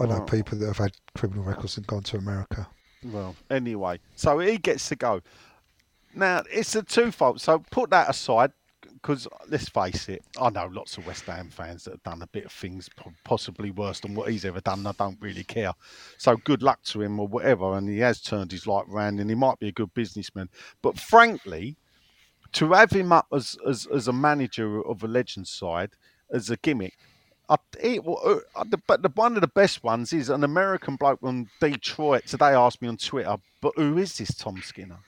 I 0.00 0.06
know 0.06 0.22
Oh. 0.22 0.24
people 0.24 0.58
that 0.58 0.66
have 0.66 0.78
had 0.78 0.92
criminal 1.14 1.44
records 1.44 1.76
and 1.76 1.86
gone 1.86 2.02
to 2.04 2.16
America. 2.16 2.68
Well, 3.02 3.34
anyway, 3.50 4.00
so 4.14 4.38
he 4.38 4.58
gets 4.58 4.88
to 4.90 4.96
go. 4.96 5.22
Now 6.14 6.42
it's 6.50 6.74
a 6.74 6.82
twofold. 6.82 7.40
So 7.40 7.60
put 7.70 7.90
that 7.90 8.10
aside, 8.10 8.52
because 8.82 9.26
let's 9.48 9.68
face 9.68 10.08
it, 10.08 10.22
I 10.40 10.50
know 10.50 10.66
lots 10.66 10.98
of 10.98 11.06
West 11.06 11.24
Ham 11.24 11.48
fans 11.48 11.84
that 11.84 11.92
have 11.92 12.02
done 12.02 12.20
a 12.22 12.26
bit 12.26 12.44
of 12.44 12.52
things 12.52 12.90
possibly 13.24 13.70
worse 13.70 14.00
than 14.00 14.14
what 14.14 14.30
he's 14.30 14.44
ever 14.44 14.60
done. 14.60 14.80
and 14.80 14.88
I 14.88 14.92
don't 14.98 15.16
really 15.20 15.44
care. 15.44 15.72
So 16.18 16.36
good 16.36 16.62
luck 16.62 16.82
to 16.84 17.00
him 17.00 17.18
or 17.18 17.26
whatever. 17.26 17.76
And 17.78 17.88
he 17.88 17.98
has 18.00 18.20
turned 18.20 18.52
his 18.52 18.66
life 18.66 18.84
around, 18.90 19.18
and 19.20 19.30
he 19.30 19.36
might 19.36 19.58
be 19.58 19.68
a 19.68 19.72
good 19.72 19.94
businessman. 19.94 20.50
But 20.82 20.98
frankly, 20.98 21.76
to 22.52 22.72
have 22.72 22.90
him 22.90 23.12
up 23.12 23.26
as 23.32 23.56
as, 23.66 23.86
as 23.94 24.08
a 24.08 24.12
manager 24.12 24.84
of 24.86 25.02
a 25.02 25.08
legend 25.08 25.46
side 25.46 25.90
as 26.32 26.50
a 26.50 26.56
gimmick. 26.56 26.96
I, 27.48 27.56
it, 27.80 28.00
uh, 28.06 28.64
the, 28.64 28.78
but 28.86 29.02
the, 29.02 29.10
one 29.14 29.34
of 29.34 29.40
the 29.40 29.48
best 29.48 29.82
ones 29.82 30.12
is 30.12 30.30
an 30.30 30.44
American 30.44 30.94
bloke 30.94 31.20
from 31.20 31.48
Detroit 31.60 32.26
today 32.26 32.54
asked 32.54 32.80
me 32.80 32.86
on 32.86 32.96
Twitter, 32.96 33.36
but 33.60 33.72
who 33.74 33.98
is 33.98 34.16
this 34.16 34.32
Tom 34.36 34.62
Skinner? 34.62 35.00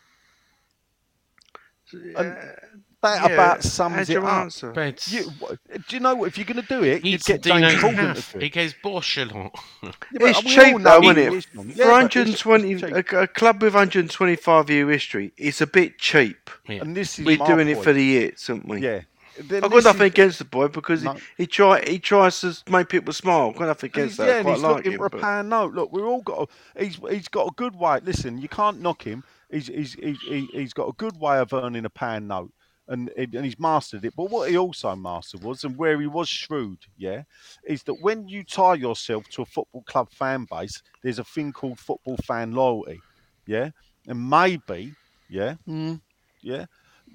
And 2.17 2.57
that 3.03 3.29
Yeah, 3.29 3.35
about 3.35 3.63
sums 3.63 3.95
how'd 3.95 4.09
it 4.09 4.13
you 4.13 4.21
up. 4.27 4.33
answer? 4.33 4.95
You, 5.09 5.25
do 5.43 5.81
you 5.97 6.01
know 6.01 6.15
what? 6.15 6.29
If 6.29 6.39
you're 6.39 6.45
going 6.47 6.63
to 6.63 6.69
do 6.69 6.83
it, 6.85 7.05
you'd 7.05 7.23
get 7.25 7.43
Dino 7.43 7.69
James 7.69 7.83
Corden 7.83 7.97
to 7.97 8.03
half. 8.03 8.33
do 8.33 8.39
He 8.39 8.47
it. 8.47 8.51
goes 8.51 8.75
bosh 8.83 9.19
a 9.19 9.25
lot. 9.27 9.53
Yeah, 9.83 9.91
It's 10.15 10.41
cheap 10.43 10.79
though, 10.81 11.03
isn't 11.03 11.17
he 11.17 11.23
it? 11.23 11.33
is 11.33 11.47
one. 11.55 11.69
For 11.71 11.79
Yeah, 11.79 11.91
120, 11.91 12.73
a, 12.83 13.23
a 13.23 13.27
club 13.27 13.63
with 13.63 13.75
125 13.75 14.71
year 14.71 14.89
history, 14.91 15.33
it's 15.37 15.61
a 15.61 15.67
bit 15.67 15.99
cheap. 15.99 16.51
Yeah. 16.69 16.81
And 16.83 16.97
this 16.97 17.19
is 17.19 17.27
We're 17.27 17.39
my 17.39 17.47
doing 17.47 17.69
it 17.69 17.83
for 17.83 17.93
the 17.93 18.15
hits, 18.21 18.49
aren't 18.49 18.69
we? 18.69 18.81
Yeah. 18.81 19.01
Then 19.41 19.65
I've 19.65 19.71
got 19.71 19.85
nothing 19.85 20.03
is- 20.03 20.07
against 20.13 20.39
the 20.41 20.45
boy 20.45 20.69
because 20.69 21.03
No. 21.03 21.15
he, 21.15 21.21
he 21.39 21.47
try 21.47 21.83
he 21.87 21.99
tries 21.99 22.41
to 22.43 22.55
make 22.71 22.89
people 22.91 23.15
smile. 23.15 23.49
I've 23.49 23.57
got 23.57 23.67
nothing 23.67 23.89
And 23.95 23.97
against 23.97 24.13
he's, 24.13 24.17
that. 24.19 24.27
yeah, 24.27 24.33
I 24.35 24.37
and 24.37 24.45
quite 24.45 24.55
he's 24.55 24.63
like 24.63 24.77
looking 24.77 24.93
him. 24.93 24.99
for 24.99 25.07
a 25.07 25.11
pound 25.11 25.49
note. 25.49 25.73
Look, 25.75 25.91
we're 25.93 26.07
all 26.07 26.21
got. 26.21 26.51
A, 26.77 26.85
he's 26.85 26.97
he's 27.11 27.29
got 27.29 27.47
a 27.49 27.51
good 27.57 27.75
way. 27.75 28.01
Listen, 28.05 28.37
you 28.39 28.49
can't 28.49 28.81
knock 28.83 29.03
him. 29.05 29.25
He's 29.51 29.69
he's 29.69 29.95
he's, 29.95 30.21
he- 30.21 30.49
he's 30.53 30.73
got 30.75 30.89
a 30.89 30.93
good 30.93 31.19
way 31.19 31.39
of 31.39 31.53
earning 31.55 31.87
a 31.87 31.91
pound 31.91 32.29
note, 32.29 32.53
and 32.93 33.11
and 33.17 33.45
he's 33.45 33.59
mastered 33.59 34.05
it. 34.05 34.15
But 34.17 34.31
what 34.31 34.51
he 34.51 34.57
also 34.57 34.95
mastered 34.95 35.43
was, 35.43 35.65
and 35.65 35.77
where 35.77 36.01
he 36.01 36.07
was 36.07 36.29
shrewd, 36.29 36.79
yeah, 36.97 37.23
is 37.65 37.83
that 37.85 38.01
when 38.01 38.29
you 38.29 38.45
tie 38.45 38.75
yourself 38.75 39.25
to 39.31 39.43
a 39.43 39.47
football 39.47 39.83
club 39.83 40.11
fan 40.13 40.47
base, 40.51 40.83
there's 41.03 41.19
a 41.19 41.25
thing 41.25 41.53
called 41.53 41.79
football 41.79 42.17
fan 42.19 42.53
loyalty, 42.53 43.01
yeah, 43.47 43.71
and 44.07 44.31
maybe, 44.31 44.95
yeah, 45.29 45.55
mm, 45.67 46.01
yeah, 46.43 46.67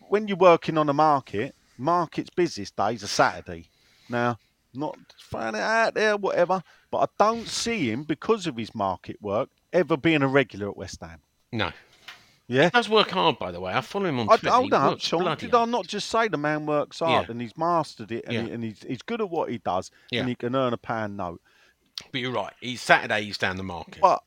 when 0.10 0.28
you're 0.28 0.38
working 0.38 0.78
on 0.78 0.90
a 0.90 0.94
market, 0.94 1.56
market's 1.78 2.30
busiest 2.30 2.76
days 2.76 3.04
are 3.04 3.08
Saturday. 3.08 3.70
Now, 4.10 4.38
not 4.74 4.98
throwing 5.30 5.56
it 5.56 5.62
out 5.62 5.94
there, 5.94 6.18
whatever, 6.18 6.62
but 6.91 6.98
I 6.99 7.08
don't 7.24 7.48
see 7.48 7.90
him 7.90 8.04
because 8.04 8.48
of 8.48 8.58
his 8.58 8.74
market 8.74 9.18
work 9.22 9.49
ever 9.74 9.98
being 9.98 10.22
a 10.22 10.28
regular 10.28 10.70
at 10.70 10.78
West 10.78 10.99
Ham. 11.02 11.20
No. 11.52 11.72
Yeah. 12.48 12.65
He 12.65 12.69
does 12.69 12.88
work 12.90 13.10
hard, 13.10 13.38
by 13.40 13.52
the 13.52 13.60
way. 13.60 13.74
I 13.74 13.82
follow 13.82 14.06
him 14.06 14.19
on 14.19 14.30
I, 14.30 14.38
Twitter. 14.38 14.56
hold 14.56 14.74
on, 14.74 14.98
Sean. 14.99 15.38
Did 15.38 15.53
I 15.53 15.65
not 15.65 15.86
just 15.86 16.10
say 16.10 16.28
the 16.30 16.38
man 16.38 16.65
works 16.65 16.99
hard 16.99 17.26
Yeah. 17.28 17.32
and 17.32 17.41
he's 17.41 17.57
mastered 17.57 18.11
it 18.11 18.24
and, 18.26 18.34
Yeah. 18.34 18.41
he, 18.44 18.52
and 18.52 18.64
he's, 18.64 18.84
he's 18.84 19.02
good 19.02 19.19
at 19.22 19.30
what 19.30 19.49
he 19.49 19.57
does 19.57 19.91
Yeah. 20.11 20.22
and 20.22 20.30
he 20.30 20.36
can 20.36 20.56
earn 20.56 20.72
a 20.74 20.78
pound 20.78 21.18
note? 21.18 21.41
But 22.11 22.22
you're 22.22 22.32
right. 22.32 22.53
He's 22.61 22.82
Saturday. 22.82 23.24
He's 23.24 23.38
down 23.38 23.57
the 23.57 23.64
market. 23.64 23.99
But 24.02 24.24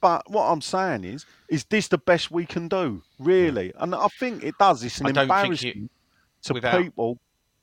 but 0.00 0.28
what 0.28 0.46
I'm 0.50 0.60
saying 0.60 1.04
is, 1.04 1.24
is 1.48 1.64
this 1.66 1.86
the 1.86 1.98
best 1.98 2.30
we 2.32 2.44
can 2.44 2.66
do, 2.66 3.02
really? 3.20 3.72
And 3.76 3.94
I 3.94 4.08
think 4.18 4.42
it 4.42 4.56
does. 4.58 4.82
It's 4.82 5.00
an 5.00 5.16
I 5.16 5.22
embarrassment 5.22 5.62
you- 5.76 5.88
to 6.42 6.54
without- 6.54 6.82
people. 6.82 7.18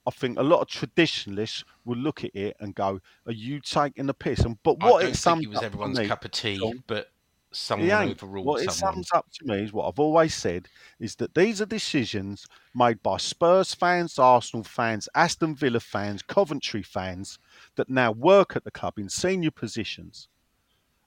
I 0.07 0.11
think 0.11 0.39
a 0.39 0.43
lot 0.43 0.61
of 0.61 0.67
traditionalists 0.69 1.65
will 1.85 1.97
look 1.97 2.23
at 2.23 2.33
it 2.33 2.55
and 2.61 2.73
go, 2.73 2.99
"Are 3.27 3.31
you 3.33 3.59
taking 3.59 4.05
the 4.07 4.13
piss?" 4.13 4.39
And 4.39 4.57
but 4.63 4.79
what 4.79 4.99
I 4.99 5.01
don't 5.03 5.11
it 5.11 5.17
think 5.17 5.39
he 5.41 5.47
was 5.47 5.61
everyone's 5.61 5.99
me- 5.99 6.07
cup 6.07 6.23
of 6.25 6.31
tea, 6.31 6.73
but 6.87 7.11
someone 7.51 7.89
overruled 7.91 8.45
What 8.45 8.61
it 8.63 8.71
someone. 8.71 9.03
sums 9.03 9.11
up 9.13 9.25
to 9.33 9.45
me 9.45 9.63
is 9.63 9.73
what 9.73 9.87
I've 9.87 9.99
always 9.99 10.33
said 10.35 10.67
is 10.99 11.15
that 11.15 11.33
these 11.33 11.61
are 11.61 11.65
decisions 11.65 12.45
made 12.75 13.01
by 13.01 13.17
Spurs 13.17 13.73
fans, 13.73 14.19
Arsenal 14.19 14.63
fans, 14.63 15.09
Aston 15.15 15.55
Villa 15.55 15.79
fans, 15.79 16.21
Coventry 16.21 16.83
fans 16.83 17.39
that 17.75 17.89
now 17.89 18.11
work 18.11 18.55
at 18.55 18.63
the 18.63 18.71
club 18.71 18.99
in 18.99 19.09
senior 19.09 19.51
positions, 19.51 20.27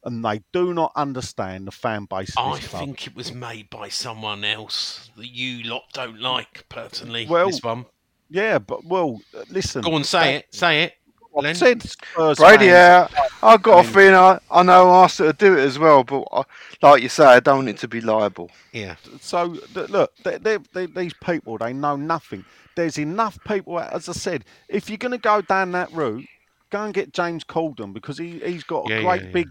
and 0.05 0.25
they 0.25 0.43
do 0.53 0.75
not 0.75 0.93
understand 0.97 1.67
the 1.67 1.71
fan 1.73 2.07
base 2.07 2.35
of 2.37 2.55
I 2.55 2.59
think 2.59 3.07
it 3.07 3.15
was 3.15 3.33
made 3.33 3.71
by 3.71 3.89
someone 3.89 4.45
else 4.45 5.11
that 5.17 5.29
you 5.29 5.63
lot 5.63 5.85
don't 5.93 6.19
like 6.21 6.67
personally. 6.69 7.27
Well, 7.29 7.47
this 7.47 7.63
one. 7.63 7.87
Yeah, 8.29 8.59
but 8.59 8.85
well, 8.85 9.21
uh, 9.37 9.45
listen. 9.51 9.83
Go 9.83 9.95
on, 9.95 10.05
say 10.05 10.19
that- 10.19 10.35
it. 10.47 10.55
Say 10.55 10.83
it. 10.85 10.95
I've 11.37 11.45
Len- 11.45 11.55
said 11.55 11.83
Spurs 11.83 12.39
Brady 12.39 12.67
fans- 12.69 13.11
out. 13.13 13.31
I 13.43 13.57
got 13.57 13.75
a 13.75 13.79
I 13.79 13.83
mean- 13.83 13.93
feeling 13.93 14.15
I, 14.15 14.33
know 14.35 14.41
I 14.51 14.63
know 14.63 14.91
Arsenal 14.91 15.33
to 15.33 15.39
do 15.39 15.57
it 15.57 15.63
as 15.63 15.79
well, 15.79 16.05
but 16.05 16.25
I, 16.33 16.43
like 16.83 17.03
you 17.03 17.09
say, 17.09 17.25
I 17.25 17.41
don't 17.41 17.57
want 17.59 17.69
it 17.71 17.79
to 17.79 17.89
be 17.89 18.01
liable. 18.01 18.51
Yeah. 18.73 18.97
So 19.21 19.57
look, 19.75 20.13
they, 20.25 20.39
they, 20.39 20.59
they, 20.73 20.87
these 20.87 21.15
people 21.15 21.59
they 21.59 21.73
know 21.73 21.97
nothing. 21.97 22.45
There's 22.75 22.99
enough 22.99 23.39
people, 23.45 23.79
as 23.81 24.09
I 24.09 24.13
said. 24.13 24.45
If 24.69 24.89
you're 24.89 24.97
going 24.99 25.13
to 25.13 25.19
go 25.19 25.43
down 25.43 25.73
that 25.73 25.93
route, 25.93 26.25
go 26.71 26.85
and 26.85 26.95
get 26.95 27.13
James 27.13 27.45
Corden 27.45 27.93
because 27.93 28.17
he 28.19 28.39
he's 28.41 28.65
got 28.65 28.91
a 28.91 28.95
Yeah, 28.95 29.03
great 29.03 29.21
yeah, 29.23 29.27
yeah. 29.29 29.33
big 29.33 29.49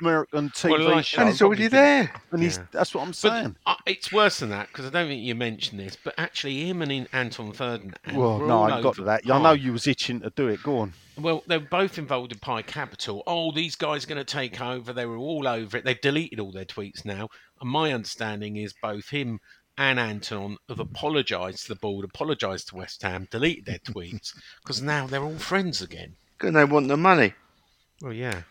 American 0.00 0.50
TV 0.50 0.70
Well, 0.70 0.94
like- 0.96 1.04
show. 1.04 1.20
And 1.22 1.30
it's 1.30 1.42
already 1.42 1.68
there. 1.68 2.12
And 2.30 2.42
he's 2.42 2.58
that's 2.70 2.94
what 2.94 3.02
I'm 3.02 3.08
But 3.08 3.16
saying. 3.16 3.56
uh, 3.66 3.74
it's 3.86 4.12
worse 4.12 4.38
than 4.40 4.50
that 4.50 4.68
because 4.68 4.86
I 4.86 4.90
don't 4.90 5.08
think 5.08 5.22
you 5.22 5.34
mentioned 5.34 5.80
this, 5.80 5.96
but 6.02 6.14
actually, 6.18 6.66
him 6.68 6.82
and 6.82 6.90
in 6.92 7.08
Anton 7.12 7.52
Ferdinand. 7.52 7.96
well, 8.14 8.38
no, 8.40 8.62
I 8.64 8.80
got 8.80 8.96
to 8.96 9.04
that. 9.04 9.24
Pi. 9.24 9.34
I 9.34 9.42
know 9.42 9.52
you 9.52 9.72
was 9.72 9.86
itching 9.86 10.20
to 10.20 10.30
do 10.30 10.48
it. 10.48 10.62
Go 10.62 10.78
on. 10.78 10.92
Well, 11.18 11.44
they 11.46 11.58
were 11.58 11.64
both 11.70 11.96
involved 11.98 12.32
in 12.32 12.38
Pi 12.38 12.62
Capital. 12.62 13.22
Oh, 13.26 13.52
these 13.52 13.76
guys 13.76 14.04
are 14.04 14.08
going 14.08 14.18
to 14.18 14.24
take 14.24 14.60
over. 14.60 14.92
They 14.92 15.06
were 15.06 15.16
all 15.16 15.46
over 15.46 15.76
it. 15.76 15.84
They've 15.84 16.00
deleted 16.00 16.40
all 16.40 16.50
their 16.50 16.64
tweets 16.64 17.04
now. 17.04 17.28
And 17.60 17.70
my 17.70 17.92
understanding 17.92 18.56
is 18.56 18.72
both 18.82 19.10
him 19.10 19.38
and 19.78 19.98
Anton 20.00 20.56
have 20.68 20.80
apologised 20.80 21.62
to 21.62 21.68
the 21.68 21.74
board, 21.80 22.04
apologised 22.04 22.68
to 22.68 22.76
West 22.76 23.02
Ham, 23.02 23.26
deleted 23.30 23.64
their 23.64 23.78
tweets 23.78 24.32
because 24.62 24.80
now 24.82 25.06
they're 25.06 25.22
all 25.24 25.38
friends 25.38 25.82
again. 25.82 26.14
Because 26.38 26.54
they 26.54 26.64
want 26.64 26.88
the 26.88 26.96
money. 26.96 27.32
Well, 28.02 28.12
yeah. 28.12 28.42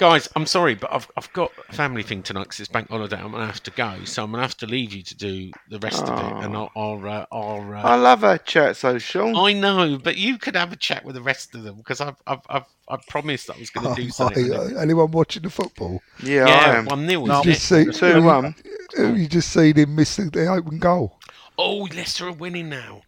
Guys, 0.00 0.30
I'm 0.34 0.46
sorry, 0.46 0.76
but 0.76 0.90
I've, 0.90 1.10
I've 1.14 1.30
got 1.34 1.52
a 1.68 1.74
family 1.74 2.02
thing 2.02 2.22
tonight 2.22 2.44
because 2.44 2.60
it's 2.60 2.70
bank 2.70 2.88
holiday. 2.88 3.16
I'm 3.16 3.32
going 3.32 3.42
to 3.42 3.46
have 3.46 3.62
to 3.64 3.70
go. 3.72 4.02
So 4.04 4.24
I'm 4.24 4.30
going 4.30 4.38
to 4.38 4.46
have 4.46 4.56
to 4.56 4.66
leave 4.66 4.94
you 4.94 5.02
to 5.02 5.14
do 5.14 5.50
the 5.68 5.78
rest 5.78 6.04
of 6.04 6.18
it. 6.18 6.42
And 6.42 6.56
I'll. 6.56 6.70
I'll, 6.74 7.06
uh, 7.06 7.26
I'll 7.30 7.74
uh, 7.74 7.82
I 7.82 7.96
love 7.96 8.24
our 8.24 8.38
chat 8.38 8.78
social. 8.78 9.36
I 9.36 9.52
know, 9.52 9.98
but 10.02 10.16
you 10.16 10.38
could 10.38 10.56
have 10.56 10.72
a 10.72 10.76
chat 10.76 11.04
with 11.04 11.16
the 11.16 11.20
rest 11.20 11.54
of 11.54 11.64
them 11.64 11.76
because 11.76 12.00
I've, 12.00 12.16
I've, 12.26 12.40
I've, 12.48 12.64
I've 12.88 13.06
promised 13.08 13.50
I 13.50 13.58
was 13.58 13.68
going 13.68 13.94
to 13.94 14.02
do 14.02 14.08
something. 14.08 14.48
with 14.48 14.52
them. 14.56 14.74
Hey, 14.74 14.80
anyone 14.80 15.10
watching 15.10 15.42
the 15.42 15.50
football? 15.50 16.00
yeah, 16.22 16.46
I 16.46 16.48
yeah, 16.48 16.78
am. 16.78 16.86
one 16.86 17.04
nil. 17.04 17.28
You 17.28 17.42
just 17.42 17.66
see, 17.68 17.84
Two 17.92 18.22
one. 18.22 18.54
you 18.96 19.28
just 19.28 19.52
seen 19.52 19.76
him 19.76 19.96
miss 19.96 20.16
the, 20.16 20.30
the 20.30 20.46
open 20.46 20.78
goal? 20.78 21.18
Oh, 21.58 21.86
Leicester 21.94 22.28
are 22.28 22.32
winning 22.32 22.70
now. 22.70 23.02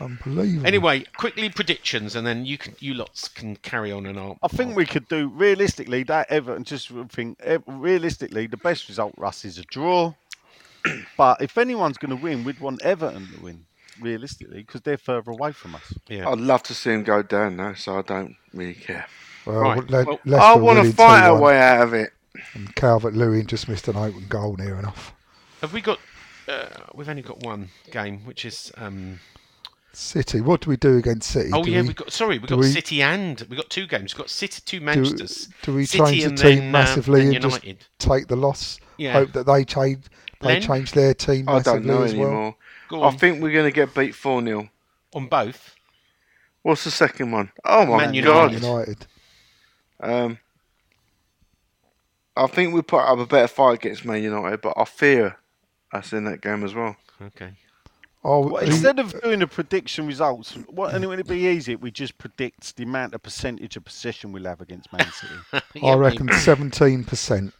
Unbelievable. 0.00 0.66
Anyway, 0.66 1.04
quickly 1.16 1.48
predictions, 1.48 2.16
and 2.16 2.26
then 2.26 2.44
you 2.44 2.58
can, 2.58 2.74
you 2.80 2.94
lots 2.94 3.28
can 3.28 3.56
carry 3.56 3.92
on 3.92 4.06
and 4.06 4.18
I'll. 4.18 4.38
I 4.42 4.48
think 4.48 4.74
we 4.76 4.86
could 4.86 5.08
do 5.08 5.28
realistically 5.28 6.02
that 6.04 6.30
Everton. 6.30 6.64
Just 6.64 6.90
think 7.10 7.38
realistically, 7.66 8.46
the 8.46 8.56
best 8.56 8.88
result 8.88 9.14
for 9.14 9.24
us 9.26 9.44
is 9.44 9.58
a 9.58 9.62
draw. 9.62 10.14
but 11.16 11.40
if 11.40 11.56
anyone's 11.56 11.96
going 11.98 12.16
to 12.16 12.22
win, 12.22 12.44
we'd 12.44 12.60
want 12.60 12.82
Everton 12.82 13.28
to 13.36 13.40
win. 13.42 13.66
Realistically, 14.00 14.58
because 14.62 14.80
they're 14.80 14.98
further 14.98 15.30
away 15.30 15.52
from 15.52 15.76
us. 15.76 15.94
Yeah. 16.08 16.28
I'd 16.28 16.40
love 16.40 16.64
to 16.64 16.74
see 16.74 16.90
him 16.90 17.04
go 17.04 17.22
down 17.22 17.56
though, 17.56 17.74
so 17.74 17.96
I 17.96 18.02
don't 18.02 18.34
really 18.52 18.74
care. 18.74 19.06
well, 19.46 19.60
Right, 19.60 19.88
Le- 19.88 20.04
well, 20.04 20.20
Leicester 20.24 20.44
I 20.44 20.56
want 20.56 20.76
to 20.78 20.80
winning 20.80 20.92
fight 20.94 21.22
our 21.22 21.40
way 21.40 21.56
out 21.60 21.82
of 21.82 21.94
it. 21.94 22.10
And 22.54 22.74
Calvert 22.74 23.14
Lewin 23.14 23.46
just 23.46 23.68
missed 23.68 23.86
an 23.86 23.96
open 23.96 24.26
goal 24.28 24.56
near 24.56 24.76
enough. 24.76 25.12
Have 25.60 25.72
we 25.72 25.80
got? 25.80 26.00
Uh, 26.48 26.66
we've 26.92 27.08
only 27.08 27.22
got 27.22 27.44
one 27.44 27.68
game, 27.92 28.24
which 28.24 28.44
is. 28.44 28.72
Um, 28.76 29.20
City. 30.02 30.40
What 30.40 30.62
do 30.62 30.70
we 30.70 30.76
do 30.76 30.96
against 30.96 31.30
City? 31.30 31.50
oh 31.52 31.62
do 31.62 31.70
yeah, 31.70 31.82
we, 31.82 31.88
we, 31.88 31.94
got. 31.94 32.12
Sorry, 32.12 32.38
we 32.38 32.46
do 32.46 32.56
got 32.56 32.60
we- 32.60 32.70
City 32.70 33.02
and 33.02 33.40
we 33.48 33.56
got 33.56 33.70
two 33.70 33.86
games. 33.86 34.14
We've 34.14 34.18
got 34.18 34.30
City, 34.30 34.62
two 34.64 34.80
do, 34.80 34.84
Manchester's. 34.84 35.48
do 35.62 35.74
we 35.74 35.86
City 35.86 36.04
change 36.04 36.22
the 36.22 36.28
and 36.28 36.38
team 36.38 36.58
then, 36.58 36.68
uh, 36.68 36.72
massively 36.72 37.20
and 37.26 37.34
and 37.36 37.42
just 37.42 37.64
take 37.98 38.26
the 38.28 38.36
loss? 38.36 38.78
Yeah. 38.96 39.12
Hope 39.12 39.32
that 39.32 39.46
they 39.46 39.64
change. 39.64 40.04
They 40.40 40.54
Len? 40.54 40.62
change 40.62 40.92
their 40.92 41.14
team 41.14 41.48
I 41.48 41.60
don't 41.60 41.84
massively 41.84 41.88
know 41.88 42.02
as 42.02 42.14
well. 42.14 42.26
anymore. 42.28 42.56
I 43.08 43.10
think 43.12 43.42
we're 43.42 43.52
going 43.52 43.64
to 43.64 43.74
get 43.74 43.94
beat 43.94 44.14
4 44.14 44.42
0. 44.44 44.68
on 45.14 45.26
both. 45.26 45.74
What's 46.62 46.84
the 46.84 46.90
second 46.90 47.30
one? 47.32 47.50
Oh 47.64 47.86
my 47.86 48.06
Man 48.06 48.22
god. 48.22 48.52
United. 48.52 48.62
United. 48.62 49.06
Um, 50.00 50.38
I 52.36 52.46
think 52.46 52.74
we 52.74 52.82
put 52.82 53.00
up 53.00 53.18
a 53.18 53.26
better 53.26 53.46
fight 53.48 53.74
against 53.74 54.04
Man 54.04 54.22
United, 54.22 54.60
but 54.60 54.74
I 54.76 54.84
fear 54.84 55.38
us 55.92 56.12
in 56.12 56.24
that 56.24 56.40
game 56.40 56.64
as 56.64 56.74
well. 56.74 56.96
Okay. 57.22 57.52
Oh, 58.26 58.48
Well, 58.48 58.62
instead 58.64 58.98
of 58.98 59.20
doing 59.22 59.40
the 59.40 59.46
prediction 59.46 60.06
results, 60.06 60.52
what, 60.68 60.94
and 60.94 61.04
it 61.04 61.06
would 61.06 61.26
be 61.26 61.46
easy 61.46 61.74
if 61.74 61.80
we 61.80 61.90
just 61.90 62.16
predict 62.16 62.74
the 62.76 62.84
amount 62.84 63.14
of 63.14 63.22
percentage 63.22 63.76
of 63.76 63.84
possession 63.84 64.32
we'll 64.32 64.44
have 64.44 64.62
against 64.62 64.90
Man 64.92 65.06
City. 65.12 65.34
Yeah, 65.74 65.90
I 65.90 65.96
reckon 65.96 66.32
seventeen 66.32 67.04
percent. 67.04 67.52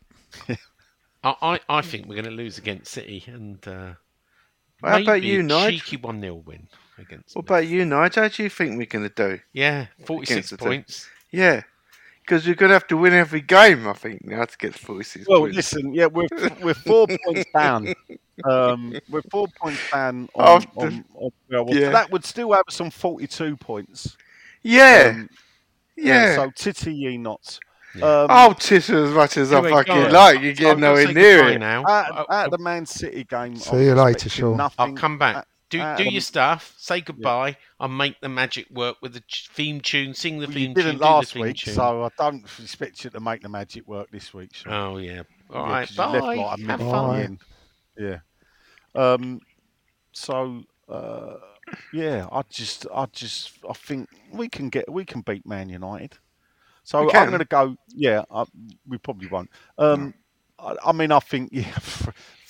I, 1.23 1.35
I, 1.43 1.61
I 1.69 1.83
think 1.83 2.07
we're 2.07 2.15
going 2.15 2.25
to 2.25 2.31
lose 2.31 2.59
against 2.59 2.93
City, 2.93 3.25
and 3.27 3.59
uh, 3.69 3.93
How 4.83 4.99
about 5.01 5.07
maybe 5.07 5.27
you, 5.29 5.41
a 5.41 5.43
Nigel? 5.43 5.79
cheeky 5.79 5.97
one 5.99 6.21
0 6.21 6.35
win 6.37 6.69
against. 6.99 7.37
What 7.37 7.47
them. 7.47 7.55
about 7.57 7.67
you, 7.67 7.85
Nigel? 7.85 8.23
How 8.23 8.29
do 8.29 8.43
you 8.43 8.49
think 8.49 8.77
we're 8.79 8.87
going 8.87 9.09
to 9.09 9.15
do? 9.15 9.41
Yeah, 9.53 9.87
forty 10.07 10.27
six 10.27 10.31
Against 10.33 10.49
six 10.51 10.63
points. 10.63 11.09
Yeah, 11.31 11.63
because 12.25 12.47
you're 12.47 12.55
going 12.57 12.71
to 12.71 12.75
have 12.75 12.87
to 12.89 12.97
win 12.97 13.13
every 13.13 13.41
game, 13.43 13.87
I 13.87 13.93
think, 13.93 14.25
now 14.25 14.45
to 14.45 14.59
get 14.59 14.73
the 14.73 14.79
46 14.79 15.27
well, 15.29 15.41
points. 15.41 15.57
listen, 15.57 15.93
yeah, 15.95 16.07
we're 16.07 16.27
we're 16.63 16.75
four 16.75 17.07
points 17.27 17.51
down. 17.55 17.95
Um, 18.43 18.93
we're 19.09 19.23
four 19.31 19.47
points 19.61 19.79
down 19.93 20.29
on, 20.35 20.57
After- 20.57 20.81
on, 20.81 20.87
on 21.15 21.31
well, 21.49 21.65
well, 21.67 21.69
Yeah. 21.79 21.91
that 21.91 22.11
would 22.11 22.25
still 22.25 22.51
have 22.53 22.65
us 22.67 22.81
on 22.81 22.91
forty-two 22.91 23.57
points. 23.59 24.17
Yeah, 24.61 25.13
Um, 25.15 25.31
yeah. 25.97 26.35
So 26.35 26.51
titty 26.51 26.93
ye 26.95 27.17
not. 27.17 27.61
Yeah. 27.95 28.05
Um, 28.23 28.27
I'll 28.31 28.55
titter 28.55 29.05
as 29.05 29.13
much 29.13 29.37
as 29.37 29.53
I 29.53 29.63
fucking 29.71 29.95
guys, 29.95 30.13
like. 30.13 30.41
You 30.41 30.53
get 30.53 30.73
I've 30.73 30.81
got 30.81 30.97
to 30.97 31.03
nowhere 31.05 31.13
near 31.15 31.49
it. 31.51 31.59
Now. 31.61 31.85
At, 31.87 32.27
at 32.29 32.51
the 32.51 32.59
Man 32.59 32.85
City 32.87 33.23
game, 33.23 33.55
See 33.55 33.71
I'm 33.71 33.79
you 33.83 33.95
later, 33.95 34.09
expecting 34.11 34.31
Sean. 34.31 34.57
Nothing, 34.57 34.77
I'll 34.81 34.93
come 34.95 35.17
back. 35.17 35.37
at- 35.37 35.47
Do 35.75 35.81
at 35.81 35.97
do 35.99 36.05
your 36.05 36.21
stuff. 36.21 36.75
Say 36.79 37.01
goodbye. 37.01 37.57
I'll 37.81 37.89
make 37.89 38.21
the 38.21 38.29
magic 38.29 38.69
work 38.71 38.97
with 39.03 39.13
the 39.15 39.23
theme 39.53 39.81
tune. 39.81 40.15
Sing 40.15 40.39
the 40.39 40.47
Well, 40.47 40.55
theme 40.55 40.69
you 40.71 40.75
tune. 40.75 40.85
didn't 40.85 40.99
do 40.99 41.05
last 41.05 41.35
week, 41.35 41.57
tune. 41.57 41.75
so 41.75 42.03
I 42.05 42.09
don't 42.19 42.43
expect 42.61 43.05
you 43.05 43.11
to 43.11 43.21
make 43.21 43.43
the 43.43 43.49
magic 43.49 43.87
work 43.87 44.11
this 44.11 44.33
week. 44.33 44.55
Sean. 44.55 44.73
Oh 44.73 44.97
yeah. 44.99 45.23
All 45.51 45.67
Yeah, 45.67 45.73
right. 45.73 45.97
Bye. 45.97 46.07
left 46.19 46.37
like 46.37 46.61
Have 46.61 46.81
fun. 46.81 47.21
In. 47.21 47.39
Yeah. 47.99 48.19
Um. 48.95 49.41
So, 50.13 50.63
uh, 50.89 51.37
yeah, 51.93 52.29
I 52.31 52.43
just, 52.49 52.87
I 52.95 53.07
just, 53.07 53.59
I 53.69 53.73
think 53.73 54.09
we 54.33 54.49
can 54.49 54.69
get, 54.69 54.91
we 54.91 55.05
can 55.05 55.23
beat 55.23 55.45
Man 55.45 55.69
United. 55.69 56.17
So 56.85 57.01
I'm 57.01 57.27
going 57.29 57.39
to 57.39 57.45
go. 57.45 57.77
Yeah, 57.89 58.23
I, 58.31 58.45
we 58.87 58.99
probably 58.99 59.29
won't. 59.29 59.51
Um. 59.79 60.15
I, 60.59 60.77
I 60.87 60.93
mean, 60.93 61.11
I 61.11 61.19
think 61.19 61.51
yeah, 61.53 61.77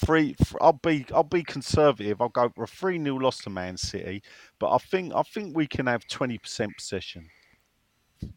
three. 0.04 0.36
I'll 0.60 0.72
be, 0.72 1.06
I'll 1.14 1.22
be 1.22 1.42
conservative. 1.42 2.20
I'll 2.20 2.28
go 2.28 2.48
for 2.48 2.64
a 2.64 2.66
three 2.66 3.02
0 3.02 3.16
loss 3.16 3.38
to 3.42 3.50
Man 3.50 3.76
City, 3.76 4.22
but 4.58 4.72
I 4.72 4.78
think, 4.78 5.12
I 5.14 5.22
think 5.22 5.56
we 5.56 5.66
can 5.66 5.86
have 5.86 6.06
twenty 6.08 6.38
percent 6.38 6.76
possession. 6.76 7.28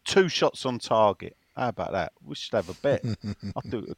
Two 0.05 0.27
shots 0.29 0.65
on 0.65 0.79
target. 0.79 1.35
How 1.55 1.69
about 1.69 1.91
that? 1.93 2.11
We 2.23 2.35
should 2.35 2.53
have 2.53 2.69
a 2.69 2.73
bet. 2.75 3.03
I'll 3.55 3.69
do 3.69 3.79
it. 3.79 3.97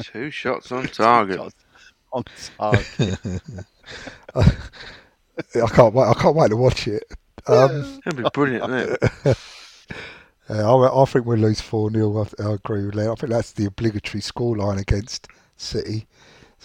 Two 0.04 0.30
shots 0.30 0.70
on 0.72 0.86
target. 0.86 1.40
on 2.12 2.24
target. 2.58 3.18
I 4.36 5.66
can't 5.68 5.94
wait. 5.94 6.06
I 6.06 6.14
can't 6.14 6.36
wait 6.36 6.48
to 6.50 6.56
watch 6.56 6.86
it. 6.86 7.04
Um, 7.46 8.00
That'd 8.04 8.22
be 8.22 8.30
brilliant, 8.32 8.70
wouldn't 8.70 8.98
it? 9.02 9.12
yeah, 10.48 10.70
I, 10.70 11.02
I 11.02 11.04
think 11.06 11.26
we'll 11.26 11.38
lose 11.38 11.60
four 11.60 11.90
0 11.90 12.26
I, 12.38 12.42
I 12.42 12.52
agree 12.52 12.86
with 12.86 12.94
that. 12.94 13.10
I 13.10 13.14
think 13.14 13.32
that's 13.32 13.52
the 13.52 13.66
obligatory 13.66 14.22
scoreline 14.22 14.80
against 14.80 15.28
City. 15.56 16.06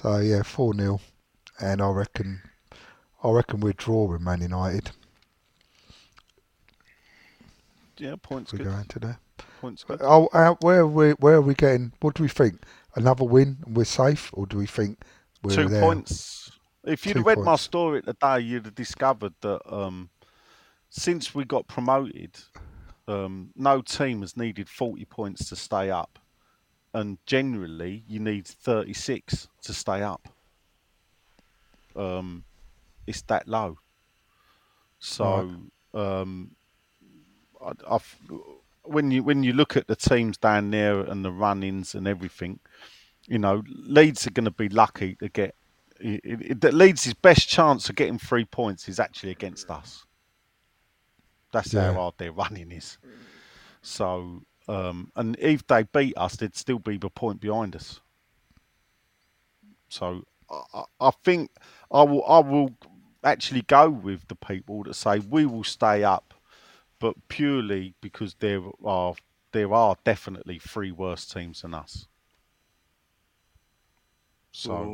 So 0.01 0.19
yeah, 0.19 0.43
four 0.43 0.75
0 0.75 0.99
and 1.59 1.81
I 1.81 1.89
reckon, 1.89 2.39
I 3.23 3.31
reckon 3.31 3.61
we'll 3.61 3.73
draw 3.75 4.05
with 4.05 4.21
Man 4.21 4.41
United. 4.41 4.91
Yeah, 7.97 8.15
points 8.21 8.53
We're 8.53 8.59
good. 8.59 8.67
going 8.67 8.85
to 8.85 8.99
there. 8.99 9.19
Points 9.59 9.83
good. 9.83 9.99
Oh, 10.03 10.27
uh, 10.33 10.53
where 10.61 10.81
are 10.81 10.87
we? 10.87 11.11
Where 11.11 11.35
are 11.37 11.41
we 11.41 11.55
getting? 11.55 11.93
What 11.99 12.13
do 12.13 12.21
we 12.21 12.29
think? 12.29 12.61
Another 12.93 13.23
win 13.23 13.57
and 13.65 13.75
we're 13.75 13.85
safe, 13.85 14.29
or 14.33 14.45
do 14.45 14.57
we 14.57 14.67
think 14.67 14.99
we're 15.41 15.55
Two 15.55 15.67
there? 15.67 15.81
points. 15.81 16.51
If 16.83 17.07
you'd 17.07 17.13
Two 17.15 17.23
read 17.23 17.39
my 17.39 17.45
points. 17.45 17.63
story 17.63 18.03
today, 18.03 18.39
you'd 18.41 18.65
have 18.65 18.75
discovered 18.75 19.33
that 19.41 19.61
um, 19.65 20.11
since 20.89 21.33
we 21.33 21.43
got 21.43 21.67
promoted, 21.67 22.37
um, 23.07 23.49
no 23.55 23.81
team 23.81 24.21
has 24.21 24.37
needed 24.37 24.69
40 24.69 25.05
points 25.05 25.49
to 25.49 25.55
stay 25.55 25.89
up. 25.89 26.19
And 26.97 27.19
generally, 27.27 28.03
you 28.07 28.19
need 28.19 28.47
36 28.47 29.49
to 29.61 29.71
stay 29.71 30.01
up. 30.01 30.29
Um, 31.95 32.43
it's 33.05 33.21
that 33.23 33.47
low. 33.47 33.77
So, 34.97 35.51
um, 35.93 36.55
I, 37.63 37.73
I've, 37.87 38.17
when 38.81 39.11
you 39.11 39.21
when 39.21 39.43
you 39.43 39.53
look 39.53 39.77
at 39.77 39.85
the 39.85 39.95
teams 39.95 40.37
down 40.37 40.71
there 40.71 40.99
and 41.01 41.23
the 41.23 41.31
run-ins 41.31 41.93
and 41.93 42.07
everything, 42.07 42.61
you 43.27 43.37
know, 43.37 43.61
Leeds 43.67 44.25
are 44.25 44.31
going 44.31 44.45
to 44.45 44.51
be 44.51 44.67
lucky 44.67 45.13
to 45.17 45.29
get. 45.29 45.53
That 45.99 46.73
Leeds' 46.73 47.13
best 47.13 47.47
chance 47.47 47.89
of 47.89 47.95
getting 47.95 48.17
three 48.17 48.45
points 48.45 48.89
is 48.89 48.99
actually 48.99 49.33
against 49.33 49.69
us. 49.69 50.03
That's 51.51 51.73
Yeah. 51.75 51.89
how 51.89 51.93
hard 51.93 52.15
their 52.17 52.31
running 52.31 52.71
is. 52.71 52.97
So, 53.83 54.41
um, 54.67 55.11
and 55.15 55.35
if 55.39 55.65
they 55.67 55.83
beat 55.83 56.17
us, 56.17 56.35
they'd 56.35 56.55
still 56.55 56.79
be 56.79 56.99
a 57.01 57.09
point 57.09 57.39
behind 57.41 57.75
us. 57.75 58.01
So, 59.89 60.23
I, 60.49 60.83
I- 60.99 61.11
think 61.23 61.51
I 61.91 62.03
will. 62.03 62.25
I 62.25 62.39
will 62.39 62.75
actually 63.23 63.63
go 63.63 63.89
with 63.89 64.27
the 64.27 64.35
people 64.35 64.83
that 64.83 64.93
say 64.93 65.19
we 65.19 65.45
will 65.45 65.63
stay 65.63 66.03
up 66.03 66.33
but 66.99 67.15
purely 67.27 67.93
because 68.01 68.35
there 68.35 68.61
are 68.85 69.15
there 69.51 69.73
are 69.73 69.95
definitely 70.03 70.59
three 70.59 70.91
worse 70.91 71.25
teams 71.25 71.61
than 71.61 71.73
us. 71.73 72.07
So. 74.51 74.91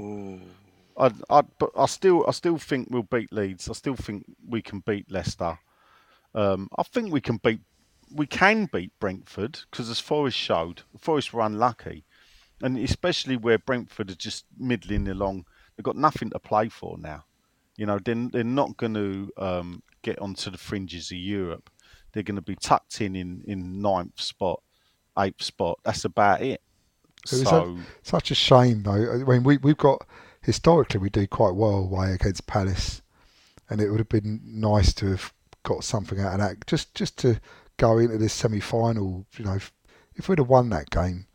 I, 0.98 1.12
I, 1.30 1.42
but 1.60 1.72
I 1.78 1.88
still, 1.88 2.26
I 2.28 2.32
still 2.32 2.58
think 2.58 2.88
we'll 2.92 3.04
beat 3.04 3.32
Leeds. 3.34 3.70
I 3.70 3.74
still 3.74 3.96
think 3.96 4.26
we 4.48 4.62
can 4.62 4.80
beat 4.80 5.10
Leicester. 5.12 5.58
Um, 6.36 6.70
I 6.78 6.84
think 6.84 7.12
we 7.12 7.22
can 7.22 7.38
beat, 7.38 7.62
we 8.14 8.28
can 8.28 8.70
beat 8.72 8.92
Brentford 9.00 9.60
because 9.70 9.90
as 9.90 10.00
Forest 10.00 10.38
showed, 10.38 10.84
Forest 10.98 11.34
were 11.34 11.42
unlucky, 11.42 12.06
and 12.62 12.78
especially 12.78 13.36
where 13.36 13.58
Brentford 13.58 14.12
are 14.12 14.16
just 14.16 14.46
middling 14.58 15.08
along. 15.08 15.46
They've 15.76 15.84
got 15.84 15.98
nothing 15.98 16.30
to 16.30 16.40
play 16.40 16.70
for 16.70 16.98
now. 17.00 17.26
You 17.76 17.88
know, 17.88 17.98
they're, 17.98 18.30
they're 18.32 18.44
not 18.44 18.78
going 18.78 18.94
to 18.94 19.32
um, 19.38 19.84
get 20.04 20.20
onto 20.20 20.52
the 20.52 20.58
fringes 20.58 21.12
of 21.12 21.18
Europe. 21.18 21.72
They're 22.12 22.22
going 22.24 22.36
to 22.36 22.42
be 22.42 22.56
tucked 22.56 23.02
in 23.02 23.16
in, 23.16 23.44
in 23.48 23.82
ninth 23.82 24.22
spot, 24.22 24.62
eighth 25.18 25.42
spot. 25.42 25.80
That's 25.84 26.06
about 26.06 26.42
it. 26.42 26.62
It 27.24 27.30
So 27.30 27.78
a- 27.78 27.78
such 28.04 28.30
a 28.30 28.36
shame, 28.36 28.84
though. 28.84 29.14
I 29.14 29.18
mean, 29.24 29.44
we 29.44 29.58
we've 29.58 29.78
got 29.78 30.06
historically 30.42 31.00
we 31.00 31.10
do 31.10 31.26
quite 31.26 31.56
well 31.56 31.78
away 31.78 32.12
against 32.12 32.46
Palace, 32.46 33.02
and 33.70 33.82
it 33.82 33.90
would 33.90 34.00
have 34.00 34.10
been 34.10 34.42
nice 34.44 34.94
to 34.96 35.08
have 35.08 35.34
got 35.64 35.84
something 35.84 36.20
out 36.20 36.34
of 36.34 36.40
that. 36.42 36.68
Just 36.68 36.94
just 36.94 37.18
to 37.20 37.40
go 37.78 37.98
into 37.98 38.18
this 38.18 38.34
semi-final, 38.34 39.26
you 39.38 39.46
know, 39.46 39.54
if, 39.56 39.72
if 40.16 40.30
we'd 40.30 40.40
have 40.40 40.48
won 40.50 40.70
that 40.70 40.90
game, 40.90 41.26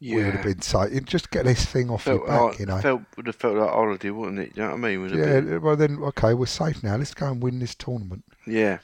we 0.00 0.14
would 0.16 0.26
have 0.26 0.34
Yeah. 0.36 0.42
been 0.42 0.62
so. 0.62 0.88
Just 1.04 1.30
get 1.30 1.44
this 1.44 1.64
thing 1.64 1.90
off 1.90 2.04
Felt 2.04 2.20
your 2.20 2.26
back, 2.28 2.40
like- 2.40 2.58
you 2.58 2.66
know. 2.66 2.80
felt 2.80 3.02
would 3.16 3.26
have 3.26 3.36
felt 3.36 3.56
like 3.56 3.68
holiday, 3.70 4.10
wouldn't 4.10 4.38
it? 4.38 4.52
You 4.56 4.62
know 4.62 4.68
what 4.70 4.74
I 4.76 4.78
mean? 4.78 5.00
Would 5.02 5.10
yeah. 5.12 5.40
been- 5.40 5.60
Well, 5.62 5.76
then 5.76 5.98
okay, 6.02 6.32
we're 6.34 6.46
safe 6.46 6.82
now. 6.82 6.96
Let's 6.96 7.14
go 7.14 7.26
and 7.26 7.42
win 7.42 7.58
this 7.58 7.74
tournament. 7.74 8.24
yeah. 8.46 8.78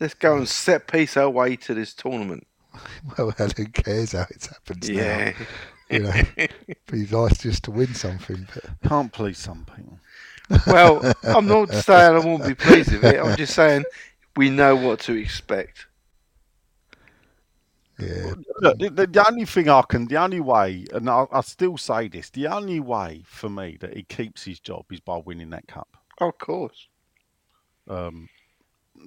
Let's 0.00 0.14
go 0.14 0.36
and 0.36 0.48
set 0.48 0.88
piece 0.88 1.16
our 1.16 1.30
way 1.30 1.54
to 1.56 1.74
this 1.74 1.94
tournament. 1.94 2.46
Well, 3.18 3.30
who 3.32 3.66
cares 3.66 4.12
how 4.12 4.22
it 4.30 4.46
happens 4.46 4.88
Yeah. 4.88 5.30
now? 5.30 5.46
You 5.90 5.98
know, 6.04 6.12
be 6.86 7.06
nice 7.12 7.38
just 7.38 7.64
to 7.64 7.70
win 7.70 7.94
something, 7.94 8.48
but. 8.54 8.64
can't 8.88 9.12
please 9.12 9.36
some 9.38 9.66
people. 9.76 9.98
Well, 10.66 11.12
I'm 11.22 11.46
not 11.46 11.70
saying 11.72 12.16
I 12.16 12.18
won't 12.26 12.46
be 12.46 12.54
pleased 12.54 12.90
with 12.92 13.04
it. 13.04 13.20
I'm 13.20 13.36
just 13.36 13.54
saying 13.54 13.84
we 14.36 14.48
know 14.48 14.74
what 14.74 15.00
to 15.00 15.12
expect. 15.14 15.86
Yeah, 18.06 18.34
Look, 18.60 18.78
the, 18.78 18.90
the, 18.90 19.06
the 19.06 19.28
only 19.28 19.44
thing 19.44 19.68
I 19.68 19.82
can, 19.82 20.06
the 20.06 20.16
only 20.16 20.40
way, 20.40 20.86
and 20.92 21.08
I, 21.08 21.26
I 21.32 21.40
still 21.42 21.76
say 21.76 22.08
this, 22.08 22.30
the 22.30 22.46
only 22.48 22.80
way 22.80 23.22
for 23.26 23.48
me 23.50 23.76
that 23.80 23.94
he 23.96 24.02
keeps 24.04 24.44
his 24.44 24.60
job 24.60 24.84
is 24.90 25.00
by 25.00 25.16
winning 25.18 25.50
that 25.50 25.66
cup. 25.68 25.96
Of 26.18 26.38
course, 26.38 26.88
Um, 27.88 28.28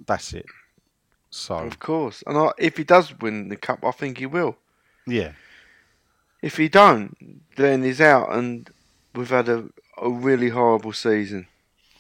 that's 0.08 0.34
it. 0.34 0.46
So 1.30 1.56
of 1.56 1.80
course. 1.80 2.24
And 2.28 2.38
I, 2.38 2.52
if 2.58 2.78
he 2.78 2.84
does 2.84 3.18
win 3.20 3.50
the 3.50 3.58
cup, 3.58 3.84
I 3.84 3.92
think 3.92 4.18
he 4.18 4.26
will. 4.26 4.58
yeah, 5.08 5.34
If 6.42 6.58
he 6.58 6.70
don't, 6.70 7.16
then 7.56 7.84
he's 7.84 8.02
out, 8.02 8.32
and 8.34 8.70
we've 9.14 9.30
had 9.30 9.50
a, 9.50 9.70
a 9.98 10.10
really 10.10 10.50
horrible 10.50 10.94
season. 10.94 11.48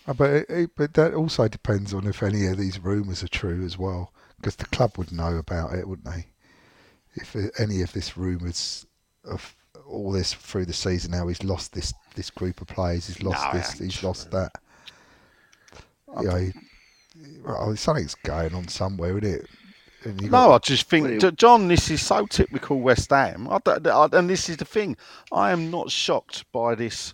Uh, 0.07 0.13
But 0.13 0.30
it, 0.31 0.45
it, 0.49 0.69
but 0.76 0.93
that 0.93 1.13
also 1.13 1.47
depends 1.47 1.93
on 1.93 2.07
if 2.07 2.22
any 2.23 2.45
of 2.47 2.57
these 2.57 2.80
rumours 2.80 3.23
are 3.23 3.27
true 3.27 3.63
as 3.65 3.77
well, 3.77 4.11
because 4.38 4.55
the 4.57 4.65
club 4.65 4.97
would 4.97 5.11
know 5.11 5.35
about 5.38 5.73
it, 5.73 5.88
wouldn't 5.88 6.05
they? 6.07 6.27
If 7.15 7.35
any 7.59 7.81
of 7.81 7.91
this 7.93 8.17
rumours 8.17 8.85
of 9.23 9.55
all 9.87 10.11
this 10.11 10.33
through 10.33 10.65
the 10.65 10.73
season, 10.73 11.11
now 11.11 11.27
he's 11.27 11.43
lost 11.43 11.73
this 11.73 11.93
this 12.15 12.29
group 12.29 12.61
of 12.61 12.67
players, 12.67 13.07
he's 13.07 13.21
lost 13.23 13.45
No, 13.53 13.59
this, 13.59 13.71
he's 13.73 13.93
true. 13.97 14.07
lost 14.09 14.31
that. 14.31 14.51
You 16.21 16.23
know, 16.27 16.51
well, 17.43 17.75
something's 17.75 18.15
going 18.15 18.53
on 18.55 18.67
somewhere, 18.67 19.17
isn't 19.17 19.41
it? 19.41 19.47
No, 20.23 20.29
got- 20.29 20.55
I 20.55 20.57
just 20.59 20.89
think, 20.89 21.21
Well, 21.21 21.31
John, 21.31 21.67
this 21.67 21.89
is 21.89 22.01
so 22.01 22.25
typical 22.27 22.79
West 22.79 23.09
Ham. 23.09 23.47
I 23.49 23.59
I- 23.65 24.09
and 24.13 24.29
this 24.29 24.49
is 24.49 24.57
the 24.57 24.65
thing. 24.65 24.95
I 25.31 25.51
am 25.51 25.71
not 25.71 25.89
shocked 25.91 26.45
by 26.51 26.75
this 26.75 27.13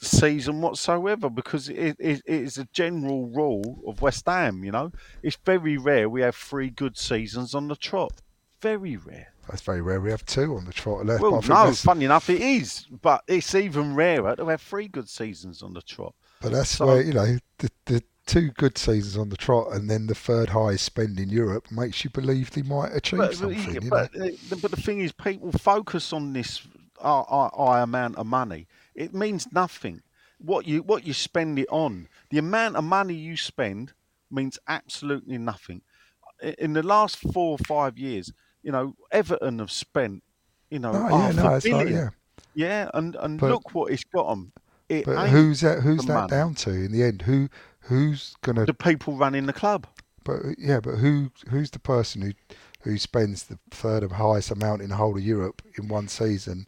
season 0.00 0.60
whatsoever 0.60 1.30
because 1.30 1.68
it, 1.68 1.96
it, 1.98 2.20
it 2.26 2.42
is 2.42 2.58
a 2.58 2.64
general 2.72 3.26
rule 3.28 3.80
of 3.86 4.02
West 4.02 4.26
Ham. 4.26 4.62
You 4.64 4.72
know, 4.72 4.92
it's 5.22 5.38
very 5.44 5.78
rare 5.78 6.08
we 6.08 6.20
have 6.22 6.36
three 6.36 6.70
good 6.70 6.98
seasons 6.98 7.54
on 7.54 7.68
the 7.68 7.76
trot. 7.76 8.12
Very 8.60 8.96
rare. 8.96 9.32
that's 9.48 9.62
very 9.62 9.80
rare. 9.82 10.00
We 10.00 10.10
have 10.10 10.24
two 10.24 10.56
on 10.56 10.64
the 10.64 10.72
trot 10.72 11.04
left. 11.06 11.20
Well, 11.22 11.32
but 11.32 11.50
I 11.50 11.64
think 11.66 11.68
no, 11.68 11.74
funny 11.74 12.04
enough, 12.06 12.30
it 12.30 12.40
is, 12.40 12.86
but 13.02 13.22
it's 13.28 13.54
even 13.54 13.94
rarer 13.94 14.34
to 14.36 14.46
have 14.48 14.62
three 14.62 14.88
good 14.88 15.08
seasons 15.08 15.62
on 15.62 15.74
the 15.74 15.82
trot. 15.82 16.14
But 16.40 16.52
that's 16.52 16.70
So- 16.70 16.86
where 16.86 17.02
you 17.02 17.12
know 17.12 17.38
the 17.58 17.70
the 17.84 18.02
two 18.26 18.50
good 18.50 18.76
seasons 18.78 19.16
on 19.16 19.28
the 19.28 19.36
trot, 19.36 19.72
and 19.72 19.88
then 19.90 20.06
the 20.06 20.14
third 20.14 20.48
highest 20.48 20.84
spend 20.84 21.20
in 21.20 21.28
Europe 21.28 21.70
makes 21.70 22.02
you 22.02 22.10
believe 22.10 22.50
they 22.50 22.62
might 22.62 22.92
achieve 22.92 23.18
But, 23.18 23.34
something. 23.36 23.58
yeah, 23.74 23.80
you 23.80 23.90
but, 23.90 24.16
uh, 24.20 24.56
but 24.60 24.70
the 24.72 24.76
thing 24.80 25.00
is, 25.00 25.12
people 25.12 25.52
focus 25.52 26.12
on 26.12 26.32
this 26.32 26.66
uh, 27.00 27.20
uh, 27.20 27.50
high 27.54 27.82
amount 27.82 28.16
of 28.16 28.26
money. 28.26 28.66
It 28.94 29.14
means 29.14 29.46
nothing. 29.52 30.02
What 30.38 30.66
you 30.66 30.82
what 30.82 31.06
you 31.06 31.12
spend 31.12 31.58
it 31.58 31.68
on, 31.70 32.08
the 32.30 32.38
amount 32.38 32.76
of 32.76 32.84
money 32.84 33.14
you 33.14 33.36
spend 33.36 33.92
means 34.30 34.58
absolutely 34.66 35.38
nothing. 35.38 35.82
In 36.58 36.72
the 36.74 36.82
last 36.82 37.16
four 37.18 37.52
or 37.52 37.58
five 37.58 37.96
years, 37.96 38.32
you 38.66 38.72
know, 38.72 38.96
Everton 39.12 39.60
have 39.60 39.70
spent, 39.70 40.24
you 40.70 40.80
know, 40.80 40.90
oh, 40.92 41.08
No, 41.08 41.16
yeah, 41.18 41.30
no, 41.32 41.54
it's 41.54 41.66
like, 41.68 41.88
yeah. 41.88 42.08
Yeah, 42.54 42.90
and 42.94 43.14
and 43.14 43.38
But- 43.38 43.50
look 43.52 43.74
what 43.74 43.92
it's 43.92 44.02
got 44.04 44.28
them. 44.28 44.52
It 44.88 45.04
But 45.04 45.18
ain't 45.18 45.30
who's 45.30 45.60
that? 45.60 45.82
Who's 45.82 46.04
that 46.06 46.14
money. 46.14 46.28
down 46.30 46.54
to 46.56 46.70
in 46.70 46.90
the 46.92 47.02
end? 47.04 47.22
Who 47.22 47.48
who's 47.82 48.34
gonna? 48.42 48.66
the 48.66 48.74
people 48.74 49.16
running 49.16 49.46
the 49.46 49.52
club. 49.52 49.86
But 50.24 50.40
yeah, 50.58 50.80
but 50.80 50.96
who 50.96 51.30
who's 51.48 51.70
the 51.70 51.78
person 51.78 52.22
who 52.22 52.32
who 52.82 52.98
spends 52.98 53.44
the 53.44 53.58
third 53.70 54.02
of 54.02 54.12
highest 54.12 54.50
amount 54.50 54.82
in 54.82 54.88
the 54.90 54.96
whole 54.96 55.16
of 55.16 55.22
Europe 55.22 55.62
in 55.78 55.88
one 55.88 56.06
season, 56.08 56.66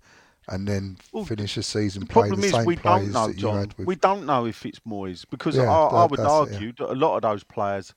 and 0.48 0.66
then 0.68 0.98
Well, 1.12 1.24
finish 1.24 1.54
the 1.54 1.62
season 1.62 2.00
The 2.02 2.06
playing 2.06 2.30
problem 2.30 2.40
the 2.42 2.46
is 2.48 2.52
same 2.54 2.64
we 2.66 2.76
players 2.76 3.02
don't 3.04 3.12
know, 3.12 3.26
that 3.28 3.34
you 3.34 3.40
John. 3.40 3.72
We 3.78 3.94
don't 3.96 4.26
know 4.26 4.46
if 4.46 4.66
it's 4.66 4.80
Moyes 4.80 5.24
because 5.30 5.56
Yeah, 5.56 5.70
I, 5.70 5.86
I 5.86 6.06
would 6.06 6.18
that's 6.18 6.28
it, 6.28 6.50
yeah. 6.50 6.54
argue 6.56 6.72
that 6.78 6.92
a 6.92 6.94
lot 6.94 7.16
of 7.16 7.22
those 7.22 7.44
players, 7.44 7.94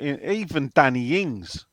even 0.00 0.70
Danny 0.74 1.20
Ings, 1.20 1.66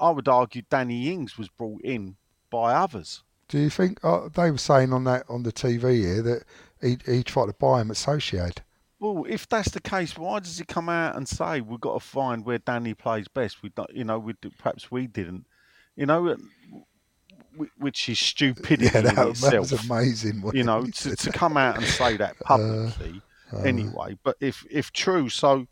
I 0.00 0.10
would 0.10 0.28
argue 0.28 0.62
Danny 0.68 1.10
Ings 1.12 1.38
was 1.38 1.48
brought 1.48 1.80
in 1.82 2.16
by 2.50 2.74
others. 2.74 3.22
Do 3.48 3.58
you 3.58 3.70
think 3.70 3.98
uh, 4.04 4.28
they 4.34 4.50
were 4.50 4.58
saying 4.58 4.92
on 4.92 5.04
that 5.04 5.24
on 5.28 5.42
the 5.44 5.52
TV 5.52 5.96
here 6.00 6.22
that 6.22 6.44
he 6.80 6.98
he 7.06 7.22
tried 7.22 7.46
to 7.46 7.52
buy 7.52 7.80
him 7.80 7.90
at 7.90 7.96
Sociedad? 7.96 8.58
Well, 8.98 9.24
if 9.28 9.46
that's 9.48 9.70
the 9.70 9.80
case, 9.80 10.16
why 10.16 10.40
does 10.40 10.58
he 10.58 10.64
come 10.64 10.88
out 10.88 11.16
and 11.16 11.28
say 11.28 11.60
we've 11.60 11.80
got 11.80 11.94
to 11.94 12.00
find 12.00 12.44
where 12.44 12.58
Danny 12.58 12.94
plays 12.94 13.28
best? 13.28 13.62
We, 13.62 13.70
you 13.92 14.04
know, 14.04 14.18
we 14.18 14.32
perhaps 14.58 14.90
we 14.90 15.06
didn't, 15.06 15.44
you 15.96 16.06
know, 16.06 16.28
uh, 16.28 16.36
which 17.78 18.08
is 18.08 18.18
stupidity 18.18 18.84
Yeah, 18.92 18.98
in 18.98 19.04
that, 19.04 19.14
that 19.16 19.28
itself. 19.28 19.70
was 19.72 19.72
amazing. 19.90 20.42
you 20.54 20.64
know, 20.64 20.84
to, 20.84 21.14
to 21.16 21.30
come 21.30 21.56
out 21.56 21.76
and 21.76 21.84
say 21.86 22.16
that 22.16 22.38
publicly 22.40 23.20
uh, 23.52 23.58
anyway. 23.60 24.16
But 24.24 24.36
if 24.40 24.64
if 24.70 24.92
true, 24.92 25.28
so 25.28 25.66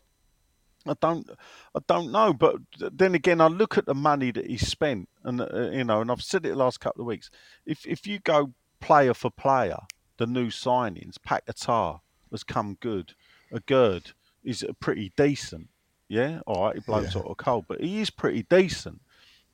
I 0.87 0.93
don't 1.01 1.29
I 1.73 1.79
don't 1.87 2.11
know. 2.11 2.33
But 2.33 2.57
then 2.79 3.15
again, 3.15 3.41
I 3.41 3.47
look 3.47 3.77
at 3.77 3.85
the 3.85 3.95
money 3.95 4.31
that 4.31 4.47
he 4.47 4.57
spent, 4.57 5.09
and 5.23 5.41
uh, 5.41 5.69
you 5.71 5.83
know, 5.83 6.01
and 6.01 6.11
I've 6.11 6.21
said 6.21 6.45
it 6.45 6.49
the 6.49 6.55
last 6.55 6.79
couple 6.79 7.01
of 7.01 7.07
weeks. 7.07 7.29
If 7.65 7.85
if 7.85 8.05
you 8.07 8.19
go 8.19 8.53
player 8.79 9.13
for 9.13 9.29
player, 9.31 9.79
the 10.17 10.27
new 10.27 10.47
signings, 10.47 11.15
Paquetá 11.17 12.01
has 12.31 12.43
come 12.43 12.77
good. 12.79 13.13
Aguerd 13.51 14.13
is 14.43 14.65
pretty 14.79 15.11
decent. 15.17 15.69
Yeah, 16.07 16.41
all 16.45 16.65
right, 16.65 16.75
he 16.75 16.81
blows 16.81 17.15
Yeah. 17.15 17.21
out 17.21 17.27
of 17.31 17.37
cold, 17.37 17.65
but 17.67 17.81
he 17.81 17.99
is 17.99 18.09
pretty 18.11 18.43
decent. 18.43 19.01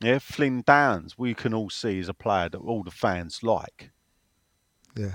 Yeah, 0.00 0.18
Flynn 0.18 0.62
Downes, 0.66 1.16
we 1.16 1.32
can 1.32 1.54
all 1.54 1.70
see 1.70 1.98
is 1.98 2.08
a 2.08 2.14
player 2.14 2.48
that 2.50 2.58
all 2.58 2.82
the 2.82 2.90
fans 2.90 3.42
like. 3.42 3.90
yeah. 4.96 5.14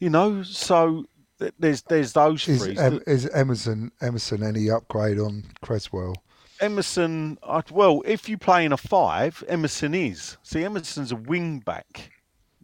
You 0.00 0.10
know, 0.10 0.42
so 0.42 1.04
there's 1.58 1.82
there's 1.82 2.12
those 2.12 2.46
Is, 2.48 2.64
three. 2.64 2.76
em, 2.78 3.00
is 3.06 3.28
Emerson 3.28 3.90
Emerson 4.00 4.42
any 4.42 4.70
upgrade 4.70 5.18
on 5.18 5.44
Cresswell? 5.62 6.14
Emerson, 6.60 7.38
well, 7.70 8.02
if 8.04 8.28
you 8.28 8.36
play 8.36 8.64
in 8.64 8.72
a 8.72 8.76
five, 8.76 9.44
Emerson 9.48 9.94
is. 9.94 10.36
See, 10.42 10.64
Emerson's 10.64 11.12
a 11.12 11.16
wing 11.16 11.60
back, 11.60 12.10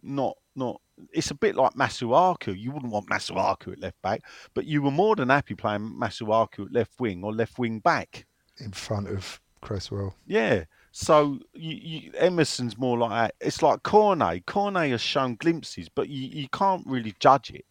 not 0.03 0.37
not. 0.55 0.81
It's 1.13 1.31
a 1.31 1.35
bit 1.35 1.55
like 1.55 1.73
Masuaku. 1.73 2.57
You 2.57 2.71
wouldn't 2.71 2.91
want 2.91 3.07
Masuaku 3.07 3.73
at 3.73 3.79
left 3.79 4.01
back, 4.01 4.21
but 4.53 4.65
you 4.65 4.81
were 4.81 4.91
more 4.91 5.15
than 5.15 5.29
happy 5.29 5.55
playing 5.55 5.95
Masuaku 5.97 6.65
at 6.65 6.73
left 6.73 6.99
wing 6.99 7.23
or 7.23 7.33
left 7.33 7.57
wing 7.57 7.79
back. 7.79 8.25
in 8.57 8.71
front 8.71 9.07
of 9.07 9.39
Cresswell. 9.61 10.15
Yeah. 10.25 10.65
So 10.91 11.39
you, 11.53 11.75
you, 11.75 12.11
Emerson's 12.17 12.77
more 12.77 12.97
like 12.97 13.09
that. 13.11 13.35
It's 13.41 13.61
like 13.61 13.83
Cornet. 13.83 14.45
Cornet 14.45 14.91
has 14.91 15.01
shown 15.01 15.35
glimpses, 15.35 15.89
but 15.89 16.07
you, 16.07 16.27
you 16.27 16.47
can't 16.49 16.85
really 16.87 17.13
judge 17.19 17.51
it. 17.51 17.65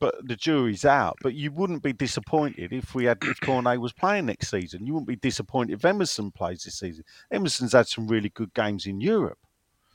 But 0.00 0.14
the 0.26 0.36
jury's 0.36 0.84
out. 0.84 1.16
But 1.22 1.34
you 1.34 1.50
wouldn't 1.50 1.82
be 1.82 1.92
disappointed 1.92 2.72
if 2.72 2.94
we 2.94 3.04
had 3.04 3.18
if 3.22 3.40
Cornet 3.40 3.80
was 3.80 3.92
playing 3.92 4.26
next 4.26 4.50
season. 4.50 4.86
You 4.86 4.94
wouldn't 4.94 5.08
be 5.08 5.16
disappointed 5.16 5.74
if 5.74 5.84
Emerson 5.84 6.30
plays 6.30 6.64
this 6.64 6.78
season. 6.78 7.04
Emerson's 7.30 7.72
had 7.72 7.88
some 7.88 8.06
really 8.06 8.28
good 8.28 8.54
games 8.54 8.86
in 8.86 9.00
Europe. 9.00 9.38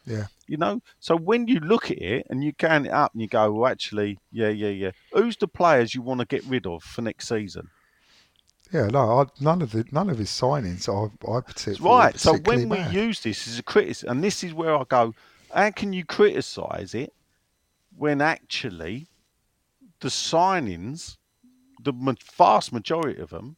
Yeah. 0.06 0.26
You 0.48 0.58
know, 0.58 0.82
so 1.00 1.16
when 1.16 1.48
you 1.48 1.60
look 1.60 1.90
at 1.90 2.02
it 2.02 2.28
and 2.30 2.44
you 2.44 2.52
count 2.54 2.88
it 2.88 2.92
up 2.92 3.14
and 3.14 3.22
you 3.22 3.28
go, 3.28 3.52
well, 3.52 3.72
actually, 3.72 4.20
yeah, 4.32 4.50
yeah, 4.50 4.70
yeah. 4.70 4.92
Who's 5.14 5.38
the 5.38 5.48
players 5.48 5.96
you 5.96 6.02
want 6.02 6.20
to 6.20 6.26
get 6.26 6.44
rid 6.46 6.68
of 6.68 6.84
for 6.84 7.02
next 7.02 7.30
season? 7.30 7.70
Yeah, 8.74 8.88
no, 8.88 9.22
I, 9.22 9.26
none 9.40 9.62
of 9.62 9.72
the 9.72 9.86
none 9.92 10.10
of 10.10 10.18
his 10.18 10.30
signings 10.30 10.90
I 10.90 11.06
I 11.32 11.42
particularly 11.42 11.96
Right. 11.96 12.20
So 12.20 12.32
particularly 12.32 12.66
when 12.66 12.92
we 12.92 13.00
use 13.00 13.22
this 13.22 13.48
as 13.48 13.60
a 13.60 13.64
criticism, 13.64 14.10
and 14.10 14.24
this 14.24 14.44
is 14.44 14.54
where 14.54 14.76
I 14.76 14.84
go, 14.90 15.14
how 15.54 15.70
can 15.70 15.94
you 15.94 16.04
criticise 16.04 16.96
it 16.96 17.14
when 17.96 18.20
actually 18.20 19.08
the 20.04 20.10
signings, 20.10 21.18
the 21.82 21.94
vast 22.38 22.72
majority 22.74 23.20
of 23.22 23.30
them, 23.30 23.56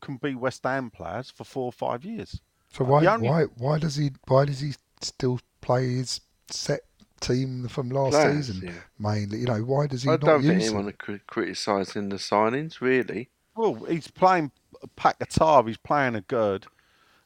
can 0.00 0.16
be 0.16 0.34
West 0.34 0.64
Ham 0.64 0.90
players 0.90 1.30
for 1.30 1.44
four 1.44 1.66
or 1.66 1.72
five 1.72 2.04
years? 2.04 2.40
So 2.72 2.84
why 2.84 3.04
only- 3.06 3.28
why 3.28 3.42
why 3.56 3.78
does 3.78 3.96
he 3.96 4.10
why 4.26 4.46
does 4.46 4.60
he 4.60 4.72
still 5.02 5.38
play 5.60 5.94
his 5.94 6.20
set 6.48 6.80
team 7.20 7.68
from 7.68 7.90
last 7.90 8.12
Players, 8.12 8.46
season 8.48 8.68
yeah. 8.68 8.80
mainly? 8.98 9.38
You 9.40 9.46
know 9.46 9.60
why 9.62 9.86
does 9.86 10.02
he 10.02 10.08
I 10.08 10.12
not 10.12 10.20
don't 10.22 10.42
think 10.42 10.54
use 10.54 10.64
anyone 10.70 10.86
them? 10.86 11.20
criticising 11.26 12.08
the 12.08 12.16
signings, 12.16 12.80
really. 12.80 13.28
Well, 13.54 13.74
he's 13.84 14.08
playing 14.08 14.50
a 14.82 14.88
Paquetá. 14.88 15.66
He's 15.68 15.76
playing 15.76 16.14
a 16.16 16.22
good. 16.22 16.66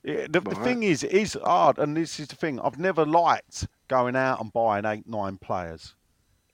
Yeah, 0.02 0.26
the, 0.28 0.40
the 0.40 0.50
Right. 0.50 0.64
thing 0.64 0.82
is, 0.82 1.02
it 1.02 1.12
is 1.12 1.38
hard, 1.42 1.78
and 1.78 1.96
this 1.96 2.20
is 2.20 2.28
the 2.28 2.36
thing. 2.36 2.60
I've 2.60 2.78
never 2.78 3.04
liked 3.06 3.66
going 3.88 4.14
out 4.16 4.40
and 4.40 4.52
buying 4.52 4.84
eight, 4.84 5.08
nine 5.08 5.36
players. 5.38 5.94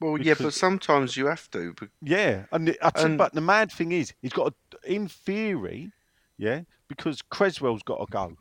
Well, 0.02 0.20
yeah, 0.20 0.34
but 0.38 0.52
sometimes 0.52 1.16
you 1.16 1.26
have 1.26 1.50
to. 1.52 1.74
But 1.78 1.88
Yeah, 2.02 2.44
and 2.52 2.68
the, 2.68 2.78
And- 2.98 3.16
but 3.18 3.32
the 3.34 3.40
mad 3.40 3.70
thing 3.72 3.92
is, 3.92 4.12
he's 4.20 4.32
got 4.32 4.52
a, 4.52 4.92
in 4.92 5.08
theory, 5.08 5.92
yeah, 6.38 6.62
because 6.88 7.22
Cresswell's 7.22 7.82
got 7.82 7.98
to 8.04 8.06
go, 8.10 8.36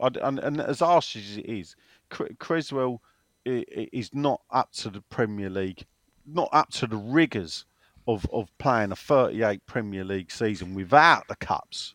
I 0.00 0.08
d- 0.10 0.20
and, 0.22 0.38
and 0.38 0.60
as 0.60 0.80
harsh 0.80 1.16
as 1.16 1.36
it 1.38 1.46
is, 1.46 1.74
Cre- 2.10 2.34
Cresswell 2.38 3.00
is 3.44 4.10
not 4.12 4.42
up 4.50 4.70
to 4.72 4.90
the 4.90 5.00
Premier 5.02 5.48
League, 5.50 5.86
not 6.26 6.48
up 6.52 6.68
to 6.70 6.86
the 6.86 6.96
rigours 6.96 7.64
of 8.06 8.26
of 8.32 8.50
playing 8.58 8.92
a 8.92 8.96
38 8.96 9.64
Premier 9.66 10.04
League 10.04 10.30
season 10.30 10.74
without 10.74 11.26
the 11.28 11.36
cups. 11.36 11.94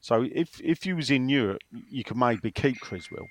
So 0.00 0.26
if 0.32 0.60
if 0.62 0.86
you 0.86 0.96
was 0.96 1.10
in 1.10 1.28
Europe, 1.28 1.60
you 1.90 2.04
could 2.04 2.16
maybe 2.16 2.50
keep 2.50 2.80
Cresswell 2.80 3.26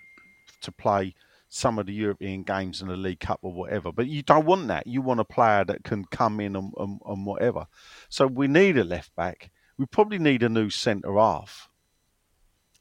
to 0.61 0.71
play 0.71 1.15
some 1.49 1.79
of 1.79 1.85
the 1.85 1.93
European 1.93 2.43
games 2.43 2.81
in 2.81 2.87
the 2.87 2.97
League 2.97 3.19
Cup 3.19 3.39
or 3.41 3.53
whatever. 3.53 3.91
But 3.91 4.07
you 4.07 4.23
don't 4.23 4.45
want 4.45 4.67
that. 4.67 4.87
You 4.87 5.01
want 5.01 5.19
a 5.19 5.25
player 5.25 5.63
that 5.65 5.83
can 5.83 6.05
come 6.05 6.39
in 6.39 6.55
and, 6.55 6.73
and, 6.77 6.99
and 7.05 7.25
whatever. 7.25 7.67
So 8.09 8.27
we 8.27 8.47
need 8.47 8.77
a 8.77 8.83
left 8.83 9.15
back. 9.15 9.51
We 9.77 9.85
probably 9.85 10.19
need 10.19 10.43
a 10.43 10.49
new 10.49 10.69
centre 10.69 11.15
half. 11.15 11.69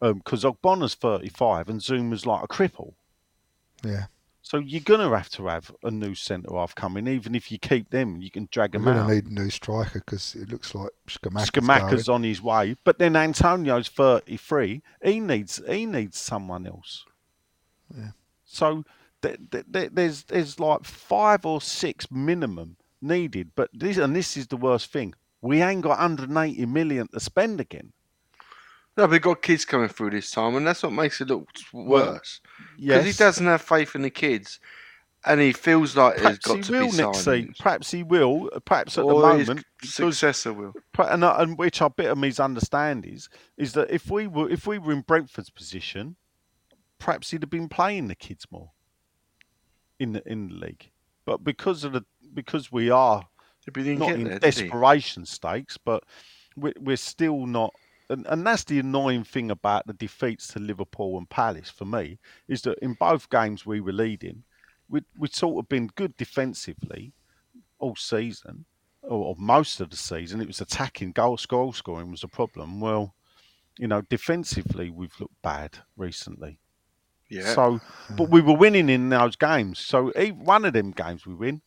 Um, 0.02 0.18
because 0.18 0.44
Ogbonna's 0.44 0.94
35 0.94 1.68
and 1.68 1.80
Zouma's 1.80 2.26
like 2.26 2.42
a 2.42 2.48
cripple. 2.48 2.94
Yeah, 3.84 4.06
So 4.42 4.58
you're 4.58 4.80
going 4.80 5.00
to 5.00 5.14
have 5.16 5.28
to 5.30 5.46
have 5.46 5.70
a 5.82 5.90
new 5.90 6.14
centre 6.14 6.54
half 6.54 6.74
coming. 6.74 7.06
Even 7.06 7.34
if 7.34 7.52
you 7.52 7.58
keep 7.58 7.90
them, 7.90 8.20
you 8.20 8.30
can 8.30 8.48
drag 8.50 8.72
them 8.72 8.82
out. 8.82 8.86
we're 8.86 8.92
going 8.92 9.04
out. 9.04 9.08
to 9.08 9.14
need 9.14 9.26
a 9.26 9.42
new 9.42 9.50
striker 9.50 10.00
because 10.00 10.34
it 10.34 10.50
looks 10.50 10.74
like 10.74 10.90
Scamacca's 11.06 11.50
Scamacca's 11.50 12.08
on 12.08 12.22
his 12.22 12.42
way, 12.42 12.76
but 12.84 12.98
then 12.98 13.14
Antonio's 13.14 13.88
thirty-three. 13.88 14.82
He 15.02 15.20
needs 15.20 15.60
he 15.68 15.86
needs 15.86 16.18
someone 16.18 16.66
else. 16.66 17.04
Yeah. 17.96 18.10
So 18.54 18.84
th- 19.22 19.38
th- 19.50 19.64
th- 19.72 19.90
there's 19.92 20.22
there's 20.24 20.60
like 20.60 20.84
five 20.84 21.44
or 21.44 21.60
six 21.60 22.10
minimum 22.10 22.76
needed, 23.00 23.50
but 23.54 23.70
this 23.72 23.96
and 23.98 24.14
this 24.14 24.36
is 24.36 24.46
the 24.46 24.56
worst 24.56 24.92
thing. 24.92 25.14
We 25.40 25.60
ain't 25.62 25.82
got 25.82 25.98
180 25.98 26.64
million 26.66 27.08
to 27.08 27.20
spend 27.20 27.60
again. 27.60 27.92
no, 28.96 29.06
we've 29.06 29.20
got 29.20 29.42
kids 29.42 29.64
coming 29.64 29.88
through 29.88 30.10
this 30.10 30.30
time, 30.30 30.56
and 30.56 30.66
that's 30.66 30.82
what 30.82 30.92
makes 30.92 31.20
it 31.20 31.28
look 31.28 31.48
worse. 31.72 32.40
Because 32.76 33.04
Yes, 33.04 33.04
he 33.04 33.12
doesn't 33.12 33.44
have 33.46 33.60
faith 33.60 33.94
in 33.94 34.02
the 34.02 34.10
kids, 34.10 34.60
and 35.26 35.40
he 35.40 35.52
feels 35.52 35.96
like 35.96 36.16
Perhaps 36.16 36.38
got 36.38 36.56
he 36.56 36.62
to 36.62 36.72
will 36.72 36.90
be 36.90 36.96
signings. 36.96 37.58
Perhaps 37.58 37.90
he 37.90 38.02
will. 38.02 38.48
Perhaps 38.64 38.96
at 38.96 39.04
or 39.04 39.20
the 39.20 39.28
moment, 39.28 39.64
successor 39.82 40.52
will. 40.52 40.74
And, 40.98 41.24
uh, 41.24 41.36
and 41.38 41.58
which 41.58 41.82
I 41.82 41.88
bit 41.88 42.06
of 42.06 42.18
me's 42.18 42.40
understand 42.40 43.04
is 43.04 43.28
is 43.56 43.72
that 43.74 43.90
if 43.90 44.10
we 44.10 44.26
were 44.26 44.48
if 44.48 44.66
we 44.66 44.78
were 44.78 44.92
in 44.92 45.00
Brentford's 45.02 45.50
position, 45.50 46.16
perhaps 47.04 47.30
he'd 47.30 47.42
have 47.42 47.50
been 47.50 47.68
playing 47.68 48.08
the 48.08 48.14
kids 48.14 48.46
more 48.50 48.70
in 49.98 50.12
the 50.12 50.22
in 50.26 50.48
the 50.48 50.54
league. 50.54 50.90
But 51.26 51.44
because 51.44 51.84
of 51.84 51.92
the 51.92 52.04
because 52.32 52.72
we 52.72 52.90
are 52.90 53.28
didn't 53.84 54.02
in 54.20 54.24
there, 54.24 54.38
desperation 54.38 55.26
stakes, 55.26 55.76
but 55.76 56.02
we're, 56.56 56.72
we're 56.80 56.96
still 56.96 57.46
not. 57.46 57.74
And, 58.08 58.26
and 58.28 58.46
that's 58.46 58.64
the 58.64 58.78
annoying 58.78 59.24
thing 59.24 59.50
about 59.50 59.86
the 59.86 59.92
defeats 59.92 60.48
to 60.48 60.58
Liverpool 60.58 61.16
and 61.16 61.28
Palace 61.28 61.70
for 61.70 61.84
me 61.84 62.18
is 62.48 62.62
that 62.62 62.78
in 62.80 62.94
both 62.94 63.30
games 63.30 63.64
we 63.64 63.80
were 63.80 63.92
leading, 63.92 64.42
we 64.88 65.02
we 65.18 65.28
sort 65.28 65.62
of 65.62 65.68
been 65.68 65.88
good 65.88 66.16
defensively 66.16 67.12
all 67.78 67.96
season, 67.96 68.64
or, 69.02 69.26
or 69.26 69.36
most 69.38 69.80
of 69.80 69.90
the 69.90 69.96
season. 69.96 70.40
It 70.40 70.46
was 70.46 70.62
attacking, 70.62 71.12
goal 71.12 71.38
goal 71.48 71.74
scoring 71.74 72.10
was 72.10 72.24
a 72.24 72.28
problem. 72.28 72.80
Well, 72.80 73.14
you 73.78 73.88
know, 73.88 74.00
defensively 74.00 74.88
we've 74.88 75.20
looked 75.20 75.42
bad 75.42 75.78
recently. 75.98 76.58
Yeah. 77.34 77.54
So, 77.54 77.80
but 78.16 78.30
we 78.30 78.40
were 78.40 78.56
winning 78.56 78.88
in 78.88 79.08
those 79.08 79.36
games. 79.36 79.78
So, 79.78 80.10
if 80.10 80.34
one 80.34 80.64
of 80.64 80.72
them 80.72 80.92
games 80.92 81.26
we 81.26 81.34
win, 81.34 81.62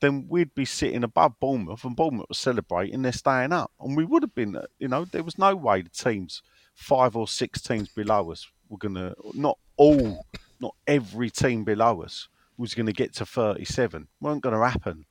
then 0.00 0.26
we'd 0.28 0.54
be 0.54 0.64
sitting 0.64 1.04
above 1.04 1.38
Bournemouth, 1.40 1.84
and 1.84 1.94
Bournemouth 1.94 2.28
was 2.28 2.38
celebrating 2.38 3.02
they're 3.02 3.12
staying 3.12 3.52
up, 3.52 3.70
and 3.80 3.96
we 3.96 4.04
would 4.04 4.22
have 4.22 4.34
been. 4.34 4.56
uh, 4.56 4.66
You 4.78 4.88
know, 4.88 5.04
there 5.04 5.22
was 5.22 5.38
no 5.38 5.54
way 5.54 5.82
the 5.82 5.90
teams, 5.90 6.42
five 6.74 7.16
or 7.16 7.28
six 7.28 7.60
teams 7.60 7.88
below 7.90 8.32
us, 8.32 8.50
were 8.68 8.78
gonna 8.78 9.14
not 9.34 9.58
all, 9.76 10.26
not 10.60 10.74
every 10.86 11.30
team 11.30 11.64
below 11.64 12.02
us 12.02 12.28
was 12.56 12.74
going 12.74 12.86
to 12.86 12.92
get 12.92 13.14
to 13.14 13.26
thirty-seven. 13.26 14.06
weren't 14.20 14.42
going 14.42 14.54
to 14.54 14.68
happen. 14.68 15.06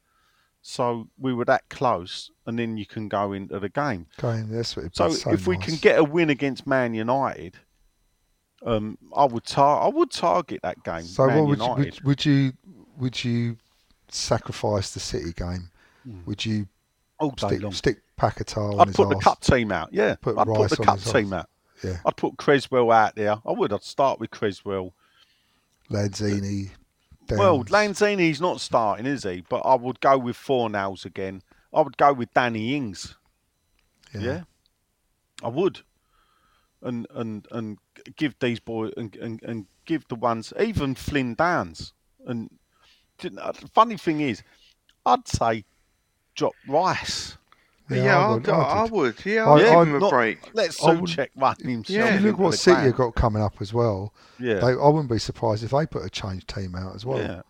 So 0.62 1.08
we 1.18 1.34
were 1.34 1.46
that 1.46 1.68
close, 1.70 2.30
and 2.46 2.60
then 2.60 2.78
you 2.78 2.86
can 2.86 3.08
go 3.08 3.34
into 3.34 3.60
the 3.60 3.70
game. 3.70 4.08
Going, 4.18 4.50
that's 4.50 4.76
what 4.76 4.96
So, 4.96 5.10
so 5.10 5.32
if 5.32 5.48
we 5.48 5.58
can 5.58 5.76
get 5.76 5.98
a 5.98 6.04
win 6.04 6.30
against 6.30 6.68
Man 6.68 6.94
United, 6.94 7.56
um, 8.66 8.98
I 9.16 9.26
would 9.26 9.46
tar- 9.46 9.82
I 9.84 9.88
would 9.88 10.12
target 10.12 10.62
that 10.64 10.84
game. 10.84 11.04
So 11.04 11.28
Man 11.28 11.38
what 11.40 11.48
would 11.48 11.60
you, 11.60 11.74
would, 11.76 12.02
would 12.04 12.26
you 12.26 12.54
would 12.98 13.24
you 13.24 13.58
sacrifice 14.10 14.94
the 14.94 15.00
City 15.00 15.32
game? 15.34 15.70
Would 16.26 16.46
you 16.46 16.68
all 17.20 17.32
day 17.32 17.48
stick 17.48 17.62
long. 17.62 17.72
stick 17.72 17.98
Paquetá 18.20 18.80
I'd 18.80 18.88
his 18.88 18.96
put 18.96 19.10
the 19.10 19.16
arse? 19.16 19.24
cup 19.24 19.42
team 19.42 19.72
out. 19.72 19.90
Yeah, 19.92 20.16
Put 20.22 20.38
I'd 20.38 20.48
put 20.48 20.58
Rice 20.60 20.70
the 20.72 20.80
on 20.80 20.86
cup 20.86 21.00
his 21.00 21.12
team 21.14 21.34
arse. 21.34 21.42
out. 21.42 21.50
Yeah, 21.84 21.98
I'd 22.06 22.18
put 22.18 22.38
Cresswell 22.38 22.92
out 22.92 23.16
there. 23.16 23.38
I 23.46 23.52
would. 23.52 23.72
I'd 23.72 23.84
start 23.84 24.20
with 24.20 24.32
Cresswell. 24.32 24.94
Lanzini. 25.90 26.72
Well, 27.30 27.60
Downes. 27.64 27.70
Lanzini's 27.70 28.42
not 28.42 28.60
starting, 28.60 29.06
is 29.06 29.24
he? 29.24 29.44
But 29.48 29.60
I 29.60 29.76
would 29.76 30.00
go 30.00 30.18
with 30.18 30.36
Fornals 30.36 31.06
again. 31.06 31.42
I 31.74 31.82
would 31.82 31.98
go 31.98 32.12
with 32.14 32.34
Danny 32.34 32.76
Ings. 32.76 33.16
Yeah, 34.18 34.42
I 35.44 35.48
would. 35.50 35.82
And 36.82 37.08
and 37.14 37.46
and 37.52 37.78
give 38.16 38.36
these 38.40 38.60
boys 38.62 38.94
and, 38.96 39.14
and, 39.18 39.44
and 39.44 39.66
give 39.86 40.08
the 40.08 40.16
ones 40.16 40.54
even 40.60 40.96
Flynn 40.96 41.36
Downes. 41.36 41.92
And 42.26 42.50
the 43.18 43.70
funny 43.74 43.98
thing 43.98 44.22
is, 44.22 44.44
I'd 45.06 45.28
say 45.28 45.66
drop 46.36 46.54
Rice. 46.68 47.36
Yeah, 47.90 48.18
I 48.20 48.22
I, 48.22 48.30
would, 48.30 48.46
would, 48.48 48.54
I 48.56 48.62
I 48.62 48.82
would. 48.84 48.92
would. 48.92 49.26
Yeah, 49.26 49.46
I- 49.50 49.54
I'd 49.56 49.66
I- 49.66 49.86
give 49.86 49.96
him 49.96 50.04
a 50.04 50.10
break. 50.10 50.40
Let 50.54 50.70
I 50.70 50.72
Souček 50.96 51.30
one 51.34 51.56
himself. 51.60 51.90
Yeah, 51.90 52.20
look 52.22 52.38
what 52.38 52.54
City 52.54 52.76
ground. 52.76 52.86
have 52.88 52.96
got 52.96 53.16
coming 53.16 53.42
up 53.42 53.56
as 53.62 53.74
well. 53.74 54.14
Yeah. 54.40 54.60
They, 54.60 54.68
I 54.68 54.88
wouldn't 54.88 55.10
be 55.10 55.20
surprised 55.20 55.64
if 55.64 55.72
they 55.72 55.86
put 55.88 56.06
a 56.06 56.10
change 56.10 56.46
team 56.48 56.76
out 56.76 56.96
as 56.96 57.06
well. 57.06 57.18
Yeah. 57.18 57.42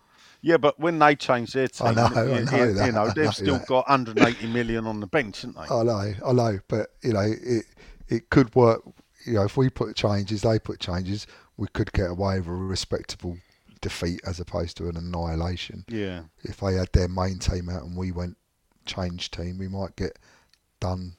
Yeah, 0.41 0.55
but 0.57 0.79
when 0.79 0.97
they 0.99 1.15
change 1.17 1.51
their 1.51 1.67
team, 1.67 1.87
I 1.87 1.91
know, 1.91 2.05
I 2.15 2.23
you, 2.23 2.45
know 2.45 2.65
you- 2.65 2.73
that, 2.73 2.85
you 2.85 2.91
know, 2.93 3.07
they've 3.09 3.25
know 3.25 3.31
still 3.31 3.57
that. 3.59 3.67
got 3.67 3.89
180 3.89 4.47
million 4.47 4.87
on 4.87 5.01
the 5.01 5.07
bench, 5.07 5.41
haven't 5.41 5.57
they? 5.57 5.75
I 5.75 5.83
know, 5.83 6.13
I 6.25 6.31
know, 6.31 6.59
but 6.69 6.87
you 7.03 7.11
know, 7.13 7.19
it 7.29 7.65
it 8.07 8.29
could 8.29 8.55
work. 8.55 8.81
You 9.25 9.33
know, 9.33 9.43
if 9.43 9.57
we 9.57 9.69
put 9.69 9.95
changes, 9.95 10.41
they 10.41 10.59
put 10.59 10.79
changes, 10.79 11.27
we 11.57 11.67
could 11.73 11.91
get 11.91 12.09
away 12.09 12.39
with 12.39 12.47
a 12.47 12.51
respectable 12.51 13.37
defeat 13.81 14.21
as 14.25 14.39
opposed 14.39 14.77
to 14.77 14.89
an 14.89 14.97
annihilation. 14.97 15.85
Yeah. 15.87 16.23
If 16.43 16.59
they 16.61 16.75
had 16.75 16.89
their 16.93 17.07
main 17.07 17.39
team 17.39 17.69
out 17.69 17.83
and 17.83 17.95
we 17.97 18.11
went 18.11 18.37
change 18.85 19.31
team, 19.31 19.57
we 19.57 19.67
might 19.67 19.95
get 19.95 20.17
done, 20.79 21.13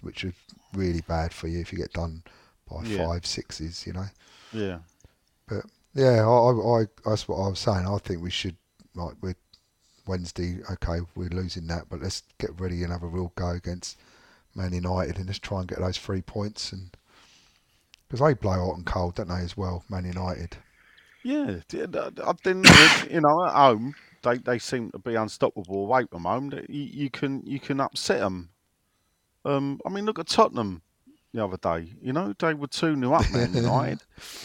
which 0.00 0.24
is 0.24 0.32
really 0.74 1.02
bad 1.02 1.32
for 1.32 1.48
you 1.48 1.60
if 1.60 1.72
you 1.72 1.78
get 1.78 1.92
done 1.92 2.22
by 2.70 2.82
Yeah. 2.84 3.06
five 3.06 3.26
sixes. 3.26 3.86
You 3.86 3.92
know, 3.94 4.06
Yeah. 4.52 4.78
but 5.46 5.64
yeah, 5.94 6.26
I, 6.26 6.50
I, 6.50 6.80
I 6.82 6.86
that's 7.04 7.28
what 7.28 7.36
I 7.36 7.48
was 7.48 7.58
saying. 7.58 7.86
I 7.86 7.98
think 7.98 8.22
we 8.22 8.30
should 8.30 8.56
like 8.94 9.14
with 9.22 9.36
Wednesday. 10.06 10.58
Okay, 10.72 11.00
we're 11.14 11.28
losing 11.28 11.66
that, 11.68 11.88
but 11.88 12.00
let's 12.02 12.22
get 12.38 12.58
ready 12.60 12.82
and 12.82 12.92
have 12.92 13.02
a 13.02 13.06
real 13.06 13.32
go 13.36 13.50
against 13.50 13.96
Man 14.54 14.72
United 14.72 15.16
and 15.18 15.26
just 15.26 15.42
try 15.42 15.60
and 15.60 15.68
get 15.68 15.78
those 15.78 15.98
three 15.98 16.22
points 16.22 16.72
and 16.72 16.96
because 18.14 18.26
they 18.28 18.34
blow 18.34 18.66
hot 18.66 18.76
and 18.76 18.86
cold, 18.86 19.14
don't 19.16 19.28
they? 19.28 19.34
As 19.36 19.56
well, 19.56 19.84
Man 19.88 20.04
United. 20.04 20.56
Yeah. 21.22 21.56
I 21.72 22.32
didn't. 22.42 22.68
you 23.10 23.20
know, 23.20 23.44
at 23.44 23.52
home, 23.52 23.94
they, 24.22 24.38
they 24.38 24.58
seem 24.58 24.90
to 24.92 24.98
be 24.98 25.14
unstoppable 25.14 25.84
away 25.84 26.06
from 26.10 26.24
home. 26.24 26.50
That 26.50 26.70
You, 26.70 26.82
you 26.82 27.10
can 27.10 27.42
you 27.44 27.58
can 27.58 27.80
upset 27.80 28.20
them. 28.20 28.50
Um, 29.44 29.80
I 29.84 29.88
mean, 29.90 30.04
look 30.06 30.18
at 30.18 30.28
Tottenham 30.28 30.82
the 31.32 31.44
other 31.44 31.56
day. 31.56 31.92
You 32.00 32.12
know, 32.12 32.32
they 32.38 32.54
were 32.54 32.66
2 32.68 32.96
0 32.96 33.12
up, 33.12 33.30
Man 33.32 33.52
United. 33.54 34.02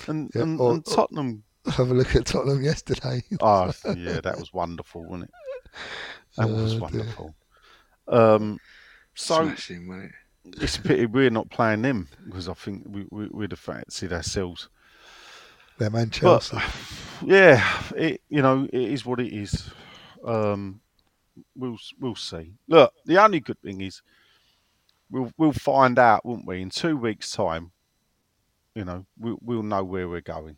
And, 0.07 0.31
Yeah, 0.33 0.41
and, 0.41 0.59
or- 0.59 0.73
and 0.73 0.85
Tottenham. 0.85 1.43
Have 1.75 1.91
a 1.91 1.93
look 1.93 2.15
at 2.15 2.25
Tottenham 2.25 2.63
yesterday. 2.63 3.21
Oh, 3.41 3.71
yeah, 3.95 4.21
that 4.21 4.39
was 4.39 4.51
wonderful, 4.53 5.03
wasn't 5.03 5.25
it? 5.25 5.31
That 6.37 6.49
was 6.49 6.61
Oh, 6.61 6.69
dear. 6.69 6.79
wonderful. 6.79 7.35
Um, 8.07 8.59
so, 9.13 9.43
Smashing, 9.45 9.87
wasn't 9.87 10.05
it? 10.07 10.11
It's 10.57 10.77
a 10.77 10.81
pity 10.81 11.05
we're 11.05 11.29
not 11.29 11.49
playing 11.49 11.81
them 11.81 12.07
because 12.25 12.49
I 12.49 12.53
think 12.53 12.83
we, 12.87 13.05
we, 13.11 13.27
we'd 13.27 13.51
have 13.51 13.59
fancied 13.59 14.13
ourselves. 14.13 14.69
And 15.95 16.11
But 16.11 16.41
Chelsea. 16.41 16.57
yeah, 17.25 17.63
it 17.95 18.21
you 18.29 18.41
know 18.41 18.65
it 18.71 18.81
is 18.81 19.05
what 19.05 19.19
it 19.19 19.33
is. 19.33 19.69
Um, 20.25 20.81
we'll 21.55 21.77
we'll 21.99 22.15
see. 22.15 22.53
Look, 22.67 22.93
the 23.05 23.17
only 23.23 23.39
good 23.39 23.61
thing 23.61 23.81
is 23.81 24.01
we'll 25.09 25.31
we'll 25.37 25.53
find 25.53 25.97
out, 25.97 26.25
won't 26.25 26.45
we? 26.45 26.61
In 26.61 26.69
two 26.69 26.97
weeks' 26.97 27.31
time, 27.31 27.71
you 28.75 28.83
know, 28.85 29.05
we'll 29.17 29.39
we'll 29.41 29.63
know 29.63 29.83
where 29.83 30.09
we're 30.09 30.21
going. 30.21 30.57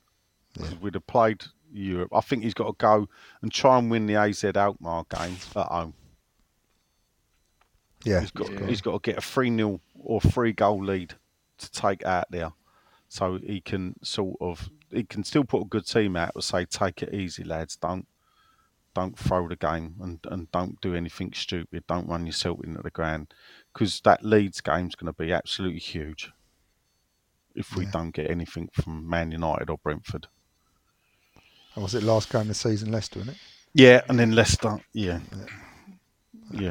'Cause 0.57 0.75
We'd 0.81 0.95
have 0.95 1.07
played 1.07 1.43
Europe. 1.71 2.09
I 2.13 2.19
think 2.21 2.43
he's 2.43 2.53
got 2.53 2.65
to 2.65 2.73
go 2.77 3.07
and 3.41 3.51
try 3.51 3.77
and 3.77 3.89
win 3.89 4.05
the 4.07 4.15
AZ 4.15 4.43
Alkmaar 4.43 5.05
game 5.09 5.37
at 5.55 5.67
home. 5.67 5.93
Yeah, 8.03 8.19
He's 8.21 8.31
got 8.31 8.51
Yeah. 8.51 8.65
he's 8.67 8.81
got 8.81 8.91
to 9.03 9.11
get 9.11 9.17
a 9.17 9.21
three 9.21 9.55
0 9.55 9.79
or 9.95 10.21
three 10.21 10.53
goal 10.53 10.83
lead 10.83 11.13
to 11.59 11.71
take 11.71 12.05
out 12.05 12.25
there, 12.31 12.51
so 13.09 13.37
he 13.37 13.61
can 13.61 13.95
sort 14.03 14.37
of 14.41 14.69
he 14.91 15.03
can 15.03 15.23
still 15.23 15.43
put 15.43 15.61
a 15.61 15.65
good 15.65 15.85
team 15.85 16.15
out, 16.15 16.31
but 16.33 16.43
say 16.43 16.65
take 16.65 17.01
it 17.03 17.13
easy, 17.13 17.43
lads. 17.43 17.75
Don't 17.75 18.07
don't 18.93 19.17
throw 19.17 19.47
the 19.47 19.55
game 19.55 19.95
and, 20.01 20.19
and 20.29 20.51
don't 20.51 20.81
do 20.81 20.93
anything 20.95 21.31
stupid. 21.33 21.83
Don't 21.87 22.09
run 22.09 22.25
yourself 22.25 22.59
into 22.61 22.81
the 22.81 22.89
ground 22.89 23.33
because 23.73 24.01
that 24.01 24.21
Leeds 24.25 24.59
game's 24.59 24.95
going 24.95 25.13
to 25.13 25.17
be 25.17 25.31
absolutely 25.31 25.79
huge 25.79 26.29
if 27.55 27.73
we 27.75 27.85
Yeah. 27.85 27.91
don't 27.91 28.11
get 28.11 28.29
anything 28.29 28.67
from 28.73 29.07
Man 29.09 29.31
United 29.31 29.69
or 29.69 29.77
Brentford. 29.77 30.27
Or 31.77 31.83
was 31.83 31.95
it 31.95 32.03
last 32.03 32.29
game 32.29 32.41
of 32.41 32.47
the 32.49 32.53
season, 32.53 32.91
Leicester, 32.91 33.19
wasn't 33.19 33.37
it? 33.37 33.41
Yeah, 33.73 34.01
and 34.09 34.19
then 34.19 34.33
Leicester. 34.33 34.79
Yeah, 34.91 35.19
yeah. 35.37 35.45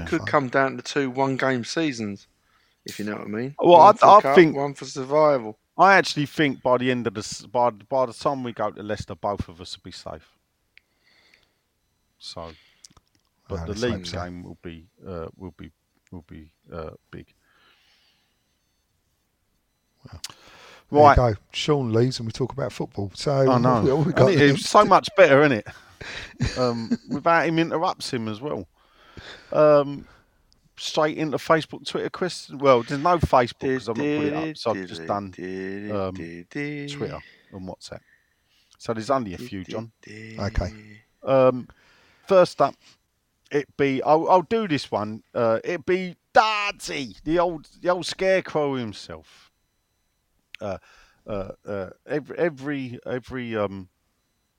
Could 0.07 0.27
come 0.27 0.49
down 0.49 0.77
to 0.77 0.83
two 0.83 1.11
one-game 1.11 1.65
seasons, 1.65 2.27
if 2.85 2.99
you 2.99 3.05
know 3.05 3.13
what 3.17 3.23
I 3.23 3.29
mean. 3.29 3.55
Well, 3.59 3.79
one 3.79 3.95
I- 3.95 3.99
for 3.99 4.07
I 4.07 4.21
cup, 4.21 4.35
think- 4.35 4.57
one 4.57 4.75
for 4.75 4.85
survival. 4.85 5.59
I 5.79 5.95
actually 5.95 6.27
think 6.27 6.63
by 6.63 6.77
the 6.79 6.91
end 6.91 7.07
of 7.07 7.15
the 7.15 7.21
s- 7.21 7.43
by 7.47 7.71
by 7.71 8.05
the 8.07 8.13
time 8.13 8.43
we 8.43 8.53
go 8.53 8.71
to 8.71 8.83
Leicester, 8.83 9.15
both 9.15 9.49
of 9.49 9.61
us 9.61 9.77
will 9.77 9.83
be 9.85 9.93
safe. 9.93 10.29
So, 12.19 12.53
but 13.49 13.67
Well, 13.67 13.67
the 13.75 13.89
league 13.89 14.07
so. 14.07 14.21
game 14.23 14.43
will 14.43 14.59
be 14.61 14.89
uh, 15.07 15.29
will 15.37 15.53
be 15.57 15.71
will 16.11 16.25
be 16.29 16.53
uh, 16.71 16.91
big. 17.11 17.33
There 20.91 21.01
Right, 21.01 21.17
you 21.17 21.35
go. 21.35 21.41
Sean 21.53 21.93
leaves 21.93 22.19
and 22.19 22.27
we 22.27 22.33
talk 22.33 22.53
about 22.53 22.73
football. 22.73 23.13
So 23.15 23.33
I 23.51 23.59
know. 23.59 23.83
what 23.83 23.99
we 24.07 24.13
And 24.13 24.15
got 24.15 24.33
it- 24.33 24.41
it's 24.41 24.69
so 24.69 24.85
much 24.85 25.09
better, 25.17 25.41
isn't 25.45 25.59
it? 25.65 26.59
Um, 26.59 26.99
without 27.09 27.47
him 27.47 27.59
interrupts 27.59 28.11
him 28.13 28.27
as 28.29 28.41
well. 28.41 28.67
Um, 29.53 30.07
straight 30.77 31.19
into 31.19 31.37
Facebook, 31.37 31.87
Twitter, 31.87 32.11
Chris. 32.11 32.51
Well, 32.51 32.83
there's 32.83 33.01
no 33.01 33.19
Facebook 33.19 33.61
because 33.61 33.89
I've 33.89 33.97
not 33.97 34.05
put 34.05 34.27
it 34.27 34.35
up, 34.35 34.57
so 34.57 34.71
I've 34.71 34.87
just 34.87 35.07
done 35.07 35.35
um, 35.93 36.15
Twitter 36.15 37.19
and 37.53 37.69
WhatsApp. 37.69 38.01
So 38.79 38.95
there's 38.95 39.11
only 39.11 39.35
a 39.35 39.39
few, 39.39 39.63
John. 39.65 39.93
Okay. 40.09 40.73
Um, 41.23 41.69
first 42.27 42.63
up, 42.63 42.75
it 43.51 43.77
be 43.77 44.03
I'll, 44.03 44.29
I'll 44.31 44.43
do 44.43 44.67
this 44.67 44.91
one. 44.91 45.23
Uh, 45.35 45.61
it 45.63 45.85
be 45.85 46.17
Darty, 46.33 47.21
the 47.25 47.39
old 47.39 47.69
the 47.83 47.91
old 47.91 48.07
scarecrow 48.07 48.75
himself. 48.75 49.51
Uh, 50.61 50.79
uh, 51.27 51.53
uh, 51.67 51.91
every 52.07 52.39
every 52.39 52.99
every 53.05 53.57
um 53.57 53.89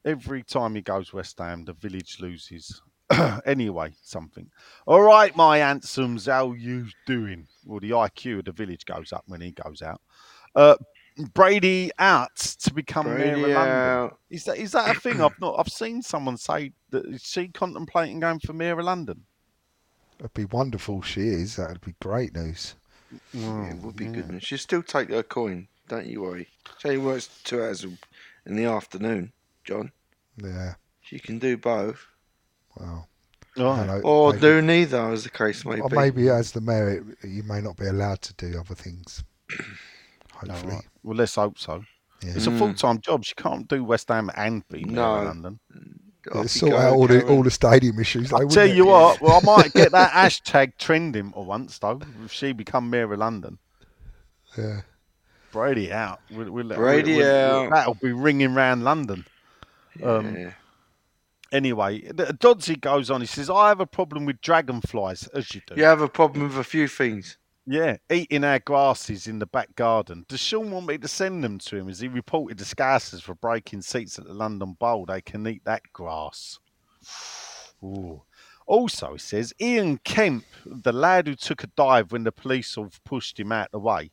every 0.05 0.43
time 0.43 0.75
he 0.75 0.81
goes 0.81 1.13
West 1.13 1.39
Ham, 1.39 1.65
the 1.65 1.73
village 1.73 2.19
loses. 2.19 2.81
anyway, 3.45 3.93
something. 4.01 4.49
All 4.85 5.01
right, 5.01 5.35
my 5.35 5.57
handsomes, 5.59 6.25
how 6.25 6.53
you 6.53 6.88
doing? 7.05 7.47
Well, 7.65 7.79
the 7.79 7.91
IQ 7.91 8.39
of 8.39 8.45
the 8.45 8.51
village 8.51 8.85
goes 8.85 9.13
up 9.13 9.23
when 9.27 9.41
he 9.41 9.51
goes 9.51 9.81
out. 9.81 10.01
Uh, 10.55 10.75
Brady 11.33 11.91
out 11.99 12.35
to 12.35 12.73
become 12.73 13.05
mayor 13.05 13.33
of 13.35 13.41
London. 13.41 14.17
Is 14.29 14.45
that 14.45 14.57
is 14.57 14.71
that 14.71 14.95
a 14.95 14.99
thing? 14.99 15.21
I've 15.21 15.39
not. 15.41 15.55
I've 15.59 15.67
seen 15.71 16.01
someone 16.01 16.38
say 16.38 16.71
that 16.89 17.05
is 17.05 17.21
she 17.21 17.49
contemplating 17.49 18.19
going 18.19 18.39
for 18.39 18.53
mayor 18.53 18.79
of 18.79 18.85
London. 18.85 19.25
It'd 20.19 20.33
be 20.33 20.45
wonderful 20.45 20.99
if 20.99 21.07
she 21.07 21.21
is. 21.21 21.57
That'd 21.57 21.81
be 21.81 21.95
great 21.99 22.33
news. 22.33 22.75
Yeah, 23.33 23.71
it 23.71 23.81
would 23.81 23.97
be 23.97 24.05
good. 24.05 24.29
news. 24.29 24.43
She'll 24.43 24.57
still 24.57 24.83
take 24.83 25.09
her 25.09 25.23
coin. 25.23 25.67
Don't 25.88 26.05
you 26.05 26.21
worry. 26.21 26.47
She 26.77 26.97
works 26.97 27.27
two 27.43 27.61
hours 27.61 27.83
in 27.83 28.55
the 28.55 28.65
afternoon, 28.65 29.33
John. 29.65 29.91
Yeah. 30.38 30.75
She 31.01 31.19
can 31.19 31.39
do 31.39 31.57
both. 31.57 32.07
Well. 32.77 33.07
Oh, 33.57 33.84
know, 33.84 33.99
Or 34.03 34.30
maybe- 34.31 34.41
do 34.41 34.61
neither, 34.61 35.11
as 35.11 35.23
the 35.26 35.30
case 35.30 35.65
may 35.65 35.80
Or 35.81 35.89
be. 35.89 35.95
maybe 35.98 36.30
as 36.30 36.53
the 36.53 36.61
mayor, 36.61 37.03
it- 37.22 37.27
you 37.27 37.43
may 37.43 37.60
not 37.61 37.76
be 37.76 37.85
allowed 37.85 38.22
to 38.22 38.34
do 38.35 38.57
other 38.60 38.76
things. 38.76 39.23
Hopefully. 40.34 40.73
right. 40.76 40.88
Well, 41.03 41.18
let's 41.18 41.35
hope 41.35 41.60
so. 41.60 41.84
Yeah. 42.23 42.34
It's 42.35 42.48
a 42.48 42.57
full 42.57 42.73
time 42.73 42.99
job. 43.02 43.23
She 43.26 43.35
can't 43.35 43.68
do 43.68 43.84
West 43.84 44.07
Ham 44.10 44.30
and 44.35 44.68
be 44.69 44.85
mayor 44.85 44.95
No. 44.95 45.15
of 45.15 45.26
London. 45.26 45.60
Yeah, 46.34 46.45
sort 46.45 46.73
out 46.73 46.93
all 46.93 47.07
the 47.07 47.27
all 47.27 47.41
the 47.43 47.49
stadium 47.52 47.99
issues. 47.99 48.30
Though, 48.30 48.38
I 48.38 48.39
wouldn't 48.41 48.53
tell 48.53 48.68
it? 48.69 48.76
you 48.76 48.85
what. 48.85 49.19
Well, 49.22 49.39
I 49.41 49.45
might 49.57 49.73
get 49.73 49.91
that 49.91 50.11
hashtag 50.14 50.73
trending 50.77 51.31
for 51.31 51.43
once 51.43 51.80
though. 51.80 51.99
If 52.23 52.31
she 52.31 52.53
become 52.53 52.89
mayor 52.91 53.11
of 53.11 53.19
London, 53.19 53.57
Yeah. 54.57 54.81
Brady 55.52 55.91
out. 55.91 56.22
We'll, 56.31 56.52
we'll, 56.52 56.68
Brady 56.69 57.18
we'll- 57.18 57.26
we'll- 57.26 57.64
out. 57.65 57.69
That'll 57.72 57.93
be 57.95 58.14
ringing 58.14 58.53
round 58.53 58.84
London. 58.84 59.26
Um, 60.03 60.35
Yeah. 60.38 60.52
Anyway, 61.51 62.01
Dodsey 62.01 62.79
goes 62.79 63.11
on. 63.11 63.21
He 63.21 63.27
says, 63.27 63.49
"I 63.49 63.67
have 63.67 63.81
a 63.81 63.85
problem 63.85 64.25
with 64.25 64.39
dragonflies, 64.41 65.27
as 65.27 65.53
you 65.53 65.61
do. 65.67 65.75
You 65.75 65.83
have 65.83 66.01
a 66.01 66.07
problem 66.07 66.43
with 66.43 66.57
a 66.57 66.63
few 66.63 66.87
things. 66.87 67.37
Yeah, 67.67 67.97
eating 68.09 68.43
our 68.43 68.59
grasses 68.59 69.27
in 69.27 69.39
the 69.39 69.45
back 69.45 69.75
garden. 69.75 70.25
Does 70.27 70.39
Sean 70.39 70.71
want 70.71 70.87
me 70.87 70.97
to 70.97 71.07
send 71.07 71.43
them 71.43 71.59
to 71.59 71.77
him? 71.77 71.89
As 71.89 71.99
he 71.99 72.07
reported 72.07 72.57
the 72.57 72.65
Scousers 72.65 73.21
for 73.21 73.35
breaking 73.35 73.83
seats 73.83 74.17
at 74.17 74.25
the 74.25 74.33
London 74.33 74.73
Bowl, 74.73 75.05
they 75.05 75.21
can 75.21 75.45
eat 75.47 75.63
that 75.65 75.83
grass. 75.93 76.59
Ooh. 77.83 78.23
Also, 78.65 79.13
he 79.13 79.19
says 79.19 79.53
Ian 79.59 79.97
Kemp, 79.99 80.45
the 80.65 80.93
lad 80.93 81.27
who 81.27 81.35
took 81.35 81.63
a 81.63 81.67
dive 81.67 82.11
when 82.11 82.23
the 82.23 82.31
police 82.31 82.75
have 82.75 83.03
pushed 83.03 83.39
him 83.39 83.51
out 83.51 83.71
the 83.71 83.79
way, 83.79 84.11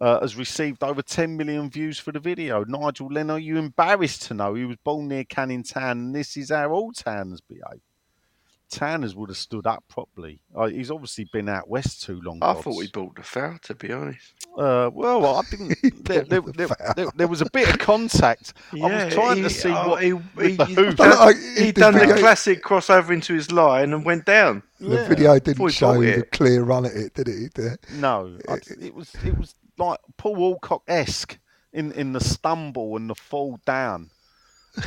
uh, 0.00 0.20
has 0.20 0.36
received 0.36 0.82
over 0.82 1.02
10 1.02 1.36
million 1.36 1.68
views 1.70 1.98
for 1.98 2.12
the 2.12 2.20
video. 2.20 2.64
Nigel 2.64 3.08
Len, 3.08 3.30
are 3.30 3.38
you 3.38 3.56
embarrassed 3.58 4.22
to 4.22 4.34
know 4.34 4.54
he 4.54 4.64
was 4.64 4.76
born 4.84 5.08
near 5.08 5.24
Canning 5.24 5.62
Town 5.62 5.98
and 5.98 6.14
this 6.14 6.36
is 6.36 6.50
how 6.50 6.70
all 6.70 6.92
towns 6.92 7.40
behave? 7.40 7.80
Tanners 8.70 9.16
would 9.16 9.30
have 9.30 9.36
stood 9.36 9.66
up 9.66 9.82
properly. 9.88 10.40
Uh, 10.54 10.66
he's 10.66 10.92
obviously 10.92 11.28
been 11.32 11.48
out 11.48 11.68
west 11.68 12.04
too 12.04 12.20
long. 12.22 12.38
I 12.40 12.52
Gods. 12.52 12.62
thought 12.64 12.76
we 12.76 12.86
bought 12.86 13.16
the 13.16 13.24
foul, 13.24 13.58
to 13.64 13.74
be 13.74 13.92
honest. 13.92 14.32
Uh, 14.56 14.88
well, 14.94 15.26
I 15.26 15.42
didn't. 15.50 15.76
there, 16.04 16.22
there, 16.22 16.40
there, 16.40 16.68
there, 16.94 17.06
there 17.16 17.26
was 17.26 17.40
a 17.40 17.50
bit 17.50 17.68
of 17.68 17.80
contact. 17.80 18.52
I 18.72 18.76
was 19.06 19.12
trying 19.12 19.38
he- 19.38 19.42
to 19.42 19.50
see 19.50 19.70
oh, 19.70 19.88
what 19.88 20.04
he, 20.04 20.12
with 20.12 20.24
he, 20.50 20.54
the 20.54 20.64
he 20.66 20.74
hoof. 20.76 20.94
done, 20.94 21.12
I- 21.18 21.32
he 21.58 21.72
the 21.72 21.80
done 21.80 21.94
the 21.94 21.98
video- 21.98 22.18
classic 22.18 22.62
crossover 22.62 23.10
into 23.10 23.34
his 23.34 23.50
line 23.50 23.92
and 23.92 24.04
went 24.04 24.24
down. 24.24 24.62
The 24.78 24.86
Yeah. 24.94 25.08
video 25.08 25.38
didn't 25.40 25.68
show 25.70 25.94
bought 25.94 26.02
the 26.02 26.22
clear 26.30 26.62
run 26.62 26.86
at 26.86 26.92
it, 26.92 27.14
did 27.14 27.26
it? 27.28 27.54
The- 27.54 27.76
No, 27.94 28.38
I, 28.48 28.58
it 28.80 28.94
was 28.94 29.12
it 29.24 29.36
was 29.36 29.56
like 29.80 29.98
Paul 30.16 30.36
Alcock 30.36 30.82
esque 30.86 31.38
in 31.72 31.92
in 31.92 32.12
the 32.12 32.20
stumble 32.20 32.96
and 32.96 33.10
the 33.10 33.14
fall 33.14 33.58
down. 33.66 34.10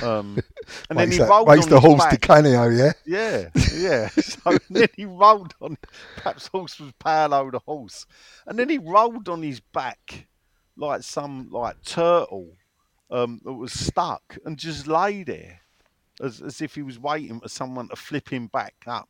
Um, 0.02 0.40
and 0.90 0.98
then 0.98 1.12
he 1.12 1.18
that- 1.18 1.30
rolled 1.30 1.48
makes 1.50 1.66
on 1.66 1.70
the 1.70 1.80
his 1.80 1.86
horse 1.86 2.04
back. 2.04 2.12
Di 2.12 2.18
Canio, 2.28 2.70
yeah? 2.70 2.94
Yeah, 3.06 3.50
yeah. 3.76 4.10
So 4.22 4.58
then 4.70 4.88
he 4.96 5.06
rolled 5.06 5.54
on. 5.62 5.78
Perhaps 6.16 6.48
horse 6.48 6.80
was 6.80 6.94
Paolo 7.00 7.52
the 7.52 7.60
horse, 7.60 8.06
and 8.48 8.58
then 8.58 8.70
he 8.70 8.78
rolled 8.78 9.28
on 9.28 9.44
his 9.44 9.60
back 9.60 10.28
like 10.78 11.04
some 11.04 11.50
like 11.52 11.82
turtle 11.84 12.50
um, 13.12 13.40
that 13.44 13.54
was 13.54 13.74
stuck 13.74 14.38
and 14.46 14.58
just 14.58 14.88
lay 14.88 15.24
there 15.24 15.60
as 16.22 16.42
as 16.42 16.62
if 16.62 16.76
he 16.76 16.82
was 16.82 16.98
waiting 17.00 17.40
for 17.40 17.50
someone 17.50 17.90
to 17.90 17.96
flip 17.96 18.30
him 18.30 18.48
back 18.48 18.76
up. 18.88 19.10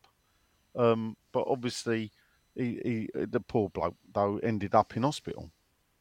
Um, 0.75 1.15
but 1.31 1.45
obviously, 1.47 2.11
he, 2.55 2.79
he 3.13 3.25
the 3.25 3.39
poor 3.39 3.69
bloke 3.69 3.95
though 4.13 4.37
ended 4.43 4.73
up 4.75 4.97
in 4.97 5.03
hospital. 5.03 5.51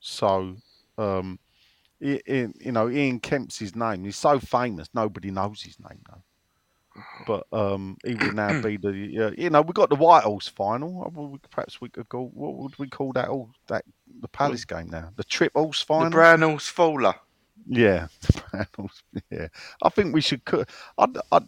So. 0.02 0.56
Um, 0.98 1.38
I- 2.04 2.20
I- 2.28 2.52
you 2.60 2.72
know, 2.72 2.90
Ian 2.90 3.20
Kemp's 3.20 3.58
his 3.58 3.76
name. 3.76 4.04
He's 4.04 4.16
so 4.16 4.38
famous, 4.40 4.88
nobody 4.92 5.30
knows 5.30 5.62
his 5.62 5.78
name 5.80 6.00
though 6.10 6.22
but 7.26 7.46
um, 7.52 7.96
he 8.04 8.14
would 8.14 8.34
now 8.34 8.60
be 8.60 8.76
the 8.76 8.90
uh, 9.28 9.30
you 9.38 9.48
know 9.48 9.62
we 9.62 9.72
got 9.72 9.88
the 9.88 9.94
White 9.96 10.24
Horse 10.24 10.48
final. 10.48 11.04
Uh, 11.06 11.10
well, 11.14 11.38
Perhaps 11.50 11.80
we 11.80 11.88
could 11.88 12.06
call 12.08 12.30
what 12.34 12.54
would 12.56 12.78
we 12.78 12.86
call 12.86 13.12
that? 13.14 13.28
All 13.28 13.48
that 13.68 13.84
the 14.20 14.28
Palace 14.28 14.66
game 14.66 14.90
now, 14.90 15.10
the 15.16 15.24
Trip 15.24 15.52
Horse 15.54 15.80
final. 15.80 16.04
The 16.04 16.10
Brown 16.10 16.42
Horse 16.42 16.68
Fowler. 16.68 17.14
yeah, 17.66 18.08
the 18.20 18.42
Brown 18.50 18.66
Horse, 18.76 19.02
yeah. 19.30 19.48
I 19.82 19.88
think 19.88 20.12
we 20.14 20.20
should. 20.20 20.44
cut. 20.44 20.68
I'd, 20.98 21.16
I'd, 21.30 21.44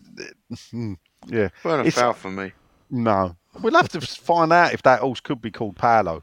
hmm, 0.70 0.94
yeah, 1.26 1.48
a 1.64 1.80
It's- 1.80 1.94
foul 1.94 2.14
for 2.14 2.30
me. 2.30 2.52
no, 2.90 3.36
we'll 3.60 3.74
have 3.74 3.90
to 3.90 4.00
find 4.00 4.50
out 4.50 4.72
if 4.72 4.82
that 4.84 5.00
horse 5.00 5.20
could 5.20 5.42
be 5.42 5.50
called 5.50 5.76
Paolo. 5.76 6.22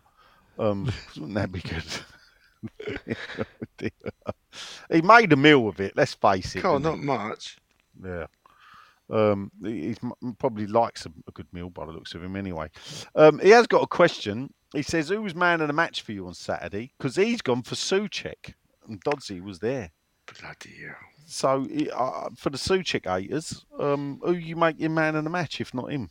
Um, 0.58 0.92
wouldn't 1.16 1.36
that 1.36 1.52
be 1.52 1.60
good? 1.62 1.84
He 4.92 5.02
made 5.02 5.32
a 5.32 5.38
meal 5.38 5.68
of 5.68 5.80
it. 5.80 5.94
Let's 5.96 6.14
face 6.14 6.56
it. 6.56 6.64
God, 6.64 6.84
didn't 6.84 7.00
he? 7.00 7.06
much. 7.06 7.58
Yeah. 8.04 8.28
Um, 9.10 9.52
he 9.64 9.88
he's, 9.88 10.00
probably 10.40 10.68
likes 10.68 11.06
a, 11.06 11.12
a 11.28 11.32
good 11.32 11.48
meal 11.52 11.70
by 11.70 11.86
the 11.86 11.92
looks 11.92 12.14
of 12.14 12.24
him 12.24 12.36
anyway. 12.36 12.70
Um, 13.16 13.40
he 13.40 13.50
has 13.50 13.68
got 13.68 13.84
a 13.84 13.88
question. 13.88 14.54
he 14.74 14.82
says, 14.82 15.10
"Who 15.10 15.22
was 15.22 15.36
man 15.36 15.62
of 15.62 15.68
the 15.68 15.74
match 15.74 16.02
for 16.02 16.14
you 16.14 16.28
on 16.28 16.34
Saturday?" 16.34 16.94
Because 16.98 17.16
he's 17.16 17.42
gone 17.42 17.64
for 17.64 17.76
Souček, 17.76 18.54
and 18.88 19.04
Dodsey 19.04 19.42
was 19.42 19.60
there. 19.60 19.92
Bloody 20.40 20.76
hell. 20.82 20.96
So 21.26 21.68
uh, 21.94 22.30
for 22.38 22.50
the 22.50 22.58
Souček 22.58 23.06
haters, 23.06 23.66
um, 23.80 24.22
who 24.24 24.34
you 24.34 24.56
make 24.56 24.80
your 24.80 24.90
man 24.90 25.16
of 25.16 25.24
the 25.24 25.30
match 25.30 25.60
if 25.60 25.74
not 25.74 25.92
him? 25.92 26.10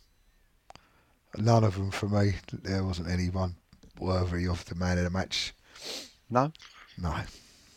None 1.36 1.64
of 1.64 1.76
them 1.76 1.90
for 1.90 2.08
me. 2.08 2.34
There 2.52 2.84
wasn't 2.84 3.08
anyone 3.08 3.56
worthy 3.98 4.46
of 4.46 4.64
the 4.66 4.74
man 4.74 4.98
of 4.98 5.04
the 5.04 5.10
match. 5.10 5.54
No, 6.30 6.52
No. 6.98 7.14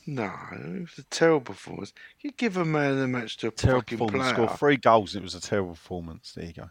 No, 0.05 0.31
it 0.51 0.81
was 0.81 0.97
a 0.97 1.03
terrible 1.03 1.39
performance. 1.41 1.93
You 2.19 2.31
give 2.31 2.57
a 2.57 2.65
man 2.65 2.91
of 2.91 2.97
the 2.97 3.07
match 3.07 3.37
to 3.37 3.47
a 3.47 3.51
terrible 3.51 3.81
fucking 3.81 3.97
performance. 3.99 4.33
player. 4.33 4.47
Scored 4.47 4.59
three 4.59 4.77
goals, 4.77 5.15
and 5.15 5.21
it 5.21 5.23
was 5.23 5.35
a 5.35 5.39
terrible 5.41 5.71
performance. 5.71 6.33
There 6.33 6.45
you 6.45 6.53
go. 6.53 6.69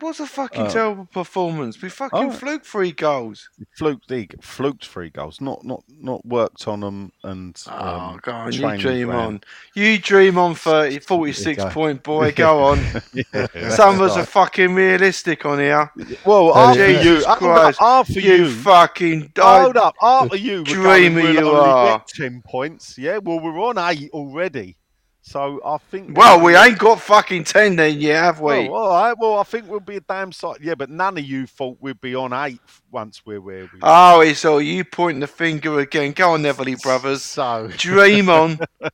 Was 0.00 0.20
a 0.20 0.26
fucking 0.26 0.66
Uh, 0.66 0.70
terrible 0.70 1.04
performance. 1.06 1.80
We 1.82 1.88
fucking 1.88 2.18
oh. 2.18 2.30
fluke 2.32 2.64
three 2.64 2.92
goals. 2.92 3.48
Fluked, 3.76 4.10
he 4.10 4.28
fluked 4.40 4.86
three 4.86 5.10
goals. 5.10 5.40
Not 5.40 5.64
not 5.64 5.82
not 6.00 6.24
worked 6.24 6.66
on 6.66 6.80
them 6.80 7.12
and. 7.22 7.60
Oh, 7.68 7.72
um, 7.88 8.18
go 8.22 8.32
on, 8.32 8.52
you 8.52 8.76
dream 8.78 9.10
on. 9.10 9.40
You 9.74 9.98
dream 9.98 10.38
on 10.38 10.54
30, 10.54 11.00
46 11.00 11.64
point 11.70 12.02
boy. 12.02 12.32
Go 12.32 12.62
on. 12.64 12.78
Yeah, 13.34 13.68
Some 13.70 13.96
of 13.96 14.00
us 14.02 14.16
right. 14.16 14.22
are 14.22 14.26
fucking 14.26 14.74
realistic 14.74 15.44
on 15.44 15.58
here. 15.58 15.90
Well, 16.24 16.52
Uh, 16.56 16.70
after 16.70 16.86
Jesus 16.86 17.04
you, 17.24 17.30
up, 17.30 17.38
Christ. 17.38 17.78
after 17.80 18.20
you, 18.20 18.32
you, 18.34 18.50
fucking. 18.50 19.32
hold 19.38 19.76
I- 19.76 19.80
up, 19.80 19.94
after 20.02 20.36
you, 20.36 20.64
Dreamer 20.64 21.20
you 21.30 21.50
are. 21.50 22.02
ten 22.08 22.42
points. 22.46 22.96
Yeah, 22.96 23.18
well, 23.18 23.40
we're 23.40 23.58
on 23.60 23.78
eight 23.78 24.10
already, 24.12 24.76
so 25.24 25.60
I 25.64 25.78
think. 25.90 26.16
Well, 26.18 26.40
we 26.40 26.56
ain't 26.56 26.78
got 26.78 27.00
fucking 27.00 27.44
10 27.44 27.76
then 27.76 28.00
yeah, 28.00 28.24
have 28.24 28.40
we? 28.40 28.68
Well, 28.68 28.74
all 28.74 28.88
right. 28.90 29.14
Well, 29.16 29.38
I 29.38 29.44
think 29.44 29.68
we'll 29.68 29.78
be 29.80 29.96
a 29.96 30.00
damn 30.00 30.32
sight. 30.32 30.58
Yeah, 30.60 30.74
but 30.74 30.90
none 30.90 31.16
of 31.16 31.24
you 31.24 31.46
thought 31.46 31.78
we'd 31.80 32.00
be 32.00 32.14
on 32.14 32.32
eight 32.32 32.60
once 32.90 33.24
we're 33.24 33.40
where 33.40 33.62
we. 33.64 33.78
Oh, 33.82 34.20
it's 34.20 34.44
all 34.44 34.60
you 34.60 34.84
pointing 34.84 35.20
the 35.20 35.26
finger 35.26 35.78
again. 35.80 36.12
Go 36.12 36.32
on, 36.32 36.42
Everly 36.42 36.80
Brothers. 36.82 37.22
So, 37.22 37.70
Dream 37.76 38.28
on. 38.28 38.58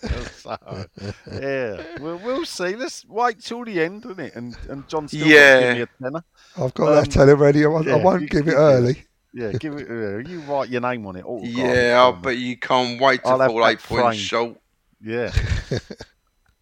so 0.36 0.56
yeah, 1.30 1.82
we'll, 2.00 2.18
we'll 2.18 2.44
see. 2.46 2.76
Let's 2.76 3.04
wait 3.06 3.40
till 3.40 3.64
the 3.64 3.80
end, 3.82 4.04
isn't 4.04 4.20
it? 4.20 4.34
And 4.36 4.56
and 4.68 4.88
John 4.88 5.08
still 5.08 5.26
Yeah. 5.26 5.60
give 5.60 5.76
me 5.76 5.82
a 5.82 5.88
tenner. 6.02 6.24
I've 6.56 6.74
got 6.74 6.88
Um, 6.88 6.94
that 6.96 7.10
tenner 7.10 7.36
ready. 7.36 7.64
I, 7.64 7.68
won't- 7.68 7.88
I 7.88 7.96
won't 7.96 8.30
give 8.30 8.42
it 8.42 8.44
give 8.46 8.54
it. 8.54 8.56
early. 8.56 9.04
Yeah, 9.34 9.52
give 9.52 9.74
it. 9.74 9.90
Uh, 9.90 10.18
you 10.28 10.40
write 10.42 10.68
your 10.68 10.82
name 10.82 11.06
on 11.06 11.16
it. 11.16 11.24
autograph 11.24 11.56
it 11.56 11.56
Yeah, 11.58 12.06
I 12.06 12.10
for 12.10 12.16
me. 12.16 12.22
bet 12.22 12.36
you 12.38 12.56
can't 12.58 13.00
wait 13.00 13.22
to 13.24 13.30
I'll 13.30 13.38
fall 13.38 13.56
that 13.62 13.70
eight 13.70 13.78
points 13.82 14.02
framed. 14.02 14.18
short. 14.18 14.56
Yeah. 15.04 15.32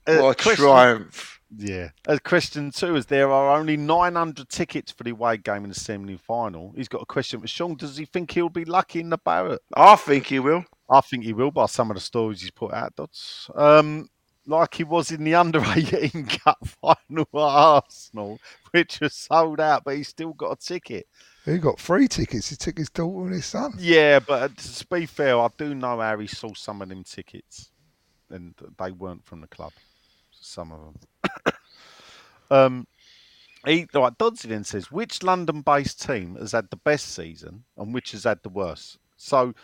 What 0.07 0.41
a 0.41 0.43
question- 0.43 0.65
triumph. 0.65 1.41
Yeah. 1.57 1.91
Uh, 2.07 2.19
question 2.25 2.71
two 2.71 2.97
is 2.97 3.07
there 3.07 3.31
are 3.31 3.57
only 3.59 3.77
900 3.77 4.49
tickets 4.49 4.93
for 4.93 5.03
the 5.05 5.11
away 5.11 5.37
game 5.37 5.65
in 5.65 5.69
the 5.69 5.75
semi 5.75 6.17
final. 6.17 6.73
He's 6.77 6.89
got 6.89 7.03
a 7.03 7.07
question 7.07 7.41
for 7.41 7.47
Sean. 7.49 7.75
Does 7.77 7.97
he 7.97 8.05
think 8.05 8.31
he'll 8.31 8.49
be 8.49 8.65
lucky 8.65 9.01
in 9.01 9.11
the 9.11 9.19
Barrett? 9.19 9.61
I 9.77 9.97
think 9.97 10.27
he 10.27 10.39
will. 10.39 10.65
I 10.89 11.01
think 11.01 11.25
he 11.25 11.33
will 11.33 11.51
by 11.51 11.67
some 11.67 11.91
of 11.91 11.97
the 11.97 12.01
stories 12.01 12.41
he's 12.41 12.51
put 12.53 12.73
out, 12.73 12.95
Dots. 12.97 13.51
Um, 13.55 14.09
like 14.47 14.75
he 14.75 14.85
was 14.85 15.11
in 15.11 15.23
the 15.25 15.35
under 15.35 15.61
18 15.77 16.27
cup 16.27 16.59
final 16.81 17.23
at 17.35 17.39
Arsenal, 17.39 18.39
which 18.71 19.01
was 19.01 19.15
sold 19.15 19.61
out, 19.61 19.83
but 19.85 19.97
he's 19.97 20.09
still 20.09 20.33
got 20.33 20.53
a 20.53 20.57
ticket. 20.57 21.07
He 21.45 21.59
got 21.59 21.79
free 21.81 22.07
tickets. 22.07 22.51
He 22.51 22.57
took 22.57 22.79
his 22.79 22.91
daughter 22.91 23.27
and 23.27 23.35
his 23.35 23.47
son. 23.47 23.75
Yeah, 23.79 24.21
but 24.21 24.43
uh, 24.43 24.49
to 24.57 24.87
be 24.87 25.07
fair, 25.07 25.39
I 25.39 25.49
do 25.57 25.75
know 25.75 26.01
how 26.01 26.19
he 26.19 26.27
saw 26.27 26.55
some 26.55 26.81
of 26.83 26.89
them 26.89 27.03
tickets, 27.05 27.71
and 28.31 28.55
they 28.79 28.91
weren't 28.91 29.25
from 29.25 29.41
the 29.41 29.47
club. 29.47 29.73
Some 30.31 30.73
of 30.73 30.81
them. 30.81 31.55
um, 32.51 32.87
he 33.67 33.87
Dodsey 33.87 34.49
then 34.49 34.65
says, 34.65 34.91
which 34.91 35.23
London-based 35.23 36.01
team 36.03 36.37
has 36.37 36.53
had 36.53 36.71
the 36.71 36.77
best 36.77 37.15
season 37.15 37.65
and 37.77 37.93
which 37.93 38.13
has 38.13 38.25
had 38.25 38.43
the 38.43 38.49
worst? 38.49 38.99
So 39.17 39.55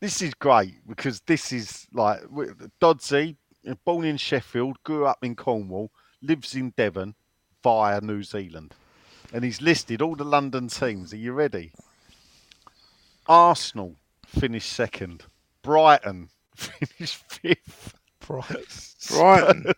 this 0.00 0.22
is 0.22 0.34
great 0.34 0.74
because 0.86 1.20
this 1.26 1.52
is 1.52 1.86
like 1.92 2.20
Dodsey, 2.80 3.36
born 3.84 4.04
in 4.04 4.16
Sheffield, 4.16 4.82
grew 4.84 5.06
up 5.06 5.24
in 5.24 5.34
Cornwall, 5.34 5.90
lives 6.22 6.54
in 6.54 6.70
Devon 6.76 7.14
via 7.62 8.00
New 8.00 8.22
Zealand, 8.22 8.74
and 9.32 9.42
he's 9.42 9.60
listed 9.60 10.00
all 10.00 10.14
the 10.14 10.24
London 10.24 10.68
teams. 10.68 11.12
Are 11.12 11.16
you 11.16 11.32
ready? 11.32 11.72
Arsenal 13.28 13.96
finished 14.24 14.72
second. 14.72 15.24
Brighton 15.62 16.28
finished 16.56 17.22
fifth. 17.28 17.94
Brighton. 18.20 18.64
Brighton. 19.10 19.72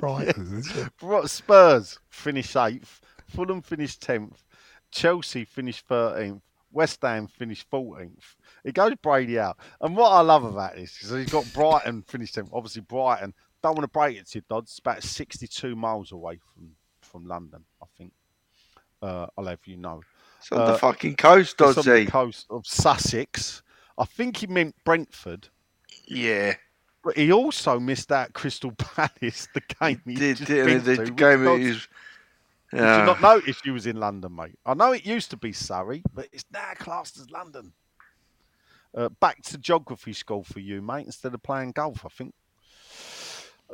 Brighton. 0.00 0.58
isn't 0.58 0.76
it? 0.86 0.92
Bro- 0.98 1.26
Spurs 1.26 1.98
finished 2.08 2.56
eighth. 2.56 3.00
Fulham 3.28 3.62
finished 3.62 4.02
tenth. 4.02 4.42
Chelsea 4.90 5.44
finished 5.44 5.86
thirteenth. 5.86 6.42
West 6.72 7.00
Ham 7.02 7.26
finished 7.26 7.66
fourteenth. 7.70 8.36
It 8.64 8.74
goes 8.74 8.94
Brady 9.02 9.38
out. 9.38 9.58
And 9.80 9.96
what 9.96 10.10
I 10.10 10.20
love 10.20 10.44
about 10.44 10.74
this 10.76 11.00
is 11.02 11.10
he's 11.10 11.30
got 11.30 11.50
Brighton 11.54 12.02
finished 12.02 12.34
tenth. 12.34 12.50
Obviously, 12.52 12.82
Brighton. 12.82 13.34
Don't 13.62 13.74
want 13.74 13.84
to 13.84 13.88
break 13.88 14.16
it 14.16 14.28
to 14.28 14.38
you, 14.38 14.42
Dodds. 14.48 14.70
It's 14.70 14.78
about 14.78 15.02
sixty-two 15.02 15.76
miles 15.76 16.12
away 16.12 16.38
from 16.54 16.70
from 17.02 17.26
London. 17.26 17.64
I 17.82 17.86
think. 17.96 18.12
Uh, 19.00 19.26
I'll 19.36 19.46
have 19.46 19.60
you 19.66 19.76
know. 19.76 20.00
It's 20.38 20.50
on 20.52 20.60
Uh, 20.60 20.72
the 20.72 20.78
fucking 20.78 21.16
coast, 21.16 21.60
It's 21.60 21.78
on 21.78 21.84
the 21.84 22.06
coast 22.06 22.46
of 22.50 22.66
Sussex. 22.66 23.62
I 23.96 24.04
think 24.04 24.38
he 24.38 24.46
meant 24.46 24.74
Brentford. 24.84 25.48
Yeah. 26.08 26.54
But 27.04 27.16
he 27.16 27.32
also 27.32 27.78
missed 27.78 28.10
out 28.12 28.32
Crystal 28.32 28.72
Palace, 28.78 29.48
the 29.54 29.62
game 29.80 30.00
he 30.04 30.14
Did, 30.14 30.38
did, 30.38 30.66
been 30.66 30.84
the 30.84 30.96
to, 30.96 31.02
which 31.02 31.16
game 31.16 31.44
Dodds- 31.44 31.60
it 31.60 31.66
is. 31.66 31.88
Did 32.70 32.80
you 32.80 33.06
not 33.06 33.22
notice 33.22 33.64
you 33.64 33.72
was 33.72 33.86
in 33.86 33.96
London, 33.96 34.36
mate? 34.36 34.58
I 34.66 34.74
know 34.74 34.92
it 34.92 35.06
used 35.06 35.30
to 35.30 35.38
be 35.38 35.54
Surrey, 35.54 36.02
but 36.14 36.28
it's 36.32 36.44
now 36.52 36.72
classed 36.78 37.16
as 37.18 37.30
London. 37.30 37.72
Uh, 38.94 39.08
back 39.20 39.42
to 39.44 39.56
geography 39.56 40.12
school 40.12 40.42
for 40.42 40.60
you, 40.60 40.82
mate, 40.82 41.06
instead 41.06 41.32
of 41.32 41.42
playing 41.42 41.72
golf, 41.72 42.04
I 42.04 42.08
think. 42.10 42.34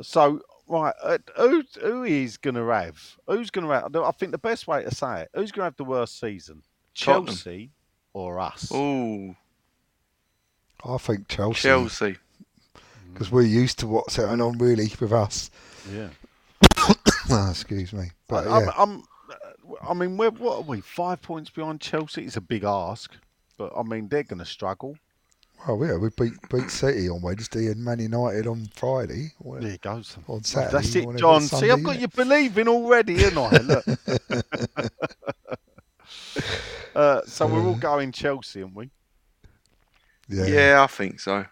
So, 0.03 0.43
right, 0.69 0.95
uh, 1.03 1.19
who, 1.37 1.65
who 1.81 2.05
is 2.05 2.37
going 2.37 2.55
to 2.55 2.67
have? 2.67 3.01
Who's 3.27 3.51
going 3.51 3.67
to 3.67 3.73
have? 3.73 3.97
I 3.97 4.11
think 4.13 4.31
the 4.31 4.39
best 4.39 4.69
way 4.69 4.85
to 4.85 4.95
say 4.95 5.23
it, 5.23 5.31
who's 5.35 5.51
going 5.51 5.63
to 5.63 5.67
have 5.67 5.77
the 5.77 5.85
worst 5.85 6.21
season? 6.21 6.63
Tottenham. 6.95 7.27
Chelsea 7.27 7.71
or 8.13 8.39
us? 8.39 8.71
Ooh, 8.73 9.35
I 10.85 10.99
think 10.99 11.27
Chelsea. 11.29 11.63
Chelsea. 11.63 12.17
Because 13.15 13.31
we're 13.31 13.43
used 13.43 13.79
to 13.79 13.87
what's 13.87 14.17
going 14.17 14.41
on 14.41 14.59
really 14.59 14.93
with 15.01 15.13
us. 15.13 15.51
Yeah. 15.93 16.09
Ah, 17.31 17.49
excuse 17.51 17.91
me. 17.95 18.11
But 18.29 18.47
I, 18.47 18.61
yeah, 18.61 18.71
I'm, 18.77 18.91
I'm, 18.91 19.05
I 19.83 19.95
mean, 19.95 20.19
we're, 20.19 20.31
what 20.31 20.59
are 20.59 20.63
we? 20.63 20.83
Five 20.83 21.23
points 21.23 21.49
behind 21.49 21.81
Chelsea? 21.81 22.23
It's 22.27 22.37
a 22.37 22.41
big 22.43 22.65
ask, 22.65 23.11
but 23.57 23.73
I 23.75 23.83
mean, 23.83 24.09
they're 24.09 24.25
going 24.25 24.41
to 24.41 24.45
struggle. 24.45 24.99
well, 25.67 25.83
yeah, 25.87 25.97
we 25.97 26.11
beat 26.19 26.35
beat 26.51 26.71
City 26.71 27.09
on 27.09 27.23
Wednesday 27.23 27.69
and 27.69 27.83
Man 27.83 27.99
United 27.99 28.47
on 28.47 28.69
Friday. 28.75 29.33
Well, 29.41 29.63
There 29.63 29.73
you 29.73 29.79
go. 29.79 30.03
On 30.29 30.45
Saturday. 30.45 30.73
That's 30.73 30.95
it, 30.95 31.17
John. 31.17 31.43
it's 31.45 31.59
See, 31.59 31.71
I've 31.71 31.83
got 31.83 31.99
you 31.99 32.09
believing 32.09 32.69
already, 32.69 33.23
haven't 33.23 33.39
I? 33.39 33.57
Look. 33.59 33.85
uh, 36.95 37.23
so 37.27 37.47
we're 37.47 37.65
all 37.65 37.75
going 37.77 38.13
Chelsea, 38.13 38.63
aren't 38.63 38.77
we? 38.77 38.91
Yeah. 40.29 40.45
Yeah. 40.45 40.83
I 40.83 40.87
think 40.89 41.21
so. 41.21 41.47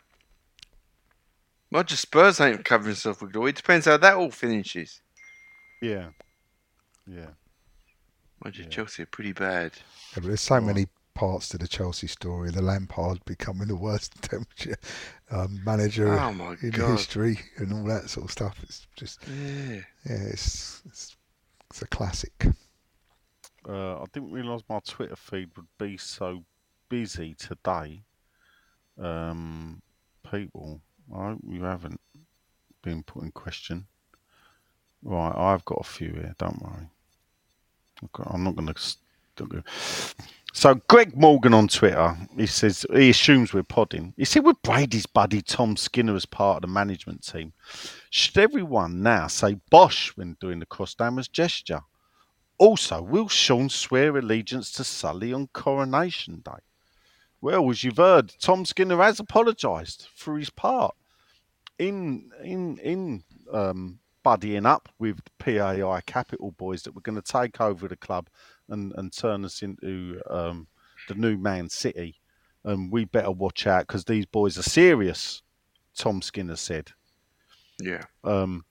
Roger 1.73 1.97
Spurs 1.97 2.40
ain't 2.40 2.65
covering 2.65 2.89
himself 2.90 3.23
with 3.23 3.32
glory. 3.32 3.51
It 3.51 3.57
depends 3.57 3.86
how 3.86 3.97
that 3.97 4.15
all 4.16 4.31
finishes. 4.31 5.01
Yeah. 5.81 6.09
Yeah. 7.07 7.31
Roger 8.44 8.65
Chelsea 8.65 9.05
are 9.05 9.07
pretty 9.07 9.32
bad. 9.32 9.73
Yeah, 10.12 10.16
but 10.20 10.24
there's 10.24 10.40
so 10.40 10.61
many 10.61 10.86
parts 11.15 11.49
to 11.49 11.59
the 11.59 11.69
Chelsea 11.69 12.07
story. 12.07 12.51
The 12.51 12.62
Lampard 12.62 13.24
becoming 13.24 13.69
the 13.69 13.77
worst 13.77 14.15
temperature 14.23 14.77
um, 15.31 15.61
manager 15.65 16.19
Oh, 16.19 16.32
my 16.32 16.57
in 16.62 16.70
God. 16.70 16.90
history 16.93 17.39
and 17.57 17.73
all 17.73 17.85
that 17.85 18.11
sort 18.11 18.27
of 18.27 18.32
stuff. 18.32 18.59
It's 18.62 18.86
just 18.97 19.20
Yeah. 19.28 19.81
yeah, 20.05 20.23
it's 20.31 20.82
it's, 20.86 21.16
it's 21.70 21.82
a 21.82 21.86
classic. 21.86 22.47
Uh, 23.69 24.01
I 24.01 24.05
didn't 24.12 24.32
realise 24.32 24.62
my 24.69 24.81
Twitter 24.86 25.16
feed 25.16 25.51
would 25.57 25.69
be 25.78 25.97
so 25.97 26.44
busy 26.89 27.35
today. 27.35 28.03
Um, 28.99 29.81
people, 30.31 30.81
I 31.15 31.37
you 31.49 31.62
haven't 31.65 32.01
been 32.83 33.03
put 33.03 33.23
in 33.23 33.33
question. 33.33 33.87
Right, 35.03 35.35
I've 35.35 35.65
got 35.65 35.81
a 35.81 35.85
few 35.85 36.11
here. 36.11 36.35
Don't 36.39 36.62
worry. 36.62 36.89
I'm 38.27 38.45
not 38.45 38.57
going 38.57 38.73
to. 38.73 39.65
So 40.53 40.74
Greg 40.89 41.16
Morgan 41.16 41.55
on 41.55 41.69
Twitter, 41.69 42.16
he 42.37 42.47
says 42.47 42.85
he 42.93 43.11
assumes 43.11 43.53
we're 43.55 43.62
podding. 43.62 44.12
He 44.16 44.24
said 44.24 44.45
with 44.45 44.61
Brady's 44.62 45.07
buddy 45.07 45.41
Tom 45.41 45.77
Skinner 45.77 46.15
as 46.15 46.27
part 46.27 46.57
of 46.57 46.62
the 46.62 46.69
management 46.69 47.27
team, 47.27 47.53
should 48.11 48.39
everyone 48.39 49.03
now 49.03 49.29
say 49.29 49.57
Bosch 49.70 50.11
when 50.11 50.37
doing 50.41 50.59
the 50.59 50.66
cross 50.66 50.95
damage 50.95 51.33
gesture? 51.33 51.81
Also, 52.59 53.03
will 53.03 53.29
Sean 53.29 53.70
swear 53.70 54.16
allegiance 54.16 54.70
to 54.73 54.85
Sully 54.85 55.33
on 55.33 55.49
Coronation 55.49 56.43
Day? 56.45 56.61
Well, 57.43 57.69
as 57.70 57.82
you've 57.82 57.97
heard, 57.97 58.32
Tom 58.40 58.64
Skinner 58.64 58.97
has 58.98 59.19
apologised 59.19 60.09
for 60.14 60.39
his 60.39 60.48
part 60.48 60.94
in 61.78 62.31
in 62.43 62.78
in 62.78 63.24
um, 63.52 63.98
buddying 64.24 64.64
up 64.64 64.89
with 65.01 65.19
PAI 65.39 66.01
Capital 66.06 66.52
Boys 66.52 66.82
that 66.82 66.94
were 66.94 67.01
going 67.01 67.20
to 67.20 67.32
take 67.32 67.60
over 67.60 67.89
the 67.89 67.97
club 67.97 68.28
and, 68.69 68.93
and 68.97 69.12
turn 69.12 69.44
us 69.44 69.60
into 69.60 70.20
um, 70.31 70.69
the 71.09 71.16
new 71.16 71.36
Man 71.36 71.69
City. 71.69 72.20
And 72.64 72.93
we 72.93 73.06
better 73.06 73.32
watch 73.32 73.66
out 73.66 73.89
because 73.89 74.05
these 74.05 74.24
boys 74.24 74.56
are 74.56 74.62
serious. 74.62 75.43
Tom 75.97 76.23
Skinner 76.23 76.55
said. 76.55 76.93
Yeah. 77.81 78.05
Um, 78.23 78.64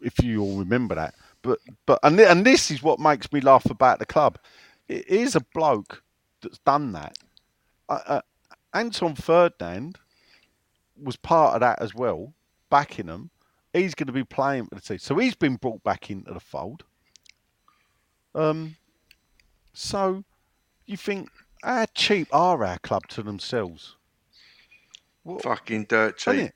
if 0.00 0.20
you 0.20 0.42
all 0.42 0.58
remember 0.58 0.96
that. 0.96 1.14
But 1.42 1.60
but 1.86 2.00
and 2.02 2.18
and 2.18 2.44
this 2.44 2.72
is 2.72 2.82
what 2.82 2.98
makes 2.98 3.30
me 3.30 3.40
laugh 3.40 3.70
about 3.70 4.00
the 4.00 4.06
club. 4.06 4.38
It 4.88 5.06
is 5.06 5.36
a 5.36 5.46
bloke 5.54 6.02
that's 6.42 6.58
done 6.58 6.90
that. 6.92 7.16
Uh, 7.88 8.20
Anton 8.74 9.14
Ferdinand 9.14 9.98
was 11.00 11.16
part 11.16 11.54
of 11.54 11.60
that 11.60 11.80
as 11.80 11.94
well, 11.94 12.34
backing 12.70 13.06
them. 13.06 13.30
He's 13.72 13.94
going 13.94 14.06
to 14.06 14.12
be 14.12 14.24
playing 14.24 14.66
for 14.66 14.74
the 14.76 14.80
team, 14.80 14.98
so 14.98 15.16
he's 15.18 15.34
been 15.34 15.56
brought 15.56 15.82
back 15.82 16.10
into 16.10 16.32
the 16.32 16.40
fold. 16.40 16.84
Um, 18.34 18.76
so 19.72 20.24
you 20.86 20.96
think 20.96 21.30
how 21.62 21.86
cheap 21.94 22.28
are 22.32 22.64
our 22.64 22.78
club 22.78 23.08
to 23.08 23.22
themselves? 23.22 23.96
What, 25.24 25.42
Fucking 25.42 25.84
dirt 25.84 26.18
cheap. 26.18 26.52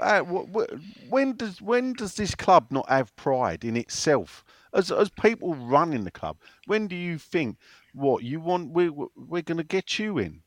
Uh, 0.00 0.22
wh- 0.22 0.48
wh- 0.52 1.10
when 1.12 1.36
does 1.36 1.60
when 1.60 1.92
does 1.92 2.14
this 2.14 2.34
club 2.34 2.66
not 2.70 2.88
have 2.88 3.14
pride 3.16 3.64
in 3.64 3.76
itself? 3.76 4.44
As 4.72 4.90
as 4.90 5.10
people 5.10 5.54
running 5.54 6.04
the 6.04 6.10
club, 6.10 6.36
when 6.66 6.86
do 6.86 6.96
you 6.96 7.18
think 7.18 7.58
what 7.92 8.22
you 8.22 8.40
want? 8.40 8.70
We're 8.70 8.92
we're 8.92 9.42
going 9.42 9.58
to 9.58 9.64
get 9.64 9.98
you 9.98 10.18
in 10.18 10.42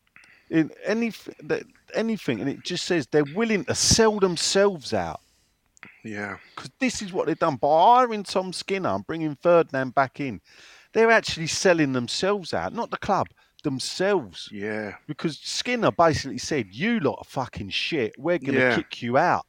in 0.49 0.71
anything 0.85 1.35
that 1.43 1.63
anything, 1.93 2.39
and 2.41 2.49
it 2.49 2.63
just 2.63 2.85
says 2.85 3.07
they're 3.07 3.23
willing 3.35 3.63
to 3.65 3.75
sell 3.75 4.19
themselves 4.19 4.93
out 4.93 5.21
Yeah. 6.03 6.37
because 6.55 6.69
this 6.79 7.01
is 7.01 7.13
what 7.13 7.27
they've 7.27 7.39
done 7.39 7.55
by 7.55 7.67
hiring 7.95 8.23
Tom 8.23 8.51
Skinner 8.53 8.89
and 8.89 9.07
bringing 9.07 9.35
Ferdinand 9.35 9.95
back 9.95 10.19
in. 10.19 10.41
They're 10.93 11.11
actually 11.11 11.47
selling 11.47 11.93
themselves 11.93 12.53
out, 12.53 12.73
not 12.73 12.91
the 12.91 12.97
club, 12.97 13.27
themselves. 13.63 14.49
Yeah. 14.51 14.95
Because 15.07 15.37
Skinner 15.39 15.91
basically 15.91 16.37
said, 16.39 16.67
"You 16.71 16.99
lot 16.99 17.19
are 17.19 17.25
fucking 17.25 17.69
shit. 17.69 18.13
We're 18.17 18.37
going 18.39 18.53
to 18.55 18.59
Yeah. 18.59 18.75
kick 18.75 19.01
you 19.01 19.17
out." 19.17 19.45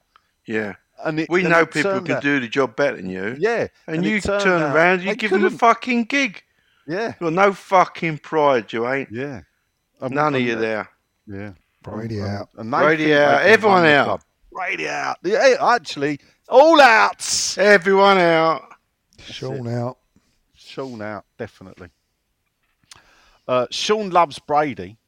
Yeah. 0.46 0.74
And 1.04 1.20
it, 1.20 1.28
We 1.30 1.40
and 1.42 1.50
know 1.50 1.60
it 1.60 1.70
people 1.70 2.00
can 2.00 2.16
out- 2.16 2.22
do 2.22 2.40
the 2.40 2.48
job 2.48 2.74
better 2.74 2.96
than 2.96 3.08
you. 3.08 3.36
Yeah, 3.38 3.68
And, 3.86 3.96
and 3.98 4.04
you 4.04 4.20
turn 4.20 4.40
out 4.62 4.74
around, 4.74 5.02
you 5.02 5.14
give 5.14 5.30
them 5.30 5.44
a 5.44 5.50
fucking 5.50 6.04
gig. 6.04 6.42
Yeah, 6.88 7.08
You've 7.08 7.18
got 7.20 7.32
no 7.34 7.52
fucking 7.52 8.18
pride, 8.18 8.72
you 8.72 8.88
ain't. 8.88 9.10
yeah. 9.12 9.42
Um, 10.00 10.12
None 10.14 10.34
of 10.34 10.40
you 10.40 10.54
that- 10.56 10.60
there. 10.60 10.88
Yeah. 11.26 11.52
Brady 11.82 12.18
And- 12.20 12.28
out. 12.28 12.48
And 12.56 12.72
they 12.72 12.78
Brady 12.78 13.04
think 13.04 13.14
they 13.16 13.24
out. 13.24 13.42
Everyone 13.42 13.86
out. 13.86 14.04
club. 14.06 14.22
Brady 14.52 14.88
out. 14.88 15.16
Yeah, 15.22 15.56
actually, 15.60 16.20
all 16.48 16.80
out. 16.80 17.54
Everyone 17.58 18.18
out. 18.18 18.62
Sean 19.20 19.68
out. 19.68 19.98
Sean 20.54 21.00
out, 21.02 21.24
definitely. 21.38 21.88
Uh, 23.46 23.66
Sean 23.70 24.10
loves 24.10 24.38
Brady. 24.38 24.98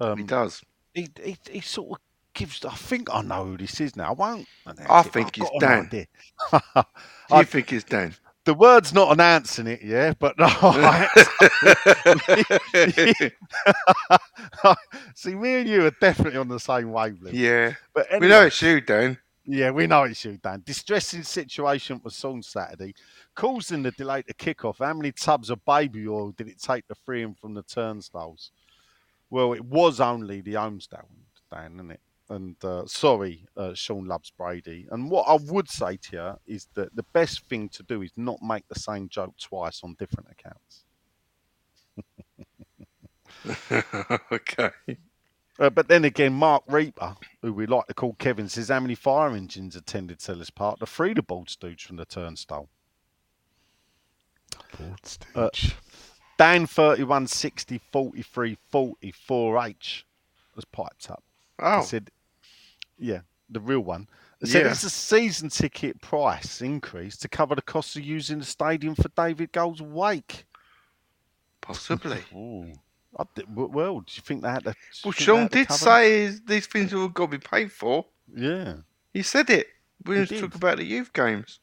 Um, 0.00 0.18
He 0.18 0.24
does. 0.24 0.62
he, 0.94 1.08
he, 1.22 1.36
he 1.50 1.60
sort 1.60 1.92
of 1.92 2.04
gives. 2.34 2.64
I 2.64 2.74
think 2.74 3.08
I 3.12 3.22
know 3.22 3.44
who 3.44 3.56
this 3.56 3.80
is 3.80 3.96
now. 3.96 4.10
I 4.10 4.12
won't. 4.12 4.46
I 4.66 4.70
announce 4.70 5.08
think 5.08 5.34
but 5.34 5.38
it's 5.38 5.50
I've 5.54 5.60
got 5.60 5.70
an 5.74 5.88
Dan. 5.88 5.88
Do 5.90 5.96
you 6.76 6.82
I- 7.30 7.44
think 7.44 7.72
it's 7.72 7.84
Dan? 7.84 8.14
The 8.46 8.54
word's 8.54 8.94
not 8.94 9.12
announcing 9.12 9.66
it, 9.66 9.82
yeah, 9.82 10.14
but 10.20 10.36
no. 10.38 10.46
See, 15.16 15.34
me 15.34 15.56
and 15.56 15.68
you 15.68 15.84
are 15.84 15.90
definitely 16.00 16.38
on 16.38 16.46
the 16.46 16.60
same 16.60 16.92
wavelength. 16.92 17.34
yeah. 17.34 17.74
But 17.92 18.06
We 18.20 18.28
know 18.28 18.46
it's 18.46 18.62
you, 18.62 18.80
Dan. 18.80 19.18
Yeah, 19.44 19.72
we 19.72 19.88
know 19.88 20.04
it's 20.04 20.24
you, 20.24 20.38
Dan. 20.40 20.62
Distressing 20.64 21.24
situation 21.24 21.98
for 21.98 22.10
Son 22.10 22.40
Saturday. 22.40 22.94
Causing 23.34 23.82
the 23.82 23.90
delay 23.90 24.22
to 24.22 24.34
kick 24.34 24.64
off. 24.64 24.78
How 24.78 24.94
many 24.94 25.10
tubs 25.10 25.50
of 25.50 25.64
baby 25.64 26.06
oil 26.06 26.30
did 26.30 26.46
it 26.48 26.62
take 26.62 26.86
to 26.86 26.94
free 26.94 27.22
him 27.22 27.34
from 27.34 27.52
the 27.52 27.64
turnstiles? 27.64 28.52
Well, 29.28 29.54
it 29.54 29.64
was 29.64 30.00
only 30.00 30.40
the 30.40 30.54
Holmesdale, 30.54 31.08
Dan, 31.52 31.74
isn't 31.74 31.90
it? 31.90 32.00
And 32.28 32.56
uh, 32.64 32.86
sorry, 32.86 33.46
uh, 33.56 33.74
Sean 33.74 34.06
loves 34.06 34.30
Brady. 34.30 34.88
And 34.90 35.10
what 35.10 35.28
I 35.28 35.34
would 35.34 35.68
say 35.70 35.96
to 35.96 36.16
you 36.16 36.54
is 36.54 36.66
that 36.74 36.94
the 36.96 37.04
best 37.12 37.44
thing 37.46 37.68
to 37.70 37.82
do 37.84 38.02
is 38.02 38.10
not 38.16 38.42
make 38.42 38.66
the 38.68 38.78
same 38.78 39.08
joke 39.08 39.34
twice 39.38 39.82
on 39.84 39.94
different 39.98 40.28
accounts. 40.30 40.84
okay. 44.32 44.70
Uh, 45.58 45.70
but 45.70 45.88
then 45.88 46.04
again, 46.04 46.34
Mark 46.34 46.64
Reaper, 46.68 47.16
who 47.42 47.52
we 47.52 47.66
like 47.66 47.86
to 47.86 47.94
call 47.94 48.14
Kevin, 48.18 48.48
says 48.48 48.68
how 48.68 48.80
many 48.80 48.94
fire 48.94 49.30
engines 49.30 49.74
attended 49.76 50.18
Selhurst 50.18 50.54
Park 50.54 50.80
to 50.80 50.86
free 50.86 51.14
the 51.14 51.22
bald 51.22 51.48
stooge 51.48 51.84
from 51.84 51.96
the 51.96 52.04
turnstile. 52.04 52.68
Uh, 55.34 55.48
Dan 56.38 56.66
31 56.66 57.26
60 57.26 57.80
43 57.90 58.58
44 58.70 59.66
H 59.66 60.06
was 60.54 60.64
piped 60.66 61.10
up. 61.10 61.22
Oh. 61.58 61.80
He 61.80 61.86
said, 61.86 62.10
yeah, 62.98 63.20
the 63.50 63.60
real 63.60 63.80
one. 63.80 64.08
He 64.40 64.46
said, 64.46 64.66
Yeah. 64.66 64.72
it's 64.72 64.82
a 64.82 64.90
season 64.90 65.48
ticket 65.48 66.00
price 66.00 66.60
increase 66.60 67.16
to 67.18 67.28
cover 67.28 67.54
the 67.54 67.62
cost 67.62 67.96
of 67.96 68.02
using 68.02 68.38
the 68.38 68.44
stadium 68.44 68.94
for 68.94 69.08
David 69.16 69.52
Gold's 69.52 69.82
wake. 69.82 70.44
Possibly. 71.60 72.22
Ooh. 72.34 72.72
I 73.18 73.24
well, 73.48 74.00
do 74.00 74.12
you 74.14 74.22
think 74.22 74.42
they 74.42 74.50
had 74.50 74.64
to? 74.64 74.74
Well, 75.02 75.12
Sean 75.12 75.46
did 75.46 75.72
say 75.72 76.26
these 76.46 76.66
things 76.66 76.90
have 76.90 77.00
all 77.00 77.08
got 77.08 77.30
to 77.30 77.38
be 77.38 77.38
paid 77.38 77.72
for. 77.72 78.04
Yeah. 78.34 78.74
He 79.14 79.22
said 79.22 79.48
it. 79.48 79.68
We 80.04 80.20
He 80.20 80.40
talking 80.40 80.50
about 80.56 80.76
the 80.76 80.84
youth 80.84 81.12
games. 81.14 81.60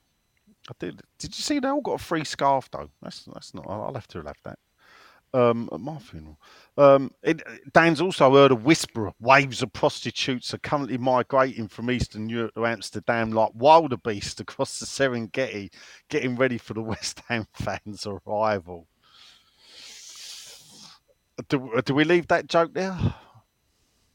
I 0.69 0.73
did. 0.79 1.01
Did 1.19 1.37
you 1.37 1.43
see 1.43 1.59
they 1.59 1.67
all 1.67 1.81
got 1.81 2.01
a 2.01 2.03
free 2.03 2.23
scarf 2.23 2.69
though? 2.71 2.89
That's 3.01 3.25
that's 3.25 3.53
not. 3.53 3.65
I'll 3.69 3.93
have 3.93 4.07
to 4.09 4.21
have 4.23 4.37
that. 4.45 4.57
Um, 5.35 5.67
at 5.73 5.79
my 5.79 5.97
funeral. 5.97 6.37
Um, 6.77 7.11
it, 7.23 7.41
Dan's 7.73 8.01
also 8.01 8.31
heard 8.35 8.51
a 8.51 8.55
whisper 8.55 9.11
waves 9.19 9.63
of 9.63 9.73
prostitutes 9.73 10.53
are 10.53 10.59
currently 10.59 10.97
migrating 10.99 11.67
from 11.67 11.89
Eastern 11.89 12.29
Europe 12.29 12.53
to 12.53 12.67
Amsterdam 12.67 13.31
like 13.31 13.49
wildebeest 13.55 14.39
across 14.39 14.79
the 14.79 14.85
Serengeti, 14.85 15.71
getting 16.09 16.35
ready 16.35 16.59
for 16.59 16.75
the 16.75 16.81
West 16.83 17.21
Ham 17.29 17.47
fans' 17.53 18.05
arrival. 18.05 18.87
Do, 21.47 21.81
do 21.83 21.95
we 21.95 22.03
leave 22.03 22.27
that 22.27 22.47
joke 22.47 22.75
there? 22.75 22.95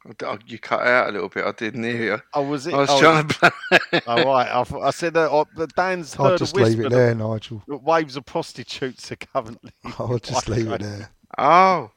I 0.08 0.12
d- 0.16 0.26
I- 0.26 0.38
You 0.46 0.58
cut 0.58 0.86
out 0.86 1.10
a 1.10 1.12
little 1.12 1.28
bit. 1.28 1.44
I 1.44 1.52
didn't 1.52 1.82
hear 1.84 2.02
you. 2.02 2.22
Oh, 2.32 2.42
was 2.42 2.66
it? 2.66 2.72
I 2.74 2.78
was 2.78 2.90
oh, 2.90 3.00
trying 3.00 3.28
to 3.28 3.34
play. 3.34 4.00
All 4.06 4.24
right. 4.24 4.48
I, 4.48 4.64
thought- 4.64 4.82
I 4.82 4.90
said 4.90 5.12
that 5.14 5.30
uh, 5.30 5.44
that 5.56 5.74
Dan's 5.74 6.16
I'll 6.18 6.30
heard 6.30 6.38
just 6.38 6.56
a 6.56 6.60
leave 6.64 6.80
it 6.80 6.84
that- 6.84 6.90
there, 6.90 7.14
Nigel. 7.14 7.62
waves 7.66 8.16
of 8.16 8.24
prostitutes 8.24 9.12
are 9.12 9.16
currently 9.16 9.70
I'll 9.98 10.18
just 10.18 10.48
leave 10.48 10.68
it 10.68 10.80
there. 10.80 11.10
Oh, 11.36 11.90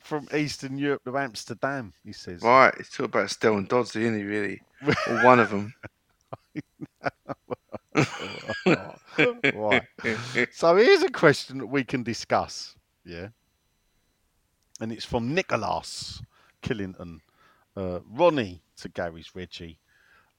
from 0.00 0.28
Eastern 0.34 0.78
Europe 0.78 1.02
to 1.04 1.16
Amsterdam. 1.18 1.92
He 2.04 2.12
says. 2.12 2.42
right. 2.42 2.72
He's 2.76 2.90
talking 2.90 3.06
about 3.06 3.28
Stellan 3.28 3.66
Dodsley, 3.66 4.02
isn't 4.02 4.18
he, 4.18 4.24
really? 4.24 4.60
or 5.08 5.24
one 5.24 5.40
of 5.40 5.50
them. 5.50 5.74
right. 9.54 9.82
So 10.52 10.76
here's 10.76 11.02
a 11.02 11.10
question 11.10 11.58
that 11.58 11.66
we 11.66 11.82
can 11.84 12.02
discuss. 12.02 12.76
Yeah. 13.04 13.28
And 14.80 14.92
it's 14.92 15.04
from 15.04 15.34
Nicholas 15.34 16.20
Killington, 16.64 17.20
uh, 17.76 18.00
Ronnie 18.10 18.62
to 18.78 18.88
Gary's 18.88 19.34
Reggie, 19.34 19.78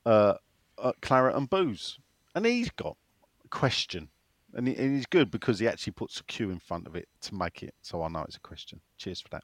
uh, 0.05 0.33
uh, 0.77 0.91
Claret 1.01 1.35
and 1.35 1.49
Booze. 1.49 1.99
And 2.33 2.45
he's 2.45 2.71
got 2.71 2.97
a 3.43 3.47
question. 3.49 4.09
And, 4.53 4.67
he, 4.67 4.75
and 4.75 4.95
he's 4.95 5.05
good 5.05 5.31
because 5.31 5.59
he 5.59 5.67
actually 5.67 5.93
puts 5.93 6.19
a 6.19 6.23
Q 6.23 6.49
in 6.49 6.59
front 6.59 6.87
of 6.87 6.95
it 6.95 7.07
to 7.21 7.35
make 7.35 7.61
it 7.61 7.73
so 7.81 8.01
I 8.01 8.07
know 8.07 8.23
it's 8.23 8.37
a 8.37 8.41
question. 8.41 8.81
Cheers 8.97 9.21
for 9.21 9.29
that. 9.29 9.43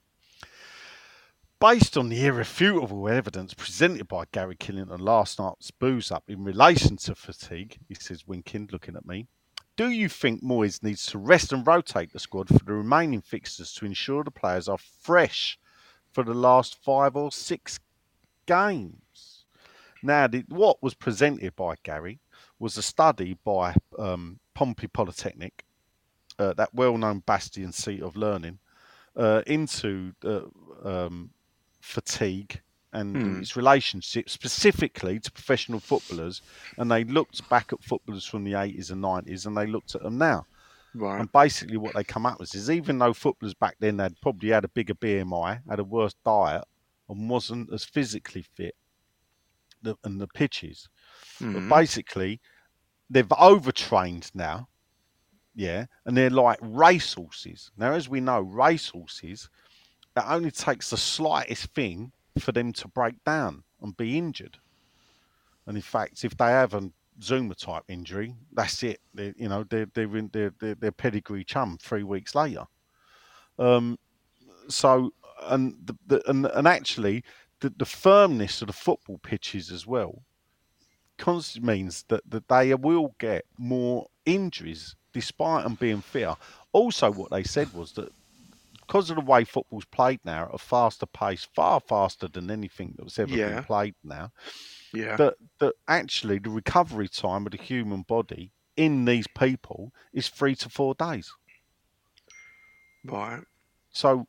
Based 1.59 1.95
on 1.95 2.09
the 2.09 2.25
irrefutable 2.25 3.07
evidence 3.07 3.53
presented 3.53 4.07
by 4.07 4.23
Gary 4.31 4.55
Killington 4.55 4.99
last 4.99 5.37
night's 5.37 5.69
booze 5.69 6.11
up 6.11 6.23
in 6.27 6.43
relation 6.43 6.97
to 6.97 7.13
fatigue, 7.13 7.77
he 7.87 7.93
says, 7.93 8.25
winking, 8.25 8.69
looking 8.71 8.95
at 8.95 9.05
me, 9.05 9.27
do 9.77 9.89
you 9.89 10.09
think 10.09 10.43
Moyes 10.43 10.81
needs 10.81 11.05
to 11.07 11.17
rest 11.17 11.53
and 11.53 11.65
rotate 11.65 12.13
the 12.13 12.19
squad 12.19 12.47
for 12.47 12.65
the 12.65 12.73
remaining 12.73 13.21
fixtures 13.21 13.73
to 13.73 13.85
ensure 13.85 14.23
the 14.23 14.31
players 14.31 14.67
are 14.67 14.77
fresh 14.77 15.59
for 16.11 16.23
the 16.23 16.33
last 16.33 16.83
five 16.83 17.15
or 17.15 17.31
six 17.31 17.79
games? 18.45 19.45
Now, 20.03 20.27
the, 20.27 20.43
what 20.49 20.81
was 20.81 20.93
presented 20.93 21.55
by 21.55 21.75
Gary 21.83 22.19
was 22.59 22.77
a 22.77 22.81
study 22.81 23.37
by 23.43 23.75
um, 23.97 24.39
Pompey 24.53 24.87
Polytechnic, 24.87 25.63
uh, 26.39 26.53
that 26.53 26.73
well 26.73 26.97
known 26.97 27.19
bastion 27.19 27.71
seat 27.71 28.01
of 28.01 28.15
learning, 28.15 28.59
uh, 29.15 29.41
into 29.45 30.13
uh, 30.23 30.41
um, 30.83 31.29
fatigue 31.81 32.61
and 32.93 33.15
Hmm. 33.17 33.39
its 33.39 33.55
relationship 33.55 34.29
specifically 34.29 35.19
to 35.19 35.31
professional 35.31 35.79
footballers. 35.79 36.41
And 36.77 36.91
they 36.91 37.03
looked 37.03 37.47
back 37.49 37.71
at 37.71 37.83
footballers 37.83 38.25
from 38.25 38.43
the 38.43 38.53
80s 38.53 38.91
and 38.91 39.03
90s 39.03 39.45
and 39.45 39.55
they 39.55 39.65
looked 39.65 39.95
at 39.95 40.03
them 40.03 40.17
now. 40.17 40.45
Right. 40.93 41.19
And 41.19 41.31
basically, 41.31 41.77
what 41.77 41.95
they 41.95 42.03
come 42.03 42.25
up 42.25 42.39
with 42.39 42.53
is 42.53 42.69
even 42.69 42.97
though 42.97 43.13
footballers 43.13 43.53
back 43.53 43.77
then 43.79 43.99
had 43.99 44.19
probably 44.21 44.49
had 44.49 44.65
a 44.65 44.69
bigger 44.69 44.93
BMI, 44.95 45.61
had 45.69 45.79
a 45.79 45.83
worse 45.83 46.15
diet, 46.25 46.63
and 47.09 47.29
wasn't 47.29 47.71
as 47.73 47.83
physically 47.83 48.41
fit, 48.41 48.75
the, 49.81 49.95
and 50.03 50.19
the 50.19 50.27
pitches, 50.27 50.89
Mhm. 51.39 51.53
but 51.53 51.75
basically 51.77 52.39
they've 53.09 53.31
overtrained 53.33 54.31
now, 54.33 54.69
yeah, 55.55 55.85
and 56.05 56.15
they're 56.15 56.29
like 56.29 56.59
racehorses. 56.61 57.71
Now, 57.77 57.93
as 57.93 58.07
we 58.07 58.19
know, 58.21 58.39
racehorses, 58.41 59.49
it 60.15 60.23
only 60.25 60.51
takes 60.51 60.89
the 60.89 60.97
slightest 60.97 61.67
thing 61.73 62.11
for 62.39 62.51
them 62.51 62.73
to 62.73 62.87
break 62.87 63.21
down 63.23 63.63
and 63.81 63.95
be 63.95 64.17
injured. 64.17 64.59
And 65.65 65.77
in 65.77 65.81
fact, 65.81 66.23
if 66.23 66.35
they 66.37 66.47
have 66.51 66.73
a 66.73 66.91
Zouma 67.19 67.55
type 67.55 67.83
injury, 67.87 68.35
that's 68.53 68.81
it. 68.83 68.99
They, 69.13 69.33
you 69.35 69.49
know, 69.49 69.63
they're 69.63 69.87
they're 69.93 70.17
in 70.17 70.29
they're, 70.33 70.53
they're, 70.59 70.75
they're 70.75 70.91
pedigree 70.91 71.43
chum 71.43 71.77
three 71.81 72.03
weeks 72.03 72.35
later. 72.35 72.65
Um, 73.59 73.99
so 74.67 75.11
and 75.43 75.75
the, 75.85 75.95
the 76.07 76.29
and 76.29 76.45
and 76.47 76.67
actually 76.67 77.23
the, 77.59 77.73
the 77.77 77.85
firmness 77.85 78.61
of 78.61 78.67
the 78.67 78.73
football 78.73 79.19
pitches 79.19 79.71
as 79.71 79.85
well 79.85 80.23
cons- 81.17 81.61
means 81.61 82.05
that, 82.09 82.27
that 82.29 82.47
they 82.47 82.73
will 82.73 83.15
get 83.19 83.45
more 83.57 84.07
injuries 84.25 84.95
despite 85.13 85.63
them 85.63 85.75
being 85.75 86.01
fair. 86.01 86.35
Also, 86.71 87.11
what 87.11 87.29
they 87.29 87.43
said 87.43 87.71
was 87.73 87.91
that 87.93 88.11
because 88.79 89.09
of 89.09 89.15
the 89.15 89.21
way 89.21 89.43
football's 89.43 89.85
played 89.85 90.19
now 90.25 90.45
at 90.45 90.55
a 90.55 90.57
faster 90.57 91.05
pace, 91.05 91.47
far 91.53 91.79
faster 91.79 92.27
than 92.27 92.49
anything 92.51 92.93
that 92.97 93.03
was 93.03 93.19
ever 93.19 93.31
Yeah. 93.33 93.55
been 93.55 93.63
played 93.63 93.95
now, 94.03 94.31
Yeah. 94.93 95.15
that 95.15 95.35
that 95.59 95.73
actually 95.87 96.39
the 96.39 96.49
recovery 96.49 97.07
time 97.07 97.45
of 97.45 97.51
the 97.51 97.57
human 97.57 98.01
body 98.03 98.51
in 98.75 99.05
these 99.05 99.27
people 99.27 99.91
is 100.13 100.27
three 100.27 100.55
to 100.55 100.69
four 100.69 100.95
days. 100.95 101.31
right. 103.05 103.41
So 103.91 104.27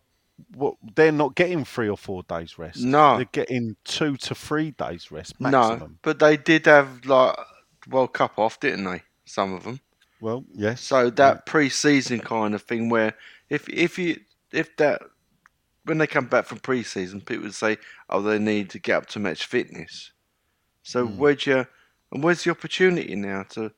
what 0.55 0.74
they're 0.94 1.12
not 1.12 1.34
getting 1.34 1.64
three 1.64 1.89
or 1.89 1.97
four 1.97 2.22
days 2.24 2.59
rest. 2.59 2.80
No. 2.80 3.16
They're 3.16 3.26
getting 3.26 3.76
two 3.84 4.16
to 4.18 4.34
three 4.34 4.72
days 4.72 5.10
rest 5.10 5.40
No, 5.40 5.90
but 6.02 6.18
they 6.18 6.36
did 6.36 6.66
have 6.66 7.05
like 7.05 7.36
World 7.89 8.12
Cup 8.12 8.39
off, 8.39 8.60
didn't 8.60 8.84
they? 8.84 9.02
Some 9.24 9.55
of 9.55 9.64
them. 9.64 9.80
Well, 10.20 10.44
yes. 10.52 10.80
So 10.80 11.10
that 11.10 11.47
pre-season 11.47 12.20
kind 12.20 12.55
of 12.55 12.62
thing, 12.62 12.89
where 12.89 13.14
if 13.51 13.68
if 13.68 13.98
you 13.98 14.20
if 14.52 14.76
that 14.76 15.02
when 15.84 15.98
they 15.98 16.06
come 16.06 16.26
back 16.26 16.44
from 16.47 16.59
pre-season, 16.59 17.20
people 17.22 17.44
would 17.44 17.55
say, 17.55 17.76
"Oh, 18.09 18.22
they 18.22 18.39
need 18.39 18.70
to 18.70 18.78
get 18.78 18.97
up 18.97 19.06
to 19.06 19.18
match 19.18 19.47
fitness." 19.47 20.12
So 20.82 21.06
Hmm. 21.06 21.18
where'd 21.18 21.46
you 21.46 21.66
and 22.10 22.22
where's 22.22 22.44
the 22.44 22.50
opportunity 22.50 23.14
now 23.16 23.44
to 23.50 23.72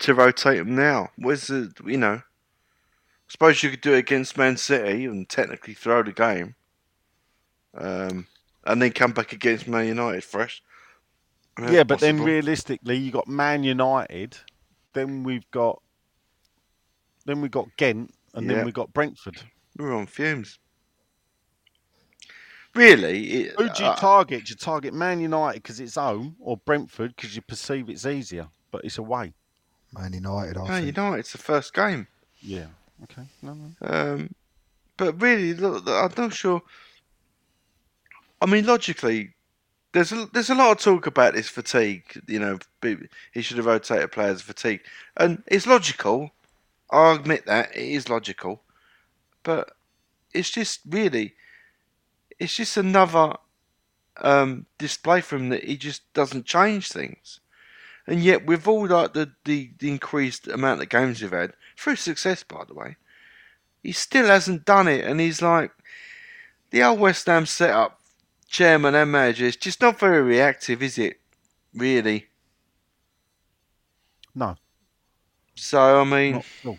to 0.00 0.14
rotate 0.14 0.58
them 0.58 0.74
now? 0.74 1.10
Where's 1.16 1.46
the 1.46 1.72
you 1.84 1.96
know? 1.98 2.22
I 2.22 3.28
suppose 3.28 3.62
you 3.62 3.70
could 3.70 3.80
do 3.80 3.94
it 3.94 3.98
against 3.98 4.38
Man 4.38 4.56
City 4.56 5.04
and 5.06 5.28
technically 5.28 5.74
throw 5.74 6.02
the 6.02 6.12
game, 6.12 6.54
um, 7.74 8.28
and 8.64 8.80
then 8.80 8.92
come 8.92 9.12
back 9.12 9.32
against 9.32 9.66
Man 9.66 9.86
United 9.86 10.22
fresh. 10.22 10.62
Yeah, 11.68 11.82
but 11.82 12.00
then 12.00 12.22
realistically, 12.22 12.96
you 12.96 13.10
got 13.10 13.26
Man 13.26 13.64
United, 13.64 14.38
then 14.92 15.24
we've 15.24 15.50
got, 15.50 15.82
then 17.24 17.40
we 17.40 17.48
got 17.48 17.68
Ghent, 17.76 18.14
and 18.34 18.48
Yeah. 18.48 18.56
then 18.56 18.64
we 18.64 18.70
got 18.72 18.92
Brentford. 18.92 19.42
we're 19.76 19.92
on 19.92 20.06
fumes. 20.06 20.58
Really, 22.76 23.26
it, 23.32 23.54
Who 23.56 23.68
do 23.70 23.82
you 23.82 23.88
uh, 23.88 23.96
target? 23.96 24.44
Do 24.44 24.50
you 24.50 24.56
target 24.56 24.92
Man 24.92 25.20
United 25.20 25.62
because 25.62 25.80
it's 25.80 25.94
home, 25.94 26.36
or 26.38 26.58
Brentford 26.58 27.16
because 27.16 27.34
you 27.34 27.42
perceive 27.42 27.88
it's 27.88 28.04
easier, 28.04 28.48
but 28.70 28.84
it's 28.84 28.98
away? 28.98 29.32
Man 29.92 30.12
United, 30.12 30.58
I 30.58 30.68
Man 30.68 30.82
think. 30.84 30.96
United, 30.96 31.20
it's 31.20 31.32
the 31.32 31.38
first 31.38 31.72
game. 31.72 32.06
Yeah. 32.40 32.66
Okay. 33.04 33.22
No, 33.42 33.54
no. 33.54 33.70
Um, 33.80 34.34
but 34.96 35.20
really, 35.20 35.54
look, 35.54 35.84
I'm 35.86 36.12
not 36.16 36.34
sure. 36.34 36.62
I 38.40 38.46
mean, 38.46 38.66
logically, 38.66 39.32
there's 39.92 40.12
a, 40.12 40.28
there's 40.32 40.50
a 40.50 40.54
lot 40.54 40.72
of 40.72 40.78
talk 40.78 41.06
about 41.06 41.34
this 41.34 41.48
fatigue. 41.48 42.22
You 42.28 42.38
know, 42.38 42.58
he 43.32 43.40
should 43.42 43.56
have 43.56 43.66
rotated 43.66 44.12
players 44.12 44.42
fatigue, 44.42 44.82
and 45.16 45.42
it's 45.46 45.66
logical. 45.66 46.30
I 46.90 47.14
admit 47.14 47.46
that 47.46 47.74
it 47.74 47.82
is 47.82 48.08
logical, 48.08 48.62
but 49.42 49.72
it's 50.32 50.50
just 50.50 50.80
really, 50.88 51.34
it's 52.38 52.56
just 52.56 52.76
another 52.76 53.34
um, 54.18 54.66
display 54.78 55.20
from 55.20 55.44
him 55.44 55.48
that 55.50 55.64
he 55.64 55.76
just 55.76 56.12
doesn't 56.12 56.46
change 56.46 56.90
things. 56.90 57.40
And 58.06 58.22
yet, 58.22 58.46
with 58.46 58.68
all 58.68 58.86
like 58.86 59.14
the, 59.14 59.32
the, 59.44 59.70
the 59.78 59.90
increased 59.90 60.46
amount 60.46 60.80
of 60.80 60.88
games 60.88 61.20
we've 61.20 61.32
had, 61.32 61.54
through 61.76 61.96
success, 61.96 62.42
by 62.42 62.64
the 62.66 62.74
way, 62.74 62.96
he 63.82 63.92
still 63.92 64.26
hasn't 64.26 64.64
done 64.64 64.86
it. 64.88 65.04
And 65.04 65.20
he's 65.20 65.42
like, 65.42 65.72
the 66.70 66.82
old 66.82 67.00
West 67.00 67.26
Ham 67.26 67.46
setup, 67.46 68.00
chairman 68.48 68.94
and 68.94 69.10
manager, 69.10 69.46
is 69.46 69.56
just 69.56 69.80
not 69.80 69.98
very 69.98 70.22
reactive, 70.22 70.82
is 70.82 70.98
it? 70.98 71.20
Really? 71.74 72.26
No. 74.34 74.56
So, 75.54 76.00
I 76.00 76.04
mean, 76.04 76.32
Not 76.32 76.44
at 76.62 76.68
all. 76.68 76.78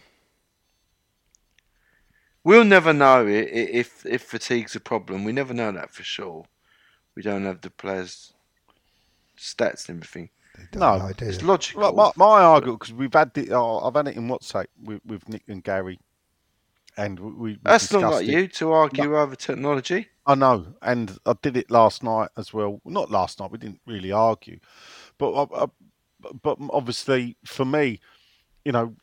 We'll 2.47 2.63
never 2.63 2.93
know 2.93 3.27
i- 3.27 3.29
i- 3.29 3.71
if, 3.81 4.05
if 4.05 4.23
fatigue's 4.23 4.75
a 4.75 4.79
problem. 4.79 5.25
We 5.25 5.33
never 5.33 5.53
know 5.53 5.71
that 5.73 5.93
for 5.93 6.03
sure. 6.03 6.45
We 7.15 7.21
don't 7.21 7.43
have 7.43 7.59
the 7.61 7.69
players' 7.69 8.33
stats 9.37 9.89
and 9.89 9.97
everything. 9.97 10.29
No, 10.73 10.97
know, 10.97 11.11
do 11.13 11.25
It's 11.25 11.43
logical. 11.43 11.81
Well, 11.81 11.93
my, 11.93 12.11
my 12.15 12.41
argument 12.41 12.79
because 12.79 12.93
we've 12.93 13.13
had 13.13 13.33
the 13.33 13.51
oh, 13.51 13.79
I've 13.79 13.95
had 13.95 14.07
it 14.07 14.15
in 14.15 14.27
WhatsApp 14.27 14.67
with, 14.81 15.01
with 15.05 15.27
Nick 15.27 15.43
and 15.47 15.63
Gary, 15.63 15.99
and 16.95 17.19
we. 17.19 17.31
we 17.31 17.57
That's 17.63 17.91
not 17.91 17.99
discussed 17.99 18.21
like 18.21 18.27
it. 18.27 18.31
you 18.31 18.47
to 18.47 18.71
argue 18.71 19.17
over 19.17 19.35
technology. 19.35 20.07
I 20.25 20.35
know, 20.35 20.75
and 20.81 21.17
I 21.25 21.35
did 21.41 21.57
it 21.57 21.69
last 21.69 22.01
night 22.03 22.29
as 22.37 22.53
well. 22.53 22.81
Not 22.85 23.11
last 23.11 23.39
night. 23.39 23.51
We 23.51 23.57
didn't 23.59 23.81
really 23.85 24.11
argue, 24.11 24.59
but 25.17 25.31
uh, 25.31 25.43
uh, 25.43 25.67
I, 26.23 26.27
I, 26.29 26.31
but 26.41 26.57
obviously 26.71 27.37
for 27.45 27.65
me, 27.65 27.99
you 28.65 28.71
know, 28.71 28.95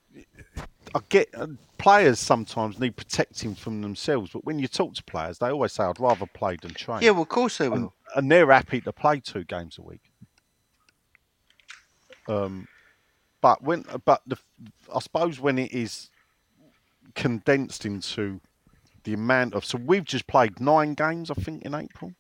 I 0.95 1.01
get 1.09 1.29
uh, 1.35 1.49
players 1.79 2.21
sometimes 2.21 2.79
need 2.79 2.97
protecting 2.97 3.55
from 3.55 3.83
themselves. 3.83 4.31
But 4.33 4.45
when 4.45 4.59
you 4.59 4.69
talk 4.69 4.95
to 4.95 5.03
players, 5.05 5.39
they 5.39 5.49
always 5.49 5.73
say, 5.73 5.85
"I'd 5.85 5.99
rather 5.99 6.27
play 6.27 6.57
than 6.61 6.73
train." 6.75 7.03
Yeah, 7.03 7.11
well, 7.11 7.23
of 7.23 7.29
course 7.29 7.59
they 7.59 7.67
and, 7.67 7.75
will. 7.75 7.95
and 8.15 8.31
they're 8.31 8.51
happy 8.51 8.81
to 8.83 8.93
play 8.93 9.21
two 9.21 9.45
games 9.45 9.79
a 9.79 9.83
week. 9.83 10.01
Um, 12.29 12.69
but 13.41 13.63
when, 13.63 13.85
but 14.05 14.23
the, 14.27 14.39
I 14.95 15.01
suppose 15.01 15.41
when 15.41 15.59
it 15.59 15.73
is 15.73 16.11
condensed 17.15 17.85
into 17.85 18.41
the 19.03 19.13
amount 19.13 19.53
of, 19.55 19.65
so 19.65 19.79
we've 19.79 20.05
just 20.05 20.27
played 20.27 20.61
nine 20.61 20.95
games, 20.95 21.31
I 21.31 21.35
think, 21.35 21.63
in 21.63 21.75
April. 21.75 22.15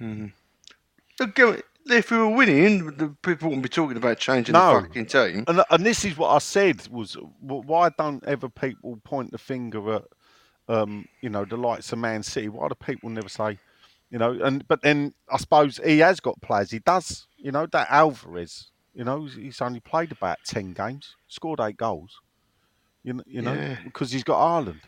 Look, 0.00 1.34
go- 1.34 1.60
If 1.88 2.10
we 2.10 2.18
were 2.18 2.28
winning, 2.28 2.96
the 2.96 3.08
people 3.22 3.48
wouldn't 3.48 3.62
be 3.62 3.68
talking 3.68 3.96
about 3.96 4.18
changing 4.18 4.54
No. 4.54 4.80
the 4.80 4.86
fucking 4.86 5.06
team. 5.06 5.44
And 5.46 5.62
and 5.70 5.86
this 5.86 6.04
is 6.04 6.16
what 6.16 6.30
I 6.30 6.38
said 6.38 6.86
was 6.88 7.16
why 7.40 7.90
don't 7.96 8.24
ever 8.24 8.48
people 8.48 8.98
point 9.04 9.30
the 9.30 9.38
finger 9.38 9.94
at 9.94 10.04
um, 10.68 11.06
you 11.20 11.28
know 11.30 11.44
the 11.44 11.56
likes 11.56 11.92
of 11.92 11.98
Man 11.98 12.22
City? 12.22 12.48
Why 12.48 12.68
do 12.68 12.74
people 12.74 13.08
never 13.10 13.28
say, 13.28 13.58
you 14.10 14.18
know? 14.18 14.32
And 14.42 14.66
but 14.66 14.82
then 14.82 15.14
I 15.30 15.36
suppose 15.36 15.80
he 15.84 15.98
has 16.00 16.18
got 16.18 16.40
players. 16.42 16.72
He 16.72 16.80
does, 16.80 17.28
you 17.36 17.52
know, 17.52 17.66
that 17.66 17.86
Alvarez. 17.90 18.70
You 18.94 19.04
know, 19.04 19.26
he's- 19.26 19.60
only 19.60 19.80
played 19.80 20.10
about 20.10 20.38
ten 20.44 20.72
games, 20.72 21.14
scored 21.28 21.60
eight 21.60 21.76
goals. 21.76 22.18
You 23.04 23.12
know, 23.12 23.22
you 23.26 23.42
know, 23.42 23.52
Yeah. 23.52 23.76
because 23.84 24.10
he's 24.10 24.24
got 24.24 24.38
Haaland. 24.40 24.80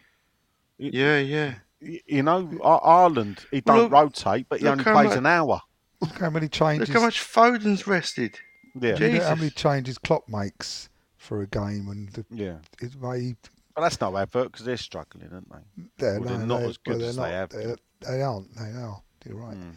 Yeah, 0.79 1.19
yeah. 1.19 1.55
You 1.81 2.23
know, 2.23 2.45
Haaland. 2.45 3.45
He 3.51 3.61
don't 3.61 3.83
look- 3.83 3.93
rotate, 3.93 4.47
but 4.49 4.61
he 4.61 4.67
only 4.67 4.83
plays 4.83 5.13
an 5.15 5.27
hour. 5.27 5.61
Look 6.01 6.19
how 6.19 6.31
many 6.31 6.49
changes. 6.49 6.89
Look 6.89 6.97
how 6.99 7.05
much 7.05 7.21
Foden's 7.21 7.87
rested. 7.87 8.39
Yeah, 8.81 8.95
do 8.95 9.07
you 9.09 9.19
know 9.19 9.25
how 9.25 9.35
many 9.35 9.51
changes 9.51 9.99
Klopp 9.99 10.29
makes 10.29 10.89
for 11.17 11.43
a 11.43 11.47
game, 11.47 11.89
and 11.89 12.09
the, 12.11 12.25
yeah. 12.31 12.59
it 12.81 12.95
may 13.01 13.35
Well, 13.77 13.83
that's 13.83 14.01
no 14.01 14.17
advert 14.17 14.53
because 14.53 14.65
they're 14.65 14.77
struggling, 14.77 15.29
aren't 15.33 15.51
they? 15.51 15.83
they're, 15.99 16.21
Well, 16.21 16.39
they're 16.39 16.47
not 16.47 16.61
they- 16.61 16.69
as 16.69 16.77
good 16.77 16.99
well, 17.01 17.09
as 17.09 17.17
they're 17.17 17.27
they 17.27 17.33
have 17.33 17.49
they're- 17.51 17.77
They 18.01 18.23
aren't. 18.23 18.55
They 18.57 18.71
are. 18.71 19.03
You're 19.27 19.37
right. 19.37 19.57
Mm. 19.57 19.73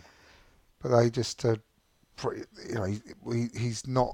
But 0.81 0.89
they 0.97 1.09
just, 1.09 1.43
uh, 1.43 1.55
pre- 2.17 2.43
you 2.69 2.75
know, 2.75 2.83
he, 2.85 3.47
he's 3.57 3.87
not 3.87 4.13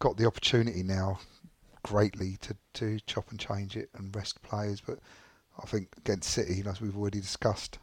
got 0.00 0.16
the 0.16 0.26
opportunity 0.26 0.82
now 0.82 1.20
greatly 1.84 2.36
to, 2.40 2.56
to 2.74 2.98
chop 3.06 3.30
and 3.30 3.38
change 3.38 3.76
it 3.76 3.88
and 3.94 4.14
rest 4.14 4.42
players. 4.42 4.80
But 4.80 4.98
I 5.62 5.66
think 5.66 5.88
against 5.98 6.30
City, 6.30 6.62
as 6.66 6.80
we've 6.80 6.96
already 6.96 7.20
discussed, 7.20 7.78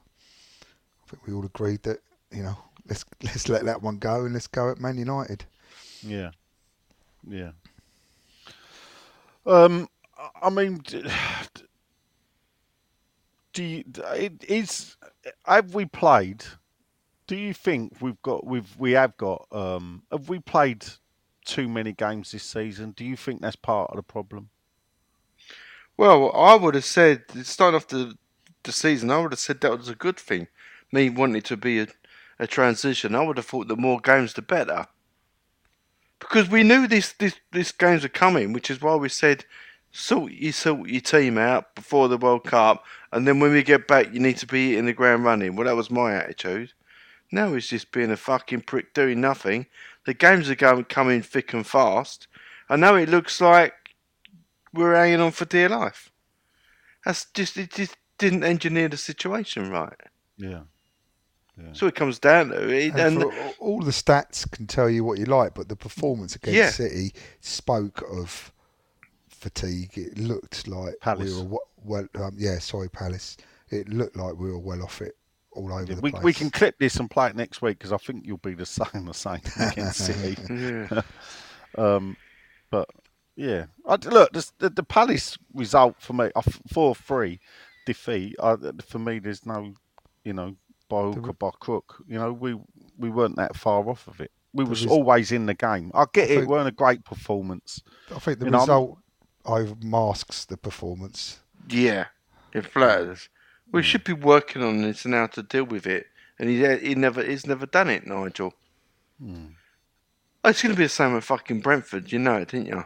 I 0.61 1.09
think 1.09 1.25
we 1.25 1.33
all 1.33 1.45
agreed 1.45 1.83
that 1.83 1.99
you 2.31 2.43
know 2.43 2.57
let's 2.89 3.05
let's 3.23 3.47
let 3.49 3.65
that 3.65 3.81
one 3.81 3.97
go 3.97 4.25
and 4.25 4.33
let's 4.33 4.47
go 4.47 4.69
at 4.71 4.79
Man 4.79 4.97
United. 4.97 5.45
Yeah, 6.01 6.31
yeah. 7.27 7.51
Um, 9.45 9.87
I- 10.17 10.47
I 10.47 10.49
mean, 10.49 10.79
d- 10.79 11.03
d- 11.03 11.63
do 13.53 13.63
you? 13.63 13.83
It 14.15 14.43
is. 14.47 14.95
Have 15.45 15.73
we 15.73 15.85
played? 15.85 16.43
Do 17.27 17.35
you 17.35 17.53
think 17.53 17.97
we've 18.01 18.21
got? 18.21 18.45
We've 18.45 18.75
we 18.77 18.91
have 18.93 19.15
got. 19.17 19.47
Um, 19.51 20.03
have 20.11 20.29
we 20.29 20.39
played 20.39 20.85
too 21.45 21.67
many 21.67 21.93
games 21.93 22.31
this 22.31 22.43
season? 22.43 22.91
Do 22.91 23.03
you 23.05 23.15
think 23.15 23.41
that's 23.41 23.55
part 23.55 23.89
of 23.91 23.97
the 23.97 24.03
problem? 24.03 24.49
Well, 25.97 26.31
I 26.33 26.55
would 26.55 26.75
have 26.75 26.85
said, 26.85 27.23
starting 27.43 27.75
off 27.75 27.87
the, 27.87 28.15
the 28.63 28.71
season, 28.71 29.11
I 29.11 29.17
would 29.17 29.33
have 29.33 29.39
said 29.39 29.59
that 29.59 29.77
was 29.77 29.89
a 29.89 29.95
good 29.95 30.17
thing. 30.17 30.47
Me 30.93 31.09
wanting 31.09 31.41
to 31.41 31.57
be 31.57 31.79
a, 31.79 31.87
a 32.39 32.47
transition, 32.47 33.15
I 33.15 33.21
would 33.21 33.37
have 33.37 33.45
thought 33.45 33.67
the 33.67 33.75
more 33.75 33.99
games, 33.99 34.33
the 34.33 34.41
better. 34.41 34.87
Because 36.19 36.49
we 36.49 36.63
knew 36.63 36.87
this, 36.87 37.13
this, 37.13 37.35
this 37.51 37.71
games 37.71 38.03
are 38.03 38.09
coming, 38.09 38.53
which 38.53 38.69
is 38.71 38.81
why 38.81 38.95
we 38.95 39.09
said 39.09 39.45
sort 39.91 40.31
you 40.31 40.51
sort 40.51 40.87
your 40.87 41.01
team 41.01 41.37
out 41.37 41.73
before 41.75 42.07
the 42.07 42.17
World 42.17 42.43
Cup, 42.43 42.83
and 43.11 43.27
then 43.27 43.39
when 43.39 43.51
we 43.51 43.63
get 43.63 43.87
back, 43.87 44.13
you 44.13 44.19
need 44.19 44.37
to 44.37 44.45
be 44.45 44.77
in 44.77 44.85
the 44.85 44.93
ground 44.93 45.23
running. 45.23 45.55
Well, 45.55 45.65
that 45.65 45.75
was 45.75 45.89
my 45.89 46.13
attitude. 46.13 46.73
Now 47.31 47.53
he's 47.53 47.67
just 47.67 47.91
being 47.91 48.11
a 48.11 48.17
fucking 48.17 48.61
prick 48.61 48.93
doing 48.93 49.21
nothing. 49.21 49.67
The 50.05 50.13
games 50.13 50.49
are 50.49 50.55
going 50.55 50.85
coming 50.85 51.21
thick 51.21 51.53
and 51.53 51.65
fast, 51.65 52.27
and 52.69 52.81
now 52.81 52.95
it 52.95 53.09
looks 53.09 53.41
like 53.41 53.73
we're 54.73 54.95
hanging 54.95 55.21
on 55.21 55.31
for 55.31 55.45
dear 55.45 55.69
life. 55.69 56.11
That's 57.05 57.25
just 57.33 57.57
it. 57.57 57.71
Just 57.71 57.95
didn't 58.17 58.43
engineer 58.43 58.89
the 58.89 58.97
situation 58.97 59.69
right. 59.69 59.93
Yeah. 60.37 60.61
So 61.73 61.87
it 61.87 61.95
comes 61.95 62.19
down 62.19 62.49
to 62.49 62.69
it, 62.69 62.91
And 62.93 62.99
and 62.99 63.21
for, 63.21 63.33
all 63.59 63.81
the 63.81 63.91
stats 63.91 64.49
can 64.49 64.65
tell 64.67 64.89
you 64.89 65.03
what 65.03 65.17
you 65.19 65.25
like, 65.25 65.53
but 65.53 65.69
the 65.69 65.75
performance 65.75 66.35
against 66.35 66.55
Yeah. 66.57 66.69
City 66.69 67.13
spoke 67.41 68.01
of 68.11 68.51
fatigue. 69.29 69.97
It 69.97 70.17
looked 70.17 70.67
like 70.67 70.95
Palace. 71.01 71.33
we 71.35 71.43
were 71.47 71.57
well. 71.83 72.07
Um, 72.15 72.35
yeah, 72.37 72.59
sorry, 72.59 72.89
Palace. 72.89 73.37
It 73.69 73.89
looked 73.89 74.15
like 74.15 74.35
we 74.37 74.51
were 74.51 74.59
well 74.59 74.83
off 74.83 75.01
it 75.01 75.15
all 75.51 75.71
over 75.71 75.83
Yeah, 75.83 75.95
the 75.95 76.01
we, 76.01 76.11
place. 76.11 76.23
we 76.23 76.33
can 76.33 76.49
clip 76.49 76.77
this 76.79 76.97
and 76.97 77.09
play 77.09 77.27
it 77.27 77.35
next 77.35 77.61
week 77.61 77.77
because 77.79 77.91
I 77.91 77.97
think 77.97 78.25
you'll 78.25 78.37
be 78.37 78.53
the 78.53 78.65
same 78.65 79.05
the 79.05 79.13
same 79.13 79.41
against 79.59 79.97
City. 80.05 80.37
Yeah. 80.49 81.01
um, 81.77 82.17
but 82.71 82.89
yeah, 83.35 83.65
I, 83.85 83.95
look 83.95 84.31
the, 84.33 84.49
the 84.59 84.69
the 84.69 84.83
Palace 84.83 85.37
result 85.53 85.95
for 85.99 86.13
me 86.13 86.29
a 86.35 86.41
four 86.73 86.95
three 86.95 87.39
defeat. 87.85 88.35
I, 88.41 88.55
for 88.85 88.99
me, 88.99 89.19
there's 89.19 89.45
no 89.45 89.73
you 90.23 90.33
know 90.33 90.55
by 90.89 91.03
hook 91.03 91.29
or 91.29 91.33
by 91.33 91.51
crook. 91.59 92.03
You 92.07 92.19
know 92.19 92.33
we 92.33 92.59
we 92.97 93.09
weren't 93.09 93.37
that 93.37 93.55
far 93.55 93.87
off 93.89 94.07
of 94.07 94.19
it. 94.19 94.31
We 94.53 94.63
was 94.63 94.83
res- 94.83 94.91
always 94.91 95.31
in 95.31 95.45
the 95.45 95.53
game. 95.53 95.91
I 95.93 96.05
get 96.11 96.29
I 96.29 96.33
it. 96.33 96.35
think- 96.37 96.49
weren't 96.49 96.67
a 96.67 96.71
great 96.71 97.05
performance. 97.05 97.81
I 98.13 98.19
think 98.19 98.39
the 98.39 98.45
you 98.45 98.51
know, 98.51 98.57
I'm- 98.57 98.67
result 98.67 98.97
over 99.45 99.75
masks 99.81 100.45
the 100.45 100.57
performance. 100.57 101.39
yeah, 101.69 102.05
it 102.53 102.65
flatters. 102.65 103.29
We 103.71 103.81
hmm. 103.81 103.85
should 103.85 104.03
be 104.03 104.13
working 104.13 104.63
on 104.63 104.81
this 104.81 105.05
and 105.05 105.13
how 105.13 105.27
to 105.27 105.43
deal 105.43 105.63
with 105.63 105.87
it, 105.87 106.07
and 106.37 106.49
he 106.49 106.65
he 106.77 106.95
never 106.95 107.23
he's 107.23 107.45
never 107.45 107.65
done 107.65 107.89
it, 107.89 108.05
Nigel. 108.05 108.53
Hmm. 109.21 109.45
Oh, 110.43 110.49
it's 110.49 110.61
going 110.61 110.73
to 110.73 110.77
be 110.77 110.85
the 110.85 110.89
same 110.89 111.13
with 111.13 111.25
fucking 111.25 111.59
Brentford, 111.59 112.11
you 112.11 112.19
know 112.19 112.37
it, 112.37 112.49
didn't 112.49 112.67
you? 112.67 112.85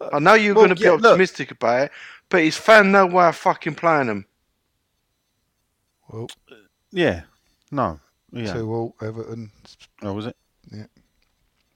Uh, 0.00 0.10
I 0.12 0.18
know 0.18 0.34
you're 0.34 0.54
well, 0.54 0.64
going 0.64 0.74
to 0.74 0.80
be 0.80 0.86
yeah, 0.86 0.92
look. 0.92 1.04
optimistic 1.04 1.52
about 1.52 1.84
it, 1.84 1.92
but 2.28 2.42
he's 2.42 2.56
found 2.56 2.90
no 2.90 3.06
way 3.06 3.28
of 3.28 3.36
fucking 3.36 3.76
playing 3.76 4.08
them. 4.08 4.26
Well, 6.08 6.28
Yeah, 6.92 7.22
no, 7.70 8.00
yeah. 8.32 8.52
two 8.52 8.72
all 8.72 8.94
Everton. 9.00 9.50
Oh, 10.02 10.12
was 10.12 10.26
it? 10.26 10.36
Yeah. 10.72 10.86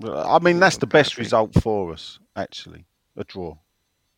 Well, 0.00 0.26
I 0.28 0.38
mean, 0.40 0.58
that's 0.58 0.76
the 0.78 0.86
best 0.86 1.18
result 1.18 1.54
for 1.62 1.92
us, 1.92 2.18
actually. 2.36 2.84
A 3.16 3.22
draw, 3.24 3.56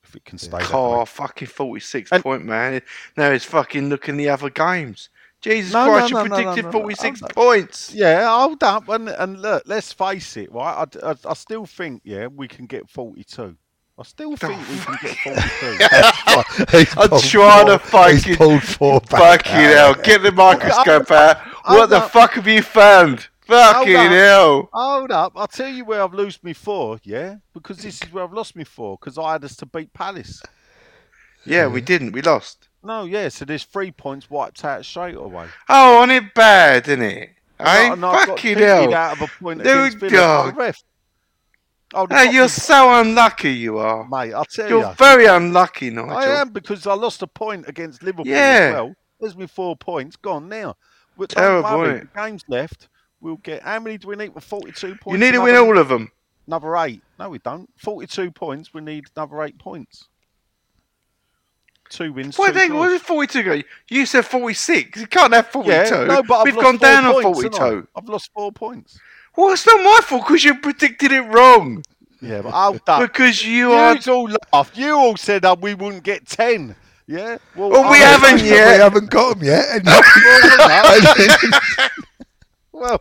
if 0.03 0.17
it 0.17 0.25
can 0.25 0.39
stay 0.39 0.51
that 0.59 0.71
Oh, 0.73 1.05
fucking 1.05 1.49
46 1.49 2.13
And- 2.13 2.23
point, 2.23 2.45
man. 2.47 2.81
Now 3.17 3.31
he's 3.33 3.45
fucking 3.45 3.89
looking 3.91 4.17
the 4.17 4.31
other 4.31 4.49
games. 4.49 5.11
Jesus 5.43 5.75
No, 5.75 5.85
Christ, 5.85 6.13
no, 6.15 6.23
you 6.23 6.29
no, 6.29 6.29
no, 6.29 6.29
no, 6.29 6.35
predicted 6.45 6.65
no, 6.65 6.71
no. 6.71 6.79
46 6.81 7.23
I'm 7.23 7.29
points. 7.29 7.95
Yeah, 7.95 8.27
hold 8.39 8.63
up 8.63 8.89
and 8.89 9.11
and 9.11 9.41
look. 9.43 9.65
Let's 9.67 9.93
face 9.93 10.35
it, 10.39 10.51
right? 10.51 10.89
I, 11.03 11.11
I, 11.11 11.15
I 11.27 11.35
still 11.35 11.67
think, 11.67 12.01
yeah, 12.05 12.27
we 12.29 12.49
can 12.49 12.65
get 12.65 12.89
forty-two. 12.89 13.55
I 13.99 14.03
still 14.03 14.37
think 14.37 14.61
we 14.69 14.77
can 14.77 14.97
get 15.03 15.17
forty-two. 15.25 16.77
He's 16.79 16.97
I'm 16.99 17.09
pulled 17.09 17.23
trying 17.23 17.67
to 17.67 17.79
four- 17.79 18.09
he's 18.11 18.23
fucking- 18.25 18.37
pulled 18.37 18.63
four 18.63 19.01
back. 19.01 19.45
Fucking 19.47 19.53
hell, 19.53 19.95
get 19.95 20.23
the 20.23 20.33
microscope 20.33 21.11
out. 21.11 21.39
What 21.67 21.89
the 21.91 21.99
up. 21.99 22.11
fuck 22.11 22.33
have 22.35 22.47
you 22.47 22.61
found? 22.63 23.29
Fucking 23.47 23.97
up. 23.97 24.11
hell. 24.11 24.69
hold 24.73 25.11
up, 25.13 25.33
I'll 25.37 25.47
tell 25.47 25.69
you 25.69 25.85
where 25.85 26.03
I've 26.03 26.13
lost 26.13 26.45
me 26.45 26.53
four. 26.53 26.99
Yeah, 27.05 27.37
because 27.55 27.79
this 27.79 28.03
is 28.03 28.13
where 28.13 28.25
I've 28.25 28.33
lost 28.33 28.55
me 28.55 28.65
four 28.65 28.99
because 29.01 29.17
I 29.19 29.33
had 29.33 29.45
us 29.45 29.57
to 29.57 29.67
beat 29.67 29.93
Palace. 29.95 30.43
Yeah, 31.47 31.69
we 31.69 31.81
didn't. 31.81 32.13
We 32.13 32.23
lost. 32.23 32.69
No, 32.83 33.05
yeah, 33.05 33.29
so 33.31 33.45
there's 33.45 33.65
three 33.65 33.93
points 33.93 34.29
wiped 34.29 34.65
out 34.65 34.85
straight 34.85 35.15
away. 35.17 35.47
Oh, 35.69 36.03
on 36.03 36.11
it 36.11 36.35
bad, 36.35 36.87
isn't 36.89 37.03
it? 37.03 37.31
Hey, 37.59 37.89
And 37.91 38.05
I 38.05 38.13
got 38.13 38.29
fucking 38.29 38.55
beaten 38.55 38.69
hell. 38.69 38.95
out 38.95 39.13
of 39.17 39.23
a 39.23 39.27
point 39.43 39.63
Dude, 39.63 39.69
against 39.73 39.97
Villa 39.99 40.11
by 40.11 40.47
the 40.47 40.53
God. 40.53 40.57
ref. 40.57 40.83
Oh, 41.95 42.07
Hey, 42.11 42.33
you're 42.33 42.49
so 42.49 43.01
unlucky, 43.01 43.53
you 43.53 43.79
are. 43.79 44.07
mate. 44.09 44.33
I'll 44.35 44.45
tell 44.45 44.69
You're 44.69 44.89
you. 44.89 44.95
very 44.95 45.27
unlucky, 45.27 45.91
Nigel. 45.91 46.11
I 46.17 46.25
am 46.41 46.51
because 46.51 46.87
I 46.87 46.95
lost 46.95 47.23
a 47.23 47.27
point 47.27 47.69
against 47.69 48.03
Liverpool 48.03 48.27
Yeah. 48.27 48.37
as 48.69 48.73
well. 48.75 48.95
There's 49.21 49.37
me 49.37 49.47
four 49.47 49.77
points 49.77 50.17
gone 50.17 50.49
now. 50.49 50.77
But 51.17 51.31
Terrible, 51.31 52.01
games 52.15 52.45
left. 52.49 52.89
We'll 53.21 53.37
get 53.37 53.63
how 53.63 53.79
many 53.81 53.97
do 53.99 54.09
we 54.09 54.17
need? 54.17 54.35
for 54.35 54.41
42 54.41 54.97
points. 54.97 55.19
You 55.19 55.25
need 55.25 55.33
to 55.33 55.41
win 55.43 55.57
all 55.57 55.79
of 55.79 55.89
them. 55.89 56.11
Another 56.47 56.77
eight. 56.77 57.03
No, 57.19 57.31
we 57.31 57.39
don't. 57.39 57.69
42 57.79 58.31
points. 58.31 58.75
We 58.75 58.81
need 58.83 59.07
another 59.17 59.43
eight 59.43 59.59
points. 59.59 60.09
Two 61.89 62.13
wins. 62.13 62.37
Why 62.37 62.51
they, 62.51 62.69
what 62.69 62.89
did 62.89 63.01
42 63.01 63.43
go? 63.43 63.63
You 63.89 64.07
said 64.07 64.27
46. 64.27 65.01
You 65.01 65.07
can't 65.07 65.33
have 65.33 65.47
42. 65.49 65.73
Yeah, 65.73 66.05
no, 66.05 66.23
but 66.23 66.39
I've 66.41 66.45
We've 66.45 66.57
gone 66.57 66.77
down 66.79 67.05
on 67.05 67.23
points, 67.23 67.43
haven't 67.43 67.59
42. 67.59 67.89
I've 67.97 68.09
lost 68.09 68.31
four 68.35 68.51
points. 68.53 68.99
Well, 69.37 69.53
it's 69.53 69.67
not 69.67 69.83
my 69.83 70.01
fault 70.03 70.27
because 70.27 70.45
you 70.45 70.55
predicted 70.59 71.13
it 71.13 71.21
wrong. 71.23 71.83
Yeah, 72.21 72.43
but 72.43 72.53
up. 72.89 73.01
Because 73.01 73.45
you 73.45 73.71
you 73.71 73.73
are. 73.73 73.97
all 74.09 74.29
laughed. 74.53 74.77
You 74.77 74.97
all 74.97 75.17
said 75.17 75.43
that 75.43 75.61
we 75.61 75.75
wouldn't 75.75 76.03
get 76.03 76.27
10. 76.27 76.75
Yeah? 77.07 77.39
Well, 77.55 77.71
Well, 77.71 77.91
we 77.91 77.99
haven't 77.99 78.45
yet. 78.45 78.77
We 78.77 78.83
haven't 78.83 79.11
got 79.11 79.39
them 79.39 79.47
yet. 79.47 79.83
Well, 82.73 83.01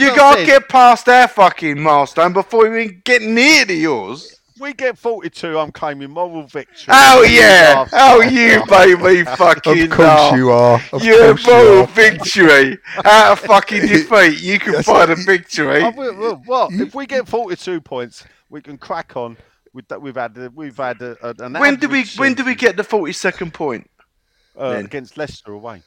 You 0.00 0.16
got 0.16 0.38
to 0.38 0.44
get 0.44 0.68
past 0.68 1.08
our 1.08 1.28
fucking 1.28 1.80
milestone 1.80 2.32
before 2.32 2.68
we 2.68 2.82
even 2.82 3.02
get 3.04 3.22
near 3.22 3.64
to 3.64 3.72
yours. 3.72 4.39
We 4.60 4.72
get 4.74 4.98
42, 4.98 5.58
I'm 5.58 5.72
claiming 5.72 6.10
moral 6.10 6.44
victory. 6.46 6.86
Oh, 6.88 7.22
yeah. 7.22 7.86
Oh, 7.92 8.20
you, 8.20 8.64
baby. 8.66 9.24
Fucking 9.36 9.82
of 9.84 9.90
course 9.90 10.30
no. 10.32 10.34
you 10.36 10.50
are. 10.50 10.80
Of 10.92 11.02
You're 11.02 11.28
course 11.34 11.46
you 11.46 11.52
moral 11.52 11.82
are. 11.82 11.86
victory. 11.88 12.78
Out 13.04 13.32
of 13.32 13.38
fucking 13.40 13.82
defeat, 13.86 14.40
you 14.40 14.58
can 14.58 14.74
Yes, 14.74 14.84
find 14.86 15.10
a 15.10 15.16
victory. 15.16 15.82
I 15.82 15.88
will- 15.88 16.16
well, 16.16 16.42
well, 16.46 16.68
if 16.72 16.94
we 16.94 17.06
get 17.06 17.26
42 17.28 17.80
points, 17.80 18.24
we 18.48 18.60
can 18.60 18.76
crack 18.78 19.16
on. 19.16 19.36
With 19.72 19.86
that, 19.88 20.02
we've 20.02 20.16
had 20.16 20.36
a- 20.36 20.50
we've 20.54 20.76
had 20.76 21.00
a, 21.00 21.16
a, 21.22 21.34
an 21.44 21.52
When 21.54 21.76
do 21.76 21.88
we 21.88 22.00
average 22.00 22.18
when 22.18 22.34
do 22.34 22.44
we 22.44 22.52
season, 22.54 22.66
get 22.66 22.76
the 22.76 22.82
42nd 22.82 23.52
point? 23.52 23.88
uh, 24.56 24.70
then? 24.70 24.84
against 24.84 25.16
Leicester 25.16 25.52
away? 25.52 25.82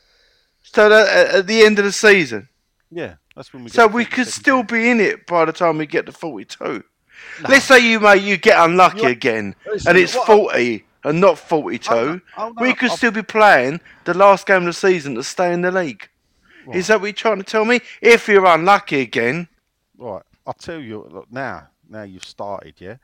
So 0.63 0.87
that 0.87 1.07
at 1.09 1.35
at 1.35 1.47
the 1.47 1.63
end 1.63 1.79
of 1.79 1.85
the 1.85 1.91
season. 1.91 2.47
Yeah, 2.89 3.15
that's 3.35 3.51
when 3.51 3.65
we. 3.65 3.69
So 3.69 3.87
get 3.87 3.93
we 3.95 4.05
could 4.05 4.27
42 4.27 4.31
still 4.31 4.63
be 4.63 4.89
in 4.89 5.01
it 5.01 5.27
by 5.27 5.43
the 5.45 5.51
time 5.51 5.77
we 5.77 5.85
get 5.85 6.05
to 6.05 6.11
42. 7.41 7.51
Let's 7.51 7.65
say 7.65 7.79
you 7.79 7.99
may 7.99 8.17
you 8.17 8.37
get 8.37 8.57
unlucky 8.63 9.01
You- 9.01 9.07
again 9.07 9.55
Listen, 9.65 9.89
and 9.89 9.97
it's 9.97 10.15
what- 10.15 10.27
40 10.27 10.85
and 11.03 11.19
not 11.19 11.37
42. 11.37 11.89
Hold 11.93 12.07
on, 12.09 12.21
hold 12.35 12.59
we 12.61 12.73
could 12.73 12.89
I've- 12.89 12.97
still 12.97 13.11
be 13.11 13.23
playing 13.23 13.81
the 14.05 14.13
last 14.13 14.45
game 14.45 14.57
of 14.57 14.65
the 14.65 14.73
season 14.73 15.15
to 15.15 15.23
stay 15.23 15.51
in 15.53 15.61
the 15.61 15.71
league. 15.71 16.07
Is 16.73 16.87
that 16.87 17.01
what 17.01 17.07
you're 17.07 17.13
trying 17.13 17.39
to 17.39 17.43
tell 17.43 17.65
me? 17.65 17.81
If 18.01 18.27
you're 18.29 18.45
unlucky 18.45 19.01
again, 19.01 19.49
Right, 19.97 20.23
I'll 20.47 20.53
tell 20.53 20.79
you 20.79 21.05
look, 21.11 21.27
now. 21.31 21.67
Now 21.89 22.03
you've 22.03 22.23
started, 22.25 22.75
yeah. 22.79 22.95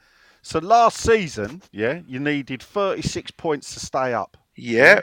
So 0.41 0.59
last 0.59 0.97
season, 0.97 1.61
yeah, 1.71 1.99
you 2.07 2.19
needed 2.19 2.63
36 2.63 3.31
points 3.31 3.73
to 3.73 3.79
stay 3.81 4.13
up. 4.13 4.37
yeah, 4.55 5.01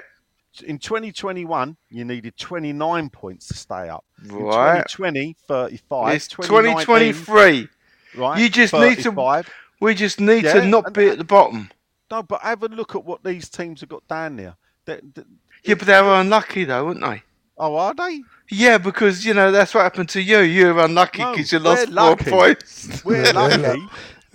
In 0.64 0.78
2021, 0.78 1.76
you 1.90 2.02
needed 2.06 2.34
29 2.38 3.10
points 3.10 3.48
to 3.48 3.54
stay 3.54 3.90
up. 3.90 4.06
In 4.24 4.34
Right. 4.36 4.88
2020, 4.88 5.36
35. 5.46 6.14
it's 6.16 6.28
2019, 6.28 6.86
2023. 6.86 7.68
Right. 8.16 8.40
You 8.40 8.48
just 8.48 8.72
need 8.72 8.96
to- 8.96 9.12
35. 9.12 9.50
We 9.80 9.94
just 9.94 10.20
need 10.20 10.44
Yeah, 10.44 10.54
to 10.54 10.64
not 10.64 10.86
and- 10.86 10.94
be 10.94 11.08
at 11.08 11.18
the 11.18 11.24
bottom. 11.24 11.70
No, 12.10 12.22
but 12.22 12.40
have 12.42 12.62
a 12.62 12.68
look 12.68 12.94
at 12.94 13.04
what 13.04 13.22
these 13.24 13.48
teams 13.48 13.80
have 13.80 13.90
got 13.90 14.06
down 14.08 14.36
there. 14.36 14.56
They- 14.84 15.00
they- 15.14 15.22
Yeah, 15.64 15.74
but 15.74 15.86
they 15.86 16.00
were 16.00 16.20
unlucky 16.20 16.64
though, 16.64 16.86
weren't 16.86 17.00
they? 17.00 17.22
oh, 17.58 17.76
are 17.76 17.94
they? 17.94 18.22
Yeah, 18.50 18.78
because 18.78 19.24
you 19.24 19.34
know 19.34 19.50
that's 19.50 19.74
what 19.74 19.82
happened 19.82 20.08
to 20.10 20.20
you. 20.22 20.38
You 20.40 20.74
were 20.74 20.84
unlucky 20.84 21.22
No, 21.22 21.32
because 21.32 21.50
you 21.52 21.58
lost 21.58 21.88
we're 21.88 21.94
four 21.96 22.16
points. 22.16 23.04
We're 23.04 23.32
lucky. 23.32 23.56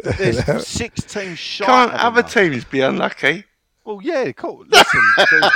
that 0.03 0.17
There's 0.17 0.67
six 0.67 1.03
teams 1.03 1.37
short. 1.39 1.67
Can't 1.67 1.93
of 1.93 1.99
other 1.99 2.23
us. 2.23 2.33
teams 2.33 2.65
be 2.65 2.81
unlucky? 2.81 3.45
Well, 3.85 3.99
yeah, 4.03 4.31
cool. 4.33 4.63
Listen, 4.67 5.01
there's, 5.17 5.51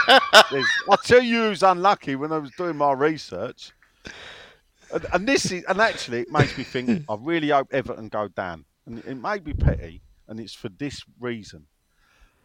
there's, 0.52 0.66
I'll 0.90 0.98
tell 0.98 1.22
you 1.22 1.44
who's 1.50 1.62
unlucky 1.64 2.16
when 2.16 2.32
I 2.32 2.38
was 2.40 2.50
doing 2.52 2.76
my 2.76 2.92
research. 2.94 3.72
And, 4.96 5.06
and 5.14 5.28
this 5.28 5.52
is, 5.52 5.64
and 5.66 5.80
actually, 5.80 6.22
it 6.22 6.32
makes 6.32 6.58
me 6.58 6.64
think. 6.64 7.04
I 7.10 7.18
really 7.20 7.50
hope 7.50 7.68
Everton 7.72 8.08
go 8.08 8.30
down, 8.30 8.66
and 8.86 9.00
it 9.00 9.16
may 9.16 9.40
be 9.40 9.54
petty, 9.54 10.02
and 10.28 10.40
it's 10.40 10.54
for 10.54 10.70
this 10.70 11.04
reason, 11.20 11.68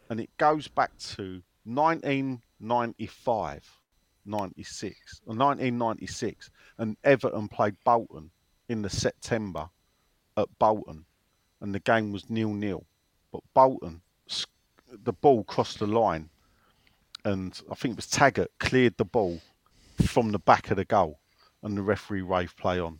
and 0.09 0.19
it 0.19 0.29
goes 0.37 0.67
back 0.67 0.91
to 1.15 1.41
1995, 1.63 3.79
96, 4.25 5.21
or 5.25 5.33
1996, 5.33 6.51
and 6.77 6.97
Everton 7.03 7.47
played 7.47 7.75
Bolton 7.85 8.31
in 8.67 8.81
the 8.81 8.89
September 8.89 9.69
at 10.35 10.49
Bolton, 10.59 11.05
and 11.61 11.73
the 11.73 11.79
game 11.79 12.11
was 12.11 12.29
nil 12.29 12.53
nil, 12.53 12.83
but 13.31 13.41
Bolton 13.53 14.01
the 14.91 15.13
ball 15.13 15.43
crossed 15.43 15.79
the 15.79 15.87
line, 15.87 16.29
and 17.23 17.59
I 17.71 17.75
think 17.75 17.93
it 17.93 17.97
was 17.97 18.07
Taggart 18.07 18.51
cleared 18.59 18.97
the 18.97 19.05
ball 19.05 19.39
from 20.05 20.31
the 20.31 20.39
back 20.39 20.71
of 20.71 20.77
the 20.77 20.85
goal, 20.85 21.19
and 21.63 21.77
the 21.77 21.81
referee 21.81 22.21
waved 22.21 22.57
play 22.57 22.79
on. 22.79 22.99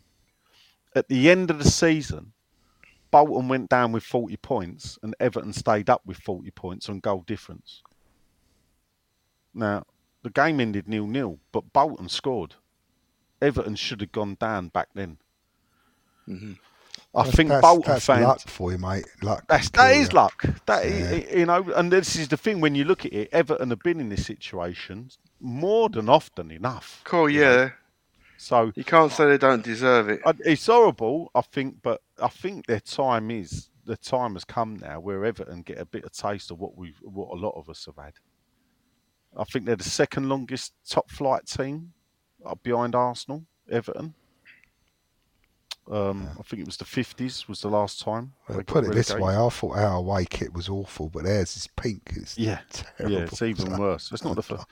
At 0.94 1.08
the 1.08 1.30
end 1.30 1.50
of 1.50 1.58
the 1.58 1.70
season, 1.70 2.32
Bolton 3.10 3.48
went 3.48 3.68
down 3.70 3.92
with 3.92 4.04
40 4.04 4.36
points 4.38 4.98
and 5.02 5.14
Everton 5.20 5.52
stayed 5.52 5.88
up 5.90 6.02
with 6.06 6.18
40 6.18 6.50
points 6.52 6.88
on 6.88 7.00
goal 7.00 7.24
difference. 7.26 7.82
Now, 9.54 9.84
the 10.22 10.30
game 10.30 10.60
ended 10.60 10.88
nil 10.88 11.06
nil, 11.06 11.38
but 11.50 11.72
Bolton 11.72 12.08
scored. 12.08 12.54
Everton 13.40 13.74
should 13.74 14.00
have 14.00 14.12
gone 14.12 14.36
down 14.40 14.68
back 14.68 14.88
then. 14.94 15.18
Mm-hmm. 16.28 16.52
I 17.14 17.18
That's- 17.22 17.34
think 17.36 17.48
that's, 17.50 17.60
Bolton 17.62 17.92
that's 17.92 18.06
fans. 18.06 18.22
luck 18.24 18.40
for 18.42 18.72
you, 18.72 18.78
mate. 18.78 19.04
Luck. 19.22 19.44
That's, 19.48 19.68
can 19.68 19.84
that 19.86 19.92
kill 19.92 20.02
is 20.02 20.08
you. 20.08 20.14
luck. 20.14 20.42
That 20.66 20.84
Yeah. 20.88 21.10
i- 21.10 21.38
you 21.38 21.46
know, 21.46 21.62
and 21.74 21.92
this 21.92 22.16
is 22.16 22.28
the 22.28 22.36
thing 22.36 22.60
when 22.60 22.74
you 22.74 22.84
look 22.84 23.04
at 23.04 23.12
it. 23.12 23.28
Everton 23.32 23.70
have 23.70 23.80
been 23.80 24.00
in 24.00 24.08
this 24.08 24.24
situation 24.24 25.10
more 25.40 25.88
than 25.90 26.08
often 26.08 26.50
enough. 26.50 27.00
Cool, 27.04 27.28
yeah. 27.28 27.70
So 28.42 28.72
You 28.74 28.82
can't 28.84 29.12
say 29.12 29.26
they 29.26 29.38
don't 29.38 29.62
deserve 29.62 30.08
it. 30.08 30.20
It's 30.44 30.66
horrible, 30.66 31.30
I 31.34 31.42
think, 31.42 31.76
but 31.80 32.02
I 32.20 32.26
think 32.28 32.66
their 32.66 32.80
time 32.80 33.30
is 33.30 33.68
the 33.84 33.96
time 33.96 34.34
has 34.34 34.44
come 34.44 34.76
now 34.76 34.98
where 34.98 35.24
Everton 35.24 35.62
get 35.62 35.78
a 35.78 35.84
bit 35.84 36.04
of 36.04 36.12
taste 36.12 36.50
of 36.50 36.58
what 36.58 36.76
we 36.76 36.94
what 37.02 37.28
a 37.32 37.38
lot 37.40 37.54
of 37.56 37.68
us 37.70 37.86
have 37.86 37.96
had. 38.04 38.14
I 39.36 39.44
think 39.44 39.64
they're 39.66 39.76
the 39.76 39.84
second 39.84 40.28
longest 40.28 40.72
top 40.88 41.08
flight 41.08 41.46
team 41.46 41.92
uh, 42.44 42.56
behind 42.62 42.94
Arsenal, 42.96 43.44
Everton. 43.70 44.14
Um, 45.90 46.28
I 46.38 46.42
think 46.42 46.60
it 46.62 46.66
was 46.66 46.76
the 46.76 46.84
fifties 46.84 47.48
was 47.48 47.60
the 47.60 47.68
last 47.68 48.00
time. 48.00 48.32
Well, 48.48 48.58
they 48.58 48.64
put 48.64 48.84
it 48.84 48.92
this 48.92 49.14
way, 49.14 49.34
I 49.36 49.48
thought 49.48 49.76
our 49.76 49.96
away 49.96 50.24
kit 50.28 50.52
was 50.52 50.68
awful, 50.68 51.08
but 51.08 51.24
theirs 51.24 51.56
is 51.56 51.68
pink. 51.76 52.12
It's 52.16 52.38
Yeah, 52.38 52.60
terrible. 52.70 53.16
yeah, 53.18 53.24
it's 53.24 53.42
even 53.42 53.66
So- 53.70 53.78
worse. 53.78 54.10
It's 54.12 54.24
not 54.24 54.36
the 54.36 54.42
first. 54.50 54.64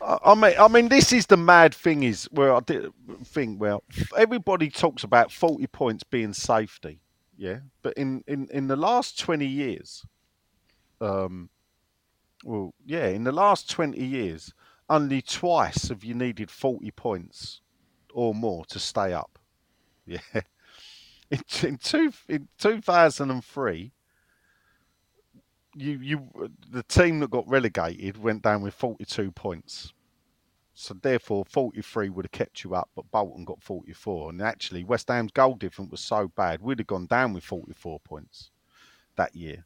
I 0.00 0.34
mean, 0.34 0.54
I 0.58 0.68
mean, 0.68 0.88
this 0.88 1.12
is 1.12 1.26
the 1.26 1.36
mad 1.36 1.74
thing 1.74 2.02
is 2.02 2.24
where 2.30 2.54
I 2.54 2.60
did 2.60 2.92
think. 3.24 3.60
Well, 3.60 3.82
everybody 4.16 4.70
talks 4.70 5.04
about 5.04 5.32
forty 5.32 5.66
points 5.66 6.04
being 6.04 6.32
safety, 6.32 7.00
yeah, 7.36 7.60
but 7.82 7.94
in 7.94 8.22
in 8.26 8.48
in 8.52 8.68
the 8.68 8.76
last 8.76 9.18
twenty 9.18 9.46
years, 9.46 10.04
um, 11.00 11.50
well, 12.44 12.74
yeah, 12.84 13.06
in 13.08 13.24
the 13.24 13.32
last 13.32 13.70
twenty 13.70 14.04
years, 14.04 14.52
only 14.88 15.22
twice 15.22 15.88
have 15.88 16.04
you 16.04 16.14
needed 16.14 16.50
forty 16.50 16.90
points 16.90 17.60
or 18.12 18.34
more 18.34 18.64
to 18.66 18.78
stay 18.78 19.12
up. 19.12 19.38
Yeah, 20.08 20.42
in, 21.32 21.40
in 21.64 21.78
two 21.78 22.12
in 22.28 22.46
two 22.58 22.80
thousand 22.80 23.32
and 23.32 23.44
three 23.44 23.92
you 25.76 25.98
you 25.98 26.50
the 26.70 26.82
team 26.84 27.20
that 27.20 27.30
got 27.30 27.48
relegated 27.48 28.16
went 28.16 28.42
down 28.42 28.62
with 28.62 28.74
42 28.74 29.30
points. 29.32 29.92
So 30.78 30.94
therefore 31.00 31.44
43 31.46 32.10
would 32.10 32.26
have 32.26 32.32
kept 32.32 32.62
you 32.62 32.74
up, 32.74 32.90
but 32.94 33.10
Bolton 33.10 33.44
got 33.46 33.62
44. 33.62 34.30
And 34.30 34.42
actually 34.42 34.84
West 34.84 35.08
Ham's 35.08 35.32
goal 35.32 35.54
difference 35.54 35.90
was 35.90 36.00
so 36.00 36.28
bad, 36.28 36.60
we'd 36.60 36.80
have 36.80 36.86
gone 36.86 37.06
down 37.06 37.32
with 37.32 37.44
44 37.44 38.00
points 38.00 38.50
that 39.16 39.34
year. 39.34 39.64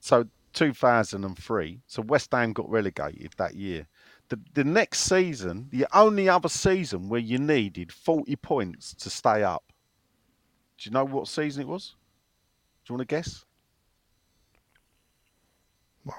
So 0.00 0.26
2003, 0.52 1.80
so 1.86 2.02
West 2.02 2.32
Ham 2.32 2.52
got 2.52 2.68
relegated 2.68 3.32
that 3.38 3.54
year. 3.54 3.86
The, 4.28 4.38
the 4.52 4.64
next 4.64 5.00
season, 5.00 5.68
the 5.70 5.86
only 5.94 6.28
other 6.28 6.50
season 6.50 7.08
where 7.08 7.20
you 7.20 7.38
needed 7.38 7.90
40 7.90 8.36
points 8.36 8.94
to 8.96 9.08
stay 9.08 9.42
up. 9.42 9.64
Do 10.76 10.88
you 10.88 10.92
know 10.92 11.04
what 11.04 11.28
season 11.28 11.62
it 11.62 11.68
was? 11.68 11.94
Do 12.84 12.92
you 12.92 12.98
want 12.98 13.08
to 13.08 13.14
guess? 13.14 13.46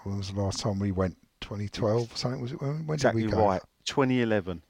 What 0.03 0.17
was 0.17 0.31
the 0.31 0.39
last 0.39 0.59
time 0.59 0.79
we 0.79 0.91
went? 0.91 1.17
2012 1.41 2.13
or 2.13 2.17
something? 2.17 2.41
Was 2.41 2.51
it? 2.51 2.61
When, 2.61 2.85
when 2.85 2.95
exactly 2.95 3.23
did 3.23 3.31
we 3.31 3.37
go? 3.37 3.45
right. 3.45 3.61
2011, 3.85 4.61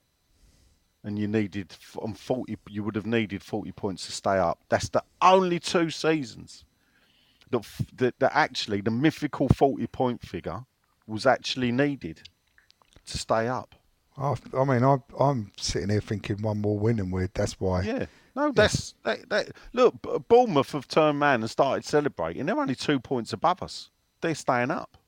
and 1.03 1.19
you 1.19 1.27
needed 1.27 1.75
on 1.97 2.13
40. 2.13 2.57
You 2.69 2.83
would 2.83 2.95
have 2.95 3.05
needed 3.05 3.43
40 3.43 3.71
points 3.73 4.05
to 4.05 4.11
stay 4.11 4.37
up. 4.37 4.59
That's 4.69 4.89
the 4.89 5.03
only 5.21 5.59
two 5.59 5.89
seasons 5.89 6.63
that 7.51 7.65
that, 7.95 8.19
that 8.19 8.31
actually 8.33 8.81
the 8.81 8.91
mythical 8.91 9.49
40 9.49 9.87
point 9.87 10.21
figure 10.21 10.65
was 11.07 11.25
actually 11.25 11.71
needed 11.71 12.21
to 13.07 13.17
stay 13.17 13.47
up. 13.47 13.75
I, 14.17 14.35
I 14.55 14.63
mean, 14.63 14.83
I, 14.83 14.97
I'm 15.19 15.51
sitting 15.57 15.89
here 15.89 16.01
thinking 16.01 16.41
one 16.41 16.61
more 16.61 16.77
win 16.77 16.99
and 16.99 17.11
we're 17.11 17.29
that's 17.33 17.59
why. 17.59 17.81
Yeah. 17.81 18.05
No, 18.35 18.51
that's 18.51 18.93
that, 19.03 19.27
that, 19.29 19.49
look. 19.73 19.95
Bournemouth 20.27 20.71
have 20.71 20.87
turned 20.87 21.19
man 21.19 21.41
and 21.41 21.49
started 21.49 21.83
celebrating. 21.83 22.45
They're 22.45 22.59
only 22.59 22.75
two 22.75 22.99
points 22.99 23.33
above 23.33 23.61
us. 23.63 23.89
They're 24.21 24.35
staying 24.35 24.71
up. 24.71 24.98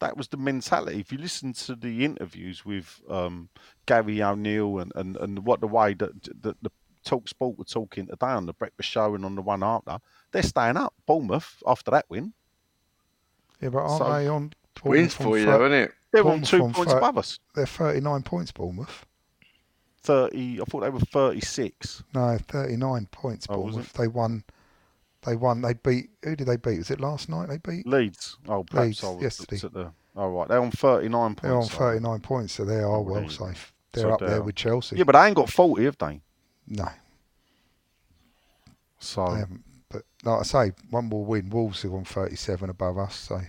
That 0.00 0.16
was 0.16 0.28
the 0.28 0.36
mentality. 0.36 1.00
If 1.00 1.10
you 1.12 1.18
listen 1.18 1.52
to 1.54 1.74
the 1.74 2.04
interviews 2.04 2.64
with 2.64 3.00
um, 3.08 3.48
Gary 3.86 4.22
O'Neill 4.22 4.78
and, 4.78 4.92
and, 4.94 5.16
and 5.16 5.44
what 5.44 5.60
the 5.60 5.66
way 5.66 5.94
that, 5.94 6.22
that 6.42 6.56
the 6.62 6.70
Talk 7.04 7.28
Sport 7.28 7.58
were 7.58 7.64
talking 7.64 8.06
today 8.06 8.26
on 8.26 8.46
the 8.46 8.52
breakfast 8.52 8.88
show 8.88 9.14
and 9.14 9.24
on 9.24 9.34
the 9.34 9.42
one 9.42 9.62
after, 9.62 9.98
they're 10.30 10.42
staying 10.42 10.76
up. 10.76 10.94
Bournemouth 11.06 11.62
after 11.66 11.90
that 11.90 12.04
win, 12.08 12.32
Yeah, 13.60 13.70
but 13.70 13.78
aren't 13.78 13.98
So- 13.98 14.12
they 14.12 14.28
on? 14.28 14.52
Wins 14.84 15.12
for 15.14 15.36
you, 15.36 15.44
though, 15.46 15.64
isn't 15.66 15.72
it? 15.72 15.92
they're 16.12 16.24
on 16.24 16.42
two 16.42 16.60
points 16.70 16.92
thir- 16.92 16.98
above 16.98 17.18
us. 17.18 17.40
They're 17.56 17.66
39 17.66 18.22
points, 18.22 18.52
Bournemouth. 18.52 19.04
Thirty. 20.02 20.60
I 20.60 20.64
thought 20.64 20.80
they 20.82 20.90
were 20.90 21.00
thirty-six. 21.00 22.04
No, 22.14 22.38
39 22.46 23.06
points, 23.10 23.46
Oh, 23.50 23.58
was 23.58 23.72
Bournemouth. 23.74 23.92
They 23.94 24.06
won. 24.06 24.44
They 25.24 25.36
won. 25.36 25.60
They 25.62 25.74
beat. 25.74 26.10
Who 26.22 26.36
did 26.36 26.46
they 26.46 26.56
beat? 26.56 26.78
Was 26.78 26.90
it 26.90 27.00
last 27.00 27.28
night? 27.28 27.48
They 27.48 27.58
beat. 27.58 27.86
Leeds. 27.86 28.36
Oh, 28.48 28.62
perhaps 28.64 28.86
Leeds, 28.86 29.04
I 29.04 29.08
was 29.10 29.22
yesterday. 29.22 29.66
at 29.66 29.72
the. 29.72 29.92
Oh 30.16 30.28
right, 30.30 30.48
they're 30.48 30.60
on 30.60 30.70
thirty-nine 30.70 31.34
points. 31.34 31.42
They're 31.42 31.56
on 31.56 31.62
so- 31.64 31.78
39 31.78 32.20
points, 32.20 32.52
so 32.54 32.64
they 32.64 32.76
are 32.76 32.96
Oh, 32.96 33.02
well 33.02 33.20
there 33.20 33.30
safe. 33.30 33.72
They're 33.92 34.02
So 34.02 34.10
up 34.10 34.20
there 34.20 34.28
they're- 34.30 34.42
with 34.42 34.54
Chelsea. 34.56 34.96
Yeah, 34.96 35.04
but 35.04 35.12
they 35.12 35.26
ain't 35.26 35.36
got 35.36 35.48
forty, 35.50 35.84
have 35.84 35.96
they? 35.98 36.20
no, 36.66 36.88
So 38.98 39.26
they 39.32 39.38
haven't. 39.40 39.64
But 39.90 40.02
like 40.24 40.40
I 40.40 40.42
say, 40.42 40.72
one 40.90 41.06
more 41.06 41.24
win. 41.24 41.48
Wolves 41.50 41.84
are 41.84 41.96
on 41.96 42.04
37 42.04 42.68
above 42.68 42.98
us, 42.98 43.14
so 43.16 43.40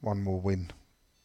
one 0.00 0.22
more 0.22 0.40
win 0.40 0.70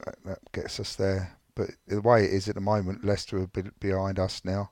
that, 0.06 0.16
that 0.26 0.40
gets 0.54 0.80
us 0.80 0.96
there. 0.96 1.38
But 1.56 1.72
the 1.88 2.02
way 2.02 2.26
it 2.26 2.32
is 2.34 2.48
at 2.50 2.56
the 2.56 2.62
moment, 2.62 3.04
Leicester 3.06 3.38
are 3.38 3.48
be- 3.48 3.70
behind 3.80 4.18
us 4.20 4.42
now 4.46 4.72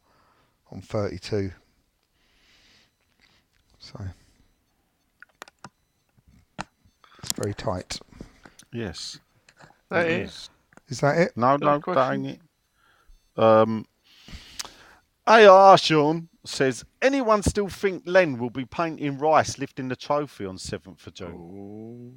on 0.72 0.82
32. 0.82 1.52
So 3.80 4.00
it's 7.26 7.40
very 7.40 7.54
tight. 7.54 8.00
yes, 8.72 9.20
That 9.90 10.06
it 10.08 10.12
is. 10.24 10.50
Is 10.88 11.00
that 11.02 11.18
it? 11.18 11.32
No, 11.36 11.58
Got 11.58 11.62
no, 11.62 11.74
a 11.76 11.80
that 11.80 11.82
question? 11.82 12.26
ain't 12.26 12.40
it. 13.38 13.42
Um, 13.44 13.86
AR 15.28 15.78
Sean 15.78 16.30
says, 16.46 16.86
anyone 17.02 17.42
still 17.42 17.68
think 17.68 18.04
Len 18.06 18.38
will 18.38 18.52
be 18.52 18.66
painting 18.66 19.18
Rice 19.18 19.58
lifting 19.58 19.88
the 19.88 19.96
trophy 19.96 20.46
on 20.46 20.58
7th 20.58 21.08
of 21.08 21.14
June? 21.14 22.14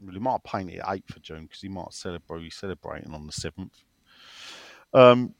Well, 0.00 0.12
he 0.14 0.20
might 0.20 0.44
paint 0.44 0.70
it 0.70 0.80
8th 0.82 1.16
of 1.16 1.22
June 1.22 1.42
because 1.42 1.60
he 1.60 1.68
might 1.68 1.92
celebrate, 1.92 2.42
he's 2.44 2.54
celebrating 2.54 3.12
on 3.12 3.26
the 3.26 3.32
7th. 3.32 3.70
Um, 4.94 5.34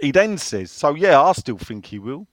he 0.00 0.12
then 0.12 0.38
says, 0.38 0.70
so 0.70 0.94
yeah, 0.94 1.20
I 1.20 1.32
still 1.32 1.58
think 1.58 1.86
he 1.86 1.98
will. 1.98 2.26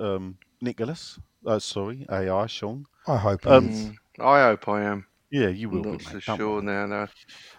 Um, 0.00 0.38
Nicholas, 0.60 1.20
uh, 1.46 1.60
sorry, 1.60 2.04
AI 2.10 2.46
Sean. 2.46 2.86
I 3.06 3.16
hope 3.16 3.46
it 3.46 3.52
Um, 3.52 3.68
is. 3.68 3.92
I 4.20 4.42
hope 4.42 4.68
I 4.68 4.82
am. 4.82 5.06
Yeah, 5.30 5.48
you 5.48 5.68
will. 5.68 5.78
I'm 5.78 5.82
be, 5.82 5.90
not 5.90 6.02
so 6.02 6.14
mate, 6.14 6.24
don't 6.26 6.36
sure 6.38 6.62
now, 6.62 6.86
no. 6.86 7.08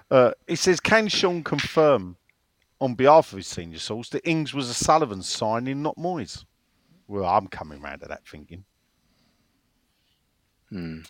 Uh, 0.10 0.32
he 0.48 0.56
says, 0.56 0.80
can 0.80 1.08
Sean 1.08 1.44
confirm 1.44 2.16
on 2.80 2.94
behalf 2.96 3.32
of 3.32 3.38
his 3.38 3.48
senior 3.48 3.80
source 3.80 4.10
that 4.10 4.28
Ings 4.28 4.54
was 4.54 4.70
a 4.70 4.74
Sullivan 4.74 5.22
signing, 5.22 5.82
not 5.82 5.98
Moyes? 5.98 6.46
Well, 7.08 7.26
I'm 7.26 7.48
coming 7.48 7.82
round 7.82 8.02
to 8.02 8.08
that 8.08 8.26
thinking. 8.26 8.64
Hmm. 10.70 11.02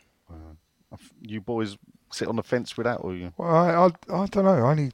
You 1.21 1.41
boys 1.41 1.77
sit 2.11 2.27
on 2.27 2.35
the 2.35 2.43
fence 2.43 2.77
with 2.77 2.85
that, 2.85 2.97
or 2.97 3.13
you? 3.15 3.33
Well, 3.37 3.53
I, 3.53 3.69
I, 3.71 4.21
I 4.23 4.25
don't 4.27 4.45
know. 4.45 4.65
I 4.65 4.71
only 4.71 4.91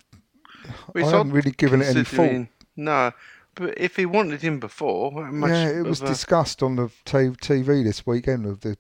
Well, 0.64 0.74
I 0.96 1.00
it's 1.00 1.12
haven't 1.12 1.28
odd 1.30 1.34
really 1.36 1.52
given 1.52 1.82
it 1.82 1.88
any 1.96 2.04
thought. 2.04 2.48
No, 2.76 3.12
but 3.56 3.78
if 3.78 3.96
he 3.96 4.06
wanted 4.06 4.42
him 4.42 4.60
before, 4.60 5.32
much 5.32 5.52
yeah, 5.52 5.70
it 5.70 5.86
was 5.86 6.02
of 6.02 6.08
a- 6.08 6.12
discussed 6.12 6.64
on 6.64 6.76
the 6.76 6.88
t- 7.06 7.18
TV 7.18 7.84
this 7.84 8.06
weekend 8.06 8.46
of 8.46 8.62
the 8.62 8.78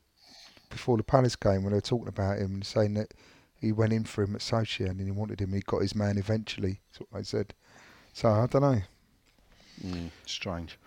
before 0.72 0.98
the 0.98 1.03
Palace 1.03 1.35
game 1.35 1.64
when 1.64 1.72
they 1.72 1.77
were 1.77 1.81
talking 1.81 2.07
about 2.07 2.39
him 2.39 2.53
and 2.56 2.65
saying 2.65 2.95
that 2.95 3.14
he 3.60 3.72
went 3.72 3.93
in 3.93 4.03
for 4.06 4.23
him 4.23 4.34
at 4.35 4.41
Sochi 4.41 4.89
and 4.89 4.99
he 4.99 5.11
wanted 5.11 5.39
him. 5.39 5.53
He 5.53 5.60
got 5.61 5.81
his 5.84 5.93
man 5.95 6.18
eventually. 6.18 6.80
That's 6.91 6.99
what 7.02 7.19
they 7.19 7.23
said. 7.23 7.53
So 8.14 8.30
I 8.30 8.48
don't 8.48 8.61
know. 8.61 8.81
Strange. 10.26 10.77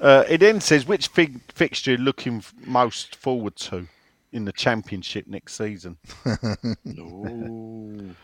Uh, 0.00 0.24
it 0.28 0.38
then 0.38 0.60
says, 0.60 0.86
which 0.86 1.08
fig- 1.08 1.40
fixture 1.52 1.90
you're 1.92 2.00
looking 2.00 2.36
f- 2.38 2.54
most 2.64 3.16
forward 3.16 3.56
to 3.56 3.86
in 4.32 4.44
the 4.44 4.52
Championship 4.52 5.26
next 5.26 5.54
season? 5.56 5.96
Ooh. 6.86 8.14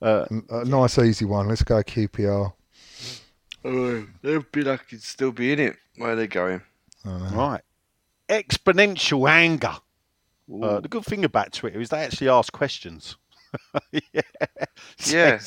Uh, 0.00 0.24
A 0.50 0.64
nice 0.64 0.98
easy 0.98 1.24
one. 1.24 1.48
Let's 1.48 1.62
go 1.62 1.82
QPR. 1.82 2.52
Oh, 3.64 4.06
they'll 4.22 4.44
be 4.52 4.62
lucky 4.62 4.96
to 4.96 5.02
still 5.02 5.32
be 5.32 5.52
in 5.52 5.58
it. 5.58 5.76
Where 5.96 6.12
are 6.12 6.16
they 6.16 6.28
going? 6.28 6.62
Right. 7.04 7.60
Exponential 8.28 9.28
anger. 9.28 9.74
Uh, 10.50 10.80
the 10.80 10.88
good 10.88 11.04
thing 11.04 11.24
about 11.24 11.52
Twitter 11.52 11.80
is 11.80 11.88
they 11.90 11.98
actually 12.02 12.28
ask 12.30 12.52
questions. 12.52 13.16
yeah. 14.12 14.20
Yeah. 15.06 15.40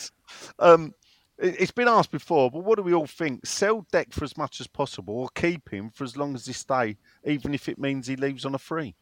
Um, 0.59 0.93
it- 1.37 1.55
it's 1.59 1.71
been 1.71 1.87
asked 1.87 2.11
before, 2.11 2.51
but 2.51 2.63
what 2.63 2.77
do 2.77 2.83
we 2.83 2.93
all 2.93 3.07
think? 3.07 3.45
Sell 3.45 3.85
Deck 3.91 4.11
for 4.13 4.23
as 4.23 4.37
much 4.37 4.61
as 4.61 4.67
possible, 4.67 5.15
or 5.15 5.29
keep 5.33 5.69
him 5.69 5.89
for 5.89 6.03
as 6.03 6.15
long 6.17 6.35
as 6.35 6.45
he 6.45 6.53
stay, 6.53 6.97
even 7.25 7.53
if 7.53 7.67
it 7.67 7.79
means 7.79 8.05
he 8.07 8.15
leaves 8.15 8.45
on 8.45 8.53
a 8.55 8.59
free. 8.59 8.93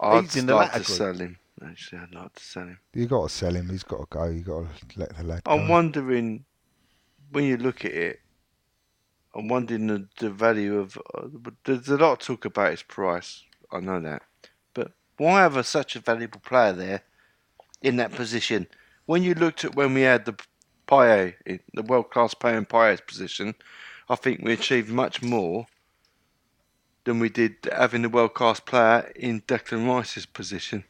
I'd 0.00 0.22
He's 0.24 0.36
in 0.36 0.46
the 0.46 0.54
like 0.56 0.72
to 0.72 0.78
group. 0.78 0.86
sell 0.88 1.14
him. 1.14 1.38
Actually, 1.64 1.98
I'd 2.00 2.14
like 2.14 2.32
to 2.32 2.42
sell 2.42 2.62
him. 2.64 2.78
you 2.94 3.06
got 3.06 3.28
to 3.28 3.34
sell 3.34 3.54
him. 3.54 3.68
He's 3.68 3.82
got 3.82 3.98
to 3.98 4.06
go. 4.08 4.24
you 4.24 4.40
got 4.42 4.64
to 4.88 4.98
let 4.98 5.16
the 5.16 5.22
lad 5.24 5.42
I'm 5.46 5.66
go. 5.66 5.72
wondering 5.72 6.44
when 7.30 7.44
you 7.44 7.56
look 7.58 7.84
at 7.84 7.92
it. 7.92 8.20
I'm 9.34 9.46
wondering 9.46 9.86
the, 9.86 10.08
the 10.18 10.30
value 10.30 10.78
of. 10.78 10.96
Uh, 11.14 11.28
there's 11.64 11.88
a 11.88 11.96
lot 11.98 12.12
of 12.12 12.18
talk 12.18 12.46
about 12.46 12.70
his 12.72 12.82
price. 12.82 13.44
I 13.70 13.78
know 13.80 14.00
that, 14.00 14.22
but 14.22 14.29
why 15.20 15.42
have 15.42 15.56
a, 15.56 15.62
such 15.62 15.96
a 15.96 16.00
valuable 16.00 16.40
player 16.40 16.72
there 16.72 17.02
in 17.82 17.96
that 17.96 18.12
position? 18.12 18.66
When 19.04 19.22
you 19.22 19.34
looked 19.34 19.64
at 19.66 19.74
when 19.74 19.92
we 19.92 20.00
had 20.02 20.24
the 20.24 20.34
Payet, 20.88 21.34
the 21.74 21.82
world 21.82 22.10
class 22.10 22.32
Payet 22.34 22.56
and 22.56 22.68
Payet's 22.68 23.02
position, 23.02 23.54
I 24.08 24.14
think 24.14 24.40
we 24.42 24.52
achieved 24.54 24.88
much 24.88 25.22
more 25.22 25.66
than 27.04 27.18
we 27.18 27.28
did 27.28 27.56
having 27.70 28.02
the 28.02 28.08
world 28.08 28.32
class 28.34 28.60
player 28.60 29.12
in 29.14 29.42
Declan 29.42 29.86
Rice's 29.86 30.24
position. 30.26 30.84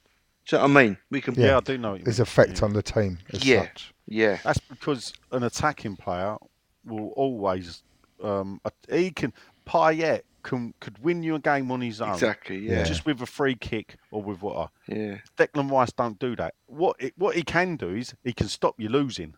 Do 0.46 0.56
you 0.56 0.62
know 0.62 0.68
what 0.72 0.80
I 0.80 0.84
mean? 0.84 0.96
We 1.10 1.20
can. 1.20 1.34
Yeah, 1.34 1.56
I 1.56 1.60
do 1.60 1.76
know 1.76 1.92
what 1.92 2.06
His 2.06 2.18
mean. 2.18 2.22
effect 2.22 2.62
on 2.62 2.72
the 2.72 2.82
team 2.82 3.18
as 3.32 3.44
Yeah. 3.44 3.62
such. 3.62 3.92
Yeah. 4.06 4.38
That's 4.44 4.58
because 4.60 5.12
an 5.32 5.42
attacking 5.42 5.96
player 5.96 6.36
will 6.84 7.08
always 7.16 7.82
um, 8.22 8.60
he 8.88 9.10
can 9.10 9.32
Payet 9.66 10.22
can 10.42 10.74
could 10.80 10.98
win 11.02 11.22
you 11.22 11.34
a 11.34 11.38
game 11.38 11.70
on 11.70 11.80
his 11.80 12.00
own. 12.00 12.14
Exactly, 12.14 12.58
yeah. 12.58 12.84
Just 12.84 13.06
with 13.06 13.20
a 13.22 13.26
free 13.26 13.54
kick 13.54 13.96
or 14.10 14.22
with 14.22 14.42
what. 14.42 14.70
Yeah. 14.88 15.18
Declan 15.36 15.70
Rice 15.70 15.92
don't 15.92 16.18
do 16.18 16.34
that. 16.36 16.54
What 16.66 16.96
it, 16.98 17.14
what 17.16 17.36
he 17.36 17.42
can 17.42 17.76
do 17.76 17.90
is 17.90 18.14
he 18.24 18.32
can 18.32 18.48
stop 18.48 18.74
you 18.78 18.88
losing. 18.88 19.34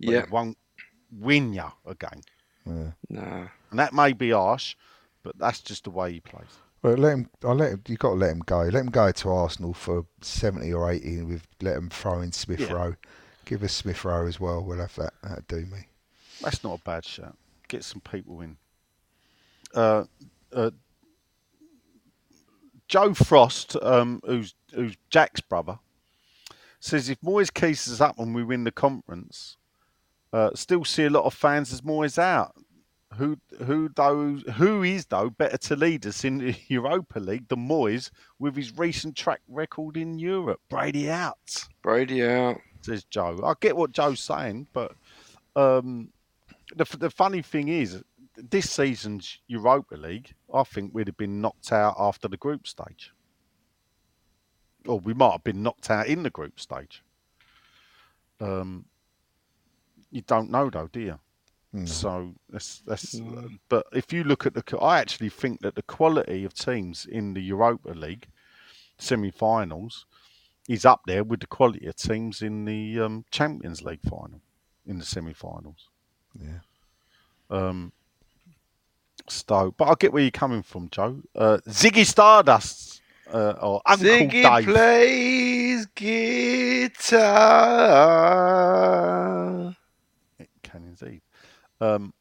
But 0.00 0.10
Yeah. 0.10 0.24
He 0.26 0.30
won't 0.30 0.58
win 1.10 1.52
you 1.52 1.64
a 1.86 1.94
game. 1.94 2.22
Yeah. 2.66 2.90
No. 3.08 3.48
And 3.70 3.78
that 3.78 3.92
may 3.92 4.12
be 4.12 4.30
harsh, 4.30 4.76
but 5.22 5.38
that's 5.38 5.60
just 5.60 5.84
the 5.84 5.90
way 5.90 6.12
he 6.12 6.20
plays. 6.20 6.46
Well, 6.82 6.94
let 6.94 7.12
him. 7.14 7.30
I 7.44 7.52
let 7.52 7.70
him. 7.72 7.82
You 7.88 7.96
got 7.96 8.10
to 8.10 8.14
let 8.14 8.30
him 8.30 8.40
go. 8.40 8.60
Let 8.60 8.74
him 8.74 8.90
go 8.90 9.10
to 9.10 9.28
Arsenal 9.30 9.74
for 9.74 10.06
seventy 10.20 10.72
or 10.72 10.90
eighty. 10.90 11.22
We've 11.22 11.46
let 11.60 11.76
him 11.76 11.88
throw 11.90 12.20
in 12.20 12.30
Smith 12.32 12.60
Yeah. 12.60 12.72
Rowe. 12.72 12.96
Give 13.46 13.62
us 13.64 13.72
Smith 13.72 14.04
Rowe 14.04 14.26
as 14.26 14.38
well. 14.38 14.62
We'll 14.62 14.78
have 14.78 14.94
that. 14.96 15.14
That'd 15.22 15.48
do 15.48 15.66
me. 15.66 15.86
That's 16.40 16.62
not 16.62 16.78
a 16.78 16.82
bad 16.82 17.04
shot. 17.04 17.34
Get 17.66 17.82
some 17.82 18.00
people 18.00 18.40
in. 18.42 18.58
Uh, 19.74 20.04
uh, 20.52 20.70
Joe 22.88 23.12
Frost, 23.14 23.76
um, 23.82 24.20
who's 24.24 24.54
who's 24.74 24.96
Jack's 25.10 25.40
brother, 25.40 25.78
says 26.80 27.08
if 27.08 27.20
Moyes 27.20 27.52
cases 27.52 28.00
up 28.00 28.18
and 28.18 28.34
we 28.34 28.42
win 28.42 28.64
the 28.64 28.72
conference, 28.72 29.56
uh, 30.32 30.50
still 30.54 30.84
see 30.84 31.04
a 31.04 31.10
lot 31.10 31.24
of 31.24 31.34
fans 31.34 31.72
as 31.72 31.82
Moyes 31.82 32.18
out. 32.18 32.54
Who 33.14 33.38
who 33.64 33.88
though 33.94 34.36
who 34.54 34.82
is 34.82 35.06
though 35.06 35.30
better 35.30 35.56
to 35.58 35.76
lead 35.76 36.06
us 36.06 36.24
in 36.24 36.38
the 36.38 36.56
Europa 36.68 37.18
League 37.18 37.48
than 37.48 37.66
Moyes 37.66 38.10
with 38.38 38.54
his 38.54 38.76
recent 38.76 39.16
track 39.16 39.40
record 39.48 39.96
in 39.96 40.18
Europe? 40.18 40.60
Brady 40.68 41.10
out 41.10 41.66
Brady 41.82 42.24
out. 42.24 42.60
says 42.82 43.04
Joe. 43.04 43.40
I 43.44 43.54
get 43.60 43.76
what 43.76 43.92
Joe's 43.92 44.20
saying, 44.20 44.66
but 44.72 44.92
um, 45.56 46.10
the 46.76 46.84
the 46.98 47.10
funny 47.10 47.40
thing 47.40 47.68
is, 47.68 48.02
this 48.50 48.70
season's 48.70 49.38
Europa 49.46 49.96
League, 49.96 50.34
I 50.52 50.62
think 50.62 50.94
we'd 50.94 51.08
have 51.08 51.16
been 51.16 51.40
knocked 51.40 51.72
out 51.72 51.96
after 51.98 52.28
the 52.28 52.36
group 52.36 52.66
stage, 52.66 53.12
or 54.86 55.00
we 55.00 55.14
might 55.14 55.32
have 55.32 55.44
been 55.44 55.62
knocked 55.62 55.90
out 55.90 56.06
in 56.06 56.22
the 56.22 56.30
group 56.30 56.60
stage. 56.60 57.02
Um, 58.40 58.84
you 60.10 60.22
don't 60.22 60.50
know 60.50 60.70
though, 60.70 60.88
do 60.92 61.00
you? 61.00 61.18
So 61.86 62.34
that's 62.48 62.80
that's. 62.86 63.20
But 63.68 63.86
if 63.92 64.10
you 64.12 64.24
look 64.24 64.46
at 64.46 64.54
the, 64.54 64.78
I 64.80 64.98
actually 65.00 65.28
think 65.28 65.60
that 65.60 65.74
the 65.74 65.82
quality 65.82 66.44
of 66.44 66.54
teams 66.54 67.04
in 67.04 67.34
the 67.34 67.42
Europa 67.42 67.90
League 67.90 68.26
semi-finals 68.98 70.06
is 70.66 70.86
up 70.86 71.02
there 71.06 71.24
with 71.24 71.40
the 71.40 71.46
quality 71.46 71.86
of 71.86 71.96
teams 71.96 72.40
in 72.40 72.64
the 72.64 73.00
um, 73.00 73.24
Champions 73.30 73.82
League 73.82 74.00
final, 74.08 74.40
in 74.86 74.98
the 74.98 75.04
semi-finals. 75.04 75.90
Yeah. 76.40 76.60
Um. 77.50 77.92
So, 79.30 79.74
but 79.76 79.88
I 79.88 79.94
get 79.98 80.12
where 80.12 80.22
you're 80.22 80.30
coming 80.30 80.62
from, 80.62 80.88
Joe. 80.90 81.20
Uh, 81.34 81.58
Ziggy 81.68 82.04
Stardust 82.06 83.00
uh, 83.32 83.52
or 83.60 83.82
Uncle 83.86 84.06
Ziggy 84.06 84.42
Dave. 84.42 84.64
plays 84.66 85.86
guitar. 87.98 89.76
It 90.38 90.48
can 90.62 90.84
indeed. 91.00 91.22
Um, 91.80 92.12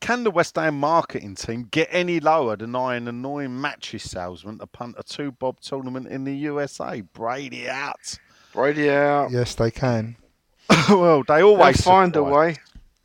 can 0.00 0.24
the 0.24 0.30
West 0.30 0.56
Ham 0.56 0.78
marketing 0.78 1.34
team 1.34 1.66
get 1.70 1.88
any 1.90 2.20
lower 2.20 2.56
than 2.56 2.74
an 2.74 3.08
annoying 3.08 3.60
mattress 3.60 4.04
salesman 4.04 4.58
to 4.58 4.66
punt 4.66 4.94
a 4.98 5.02
two 5.02 5.32
bob 5.32 5.60
tournament 5.60 6.06
in 6.08 6.24
the 6.24 6.34
USA? 6.36 7.00
Brady 7.00 7.68
out. 7.68 8.18
Brady 8.52 8.90
out. 8.90 9.30
Yes, 9.30 9.54
they 9.54 9.70
can. 9.70 10.16
well, 10.88 11.22
they 11.24 11.36
They'll 11.38 11.48
always 11.48 11.80
find 11.82 12.14
a 12.16 12.22
way. 12.22 12.56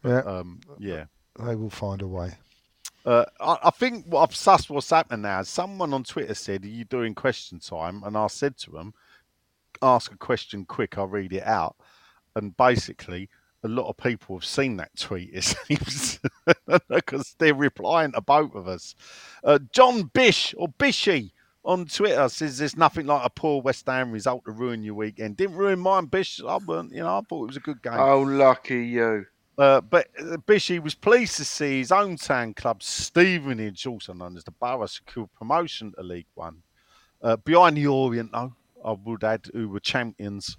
Yeah, 0.04 0.20
Um, 0.20 0.62
yeah. 0.80 1.06
they 1.40 1.56
will 1.56 1.70
find 1.70 2.02
a 2.02 2.08
way. 2.08 2.34
Uh, 3.06 3.26
I, 3.40 3.58
I 3.66 3.70
think 3.72 4.06
what 4.06 4.22
I've 4.22 4.36
sussed 4.36 4.70
what's 4.70 4.90
happening 4.90 5.22
now 5.24 5.42
is 5.42 5.50
someone 5.50 5.94
on 5.94 6.04
Twitter 6.04 6.34
said, 6.34 6.64
Are 6.64 6.68
you 6.68 6.86
doing 6.86 7.16
question 7.16 7.60
time? 7.60 8.02
And 8.04 8.18
I 8.18 8.28
said 8.28 8.58
to 8.60 8.72
them, 8.72 8.94
Ask 9.82 10.12
a 10.12 10.18
question 10.18 10.66
quick, 10.66 10.98
I'll 10.98 11.08
read 11.08 11.34
it 11.34 11.46
out. 11.46 11.76
And 12.36 12.56
basically, 12.56 13.30
a 13.64 13.68
lot 13.68 13.90
of 13.90 13.98
people 13.98 14.38
have 14.38 14.46
seen 14.46 14.78
that 14.78 14.96
tweet, 14.98 15.32
it 15.34 15.44
seems, 15.44 16.20
because 16.90 17.36
they're 17.40 17.54
replying 17.54 18.12
to 18.14 18.22
both 18.22 18.56
of 18.56 18.68
us. 18.68 18.96
Uh, 19.44 19.60
John 19.72 20.04
Bish, 20.14 20.54
or 20.58 20.70
Bishy, 20.70 21.32
on 21.66 21.86
Twitter 21.86 22.28
says 22.28 22.58
there's 22.58 22.76
nothing 22.76 23.06
like 23.06 23.26
a 23.26 23.30
poor 23.30 23.62
West 23.62 23.86
Ham 23.88 24.12
result 24.12 24.44
to 24.46 24.52
ruin 24.52 24.84
your 24.84 24.96
weekend. 24.96 25.38
Didn't 25.38 25.56
ruin 25.56 25.80
mine, 25.80 26.06
Bish. 26.06 26.42
I 26.46 26.58
weren't, 26.58 26.92
you 26.92 27.02
know, 27.02 27.20
I 27.20 27.22
thought 27.22 27.44
it 27.44 27.48
was 27.48 27.58
a 27.58 27.62
good 27.62 27.82
game. 27.82 27.94
Oh, 27.96 28.22
lucky 28.22 28.86
you. 28.86 29.26
Uh, 29.58 29.82
but 29.82 30.08
uh, 30.20 30.38
Bishy 30.48 30.82
was 30.82 30.96
pleased 30.96 31.38
to 31.38 31.46
see 31.46 31.80
his 31.80 31.92
own 31.92 32.18
town 32.18 32.54
club, 32.54 32.82
Stevenage, 32.82 33.86
also 33.86 34.14
known 34.14 34.36
as 34.36 34.44
the 34.44 34.52
Borough, 34.52 34.86
secure 34.88 35.30
promotion 35.38 35.94
to 35.96 36.04
League 36.04 36.28
One. 36.34 36.64
Uh, 37.22 37.38
behind 37.38 37.78
the 37.78 37.88
Orient, 37.88 38.32
though, 38.32 38.54
I 38.84 38.92
would 38.92 39.24
add, 39.24 39.46
who 39.54 39.70
were 39.70 39.80
champions 39.80 40.58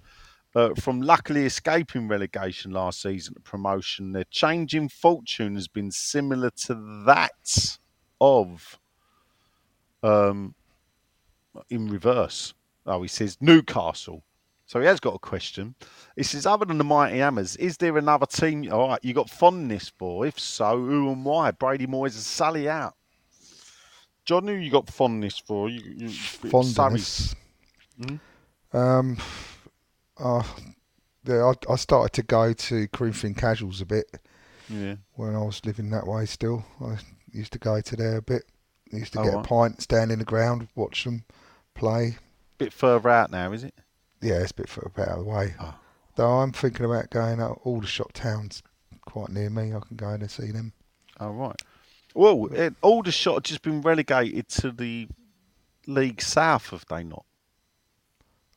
uh, 0.55 0.73
from 0.75 1.01
luckily 1.01 1.45
escaping 1.45 2.07
relegation 2.07 2.71
last 2.71 3.01
season 3.01 3.33
to 3.33 3.41
promotion. 3.41 4.13
Their 4.13 4.23
change 4.31 4.73
in 4.73 4.87
fortune 4.89 5.55
has 5.55 5.67
been 5.67 5.91
similar 5.91 6.49
to 6.65 7.03
that 7.05 7.77
of, 8.21 8.79
um, 10.01 10.55
in 11.69 11.89
reverse. 11.89 12.53
Oh, 12.85 13.01
he 13.01 13.07
says 13.07 13.37
Newcastle. 13.41 14.23
So 14.67 14.79
he 14.79 14.87
has 14.87 14.99
got 14.99 15.13
a 15.15 15.19
question. 15.19 15.75
He 16.15 16.23
says, 16.23 16.45
other 16.45 16.65
than 16.65 16.79
the 16.79 16.83
Mighty 16.83 17.19
Hammers, 17.19 17.55
is 17.57 17.77
there 17.77 17.97
another 17.97 18.25
team? 18.25 18.71
All 18.71 18.89
right, 18.89 18.99
you 19.03 19.13
got 19.13 19.29
fondness 19.29 19.89
for? 19.89 20.25
If 20.25 20.39
so, 20.39 20.77
who 20.77 21.11
and 21.11 21.23
why? 21.23 21.51
Brady 21.51 21.85
Moyes 21.85 22.13
and 22.15 22.23
Sally 22.23 22.67
out. 22.67 22.95
John, 24.25 24.47
who 24.47 24.53
you 24.53 24.71
got 24.71 24.89
fondness 24.89 25.37
for? 25.37 25.69
You, 25.69 25.81
you, 25.97 26.09
Fondness. 26.09 27.35
Hmm? 28.03 28.15
Um, 28.75 29.17
uh, 30.17 30.41
yeah, 31.25 31.53
I, 31.69 31.73
I 31.73 31.75
started 31.75 32.13
to 32.13 32.23
go 32.23 32.51
to 32.51 32.87
Greenfin 32.87 33.37
Casuals 33.37 33.81
a 33.81 33.85
bit 33.85 34.05
Yeah. 34.67 34.95
when 35.13 35.35
I 35.35 35.43
was 35.43 35.63
living 35.63 35.91
that 35.91 36.07
way. 36.07 36.25
Still, 36.25 36.65
I 36.83 36.95
used 37.31 37.53
to 37.53 37.59
go 37.59 37.79
to 37.81 37.95
there 37.95 38.17
a 38.17 38.21
bit. 38.23 38.43
Used 38.91 39.13
to 39.13 39.19
Oh, 39.19 39.23
get 39.25 39.33
right. 39.35 39.45
a 39.45 39.47
pint, 39.47 39.81
stand 39.83 40.11
in 40.11 40.17
the 40.19 40.25
ground, 40.25 40.69
watch 40.75 41.03
them 41.03 41.23
play. 41.75 42.17
A 42.55 42.57
bit 42.57 42.73
further 42.73 43.09
out 43.09 43.29
now, 43.29 43.51
is 43.51 43.63
it? 43.63 43.75
Yeah, 44.25 44.39
it's 44.39 44.49
a 44.49 44.55
bit 44.55 44.69
further 44.69 45.03
out 45.03 45.19
of 45.19 45.25
the 45.25 45.29
way. 45.29 45.53
Oh. 45.59 45.75
Though 46.15 46.39
I'm 46.39 46.51
thinking 46.51 46.83
about 46.83 47.11
going 47.11 47.39
out 47.39 47.61
Aldershot 47.63 48.11
towns 48.15 48.63
quite 49.01 49.29
near 49.29 49.51
me. 49.51 49.73
I 49.73 49.79
can 49.79 49.97
go 49.97 50.09
in 50.09 50.21
and 50.21 50.31
see 50.31 50.49
them. 50.49 50.73
Oh, 51.19 51.29
right. 51.29 51.61
Well, 52.15 52.49
Aldershot 52.81 53.35
have 53.35 53.43
just 53.43 53.61
been 53.61 53.81
relegated 53.81 54.49
to 54.49 54.71
the 54.71 55.07
League 55.85 56.23
South, 56.23 56.71
have 56.71 56.85
they 56.89 57.03
not? 57.03 57.23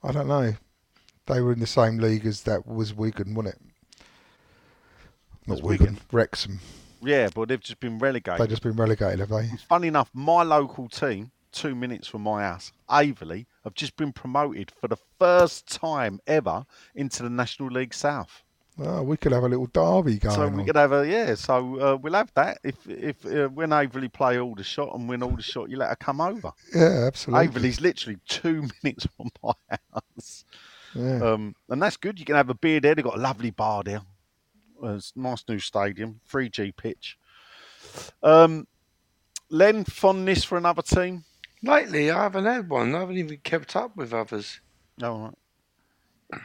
I 0.02 0.12
don't 0.12 0.28
know. 0.28 0.54
They 1.26 1.42
were 1.42 1.52
in 1.52 1.60
the 1.60 1.66
same 1.66 1.98
league 1.98 2.24
as 2.24 2.44
that 2.44 2.66
was 2.66 2.94
Wigan, 2.94 3.34
wasn't 3.34 3.56
it? 3.56 3.60
Not 5.46 5.62
Wigan, 5.62 5.86
Wigan. 5.86 5.98
Wrexham. 6.12 6.60
Yeah, 7.02 7.28
but 7.34 7.50
they've 7.50 7.60
just 7.60 7.80
been 7.80 7.98
relegated. 7.98 8.40
They've 8.40 8.48
just 8.48 8.62
been 8.62 8.76
relegated, 8.76 9.18
have 9.18 9.28
they? 9.28 9.50
Funny 9.68 9.88
enough, 9.88 10.08
my 10.14 10.42
local 10.44 10.88
team, 10.88 11.30
two 11.52 11.74
minutes 11.74 12.08
from 12.08 12.22
my 12.22 12.42
house, 12.42 12.72
Aveley, 12.88 13.44
have 13.68 13.74
just 13.74 13.96
been 13.96 14.12
promoted 14.12 14.70
for 14.70 14.88
the 14.88 14.96
first 15.18 15.66
time 15.68 16.20
ever 16.26 16.64
into 16.94 17.22
the 17.22 17.30
National 17.30 17.68
League 17.68 17.94
South. 17.94 18.42
Oh, 18.80 19.02
we 19.02 19.16
could 19.16 19.32
have 19.32 19.42
a 19.42 19.48
little 19.48 19.66
derby 19.66 20.18
going 20.18 20.36
so 20.36 20.42
on. 20.42 20.56
we 20.56 20.64
could 20.64 20.76
have 20.76 20.92
a 20.92 21.04
yeah. 21.08 21.34
So 21.34 21.80
uh, 21.80 21.96
we'll 21.96 22.12
have 22.12 22.32
that 22.34 22.58
if 22.62 22.76
if 22.88 23.26
uh, 23.26 23.48
when 23.48 23.70
Aveley 23.70 24.12
play 24.12 24.38
Aldershot 24.38 24.94
and 24.94 25.08
win 25.08 25.22
Aldershot, 25.22 25.68
you 25.68 25.76
let 25.76 25.88
her 25.88 25.96
come 25.96 26.20
over. 26.20 26.52
Yeah, 26.72 27.06
absolutely. 27.08 27.48
Aveley's 27.48 27.80
literally 27.80 28.18
two 28.28 28.68
minutes 28.84 29.06
from 29.16 29.30
my 29.42 29.52
house, 29.92 30.44
Yeah. 30.94 31.32
um, 31.32 31.56
and 31.68 31.82
that's 31.82 31.96
good. 31.96 32.20
You 32.20 32.24
can 32.24 32.36
have 32.36 32.50
a 32.50 32.54
beer 32.54 32.78
there. 32.78 32.94
They've 32.94 33.04
got 33.04 33.16
a 33.16 33.20
lovely 33.20 33.50
bar 33.50 33.82
there. 33.82 34.02
It's 34.80 35.12
a 35.16 35.20
nice 35.20 35.42
new 35.48 35.58
stadium, 35.58 36.20
3G 36.30 36.76
pitch. 36.76 37.18
Um, 38.22 38.68
Len, 39.50 39.82
fondness 39.84 40.44
for 40.44 40.56
another 40.56 40.82
team? 40.82 41.24
Lately, 41.62 42.10
I 42.10 42.22
haven't 42.24 42.44
had 42.44 42.68
one. 42.68 42.94
I 42.94 43.00
haven't 43.00 43.18
even 43.18 43.38
kept 43.38 43.74
up 43.74 43.96
with 43.96 44.12
others. 44.12 44.60
No, 44.98 45.32
right. 46.32 46.42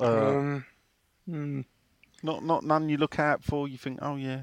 Uh, 0.00 0.28
um, 0.28 0.64
hmm, 1.26 1.60
not 2.22 2.42
not 2.44 2.64
none 2.64 2.88
you 2.88 2.96
look 2.96 3.18
out 3.18 3.44
for. 3.44 3.68
You 3.68 3.78
think, 3.78 3.98
oh 4.02 4.16
yeah. 4.16 4.42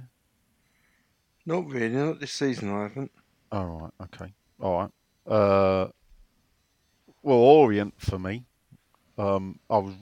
not 1.46 1.68
really. 1.68 1.90
Not 1.90 2.20
this 2.20 2.32
season. 2.32 2.74
I 2.74 2.84
haven't. 2.84 3.12
All 3.52 3.66
right. 3.66 3.92
Okay. 4.04 4.34
All 4.60 4.80
right. 4.80 4.92
Uh, 5.32 5.88
well, 7.24 7.38
Orient 7.38 7.94
for 7.98 8.20
me. 8.20 8.46
Um, 9.18 9.60
I 9.70 9.80
was 9.80 9.96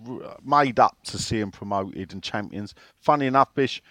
made 0.44 0.80
up 0.80 0.98
to 1.06 1.18
see 1.18 1.40
him 1.40 1.52
promoted 1.52 2.12
and 2.14 2.22
champions. 2.22 2.76
Funny 3.00 3.28
enough, 3.28 3.54
Bish, 3.56 3.82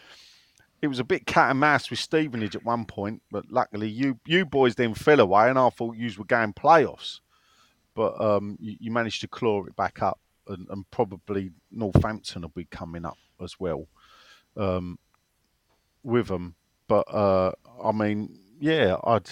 it 0.84 0.88
was 0.88 1.00
a 1.00 1.04
bit 1.04 1.26
cat 1.26 1.50
and 1.50 1.60
mouse 1.60 1.90
with 1.90 1.98
Stevenage 1.98 2.54
at 2.54 2.64
one 2.64 2.84
point, 2.84 3.22
but 3.30 3.50
luckily 3.50 3.88
you 3.88 4.18
you 4.26 4.44
boys 4.44 4.74
then 4.74 4.94
fell 4.94 5.20
away, 5.20 5.48
and 5.48 5.58
I 5.58 5.70
thought 5.70 5.96
you 5.96 6.10
were 6.18 6.24
going 6.24 6.52
playoffs, 6.52 7.20
but 7.94 8.20
um, 8.20 8.56
you, 8.60 8.76
you 8.78 8.90
managed 8.90 9.22
to 9.22 9.28
claw 9.28 9.64
it 9.64 9.74
back 9.76 10.02
up, 10.02 10.20
and, 10.48 10.66
and 10.70 10.88
probably 10.90 11.50
Northampton 11.70 12.42
will 12.42 12.50
be 12.50 12.66
coming 12.66 13.04
up 13.04 13.18
as 13.42 13.58
well 13.58 13.88
um, 14.56 14.98
with 16.02 16.28
them. 16.28 16.54
But 16.86 17.12
uh, 17.12 17.52
I 17.82 17.92
mean, 17.92 18.38
yeah, 18.60 18.96
I'd 19.04 19.28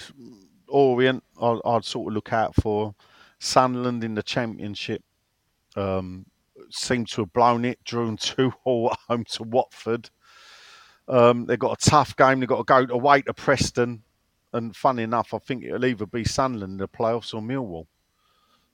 Orient. 0.69 1.23
I'd, 1.41 1.61
I'd 1.65 1.85
sort 1.85 2.09
of 2.11 2.15
look 2.15 2.33
out 2.33 2.55
for 2.57 2.95
Sunderland 3.39 4.03
in 4.03 4.15
the 4.15 4.23
Championship. 4.23 5.03
Um, 5.77 6.27
seem 6.71 7.05
to 7.07 7.23
have 7.23 7.33
blown 7.33 7.65
it, 7.65 7.83
drawn 7.85 8.17
two 8.21 8.53
all 8.65 8.93
at 8.93 8.99
home 9.09 9.25
to 9.33 9.43
Watford. 9.43 10.11
Um, 11.13 11.45
they've 11.45 11.59
got 11.59 11.85
a 11.85 11.91
tough 11.91 12.17
game. 12.17 12.41
They've 12.41 12.49
got 12.49 12.67
to 12.67 12.87
go 12.87 12.95
away 12.95 13.21
to 13.23 13.35
Preston, 13.35 14.03
and 14.55 14.75
funny 14.75 15.03
enough, 15.03 15.35
I 15.35 15.39
think 15.39 15.63
it'll 15.63 15.85
either 15.85 16.07
be 16.07 16.25
Sunderland 16.25 16.73
in 16.73 16.79
the 16.79 16.89
playoffs 16.89 17.35
or 17.35 17.43
Millwall. 17.43 17.87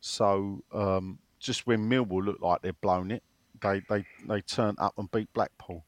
So 0.00 0.62
um, 0.72 1.18
just 1.40 1.66
when 1.66 1.90
Millwall 1.90 2.24
look 2.24 2.40
like 2.40 2.62
they've 2.62 2.80
blown 2.80 3.10
it, 3.10 3.24
they 3.60 3.82
they 3.88 4.04
they 4.28 4.40
turned 4.40 4.78
up 4.78 4.96
and 4.98 5.10
beat 5.10 5.32
Blackpool. 5.32 5.84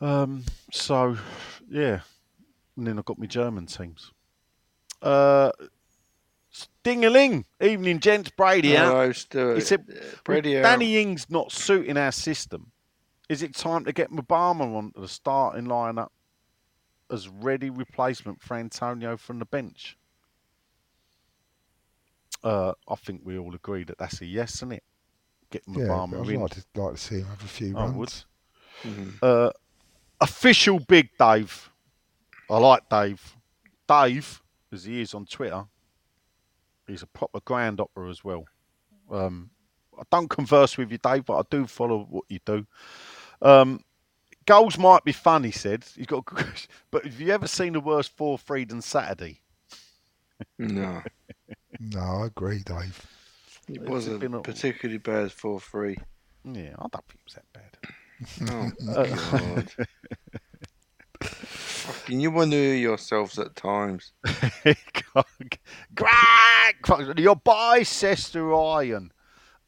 Um, 0.00 0.44
so 0.70 1.18
yeah, 1.68 2.02
and 2.76 2.86
then 2.86 3.00
I've 3.00 3.04
got 3.04 3.18
my 3.18 3.26
German 3.26 3.66
teams. 3.66 4.12
Uh, 5.02 5.50
ling, 6.86 7.46
evening, 7.60 7.98
gents. 7.98 8.30
Brady 8.30 8.76
out. 8.76 8.92
Hello, 8.92 9.12
Stuart. 9.12 9.54
He 9.56 9.60
said, 9.60 9.84
Brady 10.22 10.58
out. 10.58 10.62
Danny 10.62 10.98
Ings 10.98 11.26
not 11.28 11.50
suiting 11.50 11.96
our 11.96 12.12
system. 12.12 12.70
Is 13.28 13.42
it 13.42 13.54
time 13.54 13.84
to 13.84 13.92
get 13.92 14.10
Mubama 14.10 14.74
onto 14.76 15.00
the 15.00 15.08
starting 15.08 15.66
lineup 15.66 16.08
as 17.10 17.28
ready 17.28 17.70
replacement 17.70 18.40
for 18.42 18.56
Antonio 18.56 19.16
from 19.16 19.38
the 19.38 19.44
bench? 19.44 19.98
Uh, 22.42 22.72
I 22.88 22.94
think 22.94 23.22
we 23.24 23.38
all 23.38 23.54
agree 23.54 23.84
that 23.84 23.98
that's 23.98 24.20
a 24.20 24.26
yes, 24.26 24.56
isn't 24.56 24.72
it? 24.72 24.84
Get 25.50 25.62
Yeah, 25.66 25.84
Mubama 25.84 26.22
I'd 26.22 26.28
in. 26.30 26.40
like 26.40 26.50
to, 26.52 26.64
like 26.80 26.94
to 26.94 27.00
see 27.00 27.16
him 27.20 27.26
have 27.26 27.42
a 27.42 27.46
few 27.48 27.76
I 27.76 27.82
runs. 27.86 27.96
would. 27.96 28.92
Mhm. 28.92 29.18
Uh, 29.22 29.50
official 30.20 30.78
big 30.78 31.10
Dave. 31.18 31.70
I 32.48 32.58
like 32.58 32.88
Dave. 32.88 33.36
Dave, 33.86 34.42
as 34.72 34.84
he 34.84 35.00
is 35.00 35.14
on 35.14 35.26
Twitter, 35.26 35.64
he's 36.86 37.02
a 37.02 37.06
proper 37.06 37.40
grand 37.40 37.80
opera 37.80 38.08
as 38.08 38.22
well. 38.24 38.44
Um, 39.10 39.50
I 39.98 40.02
don't 40.10 40.28
converse 40.28 40.76
with 40.78 40.92
you, 40.92 40.98
Dave, 40.98 41.24
but 41.24 41.38
I 41.38 41.42
do 41.50 41.66
follow 41.66 42.06
what 42.08 42.24
you 42.28 42.38
do. 42.44 42.66
Um, 43.42 43.84
goals 44.46 44.78
might 44.78 45.04
be 45.04 45.12
fun, 45.12 45.44
he 45.44 45.50
said. 45.50 45.84
He's 45.94 46.06
got, 46.06 46.24
but 46.90 47.04
have 47.04 47.20
you 47.20 47.32
ever 47.32 47.46
seen 47.48 47.72
the 47.74 47.80
worst 47.80 48.16
four 48.16 48.38
three 48.38 48.64
than 48.64 48.82
Saturday? 48.82 49.40
No, 50.58 51.02
No, 51.80 52.00
I 52.00 52.26
agree, 52.26 52.60
Dave. 52.64 53.00
it 53.68 53.82
wasn't 53.82 54.20
been 54.20 54.34
a- 54.34 54.40
particularly 54.40 54.98
bad 54.98 55.30
for 55.32 55.60
free. 55.60 55.96
Yeah, 56.44 56.74
I 56.78 56.86
don't 56.90 57.04
think 57.06 57.14
it 57.14 57.24
was 57.24 57.34
that 57.34 57.52
bad. 57.52 57.76
Oh 58.50 58.70
God! 59.66 59.70
Fucking, 61.20 62.20
you 62.20 62.30
wonder 62.30 62.56
yourselves 62.56 63.38
at 63.38 63.54
times. 63.56 64.12
Greg, 65.94 67.18
your 67.18 67.36
boy, 67.36 67.82
Sister 67.82 68.44
Ryan. 68.44 69.12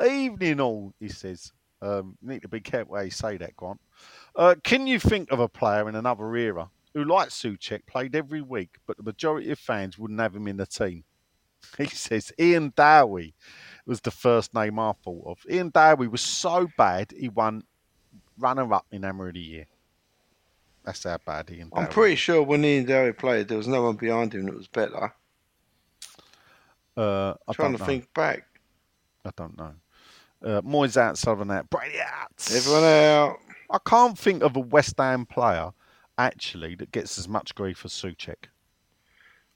Evening 0.04 0.60
all, 0.60 0.94
he 0.98 1.08
says. 1.08 1.52
Um, 1.82 2.16
you 2.22 2.28
need 2.28 2.42
to 2.42 2.48
be 2.48 2.60
careful 2.60 2.96
how 2.96 3.02
you 3.02 3.10
say 3.10 3.36
that, 3.38 3.56
Grant. 3.56 3.80
Uh, 4.36 4.54
can 4.62 4.86
you 4.86 4.98
think 4.98 5.30
of 5.30 5.40
a 5.40 5.48
player 5.48 5.88
in 5.88 5.94
another 5.94 6.34
era 6.36 6.68
who, 6.94 7.04
like 7.04 7.28
Souček, 7.30 7.86
played 7.86 8.14
every 8.14 8.42
week, 8.42 8.76
but 8.86 8.96
the 8.96 9.02
majority 9.02 9.50
of 9.50 9.58
fans 9.58 9.98
wouldn't 9.98 10.20
have 10.20 10.34
him 10.34 10.48
in 10.48 10.56
the 10.56 10.66
team? 10.66 11.04
He 11.76 11.86
says 11.86 12.32
Ian 12.38 12.72
Dowie 12.74 13.34
was 13.84 14.00
the 14.00 14.10
first 14.10 14.54
name 14.54 14.78
I 14.78 14.92
thought 15.04 15.26
of. 15.26 15.38
Ian 15.50 15.68
Dowie 15.68 16.08
was 16.08 16.22
so 16.22 16.68
bad 16.78 17.12
he 17.14 17.28
won 17.28 17.64
runner-up 18.38 18.86
in 18.90 19.02
Hammer 19.02 19.28
of 19.28 19.34
the 19.34 19.40
Year. 19.40 19.66
That's 20.84 21.04
how 21.04 21.18
bad 21.24 21.50
Ian. 21.50 21.70
I'm 21.74 21.88
pretty 21.88 22.16
sure 22.16 22.42
when 22.42 22.64
Ian 22.64 22.86
Dowie 22.86 23.12
played, 23.12 23.48
there 23.48 23.58
was 23.58 23.68
no 23.68 23.82
one 23.82 23.96
behind 23.96 24.34
him 24.34 24.46
that 24.46 24.56
was 24.56 24.68
better. 24.68 25.12
Uh, 26.96 27.34
I 27.46 27.52
trying 27.52 27.72
to 27.72 27.78
know. 27.78 27.84
think 27.84 28.12
back. 28.14 28.46
I 29.24 29.30
don't 29.36 29.56
know. 29.56 29.74
Uh, 30.42 30.60
Moyes 30.62 30.96
out, 30.96 31.18
Southern 31.18 31.50
out, 31.50 31.68
Brady 31.70 32.00
out. 32.00 32.30
Everyone 32.54 32.84
out. 32.84 33.36
I 33.70 33.78
can't 33.86 34.18
think 34.18 34.42
of 34.42 34.56
a 34.56 34.60
West 34.60 34.94
Ham 34.98 35.26
player 35.26 35.70
actually 36.18 36.74
that 36.76 36.92
gets 36.92 37.18
as 37.18 37.28
much 37.28 37.54
grief 37.54 37.84
as 37.84 37.92
Souček. 37.92 38.46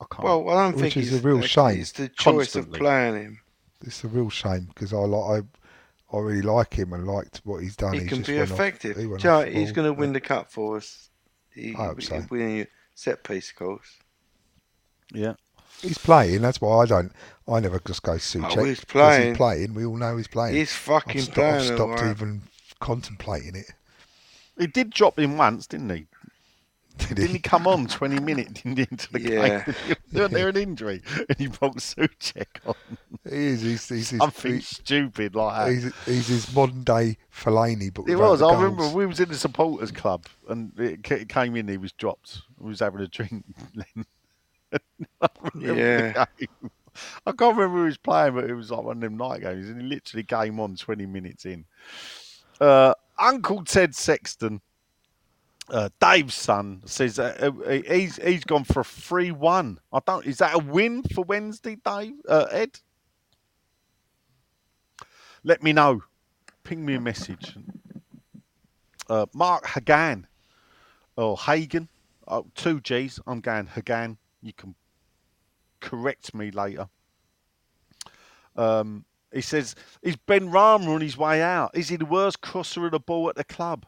I 0.00 0.04
can't. 0.10 0.24
Well, 0.24 0.48
I 0.50 0.62
don't 0.64 0.76
Which 0.76 0.94
think 0.94 0.96
is 1.06 1.14
it's, 1.14 1.24
a 1.24 1.26
real 1.28 1.40
shame. 1.42 1.80
It's 1.80 1.92
the 1.92 2.08
choice 2.08 2.52
Constantly. 2.52 2.78
of 2.78 2.80
playing 2.80 3.14
him. 3.14 3.40
It's 3.82 4.04
a 4.04 4.08
real 4.08 4.28
shame 4.30 4.66
because 4.74 4.92
I 4.92 4.98
like 4.98 5.44
I, 6.12 6.16
I 6.16 6.20
really 6.20 6.42
like 6.42 6.74
him 6.74 6.92
and 6.92 7.06
liked 7.06 7.40
what 7.44 7.62
he's 7.62 7.76
done. 7.76 7.94
He 7.94 8.00
He 8.00 8.06
can 8.06 8.18
just 8.18 8.28
be 8.28 8.36
went 8.38 8.50
off- 8.50 8.58
effective. 8.58 8.96
he 8.96 9.06
went 9.06 9.22
you 9.24 9.30
know, 9.30 9.42
he's 9.44 9.72
going 9.72 9.86
to 9.86 9.92
win 9.98 10.12
the 10.12 10.20
cup 10.20 10.50
for 10.50 10.76
us. 10.76 11.10
He, 11.54 11.74
I 11.74 11.86
hope 11.86 12.02
so. 12.02 12.16
he'll 12.16 12.26
win 12.30 12.60
a 12.62 12.66
set 12.94 13.22
piece, 13.24 13.50
of 13.50 13.56
course. 13.56 13.96
yeah. 15.12 15.34
He's 15.82 15.98
playing. 15.98 16.42
That's 16.42 16.60
why 16.60 16.82
I 16.82 16.86
don't. 16.86 17.12
I 17.46 17.60
never 17.60 17.78
just 17.86 18.02
go 18.02 18.12
Souček. 18.12 18.56
Oh, 18.56 18.64
he's 18.64 18.80
'cause 18.80 18.84
playing. 18.86 19.28
He's 19.28 19.36
playing. 19.36 19.74
We 19.74 19.84
all 19.84 19.96
know 19.96 20.16
he's 20.16 20.28
playing. 20.28 20.54
He's 20.56 20.72
fucking 20.72 21.18
I've, 21.18 21.24
sto- 21.24 21.32
playing. 21.34 21.54
I've 21.56 21.64
stopped 21.64 21.80
alright. 21.80 22.10
even 22.10 22.42
contemplating 22.80 23.54
it. 23.56 23.70
He 24.58 24.66
did 24.66 24.90
drop 24.90 25.18
in 25.18 25.36
once, 25.36 25.66
didn't 25.66 25.90
he? 25.90 26.06
Did 26.96 27.16
Didn't 27.16 27.30
he 27.32 27.38
come 27.40 27.66
on 27.66 27.88
20 27.88 28.20
minutes 28.20 28.62
into 28.64 29.10
the 29.12 29.20
Yeah. 29.20 29.64
game? 29.64 29.74
Wasn't 30.12 30.32
there 30.32 30.48
an 30.48 30.56
injury? 30.56 31.02
And 31.28 31.36
he 31.38 31.48
brought 31.48 31.74
Souček 31.78 32.46
on. 32.64 32.74
He 33.28 33.46
is. 33.46 33.62
He's, 33.62 33.88
he's, 33.88 34.10
his, 34.10 34.18
Something 34.20 34.54
he- 34.54 34.60
stupid 34.60 35.34
like 35.34 35.66
that. 35.66 35.72
he's, 35.72 36.04
he's 36.06 36.28
his 36.28 36.54
modern 36.54 36.84
day 36.84 37.16
Fellaini, 37.36 37.92
but 37.92 38.08
It 38.08 38.14
was. 38.14 38.40
I 38.40 38.50
goals. 38.52 38.62
remember 38.62 38.88
we 38.96 39.06
was 39.06 39.18
in 39.18 39.28
the 39.28 39.34
supporters 39.34 39.90
club, 39.90 40.26
and 40.48 40.70
it 40.78 41.02
came 41.28 41.56
in. 41.56 41.66
He 41.66 41.78
was 41.78 41.90
dropped. 41.90 42.42
He 42.60 42.64
was 42.68 42.78
having 42.78 43.00
a 43.00 43.08
drink. 43.08 43.44
I 45.20 45.28
Yeah. 45.58 46.24
I 47.26 47.32
can't 47.32 47.56
remember 47.56 47.78
who 47.78 47.82
he 47.82 47.86
was 47.86 47.96
playing, 47.96 48.34
but 48.34 48.48
it 48.48 48.54
was 48.54 48.70
like 48.70 48.84
one 48.84 48.98
of 48.98 49.00
them 49.00 49.16
night 49.16 49.40
games, 49.40 49.68
and 49.68 49.80
he 49.80 49.86
literally 49.86 50.24
came 50.24 50.60
on 50.60 50.76
twenty 50.76 51.06
minutes 51.06 51.44
in. 51.44 51.64
Uh, 52.60 52.94
Uncle 53.18 53.64
Ted 53.64 53.94
Sexton, 53.96 54.60
uh, 55.70 55.88
Dave's 56.00 56.34
son, 56.34 56.82
says 56.84 57.18
uh, 57.18 57.50
he's 57.88 58.16
he's 58.16 58.44
gone 58.44 58.64
for 58.64 58.80
a 58.80 58.84
three-one. 58.84 59.80
I 59.92 59.98
don't. 60.06 60.24
Is 60.24 60.38
that 60.38 60.54
a 60.54 60.58
win 60.58 61.02
for 61.14 61.24
Wednesday, 61.24 61.76
Dave? 61.84 62.14
Uh, 62.28 62.46
Ed? 62.50 62.78
Let 65.42 65.62
me 65.62 65.72
know. 65.72 66.02
Ping 66.62 66.86
me 66.86 66.94
a 66.94 67.00
message. 67.00 67.56
Uh, 69.10 69.26
Mark 69.34 69.66
Hagan 69.66 70.26
or 71.16 71.36
Hagen, 71.36 71.88
oh, 72.26 72.46
two 72.54 72.80
G's. 72.80 73.20
I'm 73.26 73.40
going 73.40 73.66
Hagan. 73.66 74.16
You 74.44 74.52
can 74.52 74.74
correct 75.80 76.34
me 76.34 76.50
later. 76.50 76.88
Um, 78.54 79.06
he 79.32 79.40
says, 79.40 79.74
"Is 80.02 80.16
Benrahma 80.16 80.86
on 80.86 81.00
his 81.00 81.16
way 81.16 81.42
out? 81.42 81.70
Is 81.74 81.88
he 81.88 81.96
the 81.96 82.04
worst 82.04 82.42
crosser 82.42 82.84
of 82.84 82.92
the 82.92 83.00
ball 83.00 83.30
at 83.30 83.36
the 83.36 83.44
club? 83.44 83.86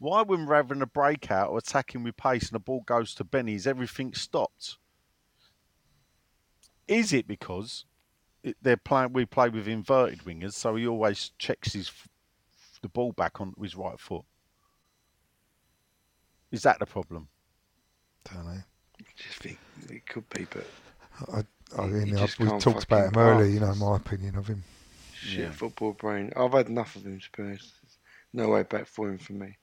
Why, 0.00 0.22
when 0.22 0.44
we're 0.44 0.56
having 0.56 0.82
a 0.82 0.86
breakout 0.86 1.50
or 1.50 1.58
attacking 1.58 2.02
with 2.02 2.16
pace 2.16 2.48
and 2.48 2.56
the 2.56 2.58
ball 2.58 2.82
goes 2.84 3.14
to 3.14 3.24
Benny, 3.24 3.54
is 3.54 3.66
everything 3.66 4.12
stopped? 4.12 4.76
Is 6.88 7.12
it 7.12 7.26
because 7.26 7.86
it, 8.42 8.56
they're 8.60 8.76
playing? 8.76 9.12
We 9.12 9.24
play 9.24 9.48
with 9.48 9.68
inverted 9.68 10.24
wingers, 10.24 10.54
so 10.54 10.74
he 10.74 10.86
always 10.86 11.30
checks 11.38 11.72
his 11.72 11.90
the 12.82 12.88
ball 12.88 13.12
back 13.12 13.40
on 13.40 13.54
his 13.62 13.76
right 13.76 13.98
foot. 13.98 14.24
Is 16.50 16.64
that 16.64 16.80
the 16.80 16.86
problem? 16.86 17.28
Don't 18.24 18.44
know. 18.44 18.60
Just 19.16 19.38
think 19.38 19.58
it 19.90 20.06
could 20.06 20.28
be, 20.30 20.46
but 20.50 20.66
I, 21.32 21.44
I 21.80 21.86
mean, 21.86 22.16
I've- 22.16 22.32
we 22.38 22.46
talked 22.58 22.84
about 22.84 23.06
him 23.06 23.12
fucking 23.12 23.18
earlier. 23.18 23.46
You 23.50 23.60
know 23.60 23.74
my 23.74 23.96
opinion 23.96 24.36
of 24.36 24.46
him. 24.48 24.64
shit 25.14 25.38
Yeah. 25.40 25.50
football 25.52 25.92
brain. 25.92 26.32
I've 26.36 26.52
had 26.52 26.68
enough 26.68 26.94
of 26.96 27.04
him, 27.06 27.20
Spurs. 27.20 27.72
No 28.32 28.48
way 28.50 28.62
back 28.64 28.86
for 28.86 29.08
him 29.08 29.18
for 29.18 29.32
me. 29.32 29.56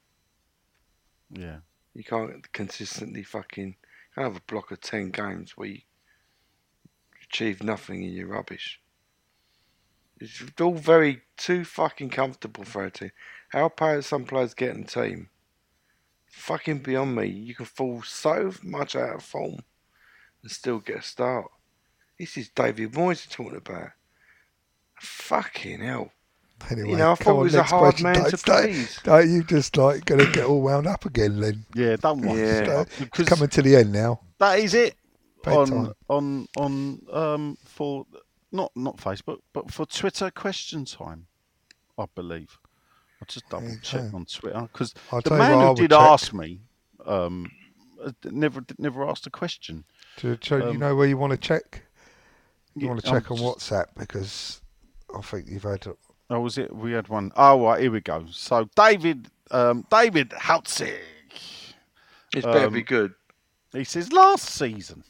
Yeah. 1.29 1.57
You 1.93 2.03
can't 2.03 2.51
consistently 2.53 3.23
fucking 3.23 3.75
can't 4.15 4.27
have 4.27 4.35
a 4.37 4.41
block 4.51 4.71
of 4.71 4.81
ten 4.81 5.09
games 5.11 5.55
where 5.57 5.69
you 5.69 5.81
achieve 7.23 7.63
nothing 7.63 8.03
and 8.03 8.13
you're 8.13 8.27
rubbish. 8.27 8.79
It's 10.19 10.41
all 10.61 10.75
very 10.75 11.21
too 11.37 11.65
fucking 11.65 12.09
comfortable 12.11 12.63
for 12.63 12.85
a 12.85 12.91
team. 12.91 13.11
How 13.49 13.69
players 13.69 14.05
some 14.07 14.25
players 14.25 14.53
get 14.53 14.75
in 14.75 14.83
the 14.83 14.87
team? 14.87 15.29
Fucking 16.27 16.79
beyond 16.79 17.15
me. 17.15 17.27
You 17.27 17.53
can 17.55 17.65
fall 17.65 18.01
so 18.03 18.53
much 18.63 18.95
out 18.95 19.15
of 19.15 19.23
form 19.23 19.59
and 20.43 20.51
still 20.51 20.79
get 20.79 20.97
a 20.97 21.01
start. 21.01 21.45
This 22.19 22.37
is 22.37 22.49
David 22.49 22.91
Moyes 22.91 23.27
talking 23.29 23.57
about. 23.57 23.89
Fucking 24.99 25.79
hell. 25.81 26.11
Anyway, 26.69 26.91
You 26.91 26.95
know, 26.97 27.11
I 27.11 27.15
come 27.15 27.25
thought 27.25 27.31
he 27.33 27.37
on, 27.39 27.43
was 27.43 27.55
a 27.55 27.63
hard 27.63 27.81
question. 27.81 28.03
man 28.05 28.13
Don't- 28.15 28.29
to 28.29 28.37
don't- 28.45 28.63
please. 28.63 28.99
Don't 29.03 29.29
you 29.31 29.43
just 29.43 29.75
like 29.75 30.05
going 30.05 30.25
to 30.25 30.31
get 30.31 30.45
all 30.45 30.61
wound 30.61 30.87
up 30.87 31.05
again, 31.05 31.39
Len? 31.39 31.65
Yeah, 31.75 31.95
don't 31.97 32.21
worry. 32.21 32.39
Yeah. 32.39 32.85
So, 32.85 33.05
it's 33.17 33.29
coming 33.29 33.49
to 33.49 33.61
the 33.61 33.75
end 33.75 33.91
now. 33.91 34.21
That 34.37 34.59
is 34.59 34.73
it. 34.73 34.95
Bedtime. 35.43 35.93
On 36.07 36.47
on 36.47 36.47
on 36.55 37.01
um 37.11 37.57
for 37.65 38.05
not 38.53 38.71
not 38.77 38.95
Facebook, 38.95 39.39
but 39.51 39.71
for 39.71 39.85
Twitter 39.85 40.31
question 40.31 40.85
time, 40.85 41.27
I 41.97 42.05
believe. 42.15 42.57
I 43.21 43.25
just 43.25 43.49
double 43.49 43.75
check 43.81 44.01
Okay. 44.03 44.15
on 44.15 44.25
Twitter 44.25 44.61
because 44.71 44.93
the 45.25 45.31
man 45.31 45.67
who 45.67 45.75
did 45.75 45.89
check. 45.89 45.99
ask 45.99 46.33
me 46.33 46.61
um 47.05 47.51
uh, 48.01 48.11
never 48.31 48.63
never 48.77 49.05
asked 49.05 49.27
a 49.27 49.29
question. 49.29 49.83
Do, 50.17 50.35
do 50.35 50.57
you 50.57 50.63
Um, 50.63 50.79
know 50.79 50.95
where 50.95 51.07
you 51.07 51.17
want 51.17 51.31
to 51.31 51.37
check? 51.37 51.83
You 52.75 52.83
Yeah, 52.83 52.89
want 52.89 53.03
to 53.03 53.09
I'm 53.09 53.21
check 53.21 53.31
on 53.31 53.37
just- 53.37 53.43
WhatsApp 53.69 53.85
because 53.97 54.61
I 55.15 55.21
think 55.21 55.47
you've 55.49 55.63
had. 55.63 55.85
A... 55.87 55.95
Oh, 56.29 56.39
was 56.41 56.57
it? 56.57 56.75
We 56.75 56.91
had 56.93 57.07
one. 57.07 57.31
Oh, 57.35 57.63
right, 57.65 57.81
here 57.81 57.91
we 57.91 58.01
go. 58.01 58.25
So 58.31 58.69
David, 58.75 59.29
um, 59.51 59.85
David 59.89 60.29
Houtzig. 60.31 60.99
It's 62.35 62.45
better 62.45 62.67
Um, 62.67 62.73
be 62.73 62.81
good. 62.81 63.13
He 63.73 63.83
says 63.83 64.11
last 64.11 64.45
season 64.49 65.03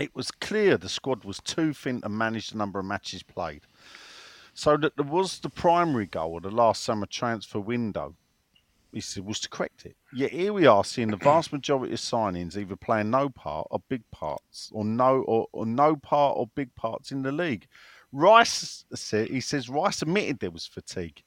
it 0.00 0.14
was 0.14 0.30
clear 0.30 0.76
the 0.76 0.88
squad 0.88 1.24
was 1.24 1.38
too 1.40 1.72
thin 1.72 2.00
to 2.00 2.08
manage 2.08 2.50
the 2.50 2.58
number 2.58 2.78
of 2.78 2.84
matches 2.86 3.22
played. 3.22 3.62
So 4.54 4.76
that 4.78 4.96
there 4.96 5.04
was 5.06 5.38
the 5.38 5.50
primary 5.50 6.06
goal 6.06 6.38
of 6.38 6.42
the 6.42 6.50
last 6.50 6.82
summer 6.82 7.06
transfer 7.06 7.60
window. 7.60 8.16
He 8.92 9.00
said 9.00 9.24
was 9.24 9.40
to 9.40 9.48
correct 9.48 9.86
it. 9.86 9.96
Yet 10.12 10.32
here 10.32 10.52
we 10.52 10.66
are 10.66 10.84
seeing 10.84 11.10
the 11.10 11.16
vast 11.16 11.52
majority 11.52 11.92
of 11.92 12.00
signings 12.00 12.56
either 12.56 12.76
playing 12.76 13.10
no 13.10 13.28
part 13.28 13.68
or 13.70 13.80
big 13.88 14.02
parts, 14.10 14.70
or 14.72 14.84
no 14.84 15.22
or, 15.22 15.46
or 15.52 15.66
no 15.66 15.96
part 15.96 16.36
or 16.36 16.48
big 16.54 16.74
parts 16.74 17.12
in 17.12 17.22
the 17.22 17.32
league. 17.32 17.66
Rice 18.12 18.84
said 18.94 19.28
he 19.28 19.40
says 19.40 19.68
Rice 19.68 20.02
admitted 20.02 20.40
there 20.40 20.50
was 20.50 20.66
fatigue. 20.66 21.22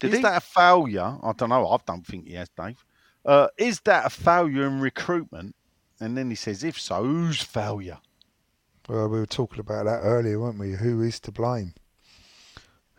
Did 0.00 0.10
is 0.10 0.16
he? 0.16 0.22
that 0.22 0.38
a 0.38 0.40
failure? 0.40 1.16
I 1.22 1.32
don't 1.32 1.50
know. 1.50 1.68
I 1.68 1.76
don't 1.86 2.04
think 2.04 2.26
he 2.26 2.34
has, 2.34 2.48
Dave. 2.48 2.84
Uh, 3.24 3.46
is 3.56 3.80
that 3.82 4.06
a 4.06 4.10
failure 4.10 4.66
in 4.66 4.80
recruitment? 4.80 5.54
And 6.00 6.18
then 6.18 6.28
he 6.28 6.34
says, 6.34 6.64
if 6.64 6.80
so, 6.80 7.04
whose 7.04 7.40
failure? 7.40 7.98
Well, 8.88 9.08
we 9.08 9.20
were 9.20 9.26
talking 9.26 9.60
about 9.60 9.84
that 9.84 10.00
earlier, 10.00 10.40
weren't 10.40 10.58
we? 10.58 10.72
Who 10.72 11.02
is 11.02 11.20
to 11.20 11.30
blame? 11.30 11.74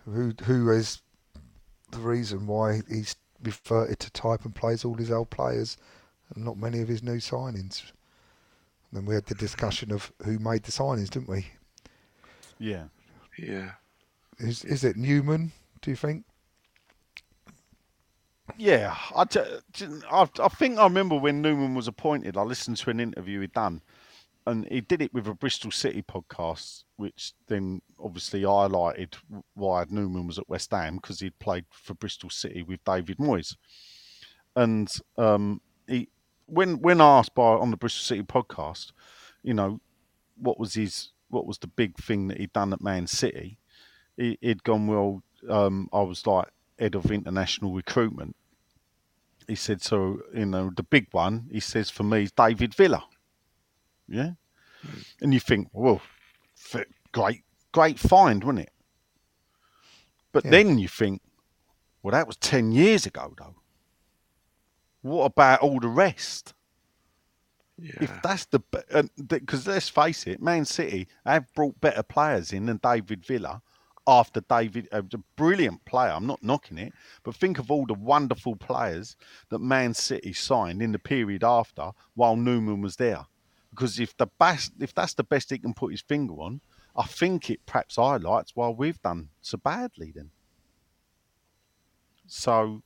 Who 0.06 0.34
who 0.46 0.70
is 0.72 1.02
the 1.92 2.00
reason 2.00 2.48
why 2.48 2.82
he's 2.90 3.16
reverted 3.44 4.00
to 4.00 4.12
type 4.12 4.46
and 4.46 4.56
plays 4.56 4.84
all 4.86 4.96
his 4.96 5.12
old 5.12 5.30
players 5.30 5.78
and 6.34 6.44
not 6.44 6.58
many 6.58 6.82
of 6.82 6.88
his 6.88 7.04
new 7.04 7.18
signings? 7.18 7.92
then 8.94 9.06
we 9.06 9.16
had 9.16 9.26
the 9.26 9.36
discussion 9.36 9.92
of 9.92 10.12
who 10.24 10.38
made 10.40 10.64
the 10.64 10.72
signings, 10.72 11.10
didn't 11.10 11.30
we? 11.30 11.48
Yeah. 12.60 12.86
Yeah. 13.38 13.72
Is 14.38 14.64
is 14.64 14.84
it 14.84 14.96
Newman? 14.96 15.52
Do 15.82 15.90
you 15.90 15.98
think? 15.98 16.26
Yeah, 18.58 18.96
I, 19.16 19.24
t- 19.26 19.40
t- 19.74 19.88
I, 20.12 20.28
I 20.40 20.48
think 20.50 20.78
I 20.78 20.84
remember 20.84 21.16
when 21.18 21.42
Newman 21.42 21.76
was 21.76 21.88
appointed. 21.88 22.38
I 22.38 22.44
listened 22.44 22.78
to 22.78 22.90
an 22.90 23.00
interview 23.00 23.40
he'd 23.40 23.54
done, 23.54 23.82
and 24.46 24.68
he 24.70 24.82
did 24.82 25.02
it 25.02 25.14
with 25.14 25.28
a 25.28 25.34
Bristol 25.34 25.72
City 25.72 26.04
podcast, 26.04 26.83
which 26.98 27.34
then 27.48 27.82
obviously 28.00 28.42
highlighted 28.42 29.16
why 29.56 29.86
Newman 29.90 30.28
was 30.28 30.38
at 30.38 30.50
West 30.50 30.72
Ham 30.72 30.96
because 30.96 31.20
he'd 31.20 31.38
played 31.40 31.66
for 31.72 31.94
Bristol 31.94 32.30
City 32.30 32.64
with 32.64 32.84
David 32.84 33.18
Moyes. 33.18 33.56
And 34.56 34.92
um, 35.18 35.62
he, 35.88 36.10
when 36.46 36.80
when 36.82 37.02
asked 37.02 37.36
by 37.36 37.44
on 37.44 37.72
the 37.72 37.78
Bristol 37.78 38.04
City 38.04 38.24
podcast, 38.24 38.92
you 39.42 39.54
know, 39.54 39.80
what 40.38 40.60
was 40.60 40.76
his 40.76 41.10
what 41.30 41.48
was 41.48 41.58
the 41.58 41.68
big 41.68 41.98
thing 41.98 42.28
that 42.28 42.38
he'd 42.38 42.54
done 42.54 42.74
at 42.74 42.82
Man 42.82 43.08
City, 43.08 43.58
he, 44.18 44.38
he'd 44.42 44.64
gone 44.64 44.88
well. 44.88 45.24
Um, 45.50 45.90
I 45.92 46.02
was 46.02 46.26
like 46.26 46.48
head 46.80 46.96
of 46.96 47.12
international 47.12 47.74
recruitment. 47.74 48.36
He 49.48 49.56
said, 49.56 49.82
so, 49.82 50.20
you 50.34 50.46
know, 50.46 50.72
the 50.76 50.84
big 50.84 51.08
one, 51.12 51.48
he 51.52 51.60
says, 51.60 51.90
for 51.90 52.04
me, 52.04 52.24
is 52.24 52.32
David 52.32 52.74
Villa. 52.74 53.04
Yeah? 54.08 54.32
And 55.22 55.34
you 55.34 55.40
think, 55.40 55.68
well, 55.74 56.02
great, 57.12 57.44
great 57.72 58.00
find, 58.00 58.44
wasn't 58.44 58.68
it? 58.68 58.74
But 60.32 60.46
Yeah. 60.46 60.52
then 60.52 60.80
you 60.80 60.88
think, 60.88 61.22
well, 62.02 62.12
that 62.12 62.28
was 62.28 62.38
10 62.38 62.72
years 62.72 63.06
ago, 63.06 63.34
though. 63.38 63.56
What 65.02 65.26
about 65.26 65.60
all 65.62 65.80
the 65.80 65.88
rest? 65.88 66.54
Yeah. 67.78 67.92
If 68.02 68.22
that's 68.22 68.46
the 68.46 68.60
because 69.28 69.68
let's 69.68 69.90
face 69.90 70.28
it, 70.28 70.42
Man 70.42 70.64
City 70.64 71.08
have 71.26 71.52
brought 71.54 71.80
better 71.82 72.04
players 72.04 72.54
in 72.54 72.68
than 72.68 72.78
David 72.78 73.26
Villa. 73.26 73.62
After 74.06 74.42
David, 74.42 74.90
uh, 74.92 75.02
a 75.14 75.18
brilliant 75.38 75.84
player, 75.86 76.12
I'm 76.12 76.28
not 76.28 76.44
knocking 76.44 76.78
it, 76.78 76.94
but 77.24 77.36
think 77.36 77.58
of 77.58 77.72
all 77.72 77.86
the 77.86 77.94
wonderful 77.94 78.56
players 78.58 79.16
that 79.50 79.60
Man 79.60 79.94
City 79.94 80.34
signed 80.34 80.82
in 80.82 80.92
the 80.92 81.00
period 81.00 81.44
after 81.44 81.92
while 82.14 82.36
Newman 82.36 82.82
was 82.82 82.98
there. 82.98 83.26
Because 83.74 84.00
if 84.00 84.16
the 84.16 84.28
best, 84.28 84.74
if 84.80 84.94
that's 84.94 85.16
the 85.16 85.24
best 85.24 85.50
he 85.50 85.58
can 85.58 85.74
put 85.74 85.92
his 85.92 86.02
finger 86.02 86.34
on, 86.36 86.62
I 86.96 87.06
think 87.06 87.50
it 87.50 87.66
perhaps 87.66 87.96
highlights 87.96 88.56
why 88.56 88.70
we've 88.70 89.02
done 89.02 89.30
so 89.42 89.58
badly. 89.58 90.12
Then, 90.16 90.30
so 92.28 92.84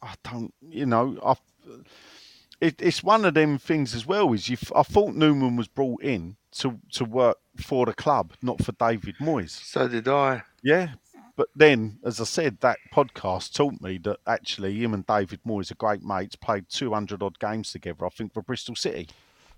I 0.00 0.14
don't, 0.24 0.54
you 0.62 0.86
know, 0.86 1.18
I 1.24 1.34
it, 2.60 2.80
it's 2.80 3.02
one 3.02 3.24
of 3.26 3.34
them 3.34 3.58
things 3.58 3.94
as 3.94 4.06
well. 4.06 4.32
Is 4.32 4.48
you? 4.48 4.56
I 4.74 4.82
thought 4.82 5.14
Newman 5.14 5.56
was 5.56 5.68
brought 5.68 6.02
in 6.02 6.36
to 6.52 6.80
to 6.92 7.04
work 7.04 7.36
for 7.58 7.84
the 7.84 7.92
club, 7.92 8.32
not 8.40 8.64
for 8.64 8.72
David 8.72 9.16
Moyes. 9.20 9.50
So 9.50 9.86
did 9.86 10.08
I. 10.08 10.42
Yeah, 10.62 10.94
but 11.36 11.48
then, 11.54 11.98
as 12.04 12.20
I 12.20 12.24
said, 12.24 12.60
that 12.60 12.78
podcast 12.90 13.52
taught 13.52 13.82
me 13.82 13.98
that 13.98 14.20
actually 14.26 14.82
him 14.82 14.94
and 14.94 15.06
David 15.06 15.40
Moyes 15.46 15.70
are 15.70 15.74
great 15.74 16.02
mates. 16.02 16.36
Played 16.36 16.70
two 16.70 16.94
hundred 16.94 17.22
odd 17.22 17.38
games 17.38 17.72
together, 17.72 18.06
I 18.06 18.08
think, 18.08 18.32
for 18.32 18.40
Bristol 18.40 18.76
City, 18.76 19.08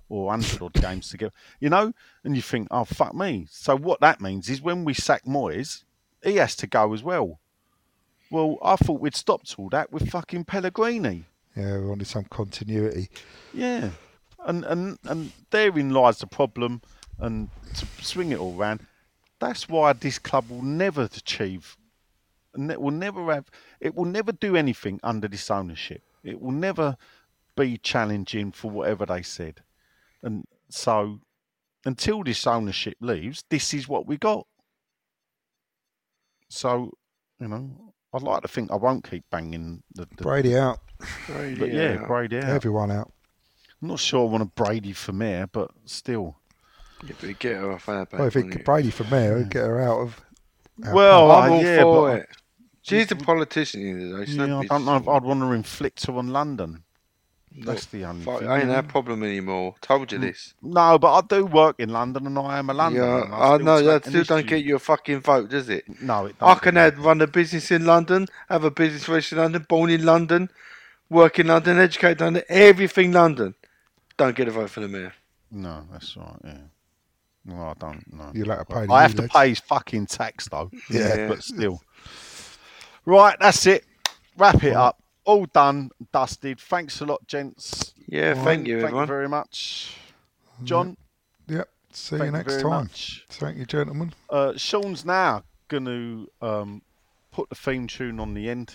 or 0.08 0.30
hundred 0.30 0.62
odd 0.62 0.72
games 0.74 1.08
together. 1.10 1.32
You 1.60 1.70
know, 1.70 1.92
and 2.24 2.36
you 2.36 2.42
think, 2.42 2.68
oh 2.70 2.84
fuck 2.84 3.14
me. 3.14 3.46
So 3.50 3.76
what 3.76 4.00
that 4.00 4.20
means 4.20 4.48
is 4.48 4.62
when 4.62 4.84
we 4.84 4.94
sack 4.94 5.24
Moyes, 5.24 5.84
he 6.22 6.36
has 6.36 6.56
to 6.56 6.66
go 6.66 6.92
as 6.94 7.02
well. 7.02 7.38
Well, 8.30 8.58
I 8.62 8.76
thought 8.76 9.00
we'd 9.00 9.14
stopped 9.14 9.54
all 9.58 9.70
that 9.70 9.92
with 9.92 10.10
fucking 10.10 10.44
Pellegrini. 10.44 11.24
Yeah, 11.56 11.78
we 11.78 11.86
wanted 11.86 12.06
some 12.06 12.24
continuity. 12.24 13.08
Yeah, 13.54 13.90
and 14.44 14.64
and 14.64 14.98
and 15.04 15.32
therein 15.50 15.90
lies 15.90 16.18
the 16.18 16.26
problem. 16.26 16.82
And 17.20 17.50
to 17.74 17.86
swing 18.00 18.30
it 18.30 18.38
all 18.38 18.52
round, 18.52 18.86
that's 19.40 19.68
why 19.68 19.92
this 19.92 20.18
club 20.18 20.50
will 20.50 20.62
never 20.62 21.02
achieve, 21.02 21.76
and 22.54 22.70
it 22.70 22.80
will 22.80 22.92
never 22.92 23.34
have, 23.34 23.50
it 23.80 23.96
will 23.96 24.04
never 24.04 24.30
do 24.30 24.56
anything 24.56 25.00
under 25.02 25.26
this 25.26 25.50
ownership. 25.50 26.02
It 26.22 26.40
will 26.40 26.52
never 26.52 26.96
be 27.56 27.76
challenging 27.78 28.52
for 28.52 28.70
whatever 28.70 29.04
they 29.04 29.22
said, 29.22 29.62
and 30.22 30.44
so 30.68 31.20
until 31.84 32.22
this 32.24 32.46
ownership 32.46 32.96
leaves, 33.00 33.44
this 33.50 33.72
is 33.74 33.88
what 33.88 34.06
we 34.06 34.16
got. 34.16 34.46
So, 36.48 36.92
you 37.40 37.48
know, 37.48 37.92
I'd 38.12 38.22
like 38.22 38.42
to 38.42 38.48
think 38.48 38.70
I 38.70 38.76
won't 38.76 39.08
keep 39.08 39.24
banging 39.30 39.82
the, 39.94 40.06
the 40.16 40.22
Brady 40.22 40.56
out. 40.56 40.80
but 41.28 41.70
yeah, 41.72 42.04
Brady 42.06 42.38
out. 42.38 42.44
Everyone 42.44 42.90
out. 42.90 43.12
I'm 43.80 43.88
not 43.88 44.00
sure 44.00 44.26
I 44.26 44.30
want 44.30 44.42
a 44.42 44.46
Brady 44.46 44.92
for 44.92 45.12
mayor, 45.12 45.46
but 45.50 45.70
still. 45.84 46.36
Yeah, 47.06 47.12
but 47.20 47.38
get 47.38 47.56
her 47.56 47.72
off 47.72 47.88
our 47.88 48.06
back. 48.06 48.18
Well, 48.18 48.28
if 48.28 48.36
it 48.36 48.50
could 48.50 48.64
Brady 48.64 48.90
for 48.90 49.04
mayor, 49.04 49.44
get 49.44 49.64
her 49.64 49.80
out 49.80 50.00
of. 50.00 50.20
our 50.84 50.94
Well. 50.94 51.30
I'm 51.30 51.52
all 51.52 51.62
yeah, 51.62 51.82
for 51.82 52.08
but- 52.10 52.18
it. 52.20 52.28
She's 52.82 53.10
a 53.12 53.16
politician, 53.16 53.82
you 53.82 53.94
know. 53.94 54.24
She's 54.24 54.34
Yeah, 54.34 54.46
no 54.46 54.60
I 54.60 54.64
don't 54.64 54.86
know 54.86 54.96
if 54.96 55.06
I'd 55.06 55.22
want 55.22 55.40
to 55.40 55.52
inflict 55.52 56.06
her 56.06 56.14
on 56.16 56.28
London. 56.28 56.84
Business. 57.58 57.74
That's 57.74 57.86
the 57.86 58.04
only 58.04 58.24
Fuck, 58.24 58.40
thing. 58.40 58.50
ain't 58.50 58.70
our 58.70 58.82
problem 58.82 59.22
anymore. 59.22 59.74
Told 59.80 60.10
you 60.12 60.18
mm. 60.18 60.22
this. 60.22 60.54
No, 60.62 60.98
but 60.98 61.12
I 61.12 61.20
do 61.22 61.46
work 61.46 61.76
in 61.78 61.90
London, 61.90 62.26
and 62.26 62.38
I 62.38 62.58
am 62.58 62.70
a 62.70 62.74
Londoner. 62.74 63.04
Yeah, 63.04 63.24
and 63.24 63.34
I 63.34 63.56
know 63.58 63.82
that 63.82 64.06
still 64.06 64.24
don't 64.24 64.46
get 64.46 64.64
you 64.64 64.76
a 64.76 64.78
fucking 64.78 65.20
vote, 65.20 65.50
does 65.50 65.68
it? 65.68 65.84
No, 66.00 66.26
it 66.26 66.36
I 66.40 66.54
don't. 66.54 66.62
can 66.62 66.76
add, 66.76 66.98
run 66.98 67.20
a 67.20 67.26
business 67.26 67.70
in 67.70 67.84
London, 67.84 68.26
have 68.48 68.64
a 68.64 68.70
business 68.70 69.08
registered 69.08 69.38
in 69.38 69.42
London, 69.44 69.66
born 69.68 69.90
in 69.90 70.04
London, 70.04 70.50
work 71.10 71.38
in 71.38 71.48
London, 71.48 71.78
educate 71.78 72.20
London, 72.20 72.42
everything 72.48 73.12
London. 73.12 73.54
Don't 74.16 74.36
get 74.36 74.48
a 74.48 74.50
vote 74.50 74.70
for 74.70 74.80
the 74.80 74.88
mayor. 74.88 75.14
No, 75.50 75.84
that's 75.92 76.16
right. 76.16 76.36
Yeah. 76.44 76.58
No, 77.44 77.62
I 77.62 77.74
don't. 77.78 78.04
No. 78.12 78.30
You'll 78.34 78.50
have 78.50 78.66
to 78.66 78.74
pay 78.74 78.86
I 78.90 79.02
have 79.02 79.14
to 79.14 79.22
ULEZ. 79.22 79.30
pay 79.30 79.48
his 79.50 79.60
fucking 79.60 80.06
tax 80.06 80.48
though. 80.48 80.70
Yeah. 80.90 81.28
but 81.28 81.42
still. 81.42 81.80
Right, 83.06 83.36
that's 83.40 83.64
it. 83.66 83.84
Wrap 84.36 84.62
it 84.62 84.74
up. 84.74 85.00
All 85.28 85.44
done, 85.44 85.90
dusted. 86.10 86.58
Thanks 86.58 87.02
a 87.02 87.04
lot, 87.04 87.26
gents. 87.26 87.92
Yeah, 88.06 88.30
All 88.30 88.44
thank 88.46 88.60
right. 88.60 88.66
you, 88.66 88.80
Thank 88.80 88.94
you 88.94 89.04
very 89.04 89.28
much. 89.28 89.94
John, 90.64 90.96
Yep. 91.48 91.68
See 91.92 92.16
thank 92.16 92.24
you 92.28 92.30
next 92.32 92.52
very 92.52 92.62
time. 92.62 92.70
much. 92.84 93.26
Thank 93.28 93.58
you, 93.58 93.66
gentlemen. 93.66 94.14
Uh, 94.30 94.54
Sean's 94.56 95.04
now 95.04 95.42
going 95.68 95.84
to 95.84 96.30
um, 96.40 96.80
put 97.30 97.50
the 97.50 97.54
theme 97.56 97.86
tune 97.86 98.18
on 98.18 98.32
the 98.32 98.48
end. 98.48 98.74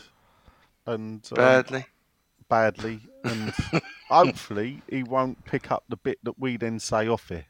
And 0.85 1.27
um, 1.31 1.35
Badly. 1.37 1.85
badly, 2.49 2.99
and 3.23 3.51
hopefully 4.09 4.83
he 4.87 5.01
won't 5.01 5.43
pick 5.45 5.71
up 5.71 5.85
the 5.89 5.97
bit 5.97 6.19
that 6.21 6.37
we 6.37 6.55
then 6.57 6.79
say 6.79 7.07
off 7.07 7.29
here. 7.29 7.45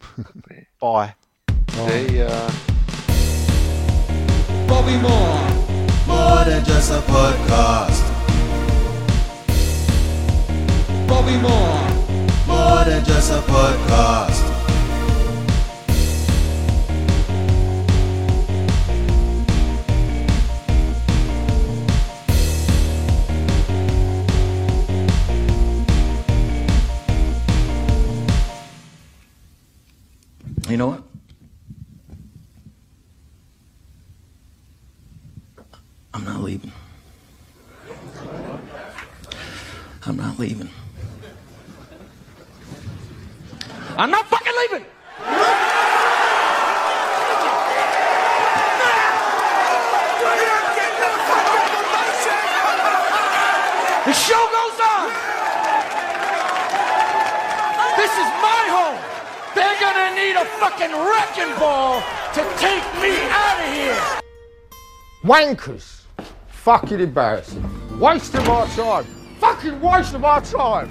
Bye. 0.80 1.14
See 1.72 2.18
ya. 2.20 2.50
Bobby 4.66 4.96
Moore. 4.96 5.53
More 6.06 6.44
than 6.44 6.64
just 6.64 6.90
a 6.92 7.00
podcast. 7.00 8.02
Bobby 11.08 11.36
Moore. 11.38 11.88
More 12.46 12.84
than 12.84 13.04
just 13.04 13.30
a 13.32 13.40
podcast. 13.50 14.50
You 30.68 30.76
know 30.78 30.86
what? 30.88 31.13
I'm 36.14 36.24
not 36.24 36.42
leaving. 36.42 36.70
I'm 40.06 40.16
not 40.16 40.38
leaving. 40.38 40.70
I'm 43.96 44.12
not 44.12 44.24
fucking 44.26 44.52
leaving! 44.60 44.86
The 54.06 54.12
show 54.12 54.38
goes 54.54 54.78
on! 54.86 55.08
This 57.96 58.12
is 58.12 58.30
my 58.38 58.62
home! 58.70 59.00
They're 59.56 59.80
gonna 59.80 60.14
need 60.14 60.36
a 60.36 60.44
fucking 60.62 60.92
wrecking 60.92 61.58
ball 61.58 62.00
to 62.34 62.42
take 62.58 62.84
me 63.02 63.18
out 63.30 63.58
of 63.58 63.74
here! 63.74 64.20
Wankers. 65.24 65.93
Fucking 66.64 66.98
embarrassing. 66.98 67.62
Waste 68.00 68.34
of 68.36 68.48
our 68.48 68.66
time. 68.68 69.04
Fucking 69.38 69.82
waste 69.82 70.14
of 70.14 70.24
our 70.24 70.40
time. 70.40 70.90